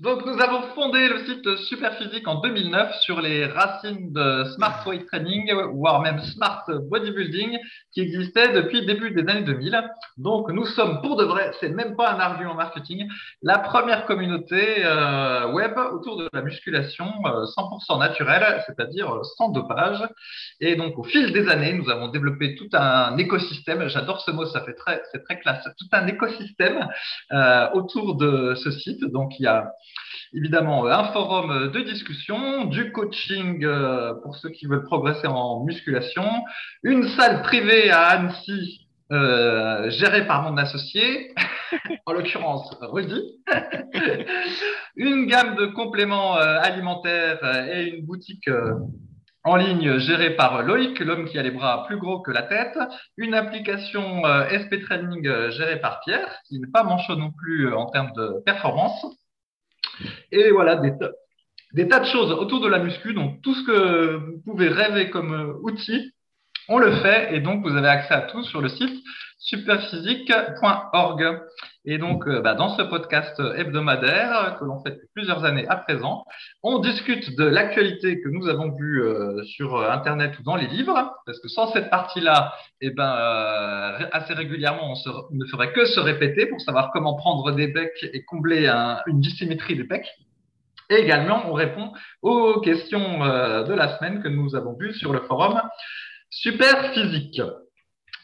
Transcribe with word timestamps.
donc 0.00 0.24
nous 0.24 0.40
avons 0.40 0.62
fondé 0.74 1.08
le 1.08 1.26
site 1.26 1.56
Superphysique 1.68 2.26
en 2.26 2.40
2009 2.40 2.94
sur 3.00 3.20
les 3.20 3.44
racines 3.44 4.12
de 4.14 4.44
Smart 4.54 4.82
Weight 4.86 5.06
Training, 5.06 5.52
voire 5.74 6.00
même 6.00 6.20
Smart 6.20 6.64
Bodybuilding, 6.68 7.58
qui 7.92 8.00
existait 8.00 8.52
depuis 8.54 8.80
le 8.80 8.86
début 8.86 9.10
des 9.10 9.30
années 9.30 9.42
2000. 9.42 9.78
Donc 10.16 10.50
nous 10.50 10.64
sommes 10.64 11.02
pour 11.02 11.16
de 11.16 11.24
vrai, 11.24 11.50
c'est 11.60 11.68
même 11.68 11.96
pas 11.96 12.12
un 12.12 12.18
argument 12.18 12.54
marketing, 12.54 13.06
la 13.42 13.58
première 13.58 14.06
communauté 14.06 14.84
euh, 14.86 15.52
web 15.52 15.76
autour 15.92 16.16
de 16.16 16.30
la 16.32 16.40
musculation 16.40 17.06
euh, 17.26 17.44
100% 17.44 17.98
naturelle, 17.98 18.62
c'est-à-dire 18.66 19.14
euh, 19.14 19.22
sans 19.36 19.50
dopage. 19.50 20.02
Et 20.60 20.76
donc 20.76 20.98
au 20.98 21.04
fil 21.04 21.30
des 21.34 21.46
années, 21.48 21.74
nous 21.74 21.90
avons 21.90 22.08
développé 22.08 22.54
tout 22.54 22.68
un 22.72 23.18
écosystème. 23.18 23.86
J'adore 23.88 24.22
ce 24.22 24.30
mot, 24.30 24.46
ça 24.46 24.62
fait 24.62 24.74
très, 24.74 25.02
c'est 25.12 25.22
très 25.24 25.38
classe. 25.38 25.62
Tout 25.78 25.88
un 25.92 26.06
écosystème 26.06 26.88
euh, 27.32 27.68
autour 27.74 28.16
de 28.16 28.54
ce 28.54 28.70
site. 28.70 29.04
Donc 29.04 29.38
il 29.38 29.42
y 29.42 29.46
a 29.46 29.70
évidemment 30.32 30.86
un 30.86 31.12
forum 31.12 31.70
de 31.70 31.80
discussion, 31.80 32.64
du 32.66 32.92
coaching 32.92 33.64
euh, 33.64 34.14
pour 34.22 34.36
ceux 34.36 34.50
qui 34.50 34.66
veulent 34.66 34.84
progresser 34.84 35.26
en 35.26 35.64
musculation, 35.64 36.24
une 36.82 37.08
salle 37.08 37.42
privée 37.42 37.90
à 37.90 38.08
Annecy 38.08 38.86
euh, 39.12 39.90
gérée 39.90 40.26
par 40.26 40.42
mon 40.42 40.56
associé, 40.56 41.34
en 42.06 42.12
l'occurrence 42.12 42.76
Rudy, 42.80 43.38
une 44.96 45.26
gamme 45.26 45.56
de 45.56 45.66
compléments 45.66 46.36
euh, 46.36 46.58
alimentaires 46.60 47.40
euh, 47.42 47.74
et 47.74 47.88
une 47.88 48.06
boutique 48.06 48.46
euh, 48.48 48.74
en 49.44 49.56
ligne 49.56 49.98
gérée 49.98 50.36
par 50.36 50.62
Loïc, 50.62 51.00
l'homme 51.00 51.26
qui 51.26 51.38
a 51.38 51.42
les 51.42 51.50
bras 51.50 51.86
plus 51.86 51.96
gros 51.96 52.20
que 52.20 52.30
la 52.30 52.42
tête, 52.42 52.78
une 53.16 53.34
application 53.34 54.24
euh, 54.26 54.46
SP 54.52 54.84
Training 54.84 55.26
euh, 55.26 55.50
gérée 55.50 55.80
par 55.80 56.00
Pierre, 56.00 56.28
qui 56.46 56.60
n'est 56.60 56.70
pas 56.70 56.82
manchot 56.82 57.16
non 57.16 57.30
plus 57.30 57.68
euh, 57.68 57.76
en 57.76 57.86
termes 57.86 58.12
de 58.12 58.42
performance. 58.44 59.06
Et 60.32 60.50
voilà, 60.50 60.76
des, 60.76 60.96
tas- 60.98 61.12
de 62.00 62.06
choses 62.06 62.32
autour 62.32 62.60
de 62.60 62.68
la 62.68 62.78
muscu. 62.78 63.14
Donc, 63.14 63.40
tout 63.42 63.54
ce 63.54 63.64
que 63.66 64.16
vous 64.16 64.40
pouvez 64.44 64.68
rêver 64.68 65.10
comme 65.10 65.32
euh, 65.32 65.52
outil, 65.62 66.12
on 66.68 66.78
le 66.78 66.92
fait. 66.96 67.34
Et 67.34 67.40
donc, 67.40 67.62
vous 67.62 67.74
avez 67.76 67.88
accès 67.88 68.14
à 68.14 68.22
tout 68.22 68.42
sur 68.44 68.60
le 68.60 68.68
site 68.68 69.02
superphysique.org. 69.38 71.40
Et 71.86 71.96
donc, 71.96 72.26
euh, 72.28 72.42
bah, 72.42 72.54
dans 72.54 72.76
ce 72.76 72.82
podcast 72.82 73.40
hebdomadaire 73.56 74.56
que 74.60 74.64
l'on 74.66 74.82
fait 74.82 74.90
depuis 74.90 75.08
plusieurs 75.14 75.44
années 75.46 75.66
à 75.68 75.76
présent, 75.76 76.24
on 76.62 76.78
discute 76.78 77.34
de 77.36 77.44
l'actualité 77.44 78.20
que 78.20 78.28
nous 78.28 78.48
avons 78.48 78.70
vue 78.76 79.02
euh, 79.02 79.42
sur 79.44 79.76
euh, 79.76 79.90
Internet 79.90 80.38
ou 80.38 80.42
dans 80.42 80.56
les 80.56 80.66
livres, 80.66 81.10
parce 81.24 81.40
que 81.40 81.48
sans 81.48 81.72
cette 81.72 81.88
partie-là, 81.88 82.52
eh 82.82 82.90
ben, 82.90 83.14
euh, 83.16 84.06
assez 84.12 84.34
régulièrement, 84.34 84.92
on, 84.92 85.34
ne 85.34 85.46
ferait 85.46 85.72
que 85.72 85.86
se 85.86 86.00
répéter 86.00 86.44
pour 86.46 86.60
savoir 86.60 86.90
comment 86.92 87.14
prendre 87.14 87.50
des 87.52 87.68
becs 87.68 88.04
et 88.12 88.24
combler 88.24 88.66
un- 88.66 88.98
une 89.06 89.20
dissymétrie 89.20 89.76
des 89.76 89.84
becs. 89.84 90.10
Et 90.90 90.96
également, 90.96 91.44
on 91.48 91.54
répond 91.54 91.92
aux 92.20 92.60
questions 92.60 93.24
euh, 93.24 93.62
de 93.62 93.72
la 93.72 93.96
semaine 93.96 94.22
que 94.22 94.28
nous 94.28 94.54
avons 94.54 94.74
vues 94.74 94.92
sur 94.92 95.12
le 95.14 95.20
forum 95.20 95.62
Super 96.28 96.92
Physique. 96.92 97.40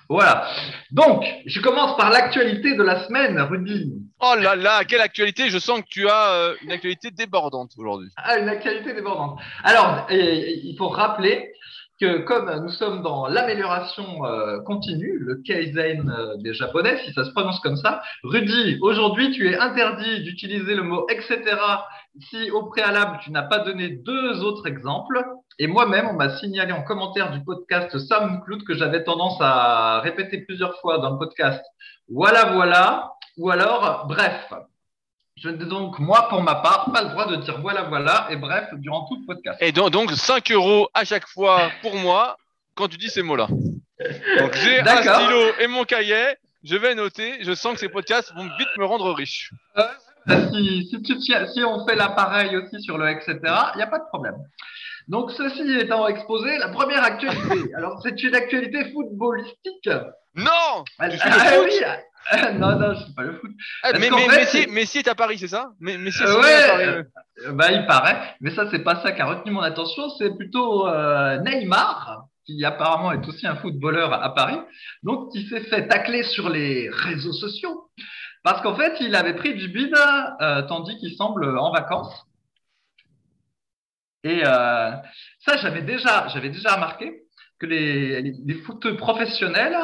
Voilà. 0.08 0.46
Donc, 0.90 1.24
je 1.46 1.60
commence 1.60 1.96
par 1.96 2.10
l'actualité 2.10 2.74
de 2.74 2.82
la 2.82 3.04
semaine, 3.06 3.40
Rudy. 3.40 3.92
Oh 4.20 4.34
là 4.40 4.56
là, 4.56 4.84
quelle 4.84 5.00
actualité 5.00 5.50
Je 5.50 5.58
sens 5.58 5.80
que 5.80 5.88
tu 5.88 6.08
as 6.08 6.32
euh, 6.32 6.54
une 6.62 6.72
actualité 6.72 7.10
débordante 7.10 7.72
aujourd'hui. 7.76 8.08
Ah, 8.16 8.38
une 8.38 8.48
actualité 8.48 8.94
débordante. 8.94 9.38
Alors, 9.62 10.06
il 10.10 10.74
faut 10.78 10.88
rappeler 10.88 11.52
que 12.00 12.18
comme 12.18 12.52
nous 12.62 12.70
sommes 12.70 13.02
dans 13.02 13.26
l'amélioration 13.26 14.24
euh, 14.24 14.60
continue, 14.62 15.18
le 15.18 15.36
Kaizen 15.36 16.10
euh, 16.10 16.36
des 16.38 16.52
Japonais, 16.54 16.98
si 17.04 17.12
ça 17.12 17.24
se 17.24 17.30
prononce 17.30 17.60
comme 17.60 17.76
ça, 17.76 18.02
Rudy, 18.22 18.78
aujourd'hui, 18.82 19.30
tu 19.32 19.48
es 19.48 19.58
interdit 19.58 20.22
d'utiliser 20.22 20.74
le 20.74 20.82
mot 20.82 21.06
etc. 21.08 21.42
si 22.20 22.50
au 22.50 22.64
préalable, 22.64 23.18
tu 23.22 23.30
n'as 23.30 23.42
pas 23.42 23.60
donné 23.60 23.88
deux 23.88 24.42
autres 24.42 24.66
exemples. 24.66 25.22
Et 25.58 25.66
moi-même, 25.66 26.06
on 26.08 26.14
m'a 26.14 26.36
signalé 26.36 26.72
en 26.72 26.82
commentaire 26.82 27.32
du 27.32 27.42
podcast 27.42 27.96
SoundCloud 27.98 28.64
que 28.64 28.74
j'avais 28.74 29.04
tendance 29.04 29.38
à 29.40 30.00
répéter 30.00 30.42
plusieurs 30.44 30.78
fois 30.80 30.98
dans 30.98 31.12
le 31.12 31.18
podcast 31.18 31.62
voilà, 32.08 32.52
voilà, 32.52 33.14
ou 33.36 33.50
alors 33.50 34.06
bref. 34.06 34.52
Je 35.42 35.50
n'ai 35.50 35.66
donc, 35.66 35.98
moi, 35.98 36.28
pour 36.30 36.42
ma 36.42 36.54
part, 36.56 36.90
pas 36.92 37.02
le 37.02 37.10
droit 37.10 37.26
de 37.26 37.36
dire 37.36 37.60
voilà, 37.60 37.82
voilà, 37.82 38.26
et 38.30 38.36
bref, 38.36 38.68
durant 38.74 39.06
tout 39.06 39.18
le 39.20 39.26
podcast. 39.26 39.58
Et 39.60 39.70
donc, 39.70 39.90
donc 39.90 40.10
5 40.12 40.50
euros 40.52 40.88
à 40.94 41.04
chaque 41.04 41.28
fois 41.28 41.70
pour 41.82 41.94
moi 41.96 42.38
quand 42.74 42.88
tu 42.88 42.96
dis 42.96 43.10
ces 43.10 43.22
mots-là. 43.22 43.48
Donc 44.38 44.54
j'ai 44.54 44.80
un 44.80 44.96
stylo 45.02 45.52
et 45.60 45.66
mon 45.66 45.84
cahier, 45.84 46.36
je 46.64 46.76
vais 46.76 46.94
noter, 46.94 47.42
je 47.42 47.52
sens 47.54 47.74
que 47.74 47.80
ces 47.80 47.88
podcasts 47.90 48.32
vont 48.34 48.44
vite 48.58 48.68
me 48.78 48.84
rendre 48.86 49.12
riche. 49.12 49.50
Euh, 49.76 49.82
Si, 50.52 50.88
si, 50.90 51.02
tu 51.02 51.18
tiens- 51.18 51.46
si 51.46 51.62
on 51.62 51.86
fait 51.86 51.94
l'appareil 51.96 52.56
aussi 52.56 52.82
sur 52.82 52.98
le 52.98 53.08
etc., 53.10 53.38
il 53.74 53.76
n'y 53.76 53.82
a 53.82 53.86
pas 53.86 53.98
de 53.98 54.08
problème. 54.08 54.36
Donc, 55.06 55.30
ceci 55.30 55.70
étant 55.78 56.08
exposé, 56.08 56.58
la 56.58 56.68
première 56.68 57.04
actualité. 57.04 57.72
Alors, 57.76 58.00
c'est 58.02 58.20
une 58.24 58.34
actualité 58.34 58.90
footballistique. 58.90 59.88
Non 60.34 60.84
Ah, 60.98 61.08
ah, 61.22 61.52
oui. 61.62 61.70
Non, 62.58 62.78
non, 62.78 62.94
je 62.94 63.04
suis 63.04 63.12
pas 63.14 63.22
le 63.22 63.34
foot. 63.38 63.50
Ah, 63.82 63.90
Parce 63.92 64.00
mais, 64.00 64.10
mais, 64.10 64.28
fait, 64.46 64.66
Messi, 64.68 64.98
est 64.98 65.08
à 65.08 65.14
Paris, 65.14 65.38
c'est 65.38 65.48
ça? 65.48 65.70
Mais, 65.80 65.96
Messi 65.98 66.22
est 66.22 66.26
Euh, 66.26 66.40
ouais, 66.40 66.54
à 66.54 66.68
Paris. 66.68 66.84
euh, 67.46 67.52
Bah, 67.52 67.70
il 67.72 67.86
paraît, 67.86 68.34
mais 68.40 68.50
ça, 68.54 68.68
c'est 68.70 68.80
pas 68.82 69.00
ça 69.02 69.12
qui 69.12 69.20
a 69.20 69.26
retenu 69.26 69.52
mon 69.52 69.60
attention, 69.60 70.08
c'est 70.18 70.36
plutôt 70.36 70.88
euh, 70.88 71.38
Neymar, 71.38 72.24
qui 72.46 72.64
apparemment 72.64 73.12
est 73.12 73.26
aussi 73.28 73.46
un 73.46 73.56
footballeur 73.56 74.12
à 74.12 74.34
Paris, 74.34 74.58
donc 75.02 75.32
qui 75.32 75.46
s'est 75.48 75.64
fait 75.64 75.86
tacler 75.88 76.22
sur 76.24 76.48
les 76.48 76.88
réseaux 76.90 77.32
sociaux, 77.32 77.90
parce 78.42 78.60
qu'en 78.62 78.74
fait, 78.76 78.96
il 79.00 79.14
avait 79.14 79.34
pris 79.34 79.54
du 79.54 79.68
bide, 79.68 79.94
tandis 80.68 80.96
qu'il 80.98 81.14
semble 81.16 81.58
en 81.58 81.72
vacances. 81.72 82.24
Et 84.24 84.42
ça, 84.44 85.56
j'avais 85.60 85.82
déjà, 85.82 86.28
j'avais 86.28 86.50
déjà 86.50 86.74
remarqué 86.74 87.25
que 87.58 87.66
les, 87.66 88.22
les, 88.22 88.32
les 88.44 88.54
footeux 88.54 88.96
professionnels, 88.96 89.76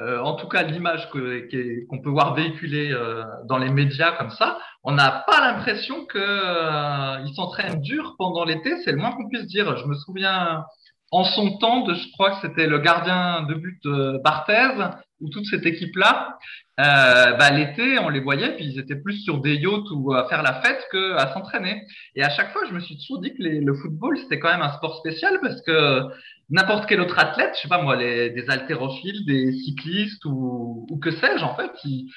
euh, 0.00 0.20
en 0.20 0.34
tout 0.34 0.48
cas 0.48 0.62
l'image 0.62 1.08
qu'on 1.10 2.00
peut 2.02 2.10
voir 2.10 2.34
véhiculer 2.34 2.92
euh, 2.92 3.24
dans 3.48 3.58
les 3.58 3.70
médias 3.70 4.12
comme 4.12 4.30
ça, 4.30 4.58
on 4.82 4.92
n'a 4.92 5.24
pas 5.26 5.40
l'impression 5.40 6.04
que 6.06 6.18
euh, 6.18 7.26
s'entraînent 7.34 7.80
dur 7.80 8.14
pendant 8.18 8.44
l'été, 8.44 8.76
c'est 8.84 8.92
le 8.92 8.98
moins 8.98 9.12
qu'on 9.12 9.28
puisse 9.28 9.46
dire. 9.46 9.76
Je 9.76 9.86
me 9.86 9.94
souviens 9.94 10.64
en 11.12 11.24
son 11.24 11.58
temps 11.58 11.82
de, 11.82 11.94
je 11.94 12.10
crois 12.12 12.32
que 12.32 12.48
c'était 12.48 12.66
le 12.66 12.78
gardien 12.78 13.42
de 13.42 13.54
but 13.54 13.80
euh, 13.86 14.18
Barthez 14.24 14.72
ou 15.20 15.30
toute 15.30 15.46
cette 15.46 15.64
équipe-là. 15.64 16.36
Euh, 16.78 17.32
bah, 17.36 17.50
l'été, 17.50 17.98
on 17.98 18.08
les 18.08 18.20
voyait, 18.20 18.54
puis 18.56 18.66
ils 18.66 18.78
étaient 18.78 19.00
plus 19.00 19.20
sur 19.20 19.40
des 19.40 19.54
yachts 19.54 19.90
ou 19.92 20.12
à 20.12 20.28
faire 20.28 20.42
la 20.42 20.60
fête 20.60 20.84
que 20.92 21.14
à 21.14 21.32
s'entraîner. 21.32 21.82
Et 22.16 22.22
à 22.22 22.30
chaque 22.30 22.52
fois, 22.52 22.62
je 22.68 22.74
me 22.74 22.80
suis 22.80 22.98
toujours 22.98 23.20
dit 23.20 23.32
que 23.32 23.42
le 23.42 23.74
football 23.74 24.18
c'était 24.18 24.38
quand 24.38 24.50
même 24.50 24.62
un 24.62 24.72
sport 24.72 24.98
spécial 24.98 25.38
parce 25.40 25.62
que 25.62 26.02
n'importe 26.50 26.86
quel 26.86 27.00
autre 27.00 27.18
athlète, 27.18 27.52
je 27.56 27.62
sais 27.62 27.68
pas 27.68 27.80
moi, 27.80 27.96
les, 27.96 28.30
des 28.30 28.50
haltérophiles, 28.50 29.24
des 29.26 29.52
cyclistes 29.52 30.24
ou, 30.24 30.86
ou 30.90 30.98
que 30.98 31.10
sais-je, 31.10 31.44
en 31.44 31.54
fait, 31.56 31.70
ils, 31.84 32.10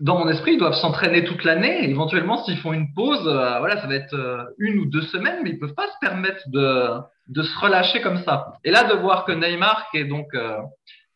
dans 0.00 0.18
mon 0.18 0.28
esprit, 0.28 0.54
ils 0.54 0.58
doivent 0.58 0.74
s'entraîner 0.74 1.24
toute 1.24 1.44
l'année. 1.44 1.88
Éventuellement, 1.88 2.42
s'ils 2.44 2.58
font 2.58 2.72
une 2.72 2.92
pause, 2.94 3.26
euh, 3.26 3.58
voilà, 3.58 3.80
ça 3.80 3.86
va 3.86 3.94
être 3.94 4.14
euh, 4.14 4.44
une 4.58 4.78
ou 4.78 4.86
deux 4.86 5.02
semaines, 5.02 5.40
mais 5.42 5.50
ils 5.50 5.58
peuvent 5.58 5.74
pas 5.74 5.86
se 5.86 5.98
permettre 6.00 6.42
de, 6.48 6.88
de 7.28 7.42
se 7.42 7.58
relâcher 7.58 8.00
comme 8.00 8.18
ça. 8.24 8.54
Et 8.64 8.70
là, 8.70 8.84
de 8.84 8.94
voir 8.94 9.24
que 9.24 9.32
Neymar, 9.32 9.88
qui 9.90 9.98
est 9.98 10.04
donc 10.04 10.34
euh, 10.34 10.56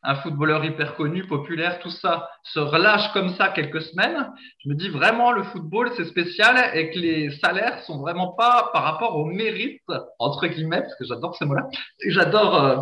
un 0.06 0.14
footballeur 0.16 0.64
hyper 0.64 0.94
connu, 0.94 1.26
populaire, 1.26 1.78
tout 1.80 1.90
ça, 1.90 2.28
se 2.44 2.58
relâche 2.60 3.12
comme 3.12 3.34
ça 3.34 3.48
quelques 3.48 3.82
semaines, 3.82 4.30
je 4.64 4.68
me 4.68 4.74
dis 4.74 4.88
vraiment 4.88 5.32
le 5.32 5.42
football 5.42 5.90
c'est 5.96 6.04
spécial 6.04 6.56
et 6.74 6.90
que 6.90 6.98
les 6.98 7.30
salaires 7.38 7.80
sont 7.82 7.98
vraiment 8.00 8.28
pas 8.32 8.70
par 8.72 8.84
rapport 8.84 9.16
au 9.16 9.24
mérite 9.26 9.82
entre 10.18 10.46
guillemets 10.46 10.80
parce 10.80 10.94
que 10.94 11.04
j'adore 11.04 11.36
ces 11.36 11.44
mots-là. 11.44 11.66
Et 12.04 12.10
J'adore, 12.12 12.54
euh, 12.64 12.76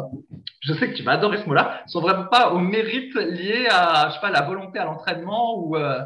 je 0.61 0.75
sais 0.75 0.91
que 0.91 0.97
tu 0.97 1.03
vas 1.03 1.13
adorer 1.13 1.39
ce 1.39 1.47
mot-là, 1.47 1.83
sont 1.87 2.01
vraiment 2.03 2.27
pas 2.27 2.51
au 2.53 2.59
mérite 2.59 3.15
lié 3.15 3.67
à 3.71 4.09
je 4.11 4.15
sais 4.15 4.21
pas 4.21 4.31
la 4.31 4.43
volonté 4.43 4.79
à 4.79 4.85
l'entraînement 4.85 5.59
ou 5.59 5.77
euh, 5.77 6.01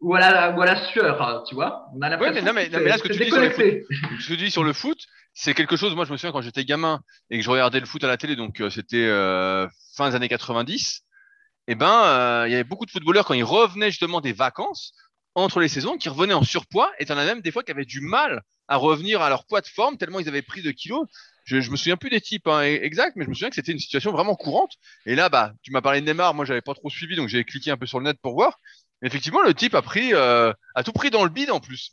ou 0.00 0.14
à 0.14 0.20
la 0.20 0.50
ou 0.56 0.62
à 0.62 0.66
la 0.66 0.76
sueur, 0.86 1.42
tu 1.48 1.54
vois. 1.56 1.86
On 1.94 2.00
a 2.02 2.08
l'impression 2.08 2.34
mais 2.34 2.42
non, 2.42 2.52
mais- 2.54 2.68
non, 2.68 2.78
mais 2.82 2.88
là, 2.90 2.98
ce 2.98 3.02
que 3.02 3.12
tu 3.12 3.18
dis 3.18 3.30
sur. 3.30 3.42
Ce 3.42 4.28
que 4.28 4.34
tu 4.34 4.36
dis 4.36 4.50
sur 4.50 4.62
le 4.62 4.72
foot, 4.72 4.98
c'est 5.40 5.54
quelque 5.54 5.76
chose, 5.76 5.94
moi 5.94 6.04
je 6.04 6.10
me 6.10 6.16
souviens 6.16 6.32
quand 6.32 6.42
j'étais 6.42 6.64
gamin 6.64 7.00
et 7.30 7.38
que 7.38 7.44
je 7.44 7.50
regardais 7.50 7.78
le 7.78 7.86
foot 7.86 8.02
à 8.02 8.08
la 8.08 8.16
télé, 8.16 8.34
donc 8.34 8.60
euh, 8.60 8.70
c'était 8.70 9.06
euh, 9.06 9.68
fin 9.94 10.10
des 10.10 10.16
années 10.16 10.28
90, 10.28 11.02
et 11.68 11.76
ben 11.76 12.02
euh, 12.06 12.48
il 12.48 12.50
y 12.50 12.54
avait 12.54 12.64
beaucoup 12.64 12.86
de 12.86 12.90
footballeurs 12.90 13.24
quand 13.24 13.34
ils 13.34 13.44
revenaient 13.44 13.90
justement 13.90 14.20
des 14.20 14.32
vacances, 14.32 14.94
entre 15.36 15.60
les 15.60 15.68
saisons 15.68 15.96
qui 15.96 16.08
revenaient 16.08 16.34
en 16.34 16.42
surpoids 16.42 16.90
et 16.98 17.04
t'en 17.04 17.16
as 17.16 17.24
même 17.24 17.40
des 17.40 17.52
fois 17.52 17.62
qui 17.62 17.70
avaient 17.70 17.84
du 17.84 18.00
mal 18.00 18.42
à 18.66 18.76
revenir 18.76 19.22
à 19.22 19.28
leur 19.28 19.46
poids 19.46 19.60
de 19.60 19.68
forme 19.68 19.96
tellement 19.96 20.18
ils 20.18 20.28
avaient 20.28 20.42
pris 20.42 20.60
de 20.60 20.72
kilos. 20.72 21.06
Je, 21.44 21.60
je 21.60 21.70
me 21.70 21.76
souviens 21.76 21.96
plus 21.96 22.10
des 22.10 22.20
types 22.20 22.48
hein, 22.48 22.62
exact, 22.62 23.14
mais 23.14 23.24
je 23.24 23.30
me 23.30 23.34
souviens 23.34 23.48
que 23.48 23.54
c'était 23.54 23.70
une 23.70 23.78
situation 23.78 24.10
vraiment 24.10 24.34
courante. 24.34 24.72
Et 25.06 25.14
là, 25.14 25.28
bah, 25.28 25.52
tu 25.62 25.70
m'as 25.70 25.80
parlé 25.82 26.00
de 26.00 26.06
Neymar, 26.06 26.34
moi 26.34 26.46
j'avais 26.46 26.62
pas 26.62 26.74
trop 26.74 26.90
suivi, 26.90 27.14
donc 27.14 27.28
j'ai 27.28 27.44
cliqué 27.44 27.70
un 27.70 27.76
peu 27.76 27.86
sur 27.86 28.00
le 28.00 28.06
net 28.06 28.18
pour 28.20 28.34
voir. 28.34 28.58
effectivement, 29.02 29.42
le 29.42 29.54
type 29.54 29.76
a 29.76 29.82
pris, 29.82 30.12
a 30.14 30.54
tout 30.84 30.92
pris 30.92 31.10
dans 31.10 31.22
le 31.22 31.30
bide 31.30 31.52
en 31.52 31.60
plus. 31.60 31.92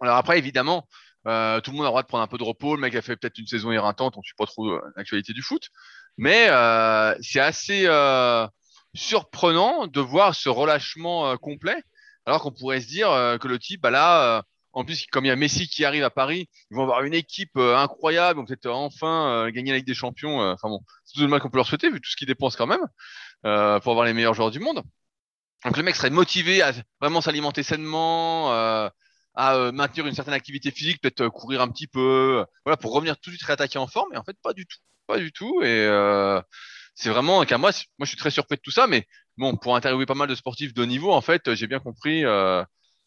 Alors 0.00 0.16
après, 0.16 0.38
évidemment, 0.38 0.88
euh, 1.26 1.60
tout 1.60 1.70
le 1.70 1.76
monde 1.76 1.86
a 1.86 1.88
le 1.88 1.90
droit 1.90 2.02
de 2.02 2.08
prendre 2.08 2.24
un 2.24 2.26
peu 2.28 2.38
de 2.38 2.44
repos. 2.44 2.74
Le 2.74 2.80
mec 2.80 2.94
a 2.94 3.02
fait 3.02 3.16
peut-être 3.16 3.38
une 3.38 3.46
saison 3.46 3.70
éreintante, 3.72 4.16
on 4.16 4.20
ne 4.20 4.24
suit 4.24 4.34
pas 4.36 4.46
trop 4.46 4.68
euh, 4.68 4.80
l'actualité 4.96 5.32
du 5.32 5.42
foot. 5.42 5.68
Mais 6.16 6.46
euh, 6.48 7.14
c'est 7.20 7.40
assez 7.40 7.84
euh, 7.86 8.46
surprenant 8.94 9.86
de 9.86 10.00
voir 10.00 10.34
ce 10.34 10.48
relâchement 10.48 11.28
euh, 11.28 11.36
complet, 11.36 11.82
alors 12.26 12.42
qu'on 12.42 12.52
pourrait 12.52 12.80
se 12.80 12.86
dire 12.86 13.10
euh, 13.10 13.38
que 13.38 13.48
le 13.48 13.58
type, 13.58 13.80
bah 13.80 13.90
là, 13.90 14.44
en 14.72 14.84
plus, 14.84 15.06
comme 15.06 15.24
il 15.24 15.28
y 15.28 15.30
a 15.30 15.36
Messi 15.36 15.68
qui 15.68 15.84
arrive 15.84 16.04
à 16.04 16.10
Paris, 16.10 16.48
ils 16.70 16.76
vont 16.76 16.82
avoir 16.82 17.02
une 17.04 17.14
équipe 17.14 17.56
incroyable, 17.56 18.38
ils 18.38 18.40
vont 18.40 18.46
peut-être 18.46 18.70
enfin 18.70 19.48
gagner 19.50 19.70
la 19.70 19.76
Ligue 19.78 19.86
des 19.86 19.94
Champions. 19.94 20.40
Enfin 20.40 20.68
bon, 20.68 20.80
c'est 21.04 21.14
tout 21.14 21.20
le 21.20 21.28
mal 21.28 21.40
qu'on 21.40 21.48
peut 21.48 21.58
leur 21.58 21.66
souhaiter, 21.66 21.90
vu 21.90 22.00
tout 22.00 22.10
ce 22.10 22.16
qu'ils 22.16 22.26
dépensent 22.26 22.58
quand 22.58 22.66
même, 22.66 22.84
pour 23.42 23.92
avoir 23.92 24.04
les 24.04 24.12
meilleurs 24.12 24.34
joueurs 24.34 24.50
du 24.50 24.58
monde. 24.58 24.82
Donc 25.64 25.76
le 25.76 25.82
mec 25.84 25.94
serait 25.94 26.10
motivé 26.10 26.60
à 26.60 26.72
vraiment 27.00 27.20
s'alimenter 27.20 27.62
sainement, 27.62 28.90
à 29.34 29.56
euh, 29.56 29.72
maintenir 29.72 30.06
une 30.06 30.14
certaine 30.14 30.34
activité 30.34 30.70
physique, 30.70 31.00
peut-être 31.00 31.22
euh, 31.22 31.30
courir 31.30 31.60
un 31.60 31.68
petit 31.68 31.86
peu, 31.86 32.40
euh, 32.40 32.44
voilà, 32.64 32.76
pour 32.76 32.92
revenir 32.92 33.18
tout 33.18 33.30
de 33.30 33.36
suite 33.36 33.46
réattaquer 33.46 33.78
en 33.78 33.86
forme. 33.86 34.12
Et 34.14 34.16
en 34.16 34.24
fait, 34.24 34.36
pas 34.42 34.52
du 34.52 34.66
tout, 34.66 34.78
pas 35.06 35.18
du 35.18 35.32
tout. 35.32 35.62
Et 35.62 35.88
c'est 36.94 37.10
vraiment 37.10 37.44
qu'à 37.44 37.58
moi, 37.58 37.72
moi, 37.98 38.04
je 38.04 38.08
suis 38.08 38.16
très 38.16 38.30
surpris 38.30 38.56
de 38.56 38.60
tout 38.62 38.70
ça. 38.70 38.86
Mais 38.86 39.06
bon, 39.36 39.56
pour 39.56 39.76
interviewer 39.76 40.06
pas 40.06 40.14
mal 40.14 40.28
de 40.28 40.34
sportifs 40.34 40.74
de 40.74 40.84
niveau, 40.84 41.12
en 41.12 41.20
fait, 41.20 41.54
j'ai 41.54 41.66
bien 41.66 41.80
compris 41.80 42.24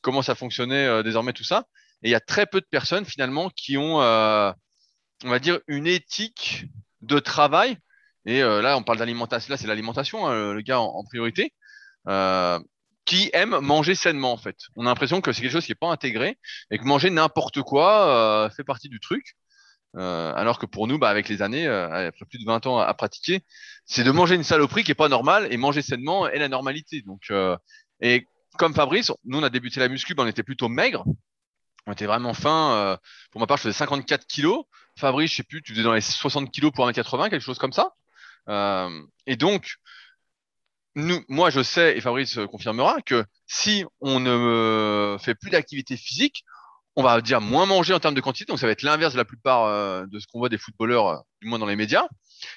comment 0.01 0.21
ça 0.21 0.35
fonctionnait 0.35 1.03
désormais 1.03 1.33
tout 1.33 1.45
ça. 1.45 1.65
Et 2.03 2.09
il 2.09 2.11
y 2.11 2.15
a 2.15 2.19
très 2.19 2.45
peu 2.45 2.61
de 2.61 2.67
personnes 2.69 3.05
finalement 3.05 3.49
qui 3.49 3.77
ont, 3.77 3.97
on 3.97 5.29
va 5.29 5.39
dire, 5.39 5.59
une 5.67 5.87
éthique 5.87 6.65
de 7.01 7.19
travail. 7.19 7.77
Et 8.25 8.41
là, 8.41 8.77
on 8.77 8.83
parle 8.83 8.99
d'alimentation. 8.99 9.49
Là, 9.51 9.57
c'est 9.57 9.67
l'alimentation, 9.67 10.27
hein, 10.27 10.53
le 10.53 10.61
gars 10.61 10.81
en, 10.81 11.03
priorité. 11.05 11.53
Euh, 12.07 12.59
qui 13.07 13.31
aiment 13.33 13.57
manger 13.59 13.95
sainement 13.95 14.33
en 14.33 14.37
fait. 14.37 14.57
On 14.75 14.85
a 14.85 14.89
l'impression 14.89 15.21
que 15.21 15.31
c'est 15.31 15.41
quelque 15.41 15.53
chose 15.53 15.65
qui 15.65 15.71
n'est 15.71 15.75
pas 15.75 15.89
intégré 15.89 16.37
et 16.69 16.77
que 16.77 16.83
manger 16.83 17.09
n'importe 17.09 17.61
quoi 17.63 18.07
euh, 18.07 18.49
fait 18.51 18.65
partie 18.65 18.89
du 18.89 18.99
truc. 18.99 19.35
Euh, 19.95 20.33
alors 20.35 20.59
que 20.59 20.65
pour 20.65 20.87
nous, 20.87 20.99
bah, 20.99 21.09
avec 21.09 21.29
les 21.29 21.41
années, 21.41 21.65
euh, 21.65 22.09
après 22.09 22.25
plus 22.25 22.37
de 22.37 22.45
20 22.45 22.67
ans 22.67 22.77
à, 22.79 22.93
pratiquer, 22.93 23.41
c'est 23.85 24.03
de 24.03 24.11
manger 24.11 24.35
une 24.35 24.43
saloperie 24.43 24.83
qui 24.83 24.91
est 24.91 24.95
pas 24.95 25.07
normale 25.07 25.47
et 25.51 25.57
manger 25.57 25.81
sainement 25.81 26.27
est 26.27 26.37
la 26.37 26.49
normalité. 26.49 27.01
Donc, 27.01 27.23
euh, 27.31 27.57
et 28.01 28.27
comme 28.57 28.75
Fabrice, 28.75 29.11
nous 29.23 29.39
on 29.39 29.43
a 29.43 29.49
débuté 29.49 29.79
la 29.79 29.87
muscu, 29.87 30.13
bah, 30.13 30.23
on 30.23 30.27
était 30.27 30.43
plutôt 30.43 30.67
maigre. 30.67 31.05
On 31.87 31.93
était 31.93 32.05
vraiment 32.05 32.33
fin. 32.33 32.73
Euh, 32.73 32.97
pour 33.31 33.39
ma 33.39 33.47
part, 33.47 33.57
je 33.57 33.63
faisais 33.63 33.73
54 33.73 34.27
kilos. 34.27 34.65
Fabrice, 34.99 35.31
je 35.31 35.37
sais 35.37 35.43
plus, 35.43 35.63
tu 35.63 35.71
faisais 35.71 35.83
dans 35.83 35.93
les 35.93 36.01
60 36.01 36.51
kilos 36.51 36.73
pour 36.73 36.85
1m80, 36.87 37.29
quelque 37.29 37.39
chose 37.39 37.57
comme 37.57 37.73
ça. 37.73 37.93
et 39.25 39.35
donc, 39.37 39.77
moi, 41.29 41.49
je 41.49 41.61
sais, 41.61 41.97
et 41.97 42.01
Fabrice 42.01 42.39
confirmera, 42.49 43.01
que 43.05 43.23
si 43.45 43.85
on 44.01 44.19
ne 44.19 45.17
fait 45.19 45.35
plus 45.35 45.51
d'activité 45.51 45.95
physique, 45.95 46.43
on 46.97 47.03
va 47.03 47.21
dire 47.21 47.39
moins 47.41 47.67
manger 47.67 47.93
en 47.93 47.99
termes 47.99 48.15
de 48.15 48.21
quantité. 48.21 48.45
Donc, 48.51 48.59
ça 48.59 48.65
va 48.65 48.71
être 48.71 48.81
l'inverse 48.81 49.13
de 49.13 49.17
la 49.17 49.25
plupart 49.25 49.65
euh, 49.65 50.05
de 50.07 50.17
ce 50.17 50.25
qu'on 50.25 50.39
voit 50.39 50.49
des 50.49 50.57
footballeurs, 50.57 51.07
euh, 51.07 51.17
du 51.41 51.47
moins 51.47 51.59
dans 51.59 51.67
les 51.67 51.75
médias. 51.75 52.07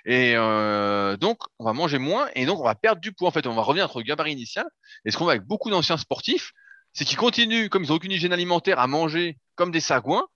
Et 0.06 0.32
euh, 0.34 1.18
donc, 1.18 1.42
on 1.58 1.64
va 1.64 1.74
manger 1.74 1.98
moins 1.98 2.28
et 2.34 2.46
donc 2.46 2.58
on 2.58 2.64
va 2.64 2.74
perdre 2.74 3.02
du 3.02 3.12
poids. 3.12 3.28
En 3.28 3.32
fait, 3.32 3.46
on 3.46 3.54
va 3.54 3.60
revenir 3.60 3.84
à 3.84 3.88
notre 3.88 4.00
gabarit 4.00 4.32
initial. 4.32 4.66
Et 5.04 5.10
ce 5.10 5.18
qu'on 5.18 5.24
voit 5.24 5.34
avec 5.34 5.46
beaucoup 5.46 5.68
d'anciens 5.68 5.98
sportifs, 5.98 6.52
c'est 6.94 7.04
qu'ils 7.04 7.18
continuent, 7.18 7.68
comme 7.68 7.84
ils 7.84 7.90
n'ont 7.90 7.96
aucune 7.96 8.12
hygiène 8.12 8.32
alimentaire, 8.32 8.78
à 8.78 8.86
manger 8.86 9.36
comme 9.56 9.70
des 9.70 9.80
sagouins. 9.80 10.26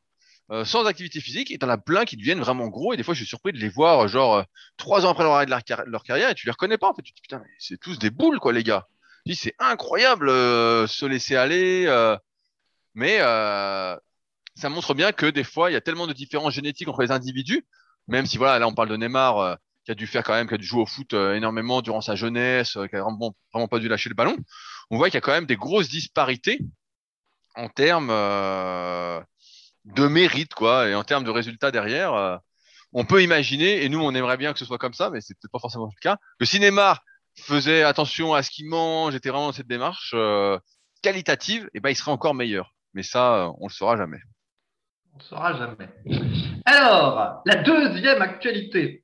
Euh, 0.50 0.66
sans 0.66 0.84
activité 0.84 1.20
physique 1.20 1.50
et 1.50 1.56
t'en 1.56 1.70
as 1.70 1.78
plein 1.78 2.04
qui 2.04 2.18
deviennent 2.18 2.40
vraiment 2.40 2.68
gros 2.68 2.92
et 2.92 2.98
des 2.98 3.02
fois 3.02 3.14
je 3.14 3.20
suis 3.20 3.26
surpris 3.26 3.54
de 3.54 3.58
les 3.58 3.70
voir 3.70 4.08
genre 4.08 4.34
euh, 4.34 4.42
trois 4.76 5.06
ans 5.06 5.08
après 5.08 5.24
leur 5.24 5.32
arrêt 5.32 5.46
de 5.46 5.50
leur, 5.50 6.02
carrière 6.02 6.28
et 6.28 6.34
tu 6.34 6.44
les 6.44 6.52
reconnais 6.52 6.76
pas 6.76 6.90
en 6.90 6.94
fait. 6.94 7.00
Tu 7.00 7.12
te 7.12 7.16
dis 7.16 7.22
putain 7.22 7.42
c'est 7.58 7.80
tous 7.80 7.98
des 7.98 8.10
boules 8.10 8.38
quoi 8.40 8.52
les 8.52 8.62
gars. 8.62 8.86
C'est 9.32 9.54
incroyable 9.58 10.28
euh, 10.28 10.86
se 10.86 11.06
laisser 11.06 11.34
aller 11.34 11.86
mais 12.94 13.20
ça 13.20 14.68
montre 14.68 14.92
bien 14.92 15.12
que 15.12 15.24
des 15.24 15.44
fois 15.44 15.70
il 15.70 15.72
y 15.72 15.76
a 15.76 15.80
tellement 15.80 16.06
de 16.06 16.12
différences 16.12 16.52
génétiques 16.52 16.88
entre 16.88 17.00
les 17.00 17.10
individus 17.10 17.64
même 18.06 18.26
si 18.26 18.36
voilà 18.36 18.58
là 18.58 18.68
on 18.68 18.74
parle 18.74 18.90
de 18.90 18.96
Neymar 18.98 19.56
qui 19.86 19.92
a 19.92 19.94
dû 19.94 20.06
faire 20.06 20.24
quand 20.24 20.34
même 20.34 20.46
qui 20.46 20.54
a 20.54 20.58
dû 20.58 20.66
jouer 20.66 20.82
au 20.82 20.86
foot 20.86 21.14
énormément 21.14 21.80
durant 21.80 22.02
sa 22.02 22.16
jeunesse 22.16 22.72
qui 22.90 22.96
a 22.96 23.00
vraiment, 23.00 23.34
vraiment 23.50 23.66
pas 23.66 23.78
dû 23.78 23.88
lâcher 23.88 24.10
le 24.10 24.14
ballon. 24.14 24.36
On 24.90 24.98
voit 24.98 25.08
qu'il 25.08 25.14
y 25.14 25.18
a 25.18 25.22
quand 25.22 25.32
même 25.32 25.46
des 25.46 25.56
grosses 25.56 25.88
disparités 25.88 26.58
en 27.56 27.70
termes 27.70 28.10
de 29.84 30.06
mérite, 30.06 30.54
quoi. 30.54 30.88
Et 30.88 30.94
en 30.94 31.04
termes 31.04 31.24
de 31.24 31.30
résultats 31.30 31.70
derrière, 31.70 32.14
euh, 32.14 32.36
on 32.92 33.04
peut 33.04 33.22
imaginer, 33.22 33.84
et 33.84 33.88
nous, 33.88 34.00
on 34.00 34.14
aimerait 34.14 34.36
bien 34.36 34.52
que 34.52 34.58
ce 34.58 34.64
soit 34.64 34.78
comme 34.78 34.94
ça, 34.94 35.10
mais 35.10 35.20
c'est 35.20 35.34
peut-être 35.34 35.52
pas 35.52 35.58
forcément 35.58 35.86
le 35.86 36.00
cas. 36.00 36.16
Le 36.38 36.46
cinéma 36.46 36.98
faisait 37.36 37.82
attention 37.82 38.34
à 38.34 38.42
ce 38.42 38.50
qu'il 38.50 38.68
mange, 38.68 39.14
était 39.14 39.28
vraiment 39.28 39.46
dans 39.46 39.52
cette 39.52 39.66
démarche 39.66 40.12
euh, 40.14 40.58
qualitative, 41.02 41.68
et 41.74 41.80
ben 41.80 41.90
il 41.90 41.96
serait 41.96 42.12
encore 42.12 42.34
meilleur. 42.34 42.72
Mais 42.94 43.02
ça, 43.02 43.46
euh, 43.46 43.52
on 43.58 43.66
le 43.66 43.72
saura 43.72 43.96
jamais. 43.96 44.20
On 45.12 45.18
le 45.18 45.24
saura 45.24 45.56
jamais. 45.56 45.88
Alors, 46.64 47.42
la 47.44 47.56
deuxième 47.56 48.22
actualité. 48.22 49.03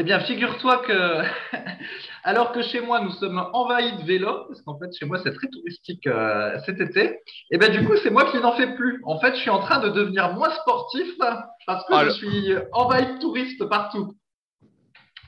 Eh 0.00 0.04
bien, 0.04 0.20
figure-toi 0.20 0.78
que, 0.86 1.22
alors 2.24 2.52
que 2.52 2.62
chez 2.62 2.80
moi, 2.80 3.00
nous 3.00 3.10
sommes 3.12 3.38
envahis 3.52 3.96
de 3.96 4.02
vélos, 4.04 4.44
parce 4.46 4.62
qu'en 4.62 4.78
fait, 4.78 4.90
chez 4.98 5.06
moi, 5.06 5.18
c'est 5.22 5.32
très 5.32 5.48
touristique 5.48 6.06
euh, 6.06 6.56
cet 6.66 6.80
été, 6.80 7.04
et 7.04 7.20
eh 7.50 7.58
bien, 7.58 7.68
du 7.68 7.84
coup, 7.84 7.94
c'est 8.02 8.10
moi 8.10 8.30
qui 8.30 8.38
n'en 8.38 8.56
fais 8.56 8.74
plus. 8.74 9.00
En 9.04 9.18
fait, 9.18 9.34
je 9.34 9.40
suis 9.40 9.50
en 9.50 9.60
train 9.60 9.80
de 9.80 9.88
devenir 9.88 10.32
moins 10.32 10.50
sportif 10.50 11.06
parce 11.66 11.84
que 11.86 12.04
je 12.04 12.10
suis 12.10 12.54
envahi 12.72 13.14
de 13.14 13.18
touristes 13.18 13.64
partout. 13.64 14.14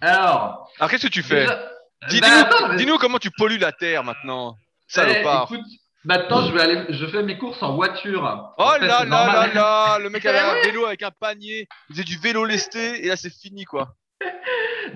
Alors. 0.00 0.70
Alors, 0.78 0.90
qu'est-ce 0.90 1.06
que 1.06 1.12
tu 1.12 1.22
fais? 1.22 1.46
Ben, 1.46 2.76
Dis-nous 2.76 2.98
comment 2.98 3.18
tu 3.18 3.30
pollues 3.30 3.58
la 3.58 3.72
terre 3.72 4.04
maintenant, 4.04 4.56
salopard. 4.86 5.48
Eh, 5.50 5.54
écoute, 5.54 5.66
Maintenant, 6.02 6.46
je 6.46 6.54
vais 6.54 6.62
aller, 6.62 6.86
je 6.88 7.06
fais 7.06 7.22
mes 7.22 7.36
courses 7.36 7.62
en 7.62 7.74
voiture. 7.74 8.54
Oh 8.56 8.72
là 8.80 9.04
là 9.04 9.04
là 9.04 9.46
là, 9.52 9.98
le 9.98 10.08
mec 10.08 10.24
avait 10.24 10.38
un 10.38 10.54
vélo 10.62 10.86
avec 10.86 11.02
un 11.02 11.10
panier, 11.10 11.68
il 11.90 11.92
faisait 11.92 12.04
du 12.04 12.16
vélo 12.16 12.46
lesté 12.46 13.04
et 13.04 13.08
là 13.08 13.16
c'est 13.16 13.28
fini 13.30 13.66
quoi. 13.66 13.94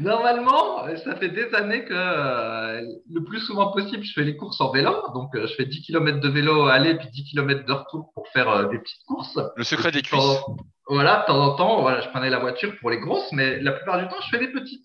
Normalement, 0.00 0.86
ça 1.04 1.16
fait 1.16 1.28
des 1.28 1.54
années 1.54 1.84
que 1.84 1.94
euh, 1.94 2.80
le 3.10 3.24
plus 3.24 3.40
souvent 3.40 3.70
possible, 3.72 4.02
je 4.04 4.12
fais 4.12 4.24
les 4.24 4.36
courses 4.36 4.60
en 4.60 4.70
vélo. 4.70 4.92
Donc, 5.14 5.34
euh, 5.34 5.46
je 5.46 5.54
fais 5.54 5.64
10 5.64 5.82
km 5.82 6.20
de 6.20 6.28
vélo 6.28 6.66
à 6.66 6.74
aller, 6.74 6.94
puis 6.96 7.08
10 7.10 7.24
km 7.30 7.64
de 7.64 7.72
retour 7.72 8.10
pour 8.14 8.28
faire 8.28 8.48
euh, 8.48 8.68
des 8.68 8.78
petites 8.78 9.04
courses. 9.06 9.38
Le 9.56 9.64
secret 9.64 9.90
des 9.92 10.02
cuisses. 10.02 10.40
Voilà, 10.86 11.20
de 11.22 11.26
temps 11.26 11.40
en 11.40 11.56
temps, 11.56 11.80
voilà, 11.80 12.02
je 12.02 12.08
prenais 12.10 12.28
la 12.28 12.40
voiture 12.40 12.74
pour 12.78 12.90
les 12.90 12.98
grosses, 12.98 13.32
mais 13.32 13.58
la 13.60 13.72
plupart 13.72 13.98
du 13.98 14.06
temps, 14.06 14.20
je 14.20 14.28
fais 14.28 14.38
des 14.38 14.52
petites. 14.52 14.84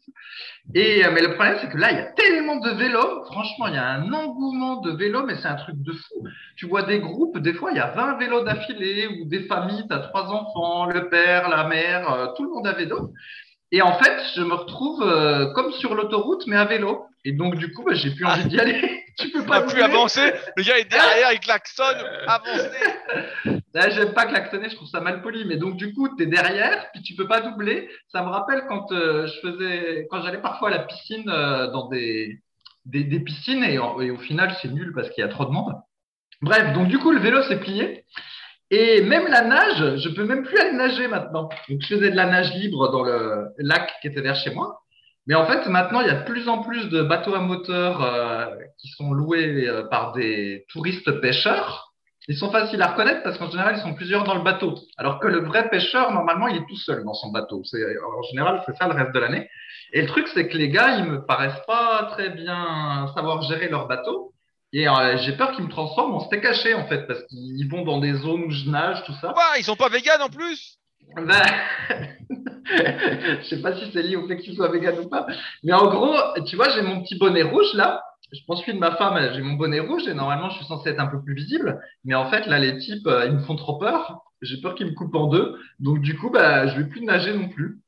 Et 0.74 1.04
mais 1.12 1.22
le 1.22 1.34
problème, 1.34 1.58
c'est 1.60 1.70
que 1.70 1.78
là, 1.78 1.92
il 1.92 1.98
y 1.98 2.00
a 2.00 2.12
tellement 2.14 2.56
de 2.56 2.70
vélos. 2.70 3.26
Franchement, 3.26 3.68
il 3.68 3.74
y 3.74 3.78
a 3.78 3.86
un 3.86 4.14
engouement 4.14 4.78
de 4.78 4.92
vélos, 4.92 5.26
mais 5.26 5.36
c'est 5.36 5.50
un 5.50 5.56
truc 5.56 5.76
de 5.76 5.92
fou. 5.92 6.24
Tu 6.56 6.68
vois 6.68 6.84
des 6.84 7.00
groupes, 7.00 7.40
des 7.40 7.54
fois, 7.54 7.72
il 7.72 7.78
y 7.78 7.81
a 7.81 7.92
20 7.92 8.18
vélos 8.18 8.44
d'affilée 8.44 9.08
ou 9.08 9.26
des 9.26 9.42
familles, 9.42 9.84
tu 9.90 9.94
as 9.94 10.00
trois 10.00 10.28
enfants, 10.28 10.86
le 10.86 11.10
père, 11.10 11.50
la 11.50 11.68
mère, 11.68 12.34
tout 12.38 12.46
le 12.46 12.50
monde 12.50 12.68
a 12.68 12.74
vélo. 12.74 13.12
Et 13.71 13.81
en 13.81 13.97
fait, 13.99 14.19
je 14.35 14.42
me 14.42 14.54
retrouve 14.54 15.04
euh, 15.04 15.52
comme 15.54 15.71
sur 15.73 15.94
l'autoroute, 15.94 16.45
mais 16.47 16.56
à 16.56 16.66
vélo. 16.66 17.06
Et 17.23 17.33
donc, 17.33 17.56
du 17.56 17.71
coup, 17.73 17.83
bah, 17.83 17.94
j'ai 17.94 18.11
plus 18.11 18.26
envie 18.26 18.45
d'y 18.45 18.59
aller. 18.59 19.04
tu 19.19 19.30
peux 19.30 19.45
pas 19.45 19.61
plus 19.61 19.81
avancer. 19.81 20.31
Le 20.56 20.64
gars 20.64 20.78
est 20.80 20.90
derrière, 20.90 21.31
il 21.33 21.40
klaxonne. 21.40 21.97
Avancer. 22.28 22.69
Là, 23.73 23.90
j'aime 23.92 24.14
pas 24.14 24.26
klaxonner, 24.26 24.69
je 24.69 24.76
trouve 24.76 24.88
ça 24.88 25.02
mal 25.02 25.21
poli. 25.21 25.45
Mais 25.45 25.57
donc, 25.57 25.76
du 25.76 25.94
coup, 25.94 26.09
tu 26.16 26.23
es 26.23 26.26
derrière, 26.26 26.90
puis 26.92 27.04
tu 27.04 27.16
peux 27.16 27.28
pas 27.28 27.42
doubler. 27.42 27.90
Ça 28.11 28.23
me 28.23 28.30
rappelle 28.30 28.64
quand 28.68 28.92
euh, 28.92 29.28
je 29.28 29.40
faisais, 29.47 30.07
quand 30.09 30.21
j'allais 30.23 30.42
parfois 30.42 30.69
à 30.69 30.71
la 30.71 30.80
piscine 30.80 31.30
euh, 31.30 31.68
dans 31.71 31.88
des, 31.90 32.40
des, 32.85 33.04
des 33.04 33.19
piscines, 33.19 33.64
et, 33.64 33.76
et 33.76 34.11
au 34.11 34.18
final, 34.18 34.56
c'est 34.61 34.69
nul 34.69 34.94
parce 34.95 35.09
qu'il 35.11 35.23
y 35.23 35.28
a 35.28 35.30
trop 35.30 35.45
de 35.45 35.52
monde. 35.52 35.76
Bref, 36.42 36.73
donc 36.73 36.88
du 36.88 36.97
coup, 36.97 37.11
le 37.11 37.19
vélo 37.19 37.44
s'est 37.44 37.59
plié. 37.59 38.06
Et 38.71 39.02
même 39.02 39.28
la 39.28 39.44
nage, 39.44 39.97
je 39.97 40.09
peux 40.09 40.26
même 40.26 40.44
plus 40.44 40.57
aller 40.59 40.73
nager 40.73 41.07
maintenant. 41.07 41.49
Donc, 41.69 41.81
je 41.81 41.88
faisais 41.88 42.11
de 42.11 42.16
la 42.16 42.28
nage 42.28 42.54
libre 42.54 42.92
dans 42.92 43.04
le 43.04 43.47
lac 43.57 43.92
qui 44.02 44.07
était 44.07 44.21
vers 44.21 44.35
chez 44.35 44.54
moi. 44.54 44.81
Mais 45.26 45.35
en 45.35 45.45
fait, 45.45 45.68
maintenant, 45.68 46.02
il 46.02 46.07
y 46.07 46.11
a 46.11 46.21
de 46.21 46.26
plus 46.26 46.47
en 46.47 46.64
plus 46.64 46.90
de 46.90 47.02
bateaux 47.02 47.35
à 47.35 47.40
moteur 47.40 48.04
euh, 48.04 48.45
qui 48.78 48.90
sont 48.90 49.11
loués 49.11 49.68
euh, 49.68 49.83
par 49.83 50.11
des 50.14 50.66
touristes 50.69 51.19
pêcheurs. 51.21 51.94
Ils 52.28 52.38
sont 52.38 52.52
faciles 52.52 52.81
à 52.81 52.88
reconnaître 52.88 53.23
parce 53.23 53.38
qu'en 53.38 53.49
général, 53.49 53.76
ils 53.78 53.81
sont 53.81 53.95
plusieurs 53.95 54.23
dans 54.23 54.35
le 54.35 54.44
bateau. 54.44 54.76
Alors 54.97 55.19
que 55.19 55.28
le 55.28 55.40
vrai 55.40 55.69
pêcheur, 55.69 56.11
normalement, 56.14 56.47
il 56.47 56.57
est 56.57 56.66
tout 56.68 56.78
seul 56.78 57.04
dans 57.04 57.14
son 57.16 57.31
bateau. 57.31 57.64
C'est, 57.64 57.83
en 57.83 58.21
général, 58.30 58.61
c'est 58.66 58.76
ça 58.76 58.88
le 58.88 58.94
reste 58.94 59.14
de 59.14 59.19
l'année. 59.19 59.49
Et 59.94 60.02
le 60.02 60.07
truc, 60.07 60.28
c'est 60.28 60.47
que 60.47 60.57
les 60.57 60.69
gars, 60.69 60.97
ils 60.97 61.06
me 61.06 61.26
paraissent 61.26 61.66
pas 61.66 62.07
très 62.11 62.30
bien 62.30 63.07
savoir 63.16 63.42
gérer 63.42 63.68
leur 63.68 63.88
bateau. 63.88 64.33
Et 64.71 64.88
euh, 64.88 65.18
j'ai 65.18 65.33
peur 65.33 65.52
qu'ils 65.54 65.66
me 65.66 65.69
transforment 65.69 66.16
en 66.16 66.19
steak 66.19 66.42
caché 66.42 66.73
en 66.73 66.85
fait, 66.88 67.07
parce 67.07 67.23
qu'ils 67.26 67.68
vont 67.69 67.83
dans 67.83 67.99
des 67.99 68.14
zones 68.14 68.44
où 68.44 68.52
je 68.52 68.69
nage, 68.69 69.04
tout 69.06 69.14
ça. 69.21 69.33
Quoi 69.33 69.57
Ils 69.57 69.64
sont 69.64 69.76
pas 69.76 69.90
véganes 69.90 70.21
en 70.21 70.30
plus? 70.30 70.78
Ben... 71.16 71.42
Je 72.69 73.47
sais 73.49 73.61
pas 73.61 73.76
si 73.76 73.90
c'est 73.92 74.04
lié 74.04 74.16
au 74.16 74.28
fait 74.28 74.38
qu'ils 74.38 74.56
soient 74.56 74.71
véganes 74.71 74.99
ou 74.99 75.09
pas. 75.09 75.26
Mais 75.64 75.73
en 75.73 75.88
gros, 75.88 76.16
tu 76.45 76.56
vois, 76.56 76.69
j'ai 76.69 76.81
mon 76.81 77.02
petit 77.02 77.18
bonnet 77.18 77.42
rouge 77.42 77.73
là. 77.73 78.04
je 78.31 78.40
prends 78.45 78.56
celui 78.56 78.73
de 78.73 78.80
ma 78.80 78.95
femme, 78.95 79.18
j'ai 79.33 79.42
mon 79.42 79.54
bonnet 79.54 79.80
rouge 79.80 80.07
et 80.07 80.14
normalement 80.14 80.49
je 80.49 80.57
suis 80.57 80.66
censé 80.66 80.90
être 80.90 80.99
un 80.99 81.07
peu 81.07 81.21
plus 81.21 81.33
visible. 81.33 81.81
Mais 82.06 82.16
en 82.16 82.30
fait, 82.30 82.45
là, 82.45 82.59
les 82.59 82.78
types, 82.78 83.07
euh, 83.07 83.26
ils 83.26 83.33
me 83.33 83.40
font 83.40 83.56
trop 83.56 83.78
peur. 83.78 84.19
J'ai 84.42 84.61
peur 84.61 84.76
qu'ils 84.76 84.88
me 84.88 84.94
coupent 84.94 85.16
en 85.16 85.28
deux. 85.28 85.57
Donc 85.80 85.99
du 86.02 86.16
coup, 86.16 86.30
bah, 86.30 86.68
je 86.68 86.78
vais 86.78 86.88
plus 86.88 87.02
nager 87.02 87.33
non 87.33 87.49
plus. 87.49 87.80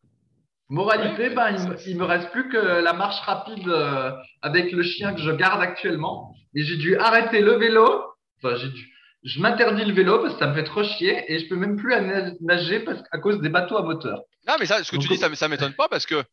Moralité, 0.69 1.27
Ouais, 1.27 1.35
bah, 1.35 1.51
il, 1.51 1.67
me, 1.67 1.75
il 1.85 1.97
me 1.97 2.05
reste 2.05 2.31
plus 2.31 2.49
que 2.49 2.57
la 2.57 2.93
marche 2.93 3.19
rapide 3.21 3.67
euh, 3.67 4.11
avec 4.41 4.71
le 4.71 4.83
chien 4.83 5.13
que 5.13 5.21
je 5.21 5.31
garde 5.31 5.61
actuellement. 5.61 6.33
Et 6.55 6.63
j'ai 6.63 6.77
dû 6.77 6.95
arrêter 6.97 7.41
le 7.41 7.53
vélo. 7.57 8.03
Enfin, 8.37 8.55
j'ai 8.57 8.69
dû. 8.69 8.87
Je 9.23 9.39
m'interdis 9.39 9.85
le 9.85 9.93
vélo 9.93 10.19
parce 10.19 10.33
que 10.33 10.39
ça 10.39 10.47
me 10.47 10.55
fait 10.55 10.63
trop 10.63 10.83
chier 10.83 11.31
et 11.31 11.39
je 11.39 11.47
peux 11.47 11.55
même 11.55 11.75
plus 11.75 11.91
na- 11.91 12.31
nager 12.41 12.79
parce 12.79 13.01
qu'à 13.07 13.19
cause 13.19 13.39
des 13.39 13.49
bateaux 13.49 13.77
à 13.77 13.83
moteur. 13.83 14.21
Non, 14.47 14.55
mais 14.59 14.65
ça, 14.65 14.83
ce 14.83 14.91
que 14.91 14.97
tu 14.97 15.07
dis, 15.07 15.17
ça, 15.17 15.33
ça 15.35 15.47
m'étonne 15.47 15.73
pas 15.75 15.87
parce 15.87 16.05
que 16.07 16.23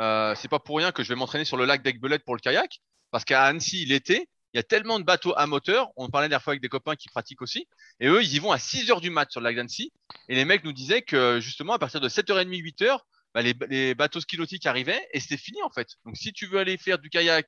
euh, 0.00 0.34
c'est 0.34 0.48
pas 0.48 0.58
pour 0.58 0.78
rien 0.78 0.90
que 0.90 1.02
je 1.04 1.08
vais 1.08 1.14
m'entraîner 1.14 1.44
sur 1.44 1.56
le 1.56 1.64
lac 1.64 1.82
d'Aigbelette 1.82 2.24
pour 2.24 2.34
le 2.34 2.40
kayak. 2.40 2.80
Parce 3.12 3.24
qu'à 3.24 3.44
Annecy, 3.44 3.84
l'été, 3.84 4.26
il 4.52 4.56
y 4.56 4.60
a 4.60 4.64
tellement 4.64 4.98
de 4.98 5.04
bateaux 5.04 5.32
à 5.36 5.46
moteur. 5.46 5.90
On 5.96 6.08
parlait 6.08 6.24
la 6.24 6.30
dernière 6.30 6.42
fois 6.42 6.52
avec 6.52 6.62
des 6.62 6.68
copains 6.68 6.96
qui 6.96 7.08
pratiquent 7.08 7.42
aussi. 7.42 7.68
Et 8.00 8.08
eux, 8.08 8.22
ils 8.22 8.34
y 8.34 8.38
vont 8.40 8.50
à 8.50 8.58
6 8.58 8.90
heures 8.90 9.00
du 9.00 9.10
mat 9.10 9.30
sur 9.30 9.40
le 9.40 9.44
lac 9.44 9.54
d'Annecy. 9.56 9.92
Et 10.28 10.34
les 10.34 10.44
mecs 10.44 10.64
nous 10.64 10.72
disaient 10.72 11.02
que 11.02 11.38
justement, 11.40 11.74
à 11.74 11.78
partir 11.78 12.00
de 12.00 12.08
7h30, 12.08 12.48
8h, 12.48 12.98
bah, 13.34 13.42
les, 13.42 13.54
les 13.68 13.94
bateaux 13.94 14.20
ski 14.20 14.36
nautiques 14.36 14.66
arrivaient 14.66 15.00
et 15.12 15.20
c'était 15.20 15.36
fini 15.36 15.62
en 15.62 15.70
fait. 15.70 15.88
Donc 16.04 16.16
si 16.16 16.32
tu 16.32 16.46
veux 16.46 16.58
aller 16.58 16.76
faire 16.76 16.98
du 16.98 17.08
kayak, 17.08 17.46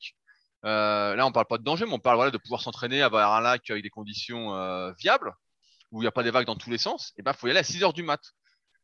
euh, 0.64 1.14
là 1.16 1.26
on 1.26 1.32
parle 1.32 1.46
pas 1.46 1.58
de 1.58 1.64
danger, 1.64 1.86
mais 1.86 1.92
on 1.92 1.98
parle 1.98 2.16
voilà, 2.16 2.30
de 2.30 2.38
pouvoir 2.38 2.62
s'entraîner, 2.62 3.02
avoir 3.02 3.34
un 3.34 3.40
lac 3.40 3.68
avec 3.70 3.82
des 3.82 3.90
conditions 3.90 4.54
euh, 4.54 4.92
viables, 4.98 5.34
où 5.90 6.00
il 6.00 6.04
n'y 6.04 6.08
a 6.08 6.12
pas 6.12 6.22
des 6.22 6.30
vagues 6.30 6.46
dans 6.46 6.56
tous 6.56 6.70
les 6.70 6.78
sens, 6.78 7.12
et 7.16 7.22
ben 7.22 7.32
faut 7.32 7.46
y 7.46 7.50
aller 7.50 7.60
à 7.60 7.64
6 7.64 7.82
heures 7.82 7.92
du 7.92 8.02
mat. 8.02 8.20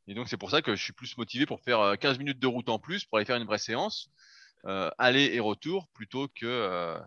Et 0.07 0.15
donc 0.15 0.29
c'est 0.29 0.37
pour 0.37 0.51
ça 0.51 0.63
que 0.63 0.77
je 0.77 0.83
suis 0.83 0.93
plus 0.93 1.17
motivé 1.19 1.47
pour 1.47 1.61
faire 1.63 1.81
euh, 1.81 1.97
15 1.97 2.19
minutes 2.19 2.39
de 2.39 2.47
route 2.47 2.69
en 2.69 2.79
plus 2.79 3.05
pour 3.05 3.19
aller 3.19 3.25
faire 3.27 3.37
une 3.37 3.47
vraie 3.47 3.59
séance, 3.59 4.11
euh, 4.67 4.91
aller 4.99 5.31
et 5.35 5.41
retour, 5.41 5.89
plutôt 5.95 6.29
que 6.29 6.47
euh, 6.47 6.99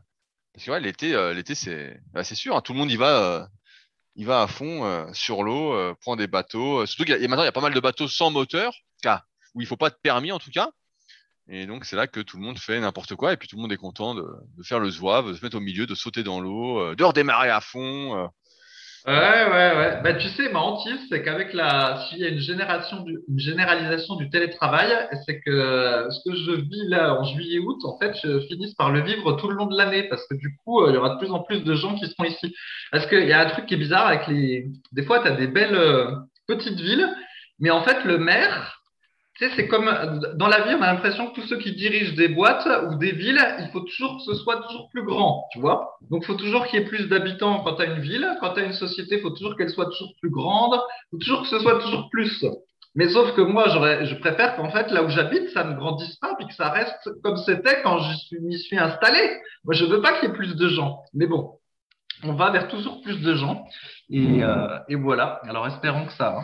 parce 0.54 0.66
que 0.66 0.72
l'été, 0.74 1.16
euh, 1.16 1.42
c'est 1.56 2.00
bah, 2.14 2.24
sûr, 2.24 2.56
hein, 2.56 2.62
tout 2.62 2.74
le 2.74 2.80
monde 2.80 2.92
y 2.92 2.96
va, 2.96 3.42
euh, 3.42 3.46
il 4.16 4.26
va 4.26 4.44
à 4.44 4.48
fond 4.48 4.86
euh, 4.86 5.12
sur 5.14 5.44
l'eau, 5.44 5.74
euh, 5.74 5.96
prend 6.02 6.16
des 6.16 6.28
bateaux. 6.28 6.82
euh, 6.82 6.86
surtout 6.86 7.06
qu'il 7.06 7.20
y 7.20 7.26
a, 7.26 7.28
maintenant 7.28 7.44
y 7.44 7.48
a 7.48 7.52
pas 7.52 7.62
mal 7.62 7.74
de 7.74 7.80
bateaux 7.80 8.08
sans 8.08 8.30
moteur, 8.30 8.74
où 9.56 9.62
il 9.62 9.68
faut 9.68 9.78
pas 9.78 9.90
de 9.90 9.96
permis 10.02 10.32
en 10.32 10.40
tout 10.40 10.52
cas. 10.52 10.70
Et 11.50 11.66
donc 11.66 11.86
c'est 11.86 11.96
là 11.96 12.08
que 12.08 12.22
tout 12.22 12.38
le 12.38 12.44
monde 12.44 12.58
fait 12.58 12.80
n'importe 12.80 13.16
quoi 13.16 13.34
et 13.34 13.38
puis 13.38 13.48
tout 13.48 13.58
le 13.58 13.62
monde 13.62 13.74
est 13.74 13.78
content 13.78 14.16
de, 14.16 14.26
faire 14.64 14.80
le 14.80 14.90
zouave, 14.90 15.30
de 15.30 15.34
se 15.34 15.44
mettre 15.44 15.58
au 15.58 15.62
milieu, 15.62 15.86
de 15.86 15.96
sauter 15.96 16.24
dans 16.24 16.40
l'eau, 16.40 16.80
euh, 16.80 16.96
de 16.96 17.04
redémarrer 17.04 17.50
à 17.50 17.60
fond. 17.60 18.18
euh. 18.18 18.28
Ouais, 19.06 19.14
ouais, 19.14 19.78
ouais. 19.78 20.02
Bah, 20.02 20.14
tu 20.14 20.30
sais, 20.30 20.50
ma 20.50 20.60
hantise, 20.60 20.98
c'est 21.10 21.22
qu'avec 21.22 21.52
la, 21.52 22.06
s'il 22.08 22.20
y 22.20 22.26
a 22.26 22.30
une 22.30 22.40
génération 22.40 23.06
une 23.06 23.38
généralisation 23.38 24.16
du 24.16 24.30
télétravail, 24.30 24.90
c'est 25.26 25.42
que 25.42 25.50
euh, 25.50 26.10
ce 26.10 26.30
que 26.30 26.34
je 26.38 26.52
vis 26.52 26.88
là 26.88 27.20
en 27.20 27.26
juillet-août, 27.26 27.80
en 27.84 27.98
fait, 28.00 28.14
je 28.24 28.40
finisse 28.48 28.74
par 28.76 28.92
le 28.92 29.02
vivre 29.02 29.34
tout 29.34 29.50
le 29.50 29.56
long 29.56 29.66
de 29.66 29.76
l'année 29.76 30.04
parce 30.04 30.26
que 30.26 30.36
du 30.36 30.56
coup, 30.64 30.88
il 30.88 30.94
y 30.94 30.98
aura 30.98 31.16
de 31.16 31.18
plus 31.20 31.32
en 31.32 31.42
plus 31.42 31.66
de 31.66 31.76
gens 31.76 31.96
qui 31.96 32.08
seront 32.08 32.24
ici. 32.24 32.56
Parce 32.94 33.06
qu'il 33.08 33.28
y 33.28 33.34
a 33.34 33.42
un 33.42 33.50
truc 33.50 33.66
qui 33.66 33.74
est 33.74 33.78
bizarre 33.78 34.08
avec 34.08 34.26
les, 34.28 34.68
des 34.94 35.04
fois, 35.04 35.20
tu 35.20 35.28
as 35.28 35.32
des 35.32 35.48
belles 35.48 35.78
petites 36.48 36.80
villes, 36.80 37.10
mais 37.60 37.72
en 37.72 37.84
fait, 37.84 38.06
le 38.06 38.18
maire, 38.18 38.83
tu 39.36 39.46
sais, 39.46 39.52
c'est 39.56 39.68
comme 39.68 39.86
dans 40.36 40.48
la 40.48 40.62
vie, 40.62 40.76
on 40.76 40.82
a 40.84 40.94
l'impression 40.94 41.28
que 41.28 41.36
tous 41.36 41.48
ceux 41.48 41.58
qui 41.58 41.74
dirigent 41.74 42.16
des 42.16 42.28
boîtes 42.28 42.68
ou 42.88 42.96
des 42.96 43.12
villes, 43.12 43.44
il 43.60 43.68
faut 43.72 43.80
toujours 43.80 44.18
que 44.18 44.24
ce 44.24 44.36
soit 44.36 44.62
toujours 44.62 44.90
plus 44.92 45.04
grand, 45.04 45.48
tu 45.52 45.60
vois. 45.60 45.98
Donc, 46.12 46.24
il 46.24 46.28
faut 46.28 46.36
toujours 46.36 46.68
qu'il 46.68 46.80
y 46.80 46.84
ait 46.84 46.86
plus 46.86 47.08
d'habitants 47.08 47.64
quand 47.64 47.76
tu 47.76 47.82
as 47.82 47.86
une 47.86 48.00
ville. 48.00 48.28
Quand 48.40 48.54
tu 48.54 48.60
as 48.60 48.66
une 48.66 48.74
société, 48.74 49.16
il 49.16 49.22
faut 49.22 49.32
toujours 49.32 49.58
qu'elle 49.58 49.72
soit 49.72 49.88
toujours 49.88 50.14
plus 50.22 50.30
grande. 50.30 50.76
Il 50.76 51.10
faut 51.12 51.18
toujours 51.18 51.42
que 51.42 51.48
ce 51.48 51.58
soit 51.60 51.80
toujours 51.80 52.10
plus. 52.12 52.46
Mais 52.96 53.10
sauf 53.10 53.34
que 53.36 53.42
moi, 53.42 53.70
je 53.70 54.14
préfère 54.16 54.56
qu'en 54.56 54.70
fait, 54.70 54.92
là 54.92 55.02
où 55.02 55.10
j'habite, 55.10 55.50
ça 55.50 55.64
ne 55.64 55.76
grandisse 55.76 56.16
pas, 56.18 56.36
puis 56.36 56.46
que 56.46 56.54
ça 56.54 56.70
reste 56.70 57.10
comme 57.24 57.38
c'était 57.38 57.82
quand 57.82 57.98
je 57.98 58.38
m'y 58.38 58.60
suis 58.60 58.78
installé. 58.78 59.20
Moi, 59.64 59.74
je 59.74 59.86
veux 59.86 60.02
pas 60.02 60.20
qu'il 60.20 60.30
y 60.30 60.32
ait 60.32 60.36
plus 60.36 60.56
de 60.56 60.68
gens. 60.70 61.00
Mais 61.16 61.26
bon, 61.26 61.58
on 62.24 62.34
va 62.34 62.52
vers 62.52 62.68
toujours 62.68 63.02
plus 63.02 63.20
de 63.20 63.34
gens. 63.34 63.66
Et, 64.12 64.44
euh, 64.44 64.78
voilà. 64.92 65.42
Alors, 65.50 65.66
espérons 65.66 66.06
que 66.06 66.14
ça, 66.14 66.38
hein, 66.38 66.44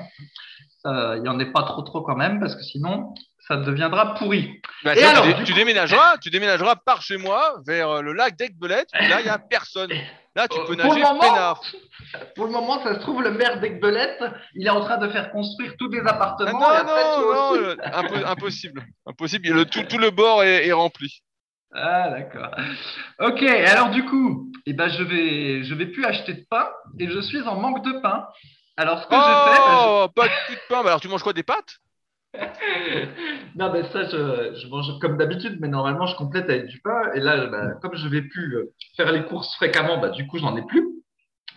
ça, 0.83 1.15
il 1.17 1.23
y 1.25 1.29
en 1.29 1.39
ait 1.39 1.51
pas 1.51 1.63
trop 1.63 1.81
trop 1.81 2.01
quand 2.01 2.15
même, 2.15 2.39
parce 2.39 2.55
que 2.55 2.61
sinon, 2.63 3.13
ça 3.47 3.57
deviendra 3.57 4.13
pourri. 4.15 4.61
Bah, 4.83 4.93
Et 4.95 4.99
sinon, 4.99 5.09
alors, 5.23 5.43
tu, 5.43 5.53
déménageras, 5.53 6.17
tu 6.19 6.29
déménageras 6.29 6.75
par 6.77 7.01
chez 7.01 7.17
moi 7.17 7.55
vers 7.65 7.89
euh, 7.89 8.01
le 8.01 8.13
lac 8.13 8.35
d'Aigbelette. 8.37 8.89
Là 8.93 9.19
il 9.21 9.25
y 9.25 9.29
a 9.29 9.39
personne. 9.39 9.89
Là 10.35 10.47
tu 10.47 10.57
Euh, 10.59 10.65
peux 10.65 10.75
pour 10.77 10.93
le 10.93 10.99
nager 10.99 11.01
moment, 11.01 11.19
peinard. 11.19 11.61
Pour 12.35 12.45
le 12.45 12.51
moment, 12.51 12.83
ça 12.83 12.93
se 12.95 12.99
trouve, 12.99 13.21
le 13.23 13.31
maire 13.31 13.59
d'Aigbelette, 13.59 14.23
il 14.55 14.65
est 14.67 14.69
en 14.69 14.81
train 14.81 14.97
de 14.97 15.09
faire 15.09 15.31
construire 15.31 15.73
tous 15.79 15.89
des 15.89 15.99
Ah, 16.05 16.11
appartements. 16.11 16.59
non 16.59 16.71
et 16.71 16.83
non 16.83 17.33
non, 17.33 17.55
euh, 17.63 17.75
impo- 17.75 18.25
impossible, 18.25 18.85
impossible. 19.07 19.49
Le, 19.49 19.65
tout, 19.65 19.81
tout 19.83 19.97
le 19.97 20.11
bord 20.11 20.43
est, 20.43 20.67
est 20.67 20.71
rempli. 20.71 21.21
Ah, 21.73 22.09
d'accord. 22.11 22.51
Ok, 23.19 23.41
alors 23.43 23.89
du 23.89 24.05
coup, 24.05 24.51
eh 24.65 24.73
ben, 24.73 24.89
je 24.89 25.03
vais, 25.03 25.63
je 25.63 25.73
vais 25.75 25.87
plus 25.87 26.05
acheter 26.05 26.33
de 26.33 26.45
pain 26.49 26.67
et 26.99 27.09
je 27.09 27.19
suis 27.19 27.41
en 27.41 27.55
manque 27.59 27.83
de 27.83 27.99
pain. 27.99 28.27
Alors, 28.79 29.03
ce 29.03 29.07
que 29.07 29.15
j'ai 29.15 29.21
fait, 29.21 29.65
ben, 29.65 29.75
Oh, 29.81 30.07
pas 30.15 30.27
de 30.29 30.33
plus 30.47 30.55
de 30.55 30.61
pain. 30.69 30.81
Bah, 30.83 30.89
alors 30.91 31.01
tu 31.01 31.09
manges 31.09 31.21
quoi 31.23 31.33
des 31.33 31.43
pâtes? 31.43 31.79
Je- 32.33 32.39
non, 33.55 33.71
ben 33.73 33.85
ça, 33.91 34.03
je, 34.05 34.55
je 34.55 34.67
mange 34.69 34.87
comme 35.01 35.17
d'habitude, 35.17 35.57
mais 35.59 35.67
normalement, 35.67 36.05
je 36.07 36.15
complète 36.15 36.45
avec 36.49 36.67
du 36.67 36.79
pain. 36.79 37.11
Et 37.13 37.19
là, 37.19 37.47
ben, 37.47 37.73
comme 37.81 37.95
je 37.95 38.07
vais 38.07 38.21
plus 38.21 38.55
euh, 38.55 38.73
faire 38.95 39.11
les 39.11 39.25
courses 39.25 39.53
fréquemment, 39.57 39.97
ben, 39.97 40.11
du 40.11 40.25
coup, 40.27 40.37
j'en 40.37 40.55
ai 40.55 40.61
plus. 40.65 40.87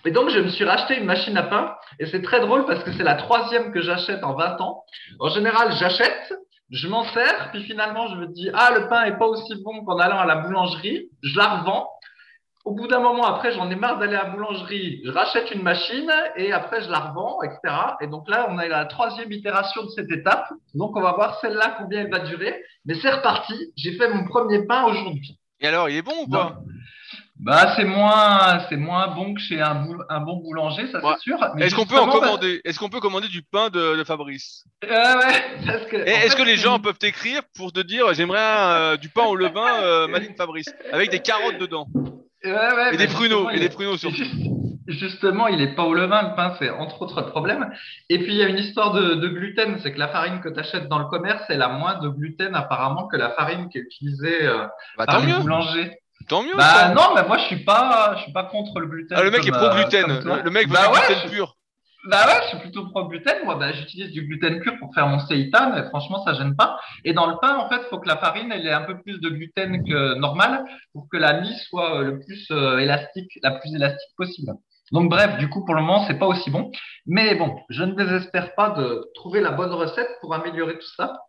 Et 0.05 0.11
donc, 0.11 0.31
je 0.31 0.41
me 0.41 0.49
suis 0.49 0.65
racheté 0.65 0.99
une 0.99 1.05
machine 1.05 1.37
à 1.37 1.45
pain. 1.45 1.77
Et 2.01 2.07
c'est 2.07 2.23
très 2.23 2.41
drôle 2.41 2.67
parce 2.67 2.83
que 2.83 2.91
c'est 2.93 3.05
la 3.05 3.15
troisième 3.15 3.73
que 3.73 3.81
j'achète 3.83 4.25
en 4.25 4.35
20 4.35 4.61
ans. 4.61 4.83
En 5.21 5.29
général, 5.29 5.73
j'achète, 5.79 6.35
je 6.71 6.89
m'en 6.89 7.05
sers, 7.05 7.51
puis 7.53 7.63
finalement, 7.63 8.09
je 8.09 8.17
me 8.17 8.27
dis, 8.27 8.51
ah, 8.53 8.73
le 8.77 8.89
pain 8.89 9.05
est 9.05 9.17
pas 9.17 9.27
aussi 9.27 9.55
bon 9.63 9.85
qu'en 9.85 9.99
allant 9.99 10.19
à 10.19 10.27
la 10.27 10.37
boulangerie. 10.37 11.09
Je 11.23 11.39
la 11.39 11.59
revends. 11.61 11.89
Au 12.65 12.73
bout 12.75 12.87
d'un 12.87 13.01
moment, 13.01 13.25
après, 13.25 13.53
j'en 13.53 13.69
ai 13.71 13.75
marre 13.75 13.99
d'aller 13.99 14.15
à 14.15 14.23
la 14.25 14.31
boulangerie. 14.31 15.01
Je 15.05 15.11
rachète 15.11 15.51
une 15.51 15.63
machine 15.63 16.11
et 16.37 16.53
après, 16.53 16.81
je 16.83 16.89
la 16.91 17.01
revends, 17.01 17.43
etc. 17.43 17.59
Et 18.01 18.07
donc 18.07 18.29
là, 18.29 18.47
on 18.51 18.59
a 18.59 18.69
la 18.69 18.85
troisième 18.85 19.33
itération 19.33 19.83
de 19.83 19.89
cette 19.91 20.11
étape. 20.13 20.47
Donc, 20.75 20.97
on 20.97 21.01
va 21.03 21.13
voir 21.13 21.39
celle-là, 21.41 21.75
combien 21.79 22.03
elle 22.03 22.11
va 22.11 22.21
durer. 22.21 22.63
Mais 22.85 22.95
c'est 23.03 23.11
reparti. 23.11 23.55
J'ai 23.77 23.97
fait 23.97 24.09
mon 24.09 24.25
premier 24.27 24.65
pain 24.65 24.85
aujourd'hui. 24.85 25.39
Et 25.61 25.67
alors 25.67 25.89
il 25.89 25.97
est 25.97 26.03
bon 26.03 26.15
ou 26.27 26.29
pas? 26.31 26.59
Bah, 27.41 27.73
c'est 27.75 27.85
moins, 27.85 28.61
c'est 28.69 28.77
moins 28.77 29.09
bon 29.09 29.35
que 29.35 29.41
chez 29.41 29.61
un, 29.61 29.75
boul- 29.75 30.05
un 30.09 30.21
bon 30.21 30.37
boulanger, 30.37 30.87
ça 30.93 31.05
Ouais. 31.05 31.15
c'est 31.17 31.23
sûr. 31.23 31.39
Est-ce 31.59 31.75
qu'on 31.75 31.87
peut 31.87 31.99
en 31.99 32.07
bah- 32.07 32.13
commander 32.13 32.61
Est-ce 32.65 32.79
qu'on 32.79 32.89
peut 32.89 33.01
commander 33.01 33.27
du 33.29 33.43
pain 33.43 33.69
de, 33.71 33.97
de 33.97 34.05
Fabrice? 34.05 34.65
Ouais, 34.83 34.89
que. 35.91 35.97
Est-ce 35.97 36.37
que 36.37 36.43
les 36.43 36.57
gens 36.57 36.79
peuvent 36.79 36.99
t'écrire 36.99 37.43
pour 37.57 37.73
te 37.73 37.81
dire 37.81 38.13
j'aimerais 38.15 38.39
euh, 38.41 38.97
du 38.97 39.09
pain 39.09 39.25
au 39.25 39.35
levain 39.35 39.83
euh, 39.83 40.07
Madine 40.07 40.35
Fabrice 40.37 40.73
avec 40.93 41.11
des 41.11 41.21
carottes 41.21 41.59
dedans? 41.59 41.87
Ouais, 42.45 42.51
ouais, 42.53 42.95
et 42.95 42.97
des 42.97 43.07
pruneaux 43.07 43.51
et 43.51 43.59
des 43.61 43.69
pruneaux 43.69 43.97
surtout. 43.97 44.23
Justement, 44.89 45.47
il 45.47 45.61
est 45.61 45.75
pas 45.77 45.85
au 45.85 45.95
levain, 45.95 46.31
le 46.31 46.35
pain, 46.35 46.55
c'est 46.59 46.69
entre 46.69 47.03
autres 47.03 47.23
problèmes. 47.23 47.73
Et 48.09 48.19
puis, 48.19 48.33
il 48.33 48.37
y 48.37 48.43
a 48.43 48.49
une 48.49 48.59
histoire 48.59 48.93
de, 48.93 49.15
de 49.15 49.29
gluten, 49.29 49.79
c'est 49.81 49.93
que 49.93 49.99
la 49.99 50.09
farine 50.09 50.41
que 50.41 50.49
tu 50.49 50.59
achètes 50.59 50.89
dans 50.89 50.99
le 50.99 51.05
commerce, 51.05 51.43
elle 51.49 51.63
a 51.63 51.69
moins 51.69 52.01
de 52.01 52.09
gluten 52.09 52.55
apparemment 52.57 53.07
que 53.07 53.17
la 53.17 53.31
farine 53.31 53.69
qui 53.69 53.79
est 53.79 53.83
utilisée 53.83 54.45
euh, 54.45 54.67
Bah 54.99 55.07
par 55.07 55.19
tant 55.19 55.21
les 55.21 55.33
mieux, 55.33 55.39
boulangers. 55.39 55.93
tant 56.29 56.43
mieux. 56.43 56.57
Bah 56.57 56.65
ça. 56.75 56.89
non, 56.95 57.15
mais 57.15 57.23
moi 57.27 57.39
je 57.39 57.45
suis 57.45 57.65
pas, 57.65 58.15
je 58.17 58.23
suis 58.25 58.33
pas 58.33 58.43
contre 58.45 58.81
le 58.81 58.87
gluten. 58.89 59.17
Ah, 59.19 59.23
le 59.23 59.31
mec 59.31 59.43
comme, 59.43 59.49
est 59.55 59.57
pro 59.57 59.67
euh, 59.67 59.75
gluten. 59.75 60.21
le, 60.25 60.43
le 60.43 60.51
mec 60.51 60.67
veut 60.67 60.75
bah 60.75 60.89
du 60.89 60.95
ouais, 60.95 61.07
gluten 61.07 61.23
je- 61.31 61.35
pur. 61.37 61.57
Bah 62.05 62.27
ouais, 62.27 62.41
je 62.43 62.49
suis 62.49 62.59
plutôt 62.59 62.89
pro 62.89 63.07
gluten. 63.07 63.45
Moi, 63.45 63.55
bah, 63.55 63.73
j'utilise 63.73 64.11
du 64.11 64.23
gluten 64.27 64.61
pur 64.61 64.77
pour 64.79 64.93
faire 64.93 65.07
mon 65.07 65.21
seitan 65.21 65.77
et 65.77 65.85
franchement, 65.85 66.25
ça 66.25 66.35
gêne 66.35 66.57
pas. 66.57 66.81
Et 67.05 67.13
dans 67.13 67.27
le 67.27 67.37
pain, 67.41 67.57
en 67.57 67.69
fait, 67.69 67.77
il 67.77 67.89
faut 67.91 67.99
que 67.99 68.09
la 68.09 68.17
farine, 68.17 68.51
elle 68.51 68.67
ait 68.67 68.73
un 68.73 68.83
peu 68.83 69.01
plus 69.01 69.21
de 69.21 69.29
gluten 69.29 69.85
que 69.85 70.15
normal 70.15 70.65
pour 70.93 71.09
que 71.09 71.17
la 71.17 71.41
mie 71.41 71.57
soit 71.69 71.99
euh, 71.99 72.03
le 72.03 72.19
plus 72.19 72.49
euh, 72.51 72.79
élastique, 72.79 73.39
la 73.43 73.53
plus 73.53 73.73
élastique 73.75 74.11
possible. 74.17 74.53
Donc 74.91 75.11
bref, 75.11 75.39
du 75.39 75.49
coup, 75.49 75.65
pour 75.65 75.77
le 75.77 75.81
moment, 75.81 76.05
c'est 76.07 76.19
pas 76.19 76.27
aussi 76.27 76.51
bon. 76.51 76.73
Mais 77.07 77.37
bon, 77.37 77.57
je 77.71 77.85
ne 77.85 77.95
désespère 77.95 78.55
pas 78.57 78.71
de 78.71 79.09
trouver 79.15 79.41
la 79.41 79.53
bonne 79.53 79.73
recette 79.73 80.11
pour 80.21 80.35
améliorer 80.35 80.75
tout 80.79 80.95
ça. 80.97 81.21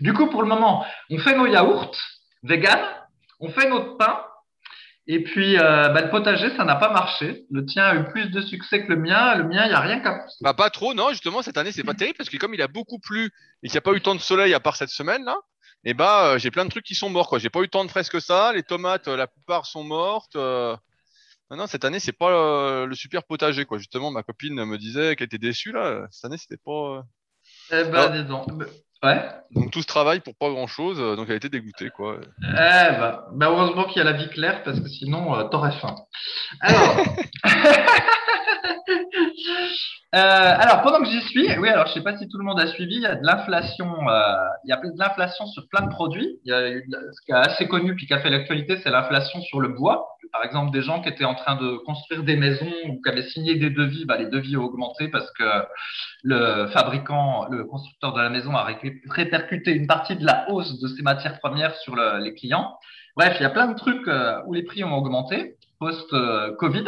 Du 0.00 0.14
coup, 0.14 0.28
pour 0.28 0.42
le 0.42 0.48
moment, 0.48 0.84
on 1.10 1.18
fait 1.18 1.36
nos 1.36 1.46
yaourts 1.46 1.96
vegan, 2.42 2.78
on 3.40 3.48
fait 3.48 3.68
notre 3.68 3.96
pain. 3.96 4.25
Et 5.08 5.22
puis, 5.22 5.56
euh, 5.56 5.88
bah, 5.90 6.00
le 6.02 6.10
potager, 6.10 6.50
ça 6.56 6.64
n'a 6.64 6.74
pas 6.76 6.92
marché. 6.92 7.44
Le 7.50 7.64
tien 7.64 7.84
a 7.84 7.94
eu 7.94 8.04
plus 8.08 8.28
de 8.30 8.40
succès 8.40 8.84
que 8.84 8.92
le 8.92 8.96
mien. 8.98 9.36
Le 9.36 9.44
mien, 9.44 9.64
il 9.64 9.68
n'y 9.68 9.74
a 9.74 9.80
rien 9.80 10.00
qu'à 10.00 10.14
pousser. 10.18 10.38
Bah 10.40 10.52
pas 10.54 10.68
trop, 10.70 10.94
non, 10.94 11.10
justement 11.10 11.42
cette 11.42 11.56
année 11.58 11.70
c'est 11.72 11.84
pas 11.84 11.94
terrible 12.00 12.16
parce 12.16 12.28
que 12.28 12.36
comme 12.38 12.54
il 12.54 12.62
a 12.62 12.66
beaucoup 12.68 12.98
plu 12.98 13.26
et 13.62 13.68
qu'il 13.68 13.74
n'y 13.74 13.78
a 13.78 13.82
pas 13.82 13.92
eu 13.92 14.00
tant 14.00 14.14
de 14.16 14.20
soleil 14.20 14.52
à 14.52 14.58
part 14.60 14.74
cette 14.76 14.88
semaine 14.90 15.24
là, 15.24 15.36
et 15.84 15.94
bah 15.94 16.32
euh, 16.32 16.38
j'ai 16.38 16.50
plein 16.50 16.64
de 16.64 16.70
trucs 16.70 16.84
qui 16.84 16.96
sont 16.96 17.08
morts 17.08 17.28
quoi. 17.28 17.38
J'ai 17.38 17.50
pas 17.50 17.60
eu 17.60 17.68
tant 17.68 17.84
de 17.84 17.90
fraises 17.90 18.08
que 18.08 18.18
ça, 18.18 18.52
les 18.52 18.64
tomates 18.64 19.06
euh, 19.06 19.16
la 19.16 19.28
plupart 19.28 19.66
sont 19.66 19.84
mortes. 19.84 20.34
euh. 20.34 20.76
Non, 21.52 21.58
non, 21.58 21.66
cette 21.68 21.84
année 21.84 22.00
c'est 22.00 22.10
pas 22.12 22.84
le 22.84 22.94
super 22.96 23.22
potager 23.22 23.64
quoi. 23.64 23.78
Justement 23.78 24.10
ma 24.10 24.24
copine 24.24 24.64
me 24.64 24.76
disait 24.76 25.14
qu'elle 25.14 25.26
était 25.26 25.38
déçue 25.38 25.70
là. 25.70 26.08
Cette 26.10 26.24
année 26.24 26.38
c'était 26.38 26.56
pas. 26.56 27.04
Eh 27.70 27.84
ben, 27.84 27.94
Ah. 27.94 28.08
dis 28.08 28.24
donc. 28.24 28.48
Ouais. 29.06 29.22
Donc 29.52 29.70
tout 29.70 29.82
ce 29.82 29.86
travail 29.86 30.20
pour 30.20 30.34
pas 30.34 30.50
grand 30.50 30.66
chose, 30.66 30.98
donc 31.16 31.28
elle 31.28 31.36
était 31.36 31.48
dégoûtée 31.48 31.90
quoi. 31.90 32.16
Eh 32.42 32.46
ben, 32.52 33.20
ben, 33.32 33.46
heureusement 33.46 33.84
qu'il 33.84 33.98
y 33.98 34.00
a 34.00 34.04
la 34.04 34.16
vie 34.16 34.28
claire 34.30 34.64
parce 34.64 34.80
que 34.80 34.88
sinon, 34.88 35.36
euh, 35.36 35.44
t'aurais 35.44 35.78
faim. 35.78 35.94
Alors. 36.60 37.04
Euh, 40.16 40.18
alors, 40.18 40.80
pendant 40.80 41.00
que 41.00 41.10
j'y 41.10 41.20
suis, 41.28 41.46
oui, 41.58 41.68
alors 41.68 41.88
je 41.88 41.92
sais 41.92 42.02
pas 42.02 42.16
si 42.16 42.26
tout 42.26 42.38
le 42.38 42.44
monde 42.44 42.58
a 42.58 42.66
suivi, 42.68 42.94
il 42.94 43.02
y 43.02 43.06
a 43.06 43.16
de 43.16 43.26
l'inflation, 43.26 43.86
euh, 44.08 44.34
il 44.64 44.70
y 44.70 44.72
a 44.72 44.76
de 44.76 44.98
l'inflation 44.98 45.46
sur 45.46 45.68
plein 45.68 45.82
de 45.82 45.90
produits. 45.90 46.38
Il 46.44 46.50
y 46.50 46.54
a 46.54 46.70
ce 47.12 47.20
qui 47.26 47.32
est 47.32 47.34
assez 47.34 47.68
connu 47.68 47.94
puis 47.94 48.06
qui 48.06 48.14
a 48.14 48.20
fait 48.20 48.30
l'actualité, 48.30 48.78
c'est 48.82 48.88
l'inflation 48.88 49.42
sur 49.42 49.60
le 49.60 49.68
bois, 49.68 50.08
par 50.32 50.42
exemple, 50.42 50.70
des 50.72 50.80
gens 50.80 51.02
qui 51.02 51.10
étaient 51.10 51.26
en 51.26 51.34
train 51.34 51.56
de 51.56 51.76
construire 51.84 52.22
des 52.22 52.36
maisons 52.36 52.72
ou 52.88 53.02
qui 53.02 53.10
avaient 53.10 53.28
signé 53.28 53.56
des 53.56 53.68
devis, 53.68 54.06
bah, 54.06 54.16
les 54.16 54.30
devis 54.30 54.56
ont 54.56 54.64
augmenté 54.64 55.08
parce 55.08 55.30
que 55.32 55.44
le 56.22 56.68
fabricant, 56.68 57.46
le 57.50 57.64
constructeur 57.64 58.14
de 58.14 58.22
la 58.22 58.30
maison 58.30 58.54
a 58.56 58.66
répercuté 59.10 59.72
une 59.72 59.86
partie 59.86 60.16
de 60.16 60.24
la 60.24 60.50
hausse 60.50 60.80
de 60.80 60.88
ses 60.88 61.02
matières 61.02 61.38
premières 61.40 61.74
sur 61.76 61.94
les 61.94 62.32
clients. 62.32 62.78
Bref, 63.16 63.36
il 63.38 63.42
y 63.42 63.46
a 63.46 63.50
plein 63.50 63.68
de 63.68 63.76
trucs 63.76 64.08
euh, 64.08 64.40
où 64.46 64.54
les 64.54 64.62
prix 64.62 64.82
ont 64.82 64.94
augmenté 64.94 65.56
post-Covid. 65.78 66.84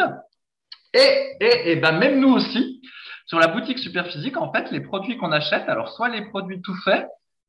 Et, 0.94 1.36
et, 1.40 1.72
et 1.72 1.76
ben 1.76 1.92
même 1.92 2.20
nous 2.20 2.32
aussi, 2.32 2.80
sur 3.28 3.38
la 3.38 3.46
boutique 3.46 3.78
Superphysique, 3.78 4.36
en 4.36 4.50
fait, 4.52 4.70
les 4.70 4.80
produits 4.80 5.16
qu'on 5.18 5.32
achète, 5.32 5.68
alors 5.68 5.90
soit 5.90 6.08
les 6.08 6.22
produits 6.22 6.60
tout 6.62 6.74
faits, 6.82 7.06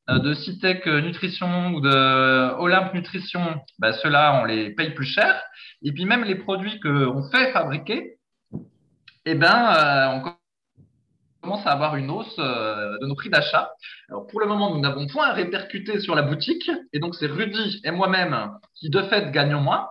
euh, 0.09 0.19
de 0.19 0.33
Citec 0.33 0.85
Nutrition 0.85 1.71
ou 1.71 1.81
de 1.81 2.53
Olympe 2.59 2.93
Nutrition, 2.93 3.61
ben 3.79 3.93
ceux-là, 3.93 4.41
on 4.41 4.45
les 4.45 4.71
paye 4.71 4.91
plus 4.91 5.05
cher. 5.05 5.41
Et 5.81 5.91
puis 5.93 6.05
même 6.05 6.23
les 6.23 6.35
produits 6.35 6.79
qu'on 6.79 7.23
fait 7.31 7.51
fabriquer, 7.53 8.17
eh 9.25 9.35
ben, 9.35 9.73
euh, 9.73 10.07
on 10.07 10.33
commence 11.41 11.65
à 11.65 11.71
avoir 11.71 11.95
une 11.95 12.09
hausse 12.09 12.35
euh, 12.39 12.97
de 12.99 13.05
nos 13.05 13.15
prix 13.15 13.29
d'achat. 13.29 13.71
Alors 14.09 14.27
pour 14.27 14.41
le 14.41 14.47
moment, 14.47 14.73
nous 14.73 14.81
n'avons 14.81 15.07
point 15.07 15.27
à 15.27 15.33
répercuter 15.33 15.99
sur 16.01 16.13
la 16.13 16.23
boutique, 16.23 16.69
et 16.91 16.99
donc 16.99 17.15
c'est 17.15 17.27
Rudy 17.27 17.79
et 17.85 17.91
moi-même 17.91 18.51
qui 18.75 18.89
de 18.89 19.01
fait 19.03 19.31
gagnons 19.31 19.61
moins. 19.61 19.87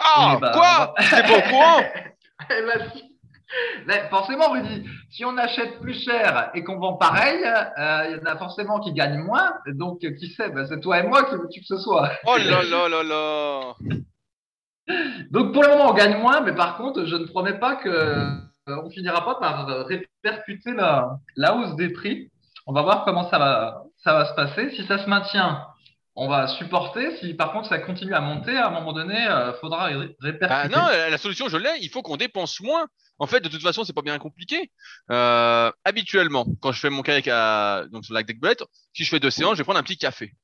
Ah, 0.00 0.38
ben, 0.40 0.52
quoi? 0.52 0.94
C'est 1.00 1.26
pas 1.26 1.38
au 1.38 1.50
courant? 1.50 1.80
Eh 2.50 2.62
ben, 2.62 2.80
mais 3.86 4.08
forcément, 4.10 4.50
Rudy, 4.50 4.84
si 5.10 5.24
on 5.24 5.36
achète 5.36 5.80
plus 5.80 5.94
cher 5.94 6.50
et 6.54 6.62
qu'on 6.64 6.78
vend 6.78 6.94
pareil, 6.94 7.42
euh, 7.44 8.10
il 8.10 8.16
y 8.16 8.20
en 8.20 8.32
a 8.32 8.36
forcément 8.36 8.80
qui 8.80 8.92
gagnent 8.92 9.22
moins. 9.22 9.54
Donc, 9.66 10.00
qui 10.00 10.28
sait 10.28 10.50
ben, 10.50 10.66
C'est 10.66 10.80
toi 10.80 11.00
et 11.00 11.06
moi 11.06 11.24
qui 11.24 11.34
veux-tu 11.34 11.60
que 11.60 11.66
ce 11.66 11.78
soit. 11.78 12.10
Oh 12.26 12.36
là 12.36 12.62
là 12.62 12.88
là 12.88 13.02
là 13.02 13.74
Donc, 15.30 15.52
pour 15.52 15.62
le 15.62 15.68
moment, 15.68 15.90
on 15.90 15.94
gagne 15.94 16.18
moins, 16.18 16.40
mais 16.40 16.54
par 16.54 16.76
contre, 16.76 17.04
je 17.04 17.16
ne 17.16 17.26
promets 17.26 17.58
pas 17.58 17.76
que 17.76 17.88
euh, 17.88 18.36
on 18.66 18.90
finira 18.90 19.24
pas 19.24 19.36
par 19.36 19.66
répercuter 19.86 20.72
la, 20.72 21.18
la 21.36 21.56
hausse 21.56 21.76
des 21.76 21.90
prix. 21.90 22.30
On 22.66 22.72
va 22.72 22.82
voir 22.82 23.04
comment 23.04 23.28
ça 23.30 23.38
va, 23.38 23.84
ça 23.96 24.12
va 24.14 24.26
se 24.26 24.34
passer. 24.34 24.70
Si 24.70 24.84
ça 24.86 24.98
se 24.98 25.08
maintient, 25.08 25.67
on 26.20 26.28
va 26.28 26.48
supporter. 26.48 27.16
Si 27.18 27.32
par 27.34 27.52
contre 27.52 27.68
ça 27.68 27.78
continue 27.78 28.12
à 28.12 28.20
monter, 28.20 28.56
à 28.56 28.66
un 28.66 28.70
moment 28.70 28.92
donné, 28.92 29.14
il 29.14 29.28
euh, 29.28 29.52
faudra 29.60 29.86
répercuter. 30.20 30.48
Bah 30.48 30.68
non, 30.68 30.88
la 30.88 31.16
solution, 31.16 31.48
je 31.48 31.56
l'ai. 31.56 31.78
Il 31.80 31.90
faut 31.90 32.02
qu'on 32.02 32.16
dépense 32.16 32.58
moins. 32.60 32.88
En 33.20 33.28
fait, 33.28 33.40
de 33.40 33.48
toute 33.48 33.62
façon, 33.62 33.84
c'est 33.84 33.92
pas 33.92 34.02
bien 34.02 34.18
compliqué. 34.18 34.72
Euh, 35.12 35.70
habituellement, 35.84 36.44
quand 36.60 36.72
je 36.72 36.80
fais 36.80 36.90
mon 36.90 37.02
kayak 37.02 37.28
à, 37.28 37.84
donc 37.92 38.04
sur 38.04 38.14
le 38.14 38.20
lac 38.20 38.58
si 38.94 39.04
je 39.04 39.08
fais 39.08 39.20
deux 39.20 39.30
séances, 39.30 39.52
je 39.54 39.58
vais 39.58 39.64
prendre 39.64 39.78
un 39.78 39.84
petit 39.84 39.96
café. 39.96 40.34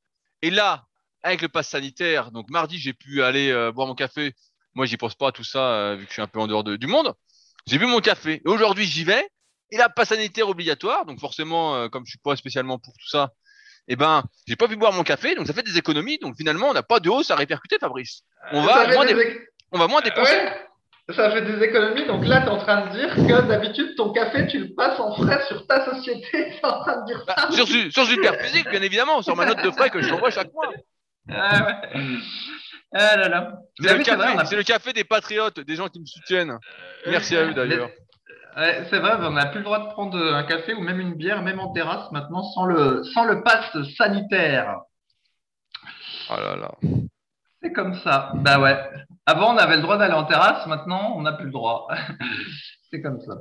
Et 0.43 0.51
là, 0.51 0.85
avec 1.25 1.43
le 1.43 1.49
pass 1.49 1.69
sanitaire, 1.69 2.31
donc 2.31 2.51
mardi, 2.51 2.79
j'ai 2.79 2.93
pu 2.93 3.25
aller 3.25 3.51
euh, 3.51 3.73
boire 3.73 3.89
mon 3.89 3.97
café. 3.97 4.33
Moi, 4.75 4.87
j'y 4.87 4.97
pense 4.97 5.17
pas 5.17 5.29
à 5.29 5.33
tout 5.33 5.45
ça, 5.45 5.97
vu 5.97 6.05
que 6.05 6.11
je 6.11 6.15
suis 6.15 6.23
un 6.23 6.29
peu 6.29 6.39
en 6.39 6.47
dehors 6.47 6.63
du 6.63 6.87
monde. 6.87 7.15
J'ai 7.67 7.79
bu 7.79 7.87
mon 7.87 8.01
café. 8.01 8.43
Et 8.45 8.49
aujourd'hui, 8.49 8.85
j'y 8.85 9.03
vais. 9.03 9.29
Et 9.73 9.77
là, 9.77 9.89
pass 9.89 10.11
sanitaire 10.11 10.49
obligatoire. 10.49 11.05
Donc 11.05 11.19
forcément, 11.19 11.89
comme 11.89 12.05
je 12.07 12.11
suis 12.11 12.19
pas 12.19 12.37
spécialement 12.37 12.79
pour 12.79 12.93
tout 12.93 13.09
ça, 13.09 13.33
eh 13.89 13.97
ben, 13.97 14.25
j'ai 14.47 14.57
pas 14.57 14.69
pu 14.69 14.77
boire 14.77 14.93
mon 14.93 15.03
café, 15.03 15.35
donc 15.35 15.47
ça 15.47 15.53
fait 15.53 15.63
des 15.63 15.77
économies. 15.77 16.19
Donc 16.19 16.37
finalement, 16.37 16.69
on 16.69 16.75
n'a 16.75 16.83
pas 16.83 17.01
de 17.01 17.09
hausse 17.11 17.31
à 17.31 17.37
répercuter, 17.37 17.77
Fabrice. 17.79 18.23
On 18.53 18.63
va, 18.63 18.87
moins, 18.89 19.07
on 19.73 19.79
va 19.79 19.87
moins 19.87 20.01
dépenser. 20.01 20.37
ça 21.15 21.31
fait 21.31 21.43
des 21.43 21.63
économies. 21.63 22.07
Donc 22.07 22.27
là, 22.27 22.41
tu 22.41 22.47
es 22.47 22.51
en 22.51 22.59
train 22.59 22.87
de 22.87 22.93
dire 22.93 23.15
que 23.15 23.43
d'habitude, 23.47 23.95
ton 23.97 24.13
café, 24.13 24.47
tu 24.47 24.59
le 24.59 24.75
passes 24.75 24.99
en 24.99 25.15
frais 25.15 25.45
sur 25.49 25.67
ta 25.67 25.85
société. 25.85 26.29
Tu 26.61 26.67
en 26.67 26.81
train 26.81 27.03
de 27.03 27.07
dire 27.07 27.23
ça. 27.27 27.35
Bah, 27.37 27.53
sur, 27.53 27.67
sur 27.67 28.07
Super 28.07 28.41
Physique, 28.41 28.69
bien 28.71 28.83
évidemment, 28.83 29.21
sur 29.23 29.37
ma 29.37 29.45
note 29.45 29.63
de 29.63 29.71
frais 29.71 29.91
que 29.91 30.01
je 30.01 30.09
t'envoie 30.09 30.31
chaque 30.31 30.53
mois. 30.53 30.71
Ah 31.31 31.67
ouais. 31.67 32.01
Ah 32.97 33.17
là 33.17 33.29
là. 33.29 33.53
C'est 33.81 33.93
le, 33.93 34.57
le, 34.57 34.63
café 34.63 34.93
des 34.93 35.05
patriotes, 35.05 35.59
des 35.59 35.75
gens 35.75 35.89
qui 35.89 36.01
me 36.01 36.07
soutiennent. 36.07 36.59
Merci 37.07 37.37
à 37.37 37.45
eux 37.45 37.55
d'ailleurs 37.55 37.91
c'est 38.57 38.99
vrai, 38.99 39.17
on 39.21 39.33
n'a 39.33 39.47
plus 39.47 39.59
le 39.59 39.65
droit 39.65 39.81
de 39.81 39.93
prendre 39.93 40.19
un 40.19 40.45
café 40.45 40.75
ou 40.75 40.81
même 40.81 41.01
une 41.01 41.15
bière, 41.15 41.43
même 41.43 41.61
en 41.61 41.73
terrasse 41.73 42.11
maintenant, 42.13 42.43
sans 42.43 42.65
le, 42.65 43.03
sans 43.05 43.25
le 43.25 43.43
pass 43.43 43.77
sanitaire. 43.97 44.81
Oh 46.31 46.37
là 46.37 46.57
là. 46.57 46.71
C'est 47.63 47.73
comme 47.73 47.95
ça. 47.95 48.33
Bah 48.35 48.61
ouais. 48.61 48.79
Avant, 49.27 49.55
on 49.55 49.57
avait 49.57 49.77
le 49.77 49.83
droit 49.83 49.97
d'aller 49.97 50.15
en 50.15 50.25
terrasse, 50.25 50.67
maintenant, 50.67 51.15
on 51.17 51.23
n'a 51.23 51.33
plus 51.33 51.47
le 51.47 51.53
droit. 51.53 51.89
c'est 52.91 53.01
comme 53.01 53.21
ça. 53.21 53.35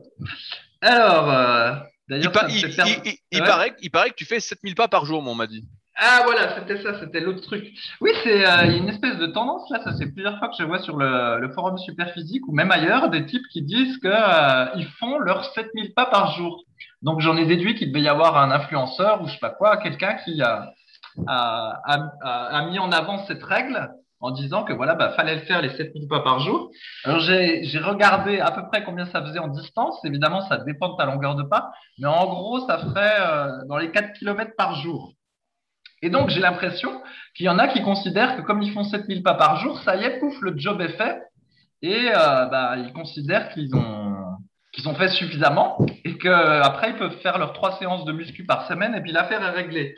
Alors, 0.82 1.30
euh, 1.30 1.76
d'ailleurs, 2.08 2.34
il, 2.50 3.18
il, 3.32 3.44
paraît, 3.44 3.76
il 3.82 3.92
paraît 3.92 4.10
que 4.10 4.16
tu 4.16 4.26
fais 4.26 4.40
7000 4.40 4.76
pas 4.76 4.88
par 4.88 5.06
jour, 5.06 5.26
on 5.26 5.36
m'a 5.36 5.48
dit. 5.48 5.66
Ah 5.96 6.22
voilà, 6.26 6.56
c'était 6.56 6.82
ça, 6.82 7.00
c'était 7.00 7.20
l'autre 7.20 7.42
truc. 7.42 7.72
Oui, 8.02 8.10
c'est 8.24 8.48
euh, 8.48 8.78
une 8.78 8.90
espèce 8.90 9.18
de 9.18 9.28
tendance 9.28 9.70
là, 9.70 9.80
ça 9.84 9.94
c'est 9.98 10.12
plusieurs 10.12 10.40
fois 10.40 10.50
que 10.50 10.56
je 10.58 10.64
vois 10.64 10.80
sur 10.80 10.98
le, 10.98 11.40
le 11.40 11.50
forum 11.54 11.78
Superphysique 11.78 12.48
ou 12.48 12.52
même 12.52 12.72
ailleurs 12.72 13.10
des 13.10 13.26
types 13.28 13.46
qui 13.52 13.62
disent 13.62 14.00
que 14.00 14.08
euh, 14.08 14.72
ils 14.76 14.88
font 15.00 15.20
leurs 15.20 15.46
7000 15.54 15.94
pas 15.94 16.08
par 16.08 16.36
jour. 16.36 16.64
Donc 17.04 17.20
j'en 17.20 17.38
ai 17.38 17.46
déduit 17.46 17.76
qu'il 17.76 17.90
devait 17.90 18.02
y 18.02 18.08
avoir 18.08 18.38
un 18.38 18.50
influenceur 18.50 19.22
ou 19.22 19.28
je 19.28 19.34
sais 19.34 19.40
pas 19.40 19.52
quoi, 19.52 19.78
quelqu'un 19.78 20.16
qui 20.26 20.42
a, 20.42 20.72
a, 21.28 21.82
a, 21.86 22.58
a, 22.58 22.66
mis 22.70 22.80
en 22.80 22.92
avant 22.92 23.26
cette 23.26 23.44
règle 23.44 23.92
en 24.20 24.32
disant 24.32 24.64
que 24.64 24.74
voilà, 24.74 24.96
bah, 24.96 25.12
fallait 25.12 25.36
le 25.36 25.42
faire 25.42 25.62
les 25.62 25.70
7000 25.70 26.08
pas 26.08 26.22
par 26.22 26.40
jour. 26.40 26.72
Alors 27.04 27.20
j'ai 27.20 27.80
regardé 27.80 28.40
à 28.40 28.52
peu 28.52 28.66
près 28.68 28.84
combien 28.84 29.06
ça 29.06 29.22
faisait 29.22 29.40
en 29.40 29.50
distance. 29.50 30.00
Évidemment, 30.06 30.42
ça 30.48 30.58
dépend 30.58 30.94
de 30.94 30.98
ta 30.98 31.06
longueur 31.06 31.36
de 31.36 31.44
pas, 31.44 31.72
mais 32.00 32.08
en 32.08 32.26
gros, 32.26 32.66
ça 32.66 32.80
ferait 32.80 33.18
euh, 33.20 33.66
dans 33.68 33.78
les 33.78 33.92
4 33.92 34.14
km 34.14 34.54
par 34.58 34.76
jour. 34.76 35.14
Et 36.04 36.10
donc, 36.10 36.30
j'ai 36.30 36.42
l'impression 36.42 37.02
qu'il 37.34 37.46
y 37.46 37.50
en 37.50 37.58
a 37.58 37.70
qui 37.70 37.82
considèrent 37.82 38.36
que 38.36 38.42
comme 38.42 38.62
ils 38.62 38.74
font 38.74 38.84
7000 38.84 39.24
pas 39.24 39.36
par 39.36 39.62
jour, 39.62 39.82
ça 39.84 39.96
y 39.96 40.04
est, 40.04 40.20
pouf, 40.20 40.36
le 40.42 40.54
job 40.58 40.82
est 40.82 40.98
fait. 40.98 41.18
Et 41.82 42.10
euh, 42.10 42.46
bah, 42.46 42.76
ils 42.78 42.92
considèrent 42.92 43.50
qu'ils 43.54 43.74
ont, 43.74 44.38
qu'ils 44.74 44.90
ont 44.90 44.96
fait 44.96 45.08
suffisamment 45.08 45.78
et 46.04 46.18
qu'après, 46.18 46.90
ils 46.90 46.98
peuvent 46.98 47.18
faire 47.22 47.38
leurs 47.38 47.54
trois 47.54 47.80
séances 47.80 48.04
de 48.04 48.12
muscu 48.12 48.46
par 48.46 48.68
semaine 48.68 48.94
et 48.96 49.02
puis 49.02 49.14
l'affaire 49.14 49.42
est 49.42 49.52
réglée. 49.52 49.96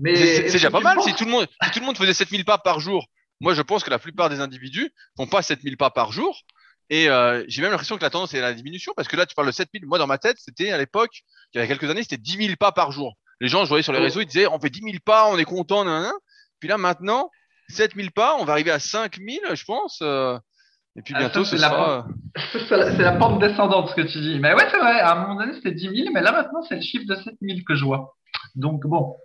Mais 0.00 0.16
c'est 0.16 0.50
déjà 0.50 0.72
pas 0.72 0.80
mal. 0.80 1.00
Si 1.02 1.14
tout, 1.14 1.24
le 1.24 1.30
monde, 1.30 1.46
si 1.62 1.70
tout 1.70 1.78
le 1.78 1.86
monde 1.86 1.96
faisait 1.96 2.14
7000 2.14 2.44
pas 2.44 2.58
par 2.58 2.80
jour, 2.80 3.06
moi, 3.40 3.54
je 3.54 3.62
pense 3.62 3.84
que 3.84 3.90
la 3.90 4.00
plupart 4.00 4.30
des 4.30 4.40
individus 4.40 4.92
font 5.16 5.28
pas 5.28 5.42
7000 5.42 5.76
pas 5.76 5.90
par 5.90 6.10
jour. 6.10 6.36
Et 6.90 7.08
euh, 7.08 7.44
j'ai 7.46 7.62
même 7.62 7.70
l'impression 7.70 7.96
que 7.96 8.02
la 8.02 8.10
tendance 8.10 8.34
est 8.34 8.38
à 8.38 8.42
la 8.42 8.54
diminution 8.54 8.92
parce 8.96 9.06
que 9.06 9.16
là, 9.16 9.24
tu 9.24 9.36
parles 9.36 9.46
de 9.46 9.52
7000. 9.52 9.86
Moi, 9.86 9.98
dans 9.98 10.08
ma 10.08 10.18
tête, 10.18 10.36
c'était 10.40 10.72
à 10.72 10.78
l'époque, 10.78 11.22
il 11.54 11.60
y 11.60 11.64
a 11.64 11.66
quelques 11.68 11.88
années, 11.88 12.02
c'était 12.02 12.16
10 12.16 12.46
000 12.46 12.56
pas 12.56 12.72
par 12.72 12.90
jour. 12.90 13.14
Les 13.40 13.48
gens, 13.48 13.64
je 13.64 13.68
voyais 13.68 13.82
sur 13.82 13.92
les 13.92 13.98
réseaux, 13.98 14.20
ils 14.20 14.26
disaient, 14.26 14.46
on 14.46 14.58
fait 14.58 14.70
10 14.70 14.80
000 14.80 14.94
pas, 15.04 15.28
on 15.28 15.38
est 15.38 15.44
content, 15.44 15.84
nan, 15.84 16.10
Puis 16.60 16.68
là, 16.68 16.78
maintenant, 16.78 17.30
7 17.68 17.94
000 17.94 18.08
pas, 18.14 18.36
on 18.38 18.44
va 18.44 18.52
arriver 18.52 18.70
à 18.70 18.78
5 18.78 19.16
000, 19.16 19.54
je 19.54 19.64
pense. 19.64 20.00
Euh, 20.02 20.38
et 20.96 21.02
puis 21.02 21.14
ah, 21.16 21.20
bientôt, 21.20 21.44
ce 21.44 21.56
sera. 21.56 22.06
C'est 22.52 22.98
la, 22.98 23.12
pente 23.12 23.40
descendante, 23.40 23.90
ce 23.90 23.94
que 23.94 24.02
tu 24.02 24.20
dis. 24.20 24.38
Mais 24.38 24.54
ouais, 24.54 24.66
c'est 24.70 24.78
vrai. 24.78 25.00
À 25.00 25.12
un 25.12 25.22
moment 25.22 25.40
donné, 25.40 25.54
c'était 25.54 25.72
10 25.72 25.82
000, 25.82 25.94
mais 26.12 26.20
là, 26.20 26.32
maintenant, 26.32 26.62
c'est 26.68 26.76
le 26.76 26.82
chiffre 26.82 27.04
de 27.06 27.14
7 27.14 27.34
000 27.40 27.58
que 27.66 27.74
je 27.74 27.84
vois. 27.84 28.16
Donc 28.54 28.86
bon. 28.86 29.16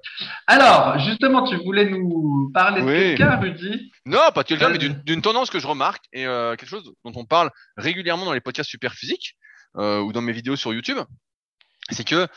Alors, 0.47 0.97
justement, 0.99 1.43
tu 1.43 1.55
voulais 1.57 1.89
nous 1.89 2.51
parler 2.53 2.81
de 2.81 2.87
quelqu'un, 2.87 3.37
Rudy? 3.37 3.91
Non, 4.05 4.19
pas 4.33 4.43
de 4.43 4.47
quelqu'un, 4.47 4.69
mais 4.69 4.77
d'une 4.77 5.21
tendance 5.21 5.49
que 5.49 5.59
je 5.59 5.67
remarque 5.67 6.03
et 6.13 6.25
euh, 6.25 6.55
quelque 6.55 6.69
chose 6.69 6.91
dont 7.03 7.11
on 7.15 7.25
parle 7.25 7.51
régulièrement 7.77 8.25
dans 8.25 8.33
les 8.33 8.41
podcasts 8.41 8.69
super 8.69 8.93
physiques 8.93 9.35
euh, 9.77 9.99
ou 9.99 10.13
dans 10.13 10.21
mes 10.21 10.31
vidéos 10.31 10.55
sur 10.55 10.73
YouTube. 10.73 10.97
C'est 11.89 12.07
que 12.07 12.27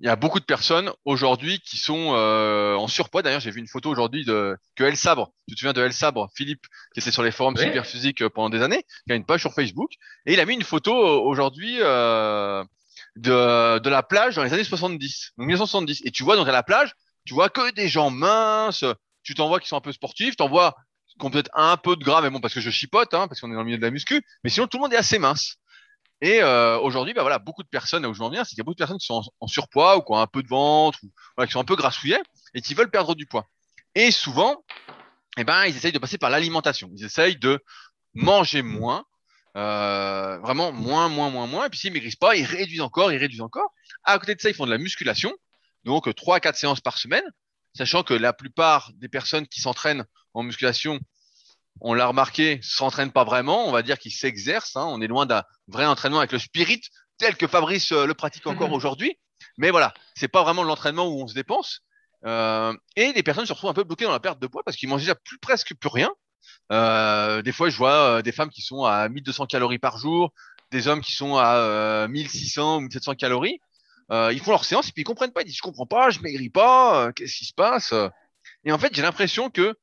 il 0.00 0.06
y 0.06 0.10
a 0.10 0.16
beaucoup 0.16 0.40
de 0.40 0.44
personnes 0.44 0.92
aujourd'hui 1.04 1.60
qui 1.60 1.78
sont 1.78 2.12
euh, 2.14 2.74
en 2.74 2.86
surpoids. 2.86 3.22
D'ailleurs, 3.22 3.40
j'ai 3.40 3.50
vu 3.50 3.60
une 3.60 3.66
photo 3.66 3.90
aujourd'hui 3.90 4.24
de 4.24 4.56
que 4.74 4.84
El 4.84 4.96
Sabre. 4.96 5.32
Tu 5.48 5.54
te 5.54 5.60
souviens 5.60 5.72
de 5.72 5.82
El 5.82 5.92
Sabre, 5.92 6.28
Philippe, 6.34 6.66
qui 6.92 7.00
était 7.00 7.10
sur 7.10 7.22
les 7.22 7.30
forums 7.30 7.56
super 7.56 7.86
physiques 7.86 8.22
euh, 8.22 8.28
pendant 8.28 8.50
des 8.50 8.62
années, 8.62 8.84
qui 9.06 9.12
a 9.12 9.16
une 9.16 9.24
page 9.24 9.40
sur 9.40 9.54
Facebook, 9.54 9.92
et 10.26 10.34
il 10.34 10.40
a 10.40 10.44
mis 10.44 10.54
une 10.54 10.64
photo 10.64 10.92
euh, 10.92 11.20
aujourd'hui 11.20 11.78
euh, 11.80 12.62
de, 13.16 13.78
de 13.78 13.90
la 13.90 14.02
plage 14.02 14.36
dans 14.36 14.44
les 14.44 14.52
années 14.52 14.64
70, 14.64 15.32
donc 15.38 15.46
1970. 15.46 16.02
Et 16.04 16.10
tu 16.10 16.24
vois 16.24 16.36
donc 16.36 16.48
à 16.48 16.52
la 16.52 16.62
plage, 16.62 16.92
tu 17.24 17.32
vois 17.32 17.48
que 17.48 17.72
des 17.72 17.88
gens 17.88 18.10
minces. 18.10 18.84
Tu 19.22 19.34
t'en 19.34 19.48
vois 19.48 19.60
qui 19.60 19.66
sont 19.66 19.76
un 19.76 19.80
peu 19.80 19.92
sportifs, 19.92 20.36
t'en 20.36 20.48
vois 20.48 20.76
qui 21.18 21.24
ont 21.24 21.30
peut-être 21.30 21.50
un 21.54 21.76
peu 21.76 21.96
de 21.96 22.04
gras, 22.04 22.20
mais 22.20 22.30
bon, 22.30 22.40
parce 22.40 22.54
que 22.54 22.60
je 22.60 22.70
chipote, 22.70 23.14
hein, 23.14 23.26
parce 23.28 23.40
qu'on 23.40 23.50
est 23.50 23.54
dans 23.54 23.60
le 23.60 23.64
milieu 23.64 23.78
de 23.78 23.82
la 23.82 23.90
muscu. 23.90 24.22
Mais 24.44 24.50
sinon, 24.50 24.66
tout 24.66 24.76
le 24.76 24.82
monde 24.82 24.92
est 24.92 24.98
assez 24.98 25.18
mince. 25.18 25.56
Et 26.22 26.42
euh, 26.42 26.78
aujourd'hui, 26.78 27.12
bah 27.12 27.22
voilà, 27.22 27.38
beaucoup 27.38 27.62
de 27.62 27.68
personnes, 27.68 28.02
là 28.02 28.08
où 28.08 28.14
je 28.14 28.18
veux 28.18 28.24
en 28.24 28.30
venir, 28.30 28.44
c'est 28.44 28.50
qu'il 28.50 28.58
y 28.58 28.60
a 28.62 28.64
beaucoup 28.64 28.74
de 28.74 28.78
personnes 28.78 28.98
qui 28.98 29.06
sont 29.06 29.22
en, 29.40 29.46
surpoids 29.46 29.98
ou 29.98 30.02
qui 30.02 30.12
ont 30.12 30.18
un 30.18 30.26
peu 30.26 30.42
de 30.42 30.48
ventre 30.48 30.98
ou 31.02 31.44
qui 31.44 31.52
sont 31.52 31.60
un 31.60 31.64
peu 31.64 31.76
grassouillées 31.76 32.20
et 32.54 32.62
qui 32.62 32.74
veulent 32.74 32.90
perdre 32.90 33.14
du 33.14 33.26
poids. 33.26 33.46
Et 33.94 34.10
souvent, 34.10 34.64
eh 35.36 35.44
ben, 35.44 35.66
ils 35.66 35.76
essayent 35.76 35.92
de 35.92 35.98
passer 35.98 36.16
par 36.18 36.30
l'alimentation. 36.30 36.90
Ils 36.96 37.04
essayent 37.04 37.36
de 37.36 37.62
manger 38.14 38.62
moins, 38.62 39.04
euh, 39.56 40.38
vraiment 40.38 40.72
moins, 40.72 41.08
moins, 41.08 41.30
moins, 41.30 41.46
moins. 41.46 41.66
Et 41.66 41.68
puis 41.68 41.78
s'ils 41.78 41.92
maigrissent 41.92 42.16
pas, 42.16 42.34
ils 42.34 42.44
réduisent 42.44 42.80
encore, 42.80 43.12
ils 43.12 43.18
réduisent 43.18 43.42
encore. 43.42 43.72
À 44.04 44.18
côté 44.18 44.34
de 44.34 44.40
ça, 44.40 44.48
ils 44.48 44.54
font 44.54 44.66
de 44.66 44.70
la 44.70 44.78
musculation, 44.78 45.34
donc 45.84 46.12
trois, 46.14 46.40
quatre 46.40 46.56
séances 46.56 46.80
par 46.80 46.96
semaine, 46.96 47.24
sachant 47.74 48.02
que 48.02 48.14
la 48.14 48.32
plupart 48.32 48.90
des 48.94 49.08
personnes 49.08 49.46
qui 49.46 49.60
s'entraînent 49.60 50.06
en 50.32 50.42
musculation 50.42 50.98
on 51.80 51.94
l'a 51.94 52.06
remarqué, 52.06 52.60
s'entraîne 52.62 53.12
pas 53.12 53.24
vraiment. 53.24 53.68
On 53.68 53.72
va 53.72 53.82
dire 53.82 53.98
qu'il 53.98 54.12
s'exerce. 54.12 54.76
Hein. 54.76 54.86
On 54.88 55.00
est 55.00 55.06
loin 55.06 55.26
d'un 55.26 55.42
vrai 55.68 55.86
entraînement 55.86 56.18
avec 56.18 56.32
le 56.32 56.38
spirit 56.38 56.82
tel 57.18 57.36
que 57.36 57.46
Fabrice 57.46 57.92
euh, 57.92 58.06
le 58.06 58.14
pratique 58.14 58.46
encore 58.46 58.72
aujourd'hui. 58.72 59.18
Mais 59.58 59.70
voilà, 59.70 59.94
c'est 60.14 60.28
pas 60.28 60.42
vraiment 60.42 60.62
l'entraînement 60.62 61.06
où 61.06 61.22
on 61.22 61.26
se 61.26 61.34
dépense. 61.34 61.82
Euh, 62.24 62.74
et 62.96 63.12
les 63.12 63.22
personnes 63.22 63.46
se 63.46 63.52
retrouvent 63.52 63.70
un 63.70 63.74
peu 63.74 63.84
bloquées 63.84 64.04
dans 64.04 64.12
la 64.12 64.20
perte 64.20 64.40
de 64.40 64.46
poids 64.46 64.62
parce 64.64 64.76
qu'ils 64.76 64.88
mangent 64.88 65.02
déjà 65.02 65.14
plus 65.14 65.38
presque 65.38 65.74
plus 65.74 65.88
rien. 65.88 66.10
Euh, 66.72 67.42
des 67.42 67.52
fois, 67.52 67.68
je 67.68 67.76
vois 67.76 68.18
euh, 68.18 68.22
des 68.22 68.32
femmes 68.32 68.50
qui 68.50 68.62
sont 68.62 68.84
à 68.84 69.08
1200 69.08 69.46
calories 69.46 69.78
par 69.78 69.98
jour, 69.98 70.32
des 70.70 70.88
hommes 70.88 71.00
qui 71.00 71.12
sont 71.12 71.36
à 71.36 71.56
euh, 71.56 72.08
1600 72.08 72.78
ou 72.78 72.80
1700 72.80 73.14
calories. 73.14 73.60
Euh, 74.12 74.32
ils 74.32 74.40
font 74.40 74.52
leur 74.52 74.64
séance 74.64 74.88
et 74.88 74.92
puis 74.92 75.02
ils 75.02 75.06
comprennent 75.06 75.32
pas. 75.32 75.42
Ils 75.42 75.46
disent 75.46 75.56
je 75.56 75.62
comprends 75.62 75.86
pas, 75.86 76.10
je 76.10 76.20
maigris 76.20 76.50
pas, 76.50 77.06
euh, 77.06 77.12
qu'est-ce 77.12 77.36
qui 77.36 77.44
se 77.44 77.54
passe? 77.54 77.92
Et 78.64 78.72
en 78.72 78.78
fait, 78.78 78.94
j'ai 78.94 79.02
l'impression 79.02 79.50
que 79.50 79.74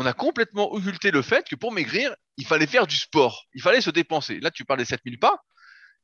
on 0.00 0.06
a 0.06 0.12
complètement 0.12 0.72
occulté 0.72 1.10
le 1.10 1.22
fait 1.22 1.48
que 1.48 1.56
pour 1.56 1.72
maigrir, 1.72 2.14
il 2.36 2.46
fallait 2.46 2.68
faire 2.68 2.86
du 2.86 2.94
sport, 2.94 3.46
il 3.52 3.60
fallait 3.60 3.80
se 3.80 3.90
dépenser. 3.90 4.38
Là, 4.38 4.52
tu 4.52 4.64
parles 4.64 4.78
des 4.78 4.84
7000 4.84 5.18
pas. 5.18 5.42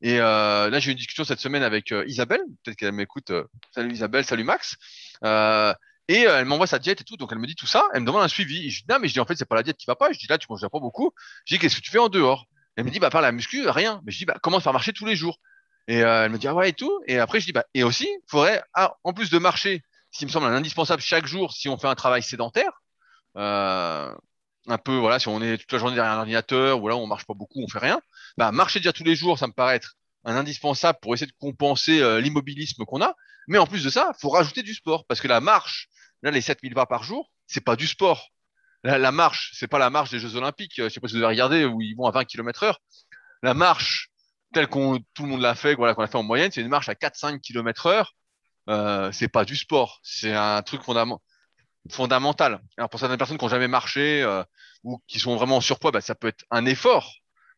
Et 0.02 0.18
euh, 0.18 0.68
là, 0.68 0.80
j'ai 0.80 0.88
eu 0.88 0.92
une 0.92 0.98
discussion 0.98 1.22
cette 1.22 1.38
semaine 1.38 1.62
avec 1.62 1.92
euh, 1.92 2.04
Isabelle. 2.08 2.40
Peut-être 2.64 2.76
qu'elle 2.76 2.90
m'écoute. 2.90 3.30
Euh, 3.30 3.44
salut 3.70 3.92
Isabelle, 3.92 4.24
salut 4.24 4.42
Max. 4.42 4.74
Et 6.08 6.22
elle 6.22 6.44
m'envoie 6.44 6.66
sa 6.66 6.80
diète 6.80 7.02
et 7.02 7.04
tout. 7.04 7.16
Donc, 7.16 7.30
elle 7.30 7.38
me 7.38 7.46
dit 7.46 7.54
tout 7.54 7.68
ça. 7.68 7.84
Elle 7.94 8.00
me 8.00 8.06
demande 8.06 8.24
un 8.24 8.28
suivi. 8.28 8.66
Et 8.66 8.70
je 8.70 8.80
dis, 8.80 8.86
non, 8.90 8.98
mais 8.98 9.06
je 9.06 9.12
dis, 9.12 9.20
en 9.20 9.26
fait, 9.26 9.36
c'est 9.36 9.44
pas 9.44 9.54
la 9.54 9.62
diète 9.62 9.76
qui 9.76 9.86
va 9.86 9.94
pas. 9.94 10.10
Je 10.12 10.18
dis, 10.18 10.26
là, 10.28 10.38
tu 10.38 10.48
manges 10.50 10.60
pas 10.60 10.80
beaucoup. 10.80 11.12
Je 11.46 11.54
dis, 11.54 11.60
qu'est-ce 11.60 11.76
que 11.76 11.80
tu 11.80 11.92
fais 11.92 12.00
en 12.00 12.08
dehors? 12.08 12.46
Elle 12.74 12.84
me 12.84 12.90
dit, 12.90 12.98
bah, 12.98 13.10
par 13.10 13.22
la 13.22 13.30
muscu, 13.30 13.68
rien. 13.68 14.02
Mais 14.04 14.10
je 14.10 14.18
dis, 14.18 14.24
bah, 14.24 14.36
commence 14.42 14.64
par 14.64 14.72
marcher 14.72 14.92
tous 14.92 15.06
les 15.06 15.14
jours. 15.14 15.38
Et 15.86 15.98
elle 15.98 16.32
me 16.32 16.38
dit, 16.38 16.48
ah 16.48 16.54
ouais, 16.54 16.70
et 16.70 16.72
tout. 16.72 16.92
Et 17.06 17.20
après, 17.20 17.38
je 17.38 17.46
dis, 17.46 17.52
bah, 17.52 17.64
et 17.74 17.84
aussi, 17.84 18.08
faudrait, 18.26 18.60
ah, 18.74 18.96
en 19.04 19.12
plus 19.12 19.30
de 19.30 19.38
marcher, 19.38 19.84
ce 20.10 20.18
qui 20.18 20.26
me 20.26 20.30
semble 20.30 20.46
un 20.46 20.52
indispensable 20.52 21.00
chaque 21.00 21.26
jour 21.26 21.52
si 21.52 21.68
on 21.68 21.78
fait 21.78 21.88
un 21.88 21.94
travail 21.94 22.22
sédentaire, 22.24 22.82
un 24.66 24.78
peu, 24.78 24.96
voilà, 24.96 25.18
si 25.18 25.28
on 25.28 25.42
est 25.42 25.58
toute 25.58 25.72
la 25.72 25.78
journée 25.78 25.94
derrière 25.94 26.12
un 26.14 26.18
ordinateur, 26.18 26.82
ou 26.82 26.88
là, 26.88 26.96
on 26.96 27.06
marche 27.06 27.26
pas 27.26 27.34
beaucoup, 27.34 27.60
on 27.62 27.68
fait 27.68 27.78
rien, 27.78 28.00
bah, 28.36 28.52
marcher 28.52 28.78
déjà 28.80 28.92
tous 28.92 29.04
les 29.04 29.14
jours, 29.16 29.38
ça 29.38 29.46
me 29.46 29.52
paraît 29.52 29.76
être 29.76 29.94
un 30.24 30.36
indispensable 30.36 30.98
pour 31.02 31.14
essayer 31.14 31.26
de 31.30 31.36
compenser 31.38 32.00
euh, 32.00 32.20
l'immobilisme 32.20 32.84
qu'on 32.84 33.02
a. 33.02 33.14
Mais 33.46 33.58
en 33.58 33.66
plus 33.66 33.84
de 33.84 33.90
ça, 33.90 34.12
faut 34.20 34.30
rajouter 34.30 34.62
du 34.62 34.72
sport. 34.74 35.04
Parce 35.06 35.20
que 35.20 35.28
la 35.28 35.40
marche, 35.40 35.88
là, 36.22 36.30
les 36.30 36.40
7000 36.40 36.72
pas 36.74 36.86
par 36.86 37.02
jour, 37.04 37.30
c'est 37.46 37.60
pas 37.62 37.76
du 37.76 37.86
sport. 37.86 38.28
La, 38.84 38.98
la 38.98 39.12
marche, 39.12 39.52
c'est 39.54 39.68
pas 39.68 39.78
la 39.78 39.90
marche 39.90 40.10
des 40.10 40.18
Jeux 40.18 40.36
Olympiques. 40.36 40.78
Euh, 40.78 40.88
Je 40.88 40.94
sais 40.94 41.00
pas 41.00 41.08
si 41.08 41.14
vous 41.14 41.20
avez 41.22 41.28
regardé 41.34 41.64
où 41.66 41.82
ils 41.82 41.94
vont 41.94 42.06
à 42.06 42.10
20 42.10 42.24
km 42.24 42.62
heure. 42.62 42.80
La 43.42 43.54
marche, 43.54 44.10
telle 44.54 44.68
qu'on, 44.68 44.98
tout 45.14 45.24
le 45.24 45.28
monde 45.28 45.42
l'a 45.42 45.54
fait, 45.54 45.74
voilà, 45.74 45.94
qu'on 45.94 46.02
a 46.02 46.06
fait 46.08 46.16
en 46.16 46.22
moyenne, 46.22 46.50
c'est 46.52 46.62
une 46.62 46.68
marche 46.68 46.88
à 46.88 46.94
4-5 46.94 47.40
km 47.40 47.86
heure. 47.86 48.14
Euh, 48.70 49.12
c'est 49.12 49.28
pas 49.28 49.44
du 49.44 49.56
sport. 49.56 50.00
C'est 50.02 50.32
un 50.34 50.62
truc 50.62 50.82
fondament- 50.82 51.20
fondamental. 51.90 52.60
Alors, 52.76 52.88
pour 52.88 53.00
certaines 53.00 53.18
personnes 53.18 53.38
qui 53.38 53.44
ont 53.44 53.48
jamais 53.48 53.68
marché, 53.68 54.22
euh, 54.22 54.42
ou 54.82 55.00
qui 55.06 55.18
sont 55.18 55.36
vraiment 55.36 55.56
en 55.56 55.60
surpoids, 55.60 55.90
bah, 55.90 56.00
ça 56.00 56.14
peut 56.14 56.28
être 56.28 56.44
un 56.50 56.66
effort. 56.66 57.12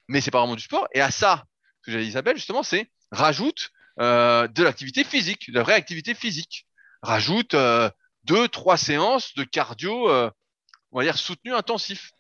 Mais 0.08 0.20
c'est 0.20 0.30
pas 0.30 0.40
vraiment 0.40 0.56
du 0.56 0.62
sport. 0.62 0.86
Et 0.94 1.00
à 1.00 1.10
ça, 1.10 1.44
ce 1.80 1.86
que 1.86 1.92
j'ai 1.92 2.02
dit 2.02 2.08
Isabelle, 2.08 2.36
justement, 2.36 2.62
c'est 2.62 2.90
rajoute 3.10 3.70
euh, 4.00 4.46
de 4.48 4.62
l'activité 4.62 5.04
physique, 5.04 5.50
de 5.50 5.54
la 5.54 5.62
vraie 5.62 5.74
activité 5.74 6.14
physique. 6.14 6.66
Rajoute 7.02 7.54
euh, 7.54 7.90
deux, 8.24 8.48
trois 8.48 8.76
séances 8.76 9.34
de 9.34 9.44
cardio, 9.44 10.10
euh, 10.10 10.30
on 10.92 10.98
va 10.98 11.04
dire 11.04 11.16
soutenu 11.16 11.54
intensif. 11.54 12.10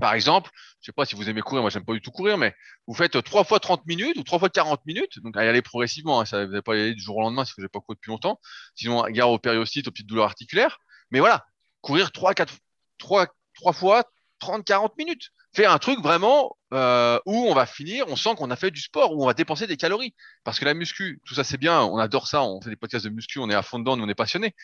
Par 0.00 0.14
exemple, 0.14 0.50
je 0.80 0.86
sais 0.86 0.92
pas 0.92 1.04
si 1.04 1.14
vous 1.16 1.28
aimez 1.28 1.40
courir, 1.40 1.62
moi 1.62 1.70
j'aime 1.70 1.84
pas 1.84 1.92
du 1.92 2.00
tout 2.00 2.10
courir, 2.10 2.38
mais 2.38 2.54
vous 2.86 2.94
faites 2.94 3.16
euh, 3.16 3.22
trois 3.22 3.44
fois 3.44 3.58
30 3.58 3.86
minutes 3.86 4.16
ou 4.16 4.22
trois 4.22 4.38
fois 4.38 4.48
40 4.48 4.84
minutes, 4.86 5.20
donc 5.22 5.36
à 5.36 5.44
y 5.44 5.48
aller 5.48 5.62
progressivement, 5.62 6.20
hein, 6.20 6.24
ça, 6.24 6.44
vous 6.44 6.50
n'allez 6.50 6.62
pas 6.62 6.76
y 6.76 6.80
aller 6.80 6.94
du 6.94 7.02
jour 7.02 7.16
au 7.16 7.20
lendemain 7.20 7.44
si 7.44 7.52
vous 7.56 7.62
n'avez 7.62 7.68
pas 7.68 7.80
couru 7.80 7.96
depuis 7.96 8.10
longtemps, 8.10 8.40
sinon 8.74 9.02
gare 9.08 9.30
au 9.30 9.38
périostite, 9.38 9.88
aux 9.88 9.90
petites 9.90 10.06
douleurs 10.06 10.26
articulaires. 10.26 10.78
Mais 11.10 11.20
voilà, 11.20 11.46
courir 11.80 12.12
trois, 12.12 12.34
quatre, 12.34 12.54
trois, 12.98 13.26
trois 13.54 13.72
fois 13.72 14.04
30, 14.40 14.64
40 14.64 14.96
minutes. 14.98 15.30
Faire 15.54 15.72
un 15.72 15.78
truc 15.78 16.00
vraiment 16.00 16.56
euh, 16.72 17.18
où 17.26 17.46
on 17.48 17.54
va 17.54 17.66
finir, 17.66 18.04
on 18.08 18.16
sent 18.16 18.34
qu'on 18.36 18.50
a 18.50 18.56
fait 18.56 18.70
du 18.70 18.80
sport, 18.80 19.14
où 19.14 19.22
on 19.22 19.26
va 19.26 19.34
dépenser 19.34 19.66
des 19.66 19.76
calories. 19.76 20.14
Parce 20.44 20.58
que 20.60 20.64
la 20.64 20.74
muscu, 20.74 21.20
tout 21.24 21.34
ça 21.34 21.42
c'est 21.42 21.56
bien, 21.56 21.82
on 21.82 21.98
adore 21.98 22.28
ça, 22.28 22.42
on 22.42 22.60
fait 22.60 22.70
des 22.70 22.76
podcasts 22.76 23.06
de 23.06 23.10
muscu, 23.10 23.38
on 23.38 23.50
est 23.50 23.54
à 23.54 23.62
fond 23.62 23.78
dedans, 23.78 23.98
on 23.98 24.08
est 24.08 24.14
passionné. 24.14 24.54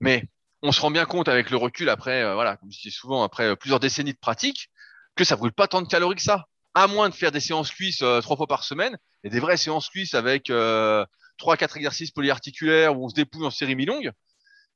Mais 0.00 0.24
on 0.62 0.72
se 0.72 0.80
rend 0.80 0.90
bien 0.90 1.04
compte 1.04 1.28
avec 1.28 1.50
le 1.50 1.56
recul 1.56 1.88
après, 1.88 2.22
euh, 2.22 2.34
voilà, 2.34 2.56
comme 2.56 2.72
je 2.72 2.80
dis 2.80 2.90
souvent, 2.90 3.22
après 3.22 3.44
euh, 3.44 3.56
plusieurs 3.56 3.80
décennies 3.80 4.14
de 4.14 4.18
pratique, 4.18 4.70
que 5.14 5.24
ça 5.24 5.36
brûle 5.36 5.52
pas 5.52 5.68
tant 5.68 5.82
de 5.82 5.88
calories 5.88 6.16
que 6.16 6.22
ça. 6.22 6.46
À 6.74 6.86
moins 6.86 7.08
de 7.08 7.14
faire 7.14 7.32
des 7.32 7.40
séances 7.40 7.70
cuisses 7.70 8.02
euh, 8.02 8.20
trois 8.20 8.36
fois 8.36 8.46
par 8.46 8.64
semaine, 8.64 8.96
et 9.24 9.30
des 9.30 9.40
vraies 9.40 9.56
séances 9.56 9.88
cuisses 9.88 10.14
avec 10.14 10.50
euh, 10.50 11.04
trois, 11.36 11.56
quatre 11.56 11.76
exercices 11.76 12.10
polyarticulaires 12.10 12.98
où 12.98 13.04
on 13.04 13.08
se 13.08 13.14
dépouille 13.14 13.46
en 13.46 13.50
série 13.50 13.74
mi-longue. 13.74 14.12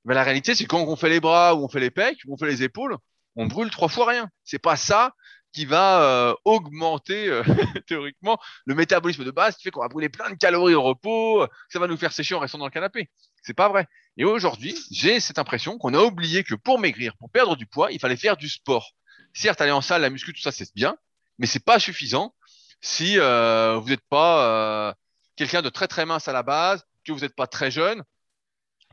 Mais 0.05 0.15
la 0.15 0.23
réalité, 0.23 0.55
c'est 0.55 0.67
quand 0.67 0.83
on 0.83 0.97
fait 0.97 1.09
les 1.09 1.21
bras, 1.21 1.55
ou 1.55 1.65
on 1.65 1.69
fait 1.69 1.81
les 1.81 1.91
pecs, 1.91 2.19
ou 2.27 2.35
on 2.35 2.37
fait 2.37 2.47
les 2.47 2.63
épaules, 2.63 2.97
on 3.37 3.47
brûle 3.47 3.71
trois 3.71 3.89
fois 3.89 4.07
rien. 4.07 4.29
C'est 4.45 4.59
pas 4.59 4.77
ça 4.77 5.15
qui 5.53 5.65
va 5.67 6.03
euh, 6.03 6.35
augmenter 6.45 7.29
euh, 7.29 7.43
théoriquement 7.87 8.39
le 8.67 8.75
métabolisme 8.75 9.25
de 9.25 9.31
base, 9.31 9.57
qui 9.57 9.63
fait 9.63 9.71
qu'on 9.71 9.81
va 9.81 9.89
brûler 9.89 10.09
plein 10.09 10.29
de 10.31 10.35
calories 10.35 10.75
au 10.75 10.83
repos, 10.83 11.47
que 11.47 11.73
ça 11.73 11.79
va 11.79 11.87
nous 11.87 11.97
faire 11.97 12.13
sécher 12.13 12.35
en 12.35 12.41
restant 12.41 12.59
dans 12.59 12.65
le 12.65 12.71
canapé. 12.71 13.09
C'est 13.43 13.55
pas 13.55 13.69
vrai. 13.69 13.87
Et 14.17 14.25
aujourd'hui, 14.25 14.77
j'ai 14.91 15.21
cette 15.21 15.39
impression 15.39 15.79
qu'on 15.79 15.95
a 15.95 16.01
oublié 16.01 16.45
que 16.45 16.55
pour 16.55 16.79
maigrir, 16.79 17.17
pour 17.19 17.31
perdre 17.31 17.57
du 17.57 17.67
poids, 17.67 17.93
il 17.93 18.01
fallait 18.01 18.17
faire 18.17 18.37
du 18.37 18.49
sport. 18.49 18.93
Certes, 19.33 19.61
aller 19.61 19.73
en 19.73 19.81
salle, 19.81 20.03
la 20.03 20.11
muscu, 20.11 20.33
tout 20.33 20.41
ça, 20.41 20.53
c'est 20.53 20.75
bien, 20.75 20.97
mais 21.39 21.47
c'est 21.47 21.65
pas 21.65 21.79
suffisant 21.79 22.35
si 22.81 23.19
euh, 23.19 23.79
vous 23.79 23.89
n'êtes 23.89 24.07
pas 24.09 24.47
euh, 24.89 24.95
quelqu'un 25.37 25.63
de 25.63 25.69
très 25.69 25.89
très 25.89 26.05
mince 26.05 26.29
à 26.29 26.33
la 26.33 26.43
base, 26.43 26.85
que 27.05 27.13
vous 27.13 27.21
n'êtes 27.21 27.35
pas 27.35 27.47
très 27.47 27.71
jeune. 27.71 28.03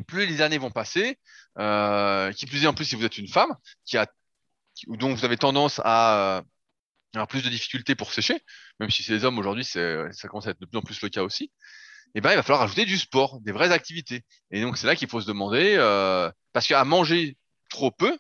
Plus 0.08 0.26
les 0.26 0.42
années 0.42 0.58
vont 0.58 0.72
passer, 0.72 1.20
euh, 1.60 2.32
qui 2.34 2.46
plus 2.46 2.64
est 2.64 2.68
en 2.68 2.74
plus 2.74 2.86
si 2.86 2.96
vous 2.96 3.06
êtes 3.06 3.18
une 3.18 3.28
femme, 3.28 3.56
dont 4.88 5.14
vous 5.14 5.26
avez 5.26 5.38
tendance 5.38 5.80
à 5.84 6.38
euh, 6.38 6.42
avoir 7.14 7.28
plus 7.28 7.44
de 7.44 7.50
difficultés 7.50 7.96
pour 7.96 8.14
sécher, 8.14 8.40
même 8.80 8.90
si 8.90 9.04
c'est 9.04 9.14
les 9.14 9.26
hommes 9.26 9.38
aujourd'hui, 9.38 9.64
ça 9.64 10.10
commence 10.28 10.48
à 10.48 10.52
être 10.52 10.60
de 10.60 10.66
plus 10.66 10.78
en 10.78 10.82
plus 10.82 11.02
le 11.02 11.10
cas 11.10 11.24
aussi. 11.24 11.52
Et 12.16 12.22
ben, 12.22 12.32
il 12.32 12.36
va 12.36 12.44
falloir 12.44 12.62
ajouter 12.62 12.86
du 12.86 12.98
sport, 12.98 13.40
des 13.42 13.52
vraies 13.52 13.72
activités. 13.72 14.24
Et 14.52 14.62
donc 14.62 14.78
c'est 14.78 14.88
là 14.88 14.96
qu'il 14.96 15.08
faut 15.08 15.22
se 15.22 15.28
demander, 15.28 15.76
euh, 15.78 16.30
parce 16.54 16.68
qu'à 16.68 16.84
manger 16.84 17.38
trop 17.70 17.92
peu, 17.92 18.18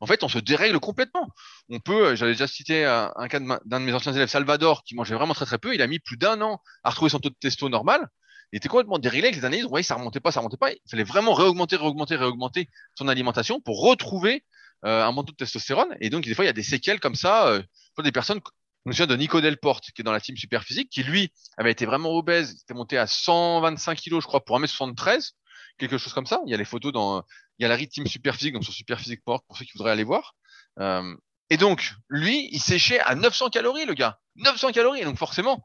en 0.00 0.06
fait, 0.06 0.22
on 0.22 0.28
se 0.28 0.38
dérègle 0.38 0.78
complètement. 0.78 1.28
On 1.68 1.80
peut, 1.80 2.14
j'avais 2.14 2.32
déjà 2.32 2.46
cité 2.46 2.84
un, 2.84 3.28
cas 3.28 3.40
d'un 3.40 3.80
de 3.80 3.84
mes 3.84 3.92
anciens 3.92 4.12
élèves, 4.12 4.28
Salvador, 4.28 4.84
qui 4.84 4.94
mangeait 4.94 5.14
vraiment 5.14 5.34
très 5.34 5.44
très 5.44 5.58
peu. 5.58 5.74
Il 5.74 5.82
a 5.82 5.86
mis 5.88 5.98
plus 5.98 6.16
d'un 6.16 6.40
an 6.40 6.62
à 6.84 6.90
retrouver 6.90 7.10
son 7.10 7.18
taux 7.18 7.30
de 7.30 7.36
testo 7.40 7.68
normal. 7.68 8.08
Il 8.52 8.56
était 8.56 8.68
complètement 8.68 8.98
déréglé 8.98 9.28
avec 9.28 9.36
les 9.36 9.44
années. 9.44 9.62
Vous 9.62 9.68
voyez, 9.68 9.82
ça 9.82 9.94
remontait 9.94 10.20
pas, 10.20 10.32
ça 10.32 10.40
remontait 10.40 10.56
pas. 10.56 10.72
Il 10.72 10.90
fallait 10.90 11.04
vraiment 11.04 11.34
réaugmenter, 11.34 11.76
réaugmenter, 11.76 12.16
réaugmenter 12.16 12.68
son 12.94 13.08
alimentation 13.08 13.60
pour 13.60 13.82
retrouver 13.82 14.44
euh, 14.84 15.04
un 15.04 15.14
taux 15.14 15.32
de 15.32 15.32
testostérone. 15.32 15.96
Et 16.00 16.10
donc, 16.10 16.24
des 16.24 16.34
fois, 16.34 16.44
il 16.44 16.48
y 16.48 16.50
a 16.50 16.54
des 16.54 16.62
séquelles 16.62 17.00
comme 17.00 17.14
ça. 17.14 17.48
Euh, 17.48 17.62
des 18.02 18.12
personnes, 18.12 18.40
je 18.84 18.90
me 18.90 18.92
souviens 18.92 19.06
de 19.06 19.16
Nico 19.16 19.40
Delporte, 19.40 19.90
qui 19.90 20.02
est 20.02 20.04
dans 20.04 20.12
la 20.12 20.20
team 20.20 20.36
Superphysique, 20.36 20.88
qui 20.88 21.02
lui 21.02 21.32
avait 21.56 21.72
été 21.72 21.84
vraiment 21.84 22.10
obèse. 22.10 22.52
Il 22.52 22.62
était 22.62 22.74
monté 22.74 22.96
à 22.96 23.06
125 23.06 23.96
kilos, 23.96 24.22
je 24.22 24.28
crois, 24.28 24.44
pour 24.44 24.58
1m73, 24.58 25.32
quelque 25.78 25.98
chose 25.98 26.12
comme 26.12 26.26
ça. 26.26 26.40
Il 26.46 26.50
y 26.50 26.54
a 26.54 26.56
les 26.56 26.64
photos 26.64 26.92
dans, 26.92 27.24
il 27.58 27.64
y 27.64 27.66
a 27.66 27.68
la 27.68 27.76
team 27.86 28.06
Superphysique, 28.06 28.54
donc 28.54 28.64
sur 28.64 28.72
superphysique.org 28.72 29.42
pour 29.46 29.56
ceux 29.56 29.64
qui 29.64 29.72
voudraient 29.74 29.90
aller 29.90 30.04
voir. 30.04 30.34
Euh, 30.78 31.14
et 31.50 31.56
donc, 31.56 31.94
lui, 32.08 32.48
il 32.52 32.60
séchait 32.60 33.00
à 33.00 33.14
900 33.14 33.48
calories, 33.50 33.86
le 33.86 33.94
gars. 33.94 34.18
900 34.36 34.72
calories. 34.72 35.04
Donc, 35.04 35.16
forcément, 35.16 35.64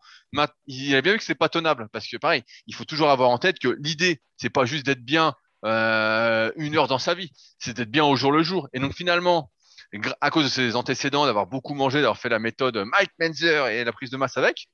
il 0.66 0.96
a 0.96 1.02
bien 1.02 1.14
vu 1.14 1.18
que 1.18 1.24
c'est 1.24 1.36
pas 1.36 1.50
tenable. 1.50 1.90
Parce 1.92 2.08
que, 2.08 2.18
pareil, 2.18 2.44
il 2.68 2.76
faut 2.76 2.86
toujours 2.86 3.10
avoir 3.10 3.30
en 3.30 3.38
tête 3.38 3.60
que 3.60 3.76
l'idée, 3.80 4.22
c'est 4.38 4.50
pas 4.50 4.66
juste 4.66 4.86
d'être 4.86 5.04
bien 5.04 5.36
euh, 5.66 6.52
une 6.56 6.78
heure 6.78 6.88
dans 6.88 7.00
sa 7.00 7.14
vie. 7.14 7.32
C'est 7.60 7.76
d'être 7.76 7.92
bien 7.92 8.06
au 8.06 8.16
jour 8.16 8.32
le 8.32 8.44
jour. 8.44 8.70
Et 8.74 8.80
donc, 8.80 8.94
finalement, 8.94 9.52
à 10.22 10.30
cause 10.30 10.46
de 10.46 10.50
ses 10.50 10.76
antécédents, 10.76 11.26
d'avoir 11.26 11.48
beaucoup 11.48 11.74
mangé, 11.74 12.00
d'avoir 12.00 12.18
fait 12.18 12.30
la 12.30 12.40
méthode 12.40 12.78
Mike 12.78 13.12
Menzer 13.20 13.68
et 13.68 13.84
la 13.84 13.92
prise 13.92 14.10
de 14.10 14.18
masse 14.18 14.38
avec, 14.38 14.68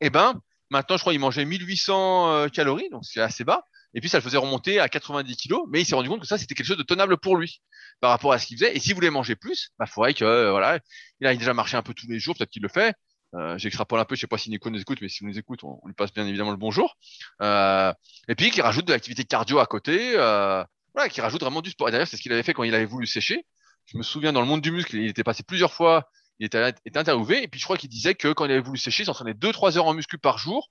eh 0.00 0.10
ben, 0.10 0.40
maintenant, 0.70 0.96
je 0.96 1.02
crois 1.02 1.12
qu'il 1.12 1.20
mangeait 1.20 1.44
1800 1.44 2.32
euh, 2.32 2.48
calories, 2.48 2.90
donc 2.90 3.04
c'est 3.04 3.20
assez 3.20 3.44
bas. 3.44 3.64
Et 3.94 4.00
puis, 4.00 4.08
ça 4.08 4.18
le 4.18 4.22
faisait 4.22 4.36
remonter 4.36 4.78
à 4.80 4.88
90 4.88 5.36
kilos, 5.36 5.66
mais 5.68 5.80
il 5.80 5.86
s'est 5.86 5.94
rendu 5.94 6.08
compte 6.08 6.20
que 6.20 6.26
ça, 6.26 6.38
c'était 6.38 6.54
quelque 6.54 6.66
chose 6.66 6.78
de 6.78 6.82
tenable 6.82 7.16
pour 7.18 7.36
lui 7.36 7.60
par 8.00 8.10
rapport 8.10 8.32
à 8.32 8.38
ce 8.38 8.46
qu'il 8.46 8.56
faisait. 8.58 8.76
Et 8.76 8.80
s'il 8.80 8.94
voulait 8.94 9.10
manger 9.10 9.36
plus, 9.36 9.70
bah, 9.78 9.86
faudrait 9.86 10.14
que, 10.14 10.24
euh, 10.24 10.50
voilà, 10.50 10.78
il 11.20 11.26
a 11.26 11.34
déjà 11.34 11.54
marché 11.54 11.76
un 11.76 11.82
peu 11.82 11.94
tous 11.94 12.06
les 12.08 12.18
jours, 12.18 12.36
peut-être 12.36 12.50
qu'il 12.50 12.62
le 12.62 12.68
fait. 12.68 12.94
Euh, 13.34 13.56
J'extrapole 13.58 14.00
un 14.00 14.04
peu, 14.04 14.16
je 14.16 14.20
sais 14.20 14.26
pas 14.26 14.38
si 14.38 14.50
Nico 14.50 14.70
nous 14.70 14.80
écoute, 14.80 14.98
mais 15.00 15.08
si 15.08 15.20
vous 15.20 15.30
nous 15.30 15.38
écoute, 15.38 15.62
on, 15.62 15.78
on 15.82 15.86
lui 15.86 15.94
passe 15.94 16.12
bien 16.12 16.26
évidemment 16.26 16.50
le 16.50 16.56
bonjour. 16.56 16.96
Euh, 17.42 17.92
et 18.28 18.34
puis, 18.34 18.50
qu'il 18.50 18.62
rajoute 18.62 18.86
de 18.86 18.92
l'activité 18.92 19.24
cardio 19.24 19.58
à 19.58 19.66
côté, 19.66 20.12
euh, 20.16 20.64
voilà, 20.94 21.08
qu'il 21.08 21.22
rajoute 21.22 21.40
vraiment 21.40 21.62
du 21.62 21.70
sport. 21.70 21.88
Et 21.88 21.92
d'ailleurs, 21.92 22.08
c'est 22.08 22.16
ce 22.16 22.22
qu'il 22.22 22.32
avait 22.32 22.42
fait 22.42 22.54
quand 22.54 22.64
il 22.64 22.74
avait 22.74 22.86
voulu 22.86 23.06
sécher. 23.06 23.46
Je 23.86 23.96
me 23.98 24.02
souviens, 24.02 24.32
dans 24.32 24.40
le 24.40 24.46
monde 24.46 24.60
du 24.60 24.70
muscle, 24.70 24.96
il 24.96 25.08
était 25.08 25.24
passé 25.24 25.42
plusieurs 25.42 25.72
fois, 25.72 26.08
il 26.38 26.46
était, 26.46 26.72
était 26.84 26.98
interviewé, 26.98 27.42
et 27.42 27.48
puis 27.48 27.60
je 27.60 27.64
crois 27.64 27.76
qu'il 27.76 27.90
disait 27.90 28.14
que 28.14 28.32
quand 28.32 28.44
il 28.44 28.50
avait 28.50 28.60
voulu 28.60 28.78
sécher, 28.78 29.02
il 29.02 29.06
s'entraînait 29.06 29.32
2-3 29.34 29.76
heures 29.76 29.86
en 29.86 29.94
muscu 29.94 30.18
par 30.18 30.38
jour. 30.38 30.70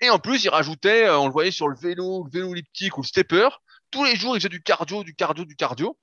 Et 0.00 0.10
en 0.10 0.18
plus, 0.18 0.44
il 0.44 0.48
rajoutait, 0.48 1.06
euh, 1.06 1.18
on 1.18 1.26
le 1.26 1.32
voyait 1.32 1.50
sur 1.50 1.68
le 1.68 1.76
vélo, 1.76 2.24
le 2.24 2.30
vélo 2.30 2.52
elliptique 2.52 2.96
ou 2.96 3.02
le 3.02 3.06
stepper. 3.06 3.48
Tous 3.90 4.04
les 4.04 4.16
jours, 4.16 4.36
il 4.36 4.40
faisait 4.40 4.48
du 4.48 4.62
cardio, 4.62 5.04
du 5.04 5.14
cardio, 5.14 5.44
du 5.44 5.56
cardio. 5.56 5.98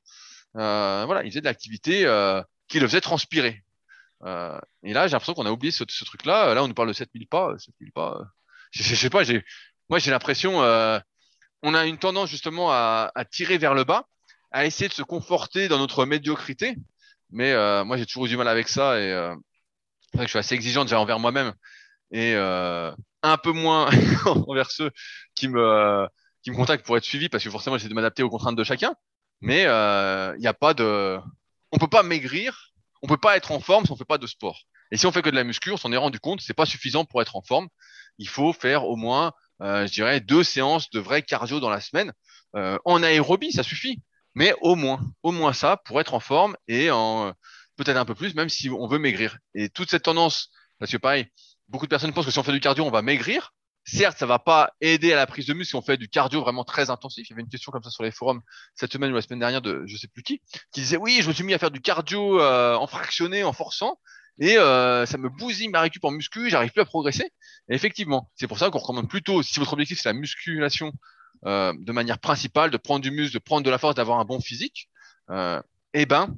Euh, 0.55 1.03
voilà, 1.05 1.23
il 1.23 1.29
faisait 1.29 1.41
de 1.41 1.45
l'activité 1.45 2.05
euh, 2.05 2.41
qui 2.67 2.79
le 2.79 2.87
faisait 2.87 3.01
transpirer. 3.01 3.63
Et 4.83 4.93
là, 4.93 5.07
j'ai 5.07 5.11
l'impression 5.11 5.33
qu'on 5.33 5.45
a 5.45 5.51
oublié 5.51 5.71
ce, 5.71 5.83
truc-là. 5.83 6.53
Là, 6.53 6.63
on 6.63 6.67
nous 6.67 6.73
parle 6.73 6.87
de 6.87 6.93
7000 6.93 7.27
pas. 7.27 7.51
euh, 7.51 7.57
7000 7.57 7.91
pas. 7.91 8.19
je, 8.71 8.83
je 8.83 8.95
sais 8.95 9.09
pas, 9.09 9.23
moi, 9.89 9.99
j'ai 9.99 10.11
l'impression, 10.11 10.59
on 11.63 11.73
a 11.73 11.85
une 11.85 11.97
tendance 11.97 12.29
justement 12.29 12.71
à, 12.71 13.11
tirer 13.31 13.57
vers 13.57 13.73
le 13.73 13.83
bas, 13.83 14.05
à 14.51 14.65
essayer 14.65 14.89
de 14.89 14.93
se 14.93 15.03
conforter 15.03 15.67
dans 15.67 15.77
notre 15.77 16.05
médiocrité. 16.05 16.75
Mais 17.29 17.53
moi, 17.85 17.97
j'ai 17.97 18.05
toujours 18.05 18.25
eu 18.25 18.29
du 18.29 18.37
mal 18.37 18.47
avec 18.47 18.67
ça 18.67 18.99
et 18.99 19.09
c'est 20.11 20.17
vrai 20.17 20.25
que 20.25 20.27
je 20.27 20.29
suis 20.29 20.39
assez 20.39 20.55
exigeant 20.55 20.83
déjà 20.83 20.99
envers 20.99 21.19
moi-même 21.19 21.53
et 22.11 22.35
un 23.31 23.37
peu 23.37 23.51
moins 23.51 23.89
envers 24.47 24.71
ceux 24.71 24.91
qui 25.35 25.47
me 25.47 26.07
qui 26.43 26.51
me 26.51 26.55
contactent 26.55 26.85
pour 26.85 26.97
être 26.97 27.03
suivi 27.03 27.29
parce 27.29 27.43
que 27.43 27.49
forcément 27.49 27.77
j'essaie 27.77 27.89
de 27.89 27.93
m'adapter 27.93 28.23
aux 28.23 28.29
contraintes 28.29 28.55
de 28.55 28.63
chacun. 28.63 28.95
Mais 29.41 29.65
euh, 29.65 30.33
il 30.37 30.41
n'y 30.41 30.47
a 30.47 30.53
pas 30.53 30.73
de, 30.73 31.19
on 31.71 31.77
peut 31.77 31.87
pas 31.87 32.03
maigrir 32.03 32.67
on 33.01 33.07
peut 33.07 33.17
pas 33.17 33.37
être 33.37 33.51
en 33.51 33.59
forme 33.59 33.85
si 33.85 33.91
on 33.91 33.95
fait 33.95 34.05
pas 34.05 34.17
de 34.17 34.27
sport. 34.27 34.63
Et 34.91 34.97
si 34.97 35.05
on 35.05 35.11
fait 35.11 35.21
que 35.21 35.29
de 35.29 35.35
la 35.35 35.43
muscu, 35.43 35.71
on 35.71 35.77
s'en 35.77 35.91
est 35.91 35.97
rendu 35.97 36.19
compte, 36.19 36.41
c'est 36.41 36.53
pas 36.53 36.65
suffisant 36.65 37.05
pour 37.05 37.21
être 37.21 37.35
en 37.35 37.41
forme. 37.41 37.67
Il 38.17 38.27
faut 38.27 38.53
faire 38.53 38.85
au 38.85 38.95
moins, 38.95 39.33
euh, 39.61 39.85
je 39.85 39.91
dirais, 39.91 40.19
deux 40.19 40.43
séances 40.43 40.89
de 40.89 40.99
vrai 40.99 41.21
cardio 41.21 41.59
dans 41.59 41.69
la 41.69 41.81
semaine. 41.81 42.13
Euh, 42.55 42.77
en 42.85 43.03
aérobie, 43.03 43.51
ça 43.51 43.63
suffit. 43.63 44.01
Mais 44.35 44.53
au 44.61 44.75
moins, 44.75 45.01
au 45.23 45.31
moins 45.31 45.53
ça 45.53 45.77
pour 45.85 45.99
être 45.99 46.13
en 46.13 46.19
forme 46.19 46.55
et 46.67 46.89
peut-être 47.75 47.97
un 47.97 48.05
peu 48.05 48.15
plus, 48.15 48.35
même 48.35 48.49
si 48.49 48.69
on 48.69 48.87
veut 48.87 48.99
maigrir. 48.99 49.37
Et 49.55 49.69
toute 49.69 49.89
cette 49.89 50.03
tendance, 50.03 50.49
parce 50.79 50.91
que 50.91 50.97
pareil, 50.97 51.27
beaucoup 51.69 51.85
de 51.85 51.89
personnes 51.89 52.13
pensent 52.13 52.25
que 52.25 52.31
si 52.31 52.39
on 52.39 52.43
fait 52.43 52.51
du 52.51 52.59
cardio, 52.59 52.85
on 52.85 52.91
va 52.91 53.01
maigrir. 53.01 53.53
Certes, 53.83 54.17
ça 54.17 54.25
va 54.25 54.37
pas 54.37 54.73
aider 54.81 55.13
à 55.13 55.15
la 55.15 55.25
prise 55.25 55.45
de 55.45 55.53
muscle 55.53 55.69
si 55.69 55.75
on 55.75 55.81
fait 55.81 55.95
du 55.95 56.09
cardio 56.09 56.41
vraiment 56.41 56.65
très 56.65 56.89
intensif. 56.89 57.27
Il 57.27 57.31
y 57.31 57.33
avait 57.33 57.43
une 57.43 57.49
question 57.49 57.71
comme 57.71 57.83
ça 57.83 57.89
sur 57.89 58.03
les 58.03 58.11
forums 58.11 58.41
cette 58.75 58.91
semaine 58.91 59.11
ou 59.11 59.15
la 59.15 59.21
semaine 59.21 59.39
dernière 59.39 59.61
de 59.61 59.83
je 59.85 59.95
sais 59.95 60.09
plus 60.09 60.23
qui, 60.23 60.41
qui 60.73 60.81
disait 60.81 60.97
oui, 60.97 61.19
je 61.21 61.27
me 61.29 61.33
suis 61.33 61.45
mis 61.45 61.53
à 61.53 61.57
faire 61.57 61.71
du 61.71 61.79
cardio 61.79 62.41
euh, 62.41 62.75
en 62.75 62.85
fractionné, 62.85 63.45
en 63.45 63.53
forçant, 63.53 63.97
et 64.39 64.57
euh, 64.57 65.05
ça 65.05 65.17
me 65.17 65.29
bousille 65.29 65.69
ma 65.69 65.81
récup 65.81 66.03
en 66.03 66.11
muscu, 66.11 66.49
j'arrive 66.49 66.71
plus 66.71 66.81
à 66.81 66.85
progresser. 66.85 67.31
Et 67.69 67.75
effectivement, 67.75 68.29
c'est 68.35 68.47
pour 68.47 68.59
ça 68.59 68.69
qu'on 68.69 68.79
recommande 68.79 69.09
plutôt, 69.09 69.41
si 69.41 69.59
votre 69.59 69.73
objectif 69.73 69.99
c'est 69.99 70.09
la 70.09 70.13
musculation 70.13 70.91
euh, 71.45 71.73
de 71.77 71.91
manière 71.91 72.19
principale, 72.19 72.71
de 72.71 72.77
prendre 72.77 73.01
du 73.01 73.11
muscle, 73.11 73.33
de 73.33 73.39
prendre 73.39 73.63
de 73.63 73.69
la 73.69 73.77
force, 73.77 73.95
d'avoir 73.95 74.19
un 74.19 74.25
bon 74.25 74.39
physique, 74.39 74.89
euh, 75.29 75.61
eh 75.93 76.05
ben, 76.05 76.35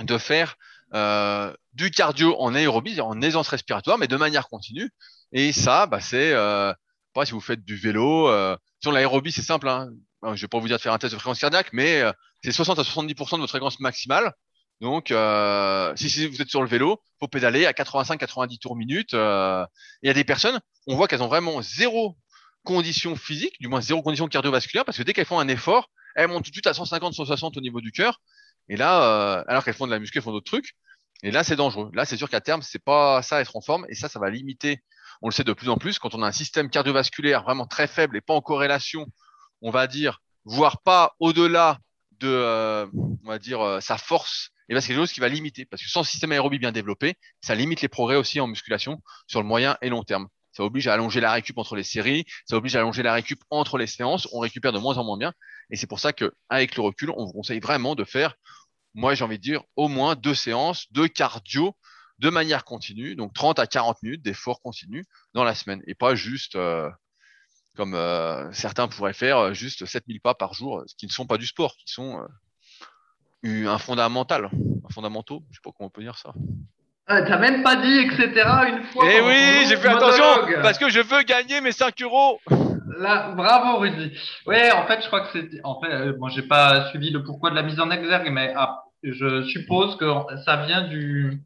de 0.00 0.16
faire 0.16 0.56
euh, 0.94 1.52
du 1.74 1.90
cardio 1.90 2.36
en 2.40 2.54
aérobie, 2.54 3.00
en 3.00 3.20
aisance 3.20 3.48
respiratoire, 3.48 3.98
mais 3.98 4.08
de 4.08 4.16
manière 4.16 4.48
continue. 4.48 4.90
Et 5.32 5.52
ça, 5.52 5.86
bah, 5.86 6.00
c'est, 6.00 6.32
euh, 6.32 6.72
pas 7.14 7.26
si 7.26 7.32
vous 7.32 7.40
faites 7.40 7.64
du 7.64 7.76
vélo, 7.76 8.28
euh, 8.28 8.56
sur 8.80 8.92
l'aérobie, 8.92 9.32
c'est 9.32 9.42
simple. 9.42 9.68
Hein. 9.68 9.88
Je 10.34 10.40
vais 10.40 10.48
pas 10.48 10.58
vous 10.58 10.66
dire 10.66 10.76
de 10.76 10.82
faire 10.82 10.92
un 10.92 10.98
test 10.98 11.12
de 11.12 11.18
fréquence 11.18 11.38
cardiaque, 11.38 11.68
mais 11.72 12.02
c'est 12.42 12.52
60 12.52 12.78
à 12.78 12.82
70% 12.82 13.36
de 13.36 13.40
votre 13.40 13.48
fréquence 13.48 13.78
maximale. 13.80 14.32
Donc, 14.80 15.12
si, 15.96 16.26
vous 16.26 16.42
êtes 16.42 16.48
sur 16.48 16.62
le 16.62 16.68
vélo, 16.68 17.00
faut 17.20 17.28
pédaler 17.28 17.66
à 17.66 17.72
85-90 17.72 18.58
tours 18.58 18.76
minute. 18.76 19.14
Euh, 19.14 19.64
il 20.02 20.08
y 20.08 20.10
a 20.10 20.14
des 20.14 20.24
personnes, 20.24 20.60
on 20.86 20.96
voit 20.96 21.08
qu'elles 21.08 21.22
ont 21.22 21.28
vraiment 21.28 21.60
zéro 21.62 22.16
condition 22.64 23.16
physique, 23.16 23.54
du 23.60 23.68
moins 23.68 23.80
zéro 23.80 24.02
condition 24.02 24.28
cardiovasculaire, 24.28 24.84
parce 24.84 24.98
que 24.98 25.02
dès 25.02 25.12
qu'elles 25.12 25.26
font 25.26 25.38
un 25.38 25.48
effort, 25.48 25.90
elles 26.14 26.28
montent 26.28 26.44
tout 26.44 26.50
de 26.50 26.54
suite 26.54 26.66
à 26.66 26.72
150-160 26.72 27.56
au 27.56 27.60
niveau 27.60 27.80
du 27.80 27.92
cœur. 27.92 28.20
Et 28.68 28.76
là, 28.76 29.38
euh, 29.38 29.44
alors 29.48 29.64
qu'elles 29.64 29.74
font 29.74 29.86
de 29.86 29.92
la 29.92 29.98
muscu, 29.98 30.18
elles 30.18 30.24
font 30.24 30.32
d'autres 30.32 30.50
trucs. 30.50 30.74
Et 31.22 31.30
là, 31.30 31.42
c'est 31.42 31.56
dangereux. 31.56 31.90
Là, 31.94 32.04
c'est 32.04 32.16
sûr 32.16 32.28
qu'à 32.30 32.40
terme, 32.40 32.62
c'est 32.62 32.82
pas 32.82 33.22
ça 33.22 33.40
être 33.40 33.56
en 33.56 33.60
forme. 33.60 33.86
Et 33.88 33.94
ça, 33.94 34.08
ça 34.08 34.18
va 34.18 34.30
limiter. 34.30 34.82
On 35.22 35.28
le 35.28 35.32
sait 35.32 35.44
de 35.44 35.52
plus 35.52 35.68
en 35.68 35.76
plus 35.76 35.98
quand 35.98 36.14
on 36.14 36.22
a 36.22 36.26
un 36.26 36.32
système 36.32 36.70
cardiovasculaire 36.70 37.42
vraiment 37.42 37.66
très 37.66 37.88
faible 37.88 38.16
et 38.16 38.20
pas 38.20 38.34
en 38.34 38.40
corrélation, 38.40 39.06
on 39.62 39.70
va 39.70 39.86
dire, 39.86 40.20
voire 40.44 40.80
pas 40.82 41.16
au-delà 41.18 41.78
de, 42.20 42.28
euh, 42.28 42.86
on 42.94 43.28
va 43.28 43.38
dire, 43.38 43.60
euh, 43.60 43.80
sa 43.80 43.98
force. 43.98 44.50
Et 44.68 44.74
ben, 44.74 44.80
c'est 44.80 44.88
quelque 44.88 44.98
chose 44.98 45.12
qui 45.12 45.20
va 45.20 45.28
limiter 45.28 45.64
parce 45.64 45.82
que 45.82 45.88
sans 45.88 46.04
système 46.04 46.30
aérobie 46.30 46.58
bien 46.58 46.72
développé, 46.72 47.16
ça 47.40 47.54
limite 47.54 47.80
les 47.80 47.88
progrès 47.88 48.16
aussi 48.16 48.38
en 48.38 48.46
musculation 48.46 49.02
sur 49.26 49.40
le 49.40 49.48
moyen 49.48 49.76
et 49.82 49.88
long 49.88 50.04
terme. 50.04 50.28
Ça 50.58 50.64
oblige 50.64 50.88
à 50.88 50.94
allonger 50.94 51.20
la 51.20 51.30
récup 51.30 51.56
entre 51.56 51.76
les 51.76 51.84
séries, 51.84 52.24
ça 52.44 52.56
oblige 52.56 52.74
à 52.74 52.80
allonger 52.80 53.04
la 53.04 53.12
récup 53.12 53.38
entre 53.48 53.78
les 53.78 53.86
séances. 53.86 54.26
On 54.32 54.40
récupère 54.40 54.72
de 54.72 54.80
moins 54.80 54.98
en 54.98 55.04
moins 55.04 55.16
bien. 55.16 55.32
Et 55.70 55.76
c'est 55.76 55.86
pour 55.86 56.00
ça 56.00 56.12
que, 56.12 56.34
avec 56.48 56.74
le 56.74 56.82
recul, 56.82 57.12
on 57.16 57.26
vous 57.26 57.32
conseille 57.32 57.60
vraiment 57.60 57.94
de 57.94 58.02
faire, 58.02 58.34
moi, 58.92 59.14
j'ai 59.14 59.22
envie 59.22 59.38
de 59.38 59.42
dire, 59.42 59.62
au 59.76 59.86
moins 59.86 60.16
deux 60.16 60.34
séances 60.34 60.90
de 60.90 61.06
cardio 61.06 61.76
de 62.18 62.28
manière 62.28 62.64
continue, 62.64 63.14
donc 63.14 63.34
30 63.34 63.60
à 63.60 63.68
40 63.68 64.02
minutes 64.02 64.22
d'effort 64.22 64.60
continu 64.60 65.04
dans 65.32 65.44
la 65.44 65.54
semaine 65.54 65.80
et 65.86 65.94
pas 65.94 66.16
juste, 66.16 66.56
euh, 66.56 66.90
comme 67.76 67.94
euh, 67.94 68.52
certains 68.52 68.88
pourraient 68.88 69.12
faire, 69.12 69.38
euh, 69.38 69.52
juste 69.52 69.86
7000 69.86 70.20
pas 70.20 70.34
par 70.34 70.54
jour, 70.54 70.82
ce 70.88 70.96
qui 70.96 71.06
ne 71.06 71.12
sont 71.12 71.28
pas 71.28 71.38
du 71.38 71.46
sport, 71.46 71.76
qui 71.76 71.92
sont 71.92 72.26
un 73.44 73.78
fondamental, 73.78 74.50
un 74.84 74.92
fondamentaux, 74.92 75.44
je 75.52 75.58
sais 75.58 75.60
pas 75.62 75.70
comment 75.70 75.86
on 75.86 75.90
peut 75.90 76.02
dire 76.02 76.18
ça. 76.18 76.34
Ah, 77.10 77.22
T'as 77.22 77.38
même 77.38 77.62
pas 77.62 77.76
dit, 77.76 77.98
etc. 78.00 78.28
une 78.68 78.84
fois. 78.84 79.04
Eh 79.10 79.20
oui, 79.22 79.66
j'ai 79.68 79.76
fait 79.76 79.88
attention 79.88 80.24
parce 80.62 80.78
que 80.78 80.90
je 80.90 81.00
veux 81.00 81.22
gagner 81.22 81.60
mes 81.62 81.72
5 81.72 82.00
euros. 82.02 82.38
Là, 82.98 83.30
bravo 83.34 83.78
Rudy. 83.78 84.12
Ouais, 84.46 84.70
en 84.72 84.86
fait, 84.86 85.00
je 85.02 85.06
crois 85.06 85.20
que 85.22 85.28
c'est. 85.32 85.48
En 85.64 85.80
fait, 85.80 85.90
euh, 85.90 86.12
moi, 86.18 86.30
j'ai 86.34 86.42
pas 86.42 86.90
suivi 86.90 87.10
le 87.10 87.22
pourquoi 87.22 87.50
de 87.50 87.54
la 87.54 87.62
mise 87.62 87.80
en 87.80 87.90
exergue, 87.90 88.30
mais 88.30 88.52
ah, 88.56 88.82
je 89.02 89.42
suppose 89.44 89.96
que 89.96 90.06
ça 90.44 90.56
vient 90.66 90.82
du. 90.82 91.40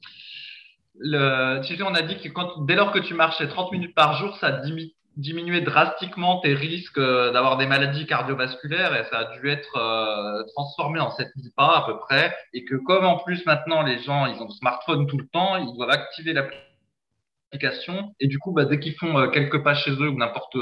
Le, 0.98 1.61
tu 1.66 1.77
sais, 1.77 1.83
on 1.83 1.94
a 1.94 2.03
dit 2.03 2.16
que 2.18 2.29
quand, 2.29 2.64
dès 2.64 2.75
lors 2.75 2.92
que 2.92 2.98
tu 2.98 3.14
marchais 3.14 3.46
30 3.48 3.72
minutes 3.72 3.94
par 3.94 4.14
jour, 4.18 4.37
ça 4.38 4.51
dimi- 4.62 4.94
diminuait 5.16 5.61
drastiquement 5.61 6.40
tes 6.40 6.55
risques 6.55 6.98
euh, 6.98 7.33
d'avoir 7.33 7.59
des 7.59 7.66
maladies 7.66 8.07
cardiovasculaires 8.07 8.94
et 8.96 9.05
ça 9.11 9.18
a 9.18 9.38
dû 9.38 9.48
être 9.48 9.77
euh, 9.77 10.42
transformé 10.55 11.01
en 11.01 11.11
7000 11.11 11.53
pas 11.57 11.79
à 11.79 11.87
peu 11.87 11.98
près. 11.98 12.35
Et 12.55 12.64
que 12.64 12.77
comme 12.77 13.05
en 13.05 13.18
plus 13.18 13.44
maintenant 13.46 13.83
les 13.83 13.98
gens 14.01 14.27
ils 14.27 14.40
ont 14.40 14.46
le 14.46 14.53
smartphone 14.53 15.07
tout 15.07 15.18
le 15.18 15.27
temps, 15.29 15.57
ils 15.57 15.72
doivent 15.77 15.90
activer 15.90 16.33
l'application 16.33 18.14
et 18.20 18.27
du 18.27 18.38
coup 18.38 18.53
bah, 18.53 18.64
dès 18.64 18.81
qu'ils 18.81 18.94
font 18.94 19.18
euh, 19.18 19.29
quelques 19.29 19.62
pas 19.62 19.75
chez 19.75 19.92
eux 19.92 20.09
ou 20.09 20.16
n'importe 20.16 20.57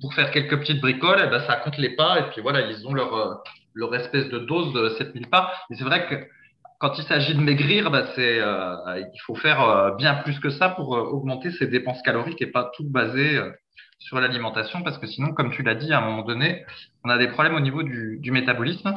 pour 0.00 0.14
faire 0.14 0.30
quelques 0.30 0.58
petites 0.58 0.80
bricoles, 0.80 1.20
eh 1.24 1.28
ben, 1.28 1.40
ça 1.46 1.56
compte 1.56 1.76
les 1.78 1.94
pas 1.94 2.20
et 2.20 2.30
puis 2.30 2.40
voilà 2.40 2.62
ils 2.62 2.86
ont 2.86 2.94
leur 2.94 3.42
leur 3.74 3.94
espèce 3.94 4.28
de 4.28 4.38
dose 4.38 4.72
de 4.72 4.88
7000 4.96 5.28
pas. 5.28 5.52
Et 5.70 5.74
c'est 5.74 5.84
vrai 5.84 6.06
que 6.08 6.14
quand 6.78 6.98
il 6.98 7.04
s'agit 7.04 7.34
de 7.34 7.40
maigrir, 7.40 7.90
bah, 7.90 8.06
c'est, 8.14 8.38
euh, 8.40 9.00
il 9.00 9.20
faut 9.26 9.34
faire 9.34 9.62
euh, 9.62 9.94
bien 9.96 10.14
plus 10.14 10.38
que 10.40 10.50
ça 10.50 10.68
pour 10.68 10.96
euh, 10.96 11.00
augmenter 11.00 11.50
ses 11.50 11.66
dépenses 11.66 12.02
caloriques 12.02 12.40
et 12.40 12.46
pas 12.46 12.70
tout 12.76 12.84
baser 12.84 13.36
euh, 13.36 13.50
sur 13.98 14.20
l'alimentation 14.20 14.82
parce 14.82 14.98
que 14.98 15.06
sinon, 15.06 15.32
comme 15.32 15.50
tu 15.50 15.62
l'as 15.62 15.74
dit, 15.74 15.92
à 15.92 15.98
un 15.98 16.02
moment 16.02 16.22
donné, 16.22 16.64
on 17.04 17.10
a 17.10 17.18
des 17.18 17.28
problèmes 17.28 17.54
au 17.54 17.60
niveau 17.60 17.82
du, 17.82 18.18
du 18.20 18.30
métabolisme 18.30 18.94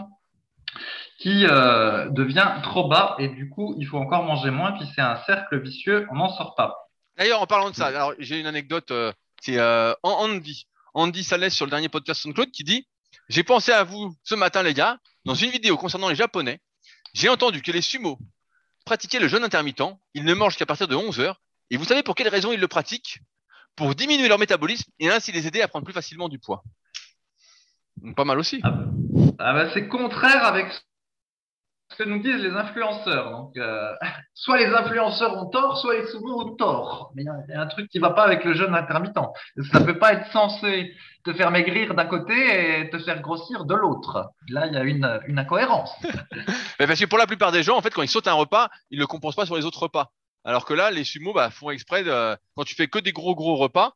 qui 1.21 1.45
euh, 1.45 2.09
devient 2.09 2.51
trop 2.63 2.87
bas 2.87 3.15
et 3.19 3.27
du 3.27 3.49
coup, 3.49 3.75
il 3.77 3.85
faut 3.85 3.97
encore 3.97 4.23
manger 4.23 4.49
moins 4.49 4.71
puis 4.71 4.87
c'est 4.95 5.01
un 5.01 5.17
cercle 5.25 5.61
vicieux, 5.61 6.07
on 6.11 6.15
n'en 6.15 6.29
sort 6.35 6.55
pas. 6.55 6.75
D'ailleurs, 7.17 7.41
en 7.41 7.47
parlant 7.47 7.69
de 7.69 7.75
ça, 7.75 7.87
alors 7.87 8.13
j'ai 8.17 8.39
une 8.39 8.47
anecdote, 8.47 8.89
euh, 8.91 9.11
c'est 9.41 9.59
euh, 9.59 9.93
Andy, 10.01 10.65
Andy 10.93 11.23
Salès 11.23 11.53
sur 11.53 11.65
le 11.65 11.69
dernier 11.69 11.89
podcast 11.89 12.21
SoundCloud 12.21 12.51
qui 12.51 12.63
dit 12.63 12.87
J'ai 13.29 13.43
pensé 13.43 13.71
à 13.71 13.83
vous 13.83 14.15
ce 14.23 14.33
matin, 14.33 14.63
les 14.63 14.73
gars, 14.73 14.97
dans 15.25 15.35
une 15.35 15.51
vidéo 15.51 15.77
concernant 15.77 16.09
les 16.09 16.15
Japonais. 16.15 16.59
J'ai 17.13 17.29
entendu 17.29 17.61
que 17.61 17.71
les 17.71 17.81
sumo 17.81 18.17
pratiquaient 18.85 19.19
le 19.19 19.27
jeûne 19.27 19.43
intermittent. 19.43 19.83
Ils 20.13 20.23
ne 20.23 20.33
mangent 20.33 20.57
qu'à 20.57 20.65
partir 20.65 20.87
de 20.87 20.95
11 20.95 21.19
heures. 21.19 21.41
Et 21.69 21.77
vous 21.77 21.85
savez 21.85 22.03
pour 22.03 22.15
quelle 22.15 22.27
raison 22.29 22.51
ils 22.51 22.59
le 22.59 22.67
pratiquent? 22.67 23.19
Pour 23.75 23.95
diminuer 23.95 24.27
leur 24.27 24.39
métabolisme 24.39 24.91
et 24.99 25.09
ainsi 25.09 25.31
les 25.31 25.47
aider 25.47 25.61
à 25.61 25.67
prendre 25.67 25.85
plus 25.85 25.93
facilement 25.93 26.29
du 26.29 26.39
poids. 26.39 26.63
Pas 28.15 28.25
mal 28.25 28.39
aussi. 28.39 28.59
Ah, 28.63 28.85
ah 29.39 29.53
bah, 29.53 29.69
c'est 29.73 29.87
contraire 29.87 30.43
avec 30.43 30.67
ce 31.91 32.03
que 32.03 32.09
nous 32.09 32.19
disent 32.19 32.41
les 32.41 32.51
influenceurs. 32.51 33.31
Donc, 33.31 33.55
euh, 33.57 33.91
soit 34.33 34.57
les 34.57 34.73
influenceurs 34.73 35.37
ont 35.37 35.49
tort, 35.49 35.77
soit 35.77 35.95
les 35.95 36.07
souvent 36.07 36.45
ont 36.45 36.55
tort. 36.55 37.11
Mais 37.15 37.23
il 37.23 37.25
y 37.25 37.53
a- 37.53 37.61
un 37.61 37.67
truc 37.67 37.89
qui 37.89 37.99
va 37.99 38.11
pas 38.11 38.23
avec 38.23 38.43
le 38.45 38.53
jeûne 38.53 38.73
intermittent. 38.73 39.17
Ça 39.71 39.81
peut 39.81 39.99
pas 39.99 40.13
être 40.13 40.31
censé 40.31 40.93
te 41.23 41.33
faire 41.33 41.51
maigrir 41.51 41.93
d'un 41.93 42.05
côté 42.05 42.79
et 42.81 42.89
te 42.89 42.97
faire 42.99 43.21
grossir 43.21 43.65
de 43.65 43.75
l'autre. 43.75 44.29
Là, 44.49 44.67
il 44.67 44.73
y 44.73 44.77
a 44.77 44.83
une, 44.83 45.19
une 45.27 45.37
incohérence. 45.39 45.91
Mais 46.79 46.87
parce 46.87 46.99
que 46.99 47.05
pour 47.05 47.17
la 47.19 47.27
plupart 47.27 47.51
des 47.51 47.63
gens, 47.63 47.77
en 47.77 47.81
fait, 47.81 47.93
quand 47.93 48.01
ils 48.01 48.09
sautent 48.09 48.27
un 48.27 48.33
repas, 48.33 48.69
ils 48.89 48.97
ne 48.97 49.01
le 49.03 49.07
compensent 49.07 49.35
pas 49.35 49.45
sur 49.45 49.55
les 49.55 49.65
autres 49.65 49.83
repas. 49.83 50.11
Alors 50.43 50.65
que 50.65 50.73
là, 50.73 50.89
les 50.89 51.03
sumo 51.03 51.33
bah, 51.33 51.51
font 51.51 51.69
exprès, 51.69 52.03
de, 52.03 52.35
quand 52.55 52.63
tu 52.63 52.73
fais 52.73 52.87
que 52.87 52.97
des 52.99 53.11
gros 53.11 53.35
gros 53.35 53.57
repas, 53.57 53.93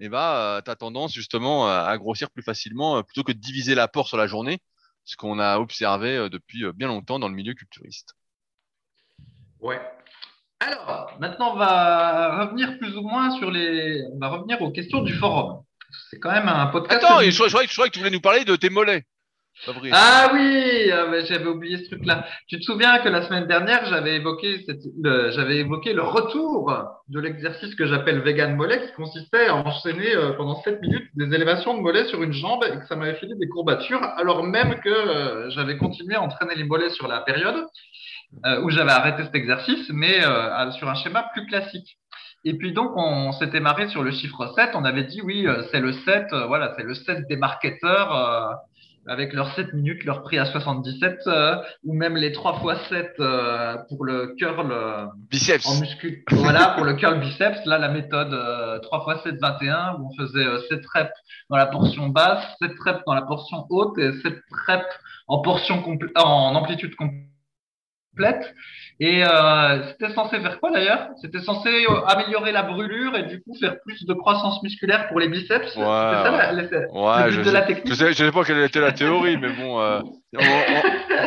et 0.00 0.08
bah, 0.08 0.62
tu 0.64 0.70
as 0.70 0.76
tendance 0.76 1.12
justement 1.12 1.68
à 1.68 1.80
à 1.80 1.98
grossir 1.98 2.30
plus 2.30 2.44
facilement 2.44 2.98
euh, 2.98 3.02
plutôt 3.02 3.24
que 3.24 3.32
de 3.32 3.38
diviser 3.38 3.74
l'apport 3.74 4.06
sur 4.06 4.16
la 4.16 4.28
journée, 4.28 4.60
ce 5.08 5.16
qu'on 5.16 5.38
a 5.38 5.58
observé 5.58 6.16
euh, 6.16 6.28
depuis 6.28 6.64
euh, 6.64 6.72
bien 6.72 6.86
longtemps 6.86 7.18
dans 7.18 7.28
le 7.28 7.34
milieu 7.34 7.54
culturiste. 7.54 8.14
Ouais. 9.58 9.80
Alors, 10.60 11.16
maintenant, 11.18 11.54
on 11.54 11.56
va 11.56 12.44
revenir 12.44 12.78
plus 12.78 12.94
ou 12.94 13.00
moins 13.00 13.30
sur 13.38 13.50
les. 13.50 14.02
On 14.12 14.18
va 14.18 14.28
revenir 14.28 14.60
aux 14.60 14.70
questions 14.70 15.00
du 15.00 15.14
forum. 15.14 15.62
C'est 16.10 16.18
quand 16.18 16.30
même 16.30 16.48
un 16.48 16.66
podcast. 16.66 17.02
Attends, 17.02 17.22
je 17.22 17.48
croyais 17.48 17.66
que 17.66 17.92
tu 17.92 18.00
voulais 18.00 18.10
nous 18.10 18.20
parler 18.20 18.44
de 18.44 18.54
tes 18.54 18.68
mollets, 18.68 19.04
Ah 19.92 20.30
oui, 20.32 20.90
ah 20.92 21.20
j'avais 21.24 21.46
oublié 21.46 21.78
ce 21.78 21.90
truc-là. 21.90 22.24
Tu 22.46 22.58
te 22.58 22.64
souviens 22.64 22.98
que 22.98 23.08
la 23.08 23.22
semaine 23.22 23.46
dernière, 23.46 23.84
j'avais 23.86 24.16
évoqué, 24.16 24.64
le, 25.02 26.02
retour 26.02 26.72
de 27.08 27.20
l'exercice 27.20 27.74
que 27.74 27.86
j'appelle 27.86 28.20
vegan 28.20 28.54
mollet, 28.54 28.86
qui 28.86 28.92
consistait 28.92 29.46
à 29.46 29.56
enchaîner 29.56 30.14
euh, 30.14 30.32
pendant 30.32 30.60
7 30.62 30.80
minutes 30.80 31.08
des 31.14 31.34
élévations 31.34 31.76
de 31.76 31.80
mollets 31.80 32.06
sur 32.06 32.22
une 32.22 32.32
jambe 32.32 32.64
et 32.64 32.78
que 32.78 32.86
ça 32.86 32.96
m'avait 32.96 33.14
fait 33.14 33.26
des 33.26 33.48
courbatures, 33.48 34.02
alors 34.02 34.44
même 34.44 34.80
que 34.80 34.88
euh, 34.88 35.50
j'avais 35.50 35.76
continué 35.76 36.14
à 36.14 36.22
entraîner 36.22 36.54
les 36.54 36.64
mollets 36.64 36.90
sur 36.90 37.08
la 37.08 37.20
période 37.20 37.66
euh, 38.46 38.62
où 38.62 38.70
j'avais 38.70 38.92
arrêté 38.92 39.24
cet 39.24 39.34
exercice, 39.34 39.88
mais 39.90 40.20
sur 40.78 40.88
un 40.88 40.94
schéma 40.94 41.30
plus 41.32 41.46
classique. 41.46 41.98
Et 42.44 42.54
puis 42.54 42.72
donc, 42.72 42.92
on 42.96 43.32
s'était 43.32 43.60
marré 43.60 43.88
sur 43.88 44.02
le 44.02 44.10
chiffre 44.12 44.52
7. 44.54 44.70
On 44.74 44.84
avait 44.84 45.04
dit, 45.04 45.20
oui, 45.22 45.46
c'est 45.70 45.80
le 45.80 45.92
7, 45.92 46.32
euh, 46.32 46.46
voilà, 46.46 46.74
c'est 46.76 46.84
le 46.84 46.94
7 46.94 47.26
des 47.28 47.36
marketeurs, 47.36 48.56
avec 49.08 49.32
leurs 49.32 49.54
7 49.54 49.72
minutes, 49.72 50.04
leur 50.04 50.22
prix 50.22 50.38
à 50.38 50.44
77, 50.46 51.18
euh, 51.26 51.56
ou 51.84 51.94
même 51.94 52.16
les 52.16 52.30
3 52.32 52.60
fois 52.60 52.76
7 52.88 53.12
euh, 53.20 53.76
pour 53.88 54.04
le 54.04 54.34
curl 54.38 54.70
euh, 54.70 55.06
Biceps. 55.30 55.66
en 55.66 55.80
muscu. 55.80 56.24
Voilà, 56.30 56.68
pour 56.76 56.84
le 56.84 56.94
curl 56.94 57.18
biceps, 57.18 57.64
là, 57.66 57.78
la 57.78 57.88
méthode 57.88 58.32
euh, 58.32 58.78
3 58.80 59.04
fois 59.04 59.20
7, 59.24 59.36
21, 59.40 59.96
où 59.98 60.08
on 60.08 60.16
faisait 60.16 60.44
euh, 60.46 60.60
7 60.68 60.80
reps 60.94 61.10
dans 61.50 61.56
la 61.56 61.66
portion 61.66 62.08
basse, 62.08 62.44
7 62.60 62.70
reps 62.84 63.02
dans 63.06 63.14
la 63.14 63.22
portion 63.22 63.66
haute 63.70 63.98
et 63.98 64.12
7 64.22 64.34
reps 64.68 64.84
en 65.26 65.40
portion 65.40 65.80
compl- 65.82 66.10
en 66.16 66.54
amplitude 66.54 66.94
complète. 66.96 68.54
Et 69.00 69.22
euh, 69.24 69.86
c'était 69.90 70.12
censé 70.12 70.40
faire 70.40 70.58
quoi 70.58 70.72
d'ailleurs? 70.72 71.08
C'était 71.22 71.38
censé 71.40 71.68
euh, 71.68 72.04
améliorer 72.06 72.50
la 72.52 72.62
brûlure 72.64 73.16
et 73.16 73.22
du 73.24 73.40
coup 73.42 73.54
faire 73.60 73.76
plus 73.86 74.04
de 74.04 74.12
croissance 74.12 74.60
musculaire 74.62 75.06
pour 75.08 75.20
les 75.20 75.28
biceps? 75.28 75.76
Ouais, 75.76 75.82
ça 75.84 76.32
ouais. 76.32 76.86
Ouais, 76.92 77.30
je 77.30 77.38
de 77.38 77.44
sais, 77.44 77.52
la 77.52 77.62
je 77.62 77.66
technique. 77.68 77.94
sais, 77.94 78.08
je 78.12 78.24
sais 78.24 78.32
pas 78.32 78.42
quelle 78.44 78.58
était 78.60 78.80
la 78.80 78.92
théorie, 78.92 79.36
mais 79.36 79.52
bon, 79.52 79.80
euh, 79.80 80.00
on, 80.36 80.40